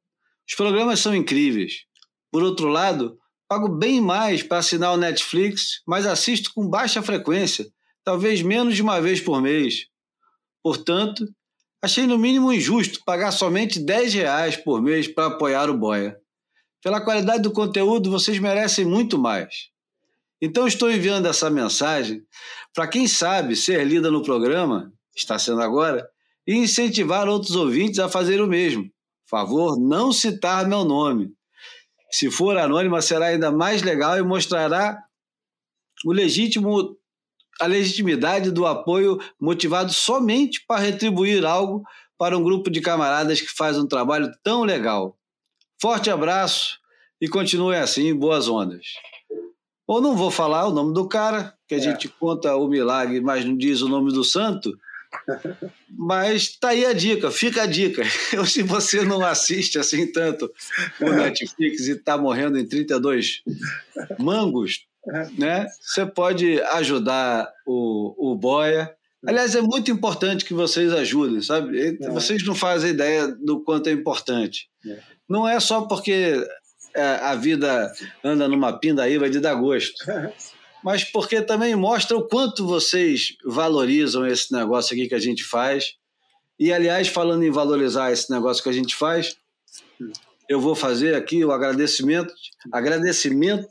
Os 0.48 0.56
programas 0.56 1.00
são 1.00 1.16
incríveis. 1.16 1.86
Por 2.32 2.44
outro 2.44 2.68
lado, 2.68 3.18
pago 3.48 3.70
bem 3.70 4.02
mais 4.02 4.44
para 4.44 4.58
assinar 4.58 4.94
o 4.94 4.98
Netflix, 4.98 5.82
mas 5.88 6.06
assisto 6.06 6.52
com 6.54 6.70
baixa 6.70 7.02
frequência, 7.02 7.66
talvez 8.04 8.42
menos 8.42 8.76
de 8.76 8.82
uma 8.82 9.00
vez 9.00 9.22
por 9.22 9.42
mês. 9.42 9.88
Portanto, 10.62 11.26
achei 11.82 12.08
no 12.08 12.18
mínimo 12.18 12.52
injusto 12.52 13.02
pagar 13.06 13.32
somente 13.32 13.80
10 13.80 14.14
reais 14.14 14.56
por 14.56 14.82
mês 14.82 15.08
para 15.08 15.28
apoiar 15.28 15.70
o 15.70 15.78
Boia. 15.78 16.18
Pela 16.84 17.02
qualidade 17.02 17.44
do 17.44 17.52
conteúdo, 17.52 18.12
vocês 18.12 18.40
merecem 18.40 18.86
muito 18.86 19.18
mais. 19.18 19.70
Então 20.42 20.68
estou 20.68 20.92
enviando 20.92 21.28
essa 21.28 21.50
mensagem 21.50 22.22
para 22.74 22.88
quem 22.88 23.08
sabe 23.08 23.56
ser 23.56 23.84
lida 23.84 24.12
no 24.12 24.22
programa, 24.22 24.94
está 25.16 25.40
sendo 25.40 25.62
agora, 25.62 26.08
e 26.46 26.56
incentivar 26.56 27.28
outros 27.28 27.56
ouvintes 27.56 28.00
a 28.00 28.08
fazer 28.08 28.40
o 28.40 28.48
mesmo. 28.48 28.90
Favor 29.30 29.78
não 29.80 30.14
citar 30.14 30.68
meu 30.68 30.86
nome. 30.86 31.34
Se 32.12 32.32
for 32.32 32.58
anônima, 32.58 33.02
será 33.02 33.28
ainda 33.28 33.52
mais 33.52 33.82
legal 33.82 34.18
e 34.18 34.22
mostrará 34.22 34.98
o 36.06 36.14
legítimo, 36.14 36.96
a 37.60 37.66
legitimidade 37.66 38.52
do 38.52 38.66
apoio 38.66 39.20
motivado 39.40 39.92
somente 39.94 40.64
para 40.68 40.82
retribuir 40.82 41.46
algo 41.46 41.84
para 42.18 42.38
um 42.38 42.44
grupo 42.44 42.70
de 42.70 42.82
camaradas 42.82 43.40
que 43.42 43.52
faz 43.56 43.78
um 43.78 43.88
trabalho 43.88 44.32
tão 44.44 44.64
legal. 44.64 45.18
Forte 45.80 46.10
abraço 46.10 46.80
e 47.22 47.28
continue 47.28 47.76
assim, 47.76 48.14
boas 48.16 48.48
ondas. 48.48 48.86
Ou 49.86 50.02
não 50.02 50.16
vou 50.16 50.30
falar 50.32 50.68
o 50.68 50.72
nome 50.74 50.94
do 50.94 51.08
cara, 51.08 51.54
que 51.68 51.76
a 51.76 51.78
É. 51.78 51.82
gente 51.82 52.10
conta 52.10 52.56
o 52.56 52.68
milagre, 52.68 53.22
mas 53.22 53.46
não 53.46 53.56
diz 53.56 53.82
o 53.82 53.88
nome 53.88 54.12
do 54.12 54.24
santo. 54.24 54.78
Mas 55.90 56.58
tá 56.58 56.70
aí 56.70 56.86
a 56.86 56.94
dica, 56.94 57.32
fica 57.32 57.64
a 57.64 57.66
dica. 57.66 58.04
Eu, 58.34 58.46
se 58.46 58.62
você 58.64 59.04
não 59.04 59.26
assiste 59.26 59.80
assim 59.80 60.12
tanto 60.12 60.52
o 61.00 61.10
Netflix 61.12 61.88
e 61.88 61.92
está 61.92 62.18
morrendo 62.18 62.58
em 62.58 62.68
32 62.68 63.42
mangos, 64.20 64.86
né? 65.38 65.68
Você 65.82 66.06
pode 66.06 66.62
ajudar 66.62 67.52
o, 67.66 68.32
o 68.32 68.36
Boia. 68.36 68.94
Aliás, 69.26 69.56
é 69.56 69.62
muito 69.62 69.92
importante 69.92 70.46
que 70.46 70.54
vocês 70.54 70.92
ajudem, 70.94 71.42
sabe? 71.42 71.98
É. 72.02 72.10
Vocês 72.10 72.46
não 72.46 72.56
fazem 72.56 72.92
ideia 72.92 73.28
do 73.28 73.64
quanto 73.64 73.88
é 73.88 73.92
importante. 73.92 74.70
É. 74.86 75.00
Não 75.28 75.48
é 75.48 75.60
só 75.60 75.82
porque 75.82 76.42
é, 76.96 77.02
a 77.02 77.36
vida 77.36 77.92
anda 78.24 78.48
numa 78.48 78.78
pindaíba 78.78 79.30
de 79.30 79.40
dar 79.40 79.56
gosto 79.56 79.94
mas 80.84 81.04
porque 81.04 81.42
também 81.42 81.76
mostra 81.76 82.16
o 82.16 82.28
quanto 82.28 82.66
vocês 82.66 83.36
valorizam 83.44 84.26
esse 84.26 84.54
negócio 84.54 84.94
aqui 84.94 85.08
que 85.08 85.16
a 85.16 85.20
gente 85.20 85.44
faz. 85.44 85.96
E, 86.60 86.72
aliás, 86.72 87.08
falando 87.08 87.44
em 87.44 87.52
valorizar 87.52 88.12
esse 88.12 88.32
negócio 88.32 88.64
que 88.64 88.70
a 88.70 88.74
gente 88.74 88.96
faz, 88.96 89.36
eu 90.48 90.62
vou 90.62 90.76
fazer 90.76 91.14
aqui 91.14 91.44
o 91.44 91.52
agradecimento, 91.52 92.34
agradecimento 92.72 93.68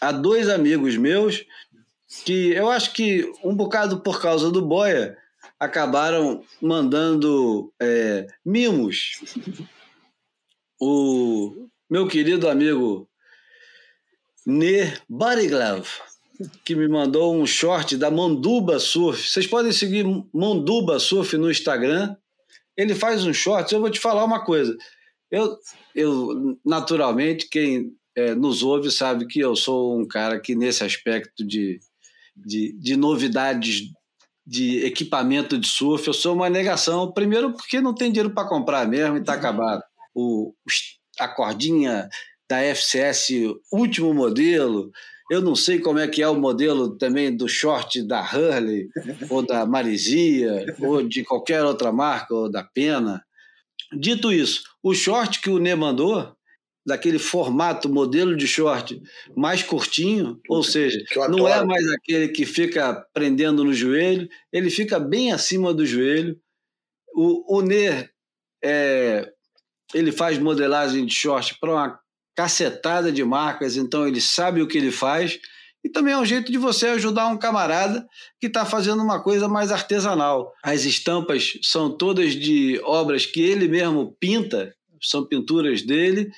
a 0.00 0.12
dois 0.12 0.48
amigos 0.48 0.96
meus 0.96 1.44
que 2.24 2.52
eu 2.52 2.68
acho 2.68 2.92
que 2.92 3.30
um 3.44 3.54
bocado 3.54 4.00
por 4.00 4.20
causa 4.20 4.50
do 4.50 4.64
Boia 4.64 5.16
acabaram 5.58 6.42
mandando 6.60 7.72
é, 7.80 8.26
mimos. 8.44 9.20
O 10.80 11.68
meu 11.88 12.08
querido 12.08 12.48
amigo 12.48 13.08
Ne 14.46 14.96
Bodyglove, 15.08 15.88
que 16.64 16.74
me 16.74 16.88
mandou 16.88 17.36
um 17.36 17.46
short 17.46 17.96
da 17.96 18.10
Manduba 18.10 18.78
Surf. 18.78 19.28
Vocês 19.28 19.46
podem 19.46 19.70
seguir 19.70 20.04
Manduba 20.32 20.98
Surf 20.98 21.36
no 21.36 21.50
Instagram. 21.50 22.16
Ele 22.76 22.94
faz 22.94 23.24
um 23.24 23.34
short. 23.34 23.72
Eu 23.72 23.80
vou 23.80 23.90
te 23.90 24.00
falar 24.00 24.24
uma 24.24 24.44
coisa. 24.44 24.76
Eu, 25.30 25.58
eu 25.94 26.58
naturalmente, 26.64 27.46
quem 27.48 27.94
é, 28.16 28.34
nos 28.34 28.62
ouve 28.62 28.90
sabe 28.90 29.26
que 29.26 29.40
eu 29.40 29.54
sou 29.54 29.98
um 29.98 30.06
cara 30.06 30.40
que, 30.40 30.54
nesse 30.54 30.84
aspecto 30.84 31.44
de, 31.44 31.78
de, 32.36 32.72
de 32.78 32.96
novidades 32.96 33.90
de 34.46 34.84
equipamento 34.84 35.56
de 35.56 35.68
surf, 35.68 36.06
eu 36.06 36.14
sou 36.14 36.34
uma 36.34 36.50
negação. 36.50 37.12
Primeiro, 37.12 37.52
porque 37.52 37.80
não 37.80 37.94
tem 37.94 38.10
dinheiro 38.10 38.34
para 38.34 38.48
comprar 38.48 38.86
mesmo 38.88 39.16
e 39.16 39.20
está 39.20 39.34
acabado. 39.34 39.82
O, 40.14 40.52
a 41.20 41.28
cordinha 41.28 42.08
da 42.48 42.60
FCS 42.60 43.28
último 43.72 44.12
modelo. 44.12 44.90
Eu 45.30 45.40
não 45.40 45.54
sei 45.54 45.78
como 45.78 46.00
é 46.00 46.08
que 46.08 46.20
é 46.20 46.28
o 46.28 46.34
modelo 46.34 46.98
também 46.98 47.34
do 47.34 47.48
short 47.48 48.02
da 48.02 48.20
Hurley, 48.20 48.88
ou 49.30 49.46
da 49.46 49.64
Marizia, 49.64 50.66
ou 50.80 51.06
de 51.06 51.22
qualquer 51.22 51.62
outra 51.64 51.92
marca, 51.92 52.34
ou 52.34 52.50
da 52.50 52.64
Pena. 52.64 53.22
Dito 53.92 54.32
isso, 54.32 54.64
o 54.82 54.92
short 54.92 55.40
que 55.40 55.50
o 55.50 55.60
Nê 55.60 55.76
mandou, 55.76 56.34
daquele 56.84 57.18
formato, 57.18 57.88
modelo 57.88 58.36
de 58.36 58.46
short 58.46 59.00
mais 59.36 59.62
curtinho, 59.62 60.40
ou 60.48 60.62
seja, 60.62 60.98
não 61.28 61.46
é 61.46 61.64
mais 61.64 61.86
aquele 61.92 62.28
que 62.28 62.46
fica 62.46 63.06
prendendo 63.12 63.64
no 63.64 63.72
joelho, 63.72 64.28
ele 64.52 64.70
fica 64.70 64.98
bem 64.98 65.32
acima 65.32 65.74
do 65.74 65.84
joelho. 65.84 66.38
O, 67.14 67.58
o 67.58 67.62
Nê, 67.62 68.08
é, 68.62 69.30
ele 69.94 70.12
faz 70.12 70.38
modelagem 70.38 71.04
de 71.04 71.14
short 71.14 71.58
para 71.60 71.70
uma 71.70 72.00
cacetada 72.34 73.12
de 73.12 73.22
marcas, 73.24 73.76
então 73.76 74.06
ele 74.06 74.20
sabe 74.20 74.62
o 74.62 74.66
que 74.66 74.78
ele 74.78 74.90
faz. 74.90 75.38
E 75.82 75.88
também 75.88 76.12
é 76.12 76.18
um 76.18 76.24
jeito 76.24 76.52
de 76.52 76.58
você 76.58 76.88
ajudar 76.88 77.26
um 77.28 77.38
camarada 77.38 78.06
que 78.38 78.46
está 78.46 78.66
fazendo 78.66 79.02
uma 79.02 79.22
coisa 79.22 79.48
mais 79.48 79.72
artesanal. 79.72 80.52
As 80.62 80.84
estampas 80.84 81.58
são 81.62 81.90
todas 81.90 82.34
de 82.34 82.78
obras 82.84 83.24
que 83.24 83.40
ele 83.40 83.66
mesmo 83.66 84.14
pinta, 84.20 84.74
são 85.02 85.26
pinturas 85.26 85.82
dele. 85.82 86.30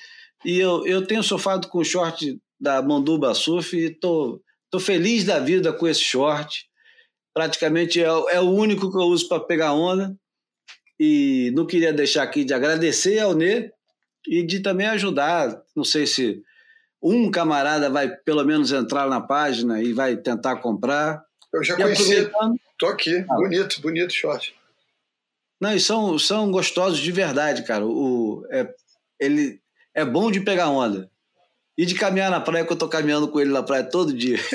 E 0.44 0.58
eu, 0.58 0.86
eu 0.86 1.06
tenho 1.06 1.22
sofado 1.22 1.68
com 1.68 1.78
o 1.78 1.84
short 1.84 2.38
da 2.60 2.82
Manduba 2.82 3.34
Surf 3.34 3.76
e 3.76 3.90
tô, 3.90 4.40
tô 4.70 4.78
feliz 4.78 5.24
da 5.24 5.38
vida 5.38 5.72
com 5.72 5.86
esse 5.86 6.00
short. 6.00 6.66
Praticamente 7.34 8.00
é, 8.00 8.06
é 8.06 8.40
o 8.40 8.50
único 8.50 8.90
que 8.90 8.96
eu 8.96 9.02
uso 9.02 9.28
para 9.28 9.40
pegar 9.40 9.72
onda. 9.72 10.16
E 10.98 11.52
não 11.54 11.66
queria 11.66 11.92
deixar 11.92 12.22
aqui 12.22 12.44
de 12.44 12.54
agradecer 12.54 13.18
ao 13.18 13.34
Nê 13.34 13.72
e 14.26 14.42
de 14.42 14.60
também 14.60 14.86
ajudar. 14.88 15.60
Não 15.74 15.84
sei 15.84 16.06
se 16.06 16.42
um 17.02 17.30
camarada 17.30 17.90
vai 17.90 18.08
pelo 18.08 18.44
menos 18.44 18.70
entrar 18.70 19.08
na 19.08 19.20
página 19.20 19.82
e 19.82 19.92
vai 19.92 20.16
tentar 20.16 20.56
comprar. 20.56 21.24
Eu 21.52 21.64
já 21.64 21.74
e 21.74 21.82
conheci. 21.82 22.30
Tô 22.78 22.86
aqui, 22.86 23.24
ah, 23.28 23.34
bonito, 23.34 23.80
bonito 23.80 24.12
short. 24.12 24.54
Não, 25.60 25.74
e 25.74 25.78
são, 25.78 26.18
são 26.18 26.50
gostosos 26.50 26.98
de 26.98 27.12
verdade, 27.12 27.64
cara. 27.64 27.86
O, 27.86 28.44
é, 28.50 28.68
ele 29.20 29.61
é 29.94 30.04
bom 30.04 30.30
de 30.30 30.40
pegar 30.40 30.68
onda. 30.68 31.10
E 31.76 31.86
de 31.86 31.94
caminhar 31.94 32.30
na 32.30 32.40
praia, 32.40 32.66
que 32.66 32.72
eu 32.72 32.76
tô 32.76 32.88
caminhando 32.88 33.28
com 33.28 33.40
ele 33.40 33.50
na 33.50 33.62
praia 33.62 33.82
todo 33.82 34.12
dia. 34.12 34.38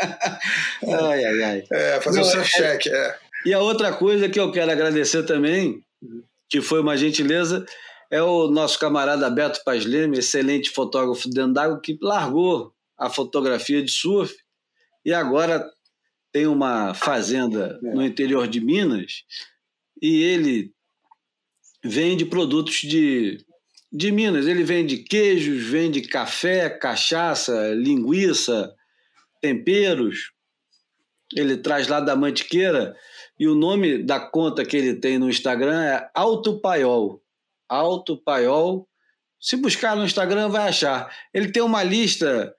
ai, 0.00 1.24
ai, 1.24 1.42
ai. 1.42 1.64
É, 1.72 2.00
fazer 2.00 2.20
o 2.20 2.24
um 2.24 2.64
é, 2.64 2.78
é. 2.86 3.18
E 3.44 3.52
a 3.52 3.58
outra 3.58 3.92
coisa 3.92 4.28
que 4.28 4.38
eu 4.38 4.52
quero 4.52 4.70
agradecer 4.70 5.24
também, 5.24 5.82
que 6.48 6.60
foi 6.60 6.80
uma 6.80 6.96
gentileza, 6.96 7.64
é 8.10 8.22
o 8.22 8.48
nosso 8.48 8.78
camarada 8.78 9.30
Beto 9.30 9.62
Paz 9.64 9.84
Leme, 9.84 10.18
excelente 10.18 10.70
fotógrafo 10.70 11.28
dentro 11.28 11.54
d'água, 11.54 11.80
que 11.80 11.98
largou 12.00 12.72
a 12.98 13.08
fotografia 13.08 13.82
de 13.82 13.90
surf 13.90 14.34
e 15.04 15.14
agora 15.14 15.64
tem 16.32 16.46
uma 16.46 16.92
fazenda 16.92 17.78
é. 17.82 17.94
no 17.94 18.04
interior 18.04 18.46
de 18.46 18.60
Minas 18.60 19.24
e 20.00 20.22
ele 20.22 20.72
vende 21.82 22.24
produtos 22.24 22.76
de, 22.82 23.44
de 23.92 24.12
Minas. 24.12 24.46
Ele 24.46 24.62
vende 24.62 24.98
queijos, 24.98 25.64
vende 25.64 26.02
café, 26.02 26.68
cachaça, 26.70 27.72
linguiça, 27.74 28.72
temperos. 29.40 30.32
Ele 31.34 31.56
traz 31.56 31.88
lá 31.88 32.00
da 32.00 32.16
Mantiqueira 32.16 32.94
e 33.38 33.46
o 33.48 33.54
nome 33.54 34.02
da 34.02 34.20
conta 34.20 34.64
que 34.64 34.76
ele 34.76 34.94
tem 34.94 35.18
no 35.18 35.28
Instagram 35.28 35.82
é 35.82 36.10
Alto 36.14 36.60
Paiol. 36.60 37.22
Alto 37.68 38.16
Paiol. 38.16 38.86
Se 39.40 39.56
buscar 39.56 39.96
no 39.96 40.04
Instagram, 40.04 40.48
vai 40.48 40.68
achar. 40.68 41.10
Ele 41.32 41.50
tem 41.50 41.62
uma 41.62 41.82
lista 41.82 42.54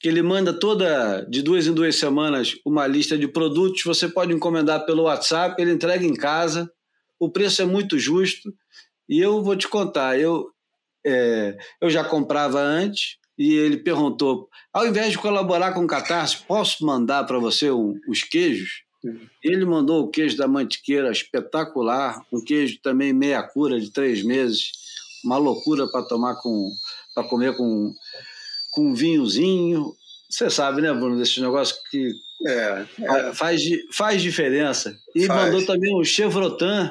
que 0.00 0.08
ele 0.08 0.22
manda 0.22 0.58
toda 0.58 1.22
de 1.22 1.42
duas 1.42 1.66
em 1.66 1.74
duas 1.74 1.96
semanas 1.96 2.54
uma 2.64 2.86
lista 2.86 3.18
de 3.18 3.28
produtos. 3.28 3.82
Você 3.84 4.08
pode 4.08 4.32
encomendar 4.32 4.86
pelo 4.86 5.04
WhatsApp, 5.04 5.60
ele 5.60 5.72
entrega 5.72 6.04
em 6.04 6.14
casa. 6.14 6.70
O 7.18 7.30
preço 7.30 7.60
é 7.60 7.64
muito 7.64 7.98
justo. 7.98 8.54
E 9.08 9.20
eu 9.20 9.42
vou 9.42 9.56
te 9.56 9.68
contar, 9.68 10.18
eu, 10.18 10.50
é, 11.06 11.56
eu 11.80 11.88
já 11.88 12.02
comprava 12.02 12.60
antes 12.60 13.16
e 13.38 13.54
ele 13.54 13.76
perguntou: 13.76 14.48
ao 14.72 14.86
invés 14.86 15.12
de 15.12 15.18
colaborar 15.18 15.72
com 15.72 15.84
o 15.84 15.86
Catarse, 15.86 16.38
posso 16.46 16.84
mandar 16.84 17.24
para 17.24 17.38
você 17.38 17.70
um, 17.70 17.94
os 18.08 18.22
queijos? 18.22 18.84
Ele 19.42 19.64
mandou 19.64 20.02
o 20.02 20.10
queijo 20.10 20.36
da 20.36 20.48
mantiqueira 20.48 21.12
espetacular, 21.12 22.20
um 22.32 22.42
queijo 22.42 22.80
também 22.82 23.12
meia 23.12 23.40
cura 23.42 23.78
de 23.78 23.92
três 23.92 24.24
meses, 24.24 24.72
uma 25.24 25.36
loucura 25.36 25.86
para 25.86 26.02
tomar 26.02 26.34
com, 26.42 26.72
para 27.14 27.28
comer 27.28 27.56
com, 27.56 27.94
com 28.72 28.88
um 28.88 28.94
vinhozinho. 28.94 29.94
Você 30.28 30.50
sabe, 30.50 30.82
né, 30.82 30.92
Bruno, 30.92 31.16
desse 31.16 31.40
negócio 31.40 31.76
que 31.88 32.10
é, 32.44 32.86
é. 33.00 33.32
Faz, 33.32 33.62
faz 33.92 34.20
diferença. 34.20 34.96
E 35.14 35.26
faz. 35.26 35.44
mandou 35.44 35.64
também 35.64 35.94
o 35.94 36.04
chevrotin 36.04 36.90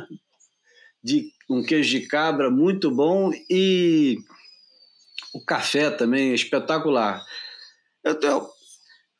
de 1.03 1.31
um 1.49 1.63
queijo 1.63 1.89
de 1.99 2.07
cabra 2.07 2.49
muito 2.49 2.89
bom 2.89 3.31
e 3.49 4.17
o 5.33 5.43
café 5.43 5.89
também 5.91 6.33
espetacular. 6.33 7.23
Eu, 8.03 8.19
eu, 8.21 8.49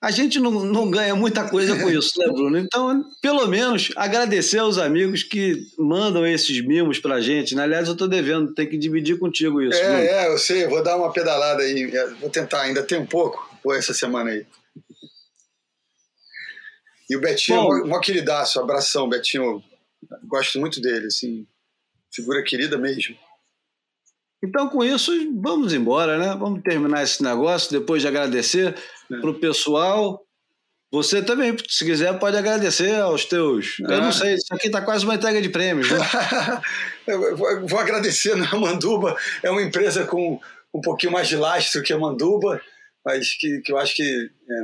a 0.02 0.12
gente 0.12 0.40
não, 0.40 0.52
não 0.64 0.90
ganha 0.90 1.16
muita 1.16 1.50
coisa 1.50 1.78
com 1.78 1.90
isso, 1.90 2.12
né, 2.20 2.28
Bruno? 2.28 2.58
Então, 2.58 3.04
pelo 3.22 3.48
menos, 3.48 3.92
agradecer 3.96 4.60
aos 4.60 4.78
amigos 4.78 5.24
que 5.24 5.68
mandam 5.78 6.26
esses 6.26 6.64
mimos 6.64 7.00
pra 7.00 7.22
gente. 7.22 7.56
Né? 7.56 7.64
Aliás, 7.64 7.88
eu 7.88 7.94
estou 7.94 8.08
devendo, 8.08 8.54
tem 8.54 8.70
que 8.70 8.78
dividir 8.78 9.18
contigo 9.18 9.62
isso. 9.62 9.80
É, 9.80 9.84
Bruno. 9.84 10.00
é, 10.00 10.28
eu 10.28 10.38
sei, 10.38 10.68
vou 10.68 10.84
dar 10.84 10.96
uma 10.98 11.12
pedalada 11.12 11.64
aí, 11.64 11.92
vou 12.20 12.30
tentar, 12.30 12.62
ainda 12.62 12.84
tem 12.84 13.00
um 13.00 13.06
pouco, 13.06 13.50
por 13.64 13.76
essa 13.76 13.94
semana 13.94 14.30
aí. 14.30 14.46
E 17.10 17.16
o 17.16 17.22
Betinho, 17.22 17.62
Bom, 17.62 17.98
um 17.98 18.00
queridaço, 18.00 18.60
abração, 18.60 19.10
Betinho, 19.10 19.64
gosto 20.24 20.60
muito 20.60 20.82
dele, 20.82 21.08
assim, 21.08 21.48
figura 22.16 22.44
querida 22.44 22.78
mesmo. 22.78 23.16
Então, 24.44 24.70
com 24.70 24.84
isso, 24.84 25.12
vamos 25.42 25.74
embora, 25.74 26.18
né? 26.18 26.36
Vamos 26.38 26.62
terminar 26.62 27.04
esse 27.04 27.24
negócio, 27.24 27.72
depois 27.72 28.02
de 28.02 28.08
agradecer 28.08 28.76
é. 29.12 29.18
para 29.20 29.30
o 29.30 29.40
pessoal. 29.40 30.22
Você 30.92 31.22
também, 31.22 31.56
se 31.68 31.84
quiser, 31.84 32.18
pode 32.20 32.38
agradecer 32.38 32.96
aos 32.96 33.26
teus. 33.26 33.80
Eu 33.80 34.02
não 34.02 34.10
é. 34.10 34.12
sei, 34.12 34.36
isso 34.36 34.54
aqui 34.54 34.68
está 34.68 34.82
quase 34.82 35.04
uma 35.04 35.16
entrega 35.16 35.42
de 35.42 35.50
prêmios. 35.50 35.90
Né? 35.90 35.98
vou, 37.36 37.68
vou 37.68 37.80
agradecer 37.80 38.36
na 38.36 38.56
Manduba, 38.56 39.18
é 39.42 39.50
uma 39.50 39.62
empresa 39.62 40.06
com 40.06 40.40
um 40.74 40.82
pouquinho 40.82 41.14
mais 41.14 41.28
de 41.28 41.38
lastro 41.38 41.82
que 41.82 41.92
a 41.92 41.98
Manduba, 41.98 42.62
mas 43.04 43.34
que, 43.34 43.62
que 43.62 43.72
eu 43.72 43.78
acho 43.78 43.96
que, 43.96 44.04
é, 44.04 44.64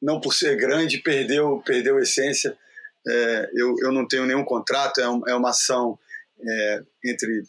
não 0.00 0.20
por 0.20 0.32
ser 0.32 0.56
grande, 0.56 0.98
perdeu, 0.98 1.62
perdeu 1.64 1.98
a 1.98 2.02
essência. 2.02 2.56
É, 3.06 3.50
eu, 3.54 3.74
eu 3.82 3.92
não 3.92 4.06
tenho 4.06 4.26
nenhum 4.26 4.44
contrato, 4.44 5.00
é, 5.00 5.08
um, 5.08 5.28
é 5.28 5.34
uma 5.34 5.50
ação 5.50 5.98
é, 6.40 6.82
entre 7.04 7.42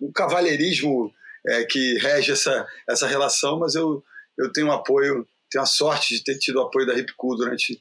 o 0.00 0.12
cavalheirismo 0.12 1.12
é, 1.46 1.64
que 1.64 1.98
rege 1.98 2.32
essa, 2.32 2.66
essa 2.88 3.06
relação, 3.06 3.58
mas 3.58 3.74
eu, 3.74 4.02
eu 4.38 4.50
tenho 4.52 4.70
apoio, 4.72 5.26
tenho 5.50 5.62
a 5.62 5.66
sorte 5.66 6.14
de 6.14 6.24
ter 6.24 6.38
tido 6.38 6.56
o 6.56 6.62
apoio 6.62 6.86
da 6.86 6.94
Ripcool 6.94 7.36
durante 7.36 7.80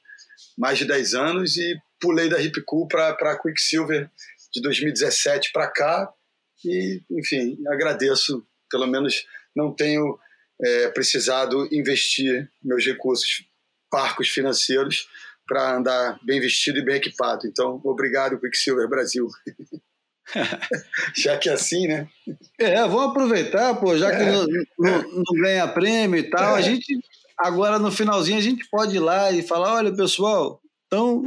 mais 0.58 0.78
de 0.78 0.86
10 0.86 1.14
anos 1.14 1.58
e 1.58 1.76
pulei 2.00 2.30
da 2.30 2.38
Ripcool 2.38 2.88
para 2.88 3.10
a 3.10 3.40
Quicksilver 3.42 4.10
de 4.54 4.62
2017 4.62 5.52
para 5.52 5.68
cá 5.72 6.14
e, 6.64 7.02
enfim, 7.12 7.58
agradeço, 7.68 8.46
pelo 8.70 8.88
menos 8.88 9.26
não 9.56 9.74
tenho 9.74 10.18
é, 10.62 10.90
precisado 10.90 11.68
investir 11.72 12.50
meus 12.64 12.86
recursos 12.86 13.46
parcos 13.90 14.30
financeiros 14.30 15.08
para 15.48 15.78
andar 15.78 16.20
bem 16.24 16.40
vestido 16.40 16.80
e 16.80 16.86
bem 16.86 16.96
equipado. 16.96 17.46
Então, 17.46 17.80
obrigado, 17.84 18.40
Quicksilver 18.40 18.90
Brasil. 18.90 19.28
já 21.16 21.38
que 21.38 21.50
é 21.50 21.54
assim, 21.54 21.88
né? 21.88 22.08
É, 22.60 22.76
vamos 22.82 23.12
aproveitar, 23.12 23.76
pô, 23.76 23.98
já 23.98 24.10
que 24.12 24.24
é. 24.24 24.32
não, 24.32 24.46
não, 24.78 25.02
não, 25.02 25.42
ganha 25.42 25.68
prêmio 25.68 26.20
e 26.20 26.30
tal, 26.30 26.56
é. 26.56 26.60
a 26.60 26.62
gente 26.62 26.98
agora 27.38 27.78
no 27.78 27.92
finalzinho 27.92 28.38
a 28.38 28.42
gente 28.42 28.68
pode 28.70 28.96
ir 28.96 29.00
lá 29.00 29.32
e 29.32 29.44
falar, 29.44 29.76
olha 29.76 29.96
pessoal, 29.96 30.62
então 30.88 31.26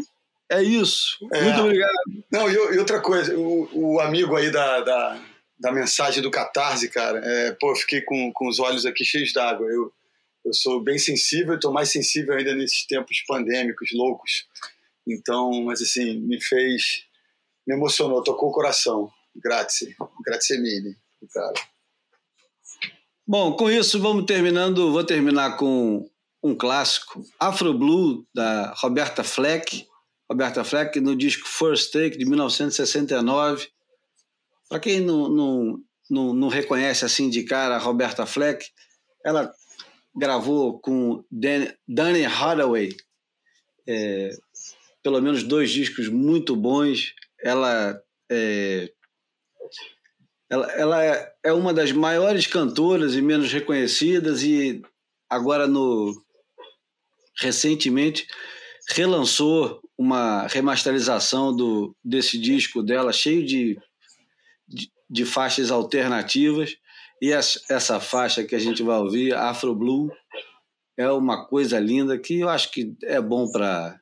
é 0.51 0.63
isso. 0.63 1.19
É. 1.33 1.43
Muito 1.43 1.61
obrigado. 1.61 1.93
Não, 2.33 2.51
e, 2.51 2.55
e 2.55 2.79
outra 2.79 3.01
coisa, 3.01 3.37
o, 3.37 3.69
o, 3.73 4.01
amigo 4.01 4.35
aí 4.35 4.51
da, 4.51 4.81
da, 4.81 5.21
da, 5.59 5.73
mensagem 5.73 6.23
do 6.23 6.31
Catarse, 6.31 6.89
cara, 6.89 7.21
é, 7.23 7.53
pô, 7.53 7.73
eu 7.73 7.77
fiquei 7.77 8.01
com, 8.01 8.33
com 8.33 8.49
os 8.49 8.59
olhos 8.59 8.87
aqui 8.87 9.05
cheios 9.05 9.33
d'água. 9.33 9.67
Eu, 9.69 9.93
eu 10.45 10.55
sou 10.55 10.81
bem 10.81 10.99
sensível, 10.99 11.55
estou 11.55 11.73
mais 11.73 11.91
sensível 11.91 12.35
ainda 12.35 12.55
nesses 12.55 12.87
tempos 12.87 13.23
pandêmicos, 13.27 13.91
loucos. 13.93 14.47
Então, 15.07 15.63
mas 15.65 15.83
assim, 15.83 16.19
me 16.19 16.41
fez 16.41 17.08
me 17.69 17.75
emocionou, 17.75 18.23
tocou 18.23 18.49
o 18.49 18.53
coração. 18.53 19.11
Grazie, 19.37 19.95
grazie 20.25 20.59
mille, 20.59 20.97
cara. 21.31 21.53
Bom, 23.27 23.53
com 23.53 23.71
isso 23.71 24.01
vamos 24.01 24.25
terminando, 24.25 24.91
vou 24.91 25.05
terminar 25.05 25.59
com 25.59 26.11
um 26.43 26.57
clássico, 26.57 27.23
Afro 27.39 27.75
Blue, 27.75 28.27
da 28.35 28.73
Roberta 28.79 29.23
Fleck. 29.23 29.87
Roberta 30.31 30.65
Fleck 30.65 30.99
no 30.99 31.15
disco 31.15 31.47
First 31.47 31.93
Take, 31.93 32.17
de 32.17 32.25
1969. 32.25 33.69
Para 34.69 34.81
quem 34.81 35.01
não, 35.01 35.29
não, 35.29 35.79
não, 36.09 36.35
não, 36.35 36.49
reconhece 36.49 37.05
assim 37.05 37.29
de 37.29 37.43
cara 37.43 37.77
a 37.77 37.79
Roberta 37.79 38.25
Fleck, 38.25 38.67
ela 39.25 39.53
gravou 40.17 40.81
com 40.81 41.23
Danny 41.31 42.25
Hathaway 42.25 42.97
é, 43.87 44.31
pelo 45.03 45.21
menos 45.21 45.43
dois 45.43 45.71
discos 45.71 46.09
muito 46.09 46.57
bons 46.57 47.15
ela 47.43 48.01
é, 48.31 48.91
ela, 50.51 50.73
ela 50.73 51.05
é, 51.05 51.33
é 51.45 51.53
uma 51.53 51.75
das 51.75 51.93
maiores 51.93 52.47
cantoras 52.47 53.15
e 53.15 53.23
menos 53.23 53.53
reconhecidas 53.53 54.43
e 54.43 54.83
agora 55.29 55.67
no 55.67 56.13
recentemente 57.41 58.27
relançou 58.91 59.81
uma 59.97 60.47
remasterização 60.47 61.55
do, 61.55 61.95
desse 62.03 62.39
disco 62.39 62.83
dela 62.83 63.13
cheio 63.13 63.45
de, 63.45 63.79
de, 64.67 64.91
de 65.09 65.25
faixas 65.25 65.71
alternativas. 65.71 66.77
E 67.21 67.33
essa, 67.33 67.61
essa 67.69 68.01
faixa 68.01 68.45
que 68.45 68.55
a 68.55 68.59
gente 68.59 68.83
vai 68.83 68.97
ouvir 68.99 69.35
Afro 69.35 69.75
Blue 69.75 70.11
é 70.97 71.11
uma 71.11 71.47
coisa 71.47 71.79
linda 71.79 72.19
que 72.19 72.41
eu 72.41 72.49
acho 72.49 72.71
que 72.71 72.97
é 73.03 73.21
bom 73.21 73.51
para 73.51 74.01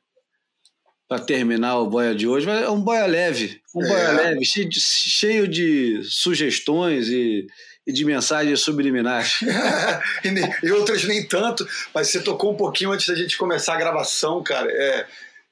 para 1.07 1.19
terminar 1.19 1.79
o 1.79 1.87
boia 1.87 2.13
de 2.13 2.27
hoje. 2.27 2.49
É 2.49 2.69
um 2.69 2.81
boia 2.81 3.05
leve, 3.05 3.61
um 3.73 3.83
é. 3.83 3.87
boia 3.87 4.11
leve, 4.11 4.45
cheio 4.45 4.67
de, 4.67 4.79
cheio 4.79 5.47
de 5.47 6.01
sugestões 6.03 7.07
e, 7.07 7.47
e, 7.85 7.93
de 7.93 8.03
mensagens 8.03 8.61
subliminares. 8.61 9.39
e, 10.63 10.71
outras 10.71 11.05
nem 11.05 11.25
tanto, 11.25 11.67
mas 11.93 12.09
você 12.09 12.21
tocou 12.21 12.51
um 12.51 12.57
pouquinho 12.57 12.91
antes 12.91 13.07
da 13.07 13.15
gente 13.15 13.37
começar 13.37 13.75
a 13.75 13.79
gravação, 13.79 14.43
cara. 14.43 14.69
É, 14.69 15.07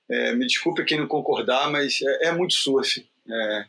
é 0.09 0.35
me 0.35 0.45
desculpe 0.45 0.83
quem 0.83 0.99
não 0.99 1.07
concordar, 1.07 1.71
mas 1.71 1.99
é, 2.01 2.27
é 2.27 2.31
muito 2.31 2.53
surf. 2.53 3.07
É, 3.27 3.65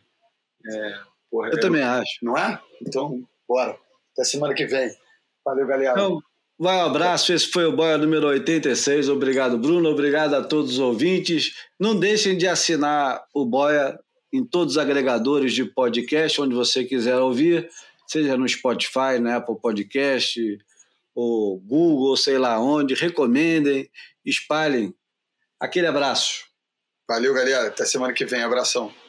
é, 0.69 0.99
porra, 1.31 1.49
Eu 1.49 1.59
também 1.59 1.83
acho. 1.83 2.19
Não 2.21 2.37
é? 2.37 2.59
Então, 2.81 3.23
bora. 3.47 3.77
Até 4.13 4.23
semana 4.23 4.53
que 4.53 4.65
vem. 4.65 4.91
Valeu, 5.45 5.65
galera. 5.65 5.91
Então, 5.91 6.19
vai 6.59 6.77
um 6.77 6.85
abraço. 6.85 7.31
Esse 7.33 7.47
foi 7.47 7.65
o 7.65 7.75
Boia 7.75 7.97
número 7.97 8.27
86. 8.27 9.09
Obrigado, 9.09 9.57
Bruno. 9.57 9.89
Obrigado 9.89 10.33
a 10.33 10.43
todos 10.43 10.73
os 10.73 10.79
ouvintes. 10.79 11.53
Não 11.79 11.97
deixem 11.97 12.37
de 12.37 12.47
assinar 12.47 13.23
o 13.33 13.45
Boia 13.45 13.97
em 14.33 14.45
todos 14.45 14.73
os 14.73 14.77
agregadores 14.77 15.53
de 15.53 15.65
podcast, 15.65 16.41
onde 16.41 16.53
você 16.53 16.83
quiser 16.83 17.17
ouvir, 17.17 17.69
seja 18.07 18.35
no 18.37 18.47
Spotify, 18.47 19.19
na 19.21 19.37
Apple 19.37 19.59
Podcast, 19.61 20.39
ou 21.15 21.59
Google, 21.59 22.15
sei 22.17 22.37
lá 22.37 22.59
onde. 22.59 22.93
Recomendem, 22.93 23.89
espalhem. 24.25 24.93
Aquele 25.59 25.87
abraço. 25.87 26.45
Valeu, 27.07 27.33
galera. 27.33 27.67
Até 27.67 27.85
semana 27.85 28.13
que 28.13 28.25
vem. 28.25 28.43
Abração. 28.43 29.06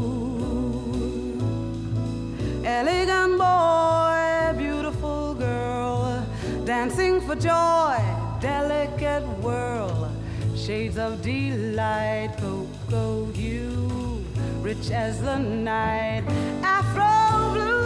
Elegant 2.66 3.38
boy, 3.38 4.54
beautiful 4.58 5.36
girl, 5.36 6.26
dancing 6.66 7.22
for 7.22 7.36
joy, 7.36 8.00
delicate 8.42 9.24
whirl. 9.44 10.12
Shades 10.56 10.98
of 10.98 11.22
delight, 11.22 12.34
cocoa 12.40 13.26
hue, 13.34 14.26
rich 14.62 14.90
as 14.90 15.22
the 15.22 15.38
night, 15.38 16.24
afro 16.64 17.54
blue. 17.54 17.79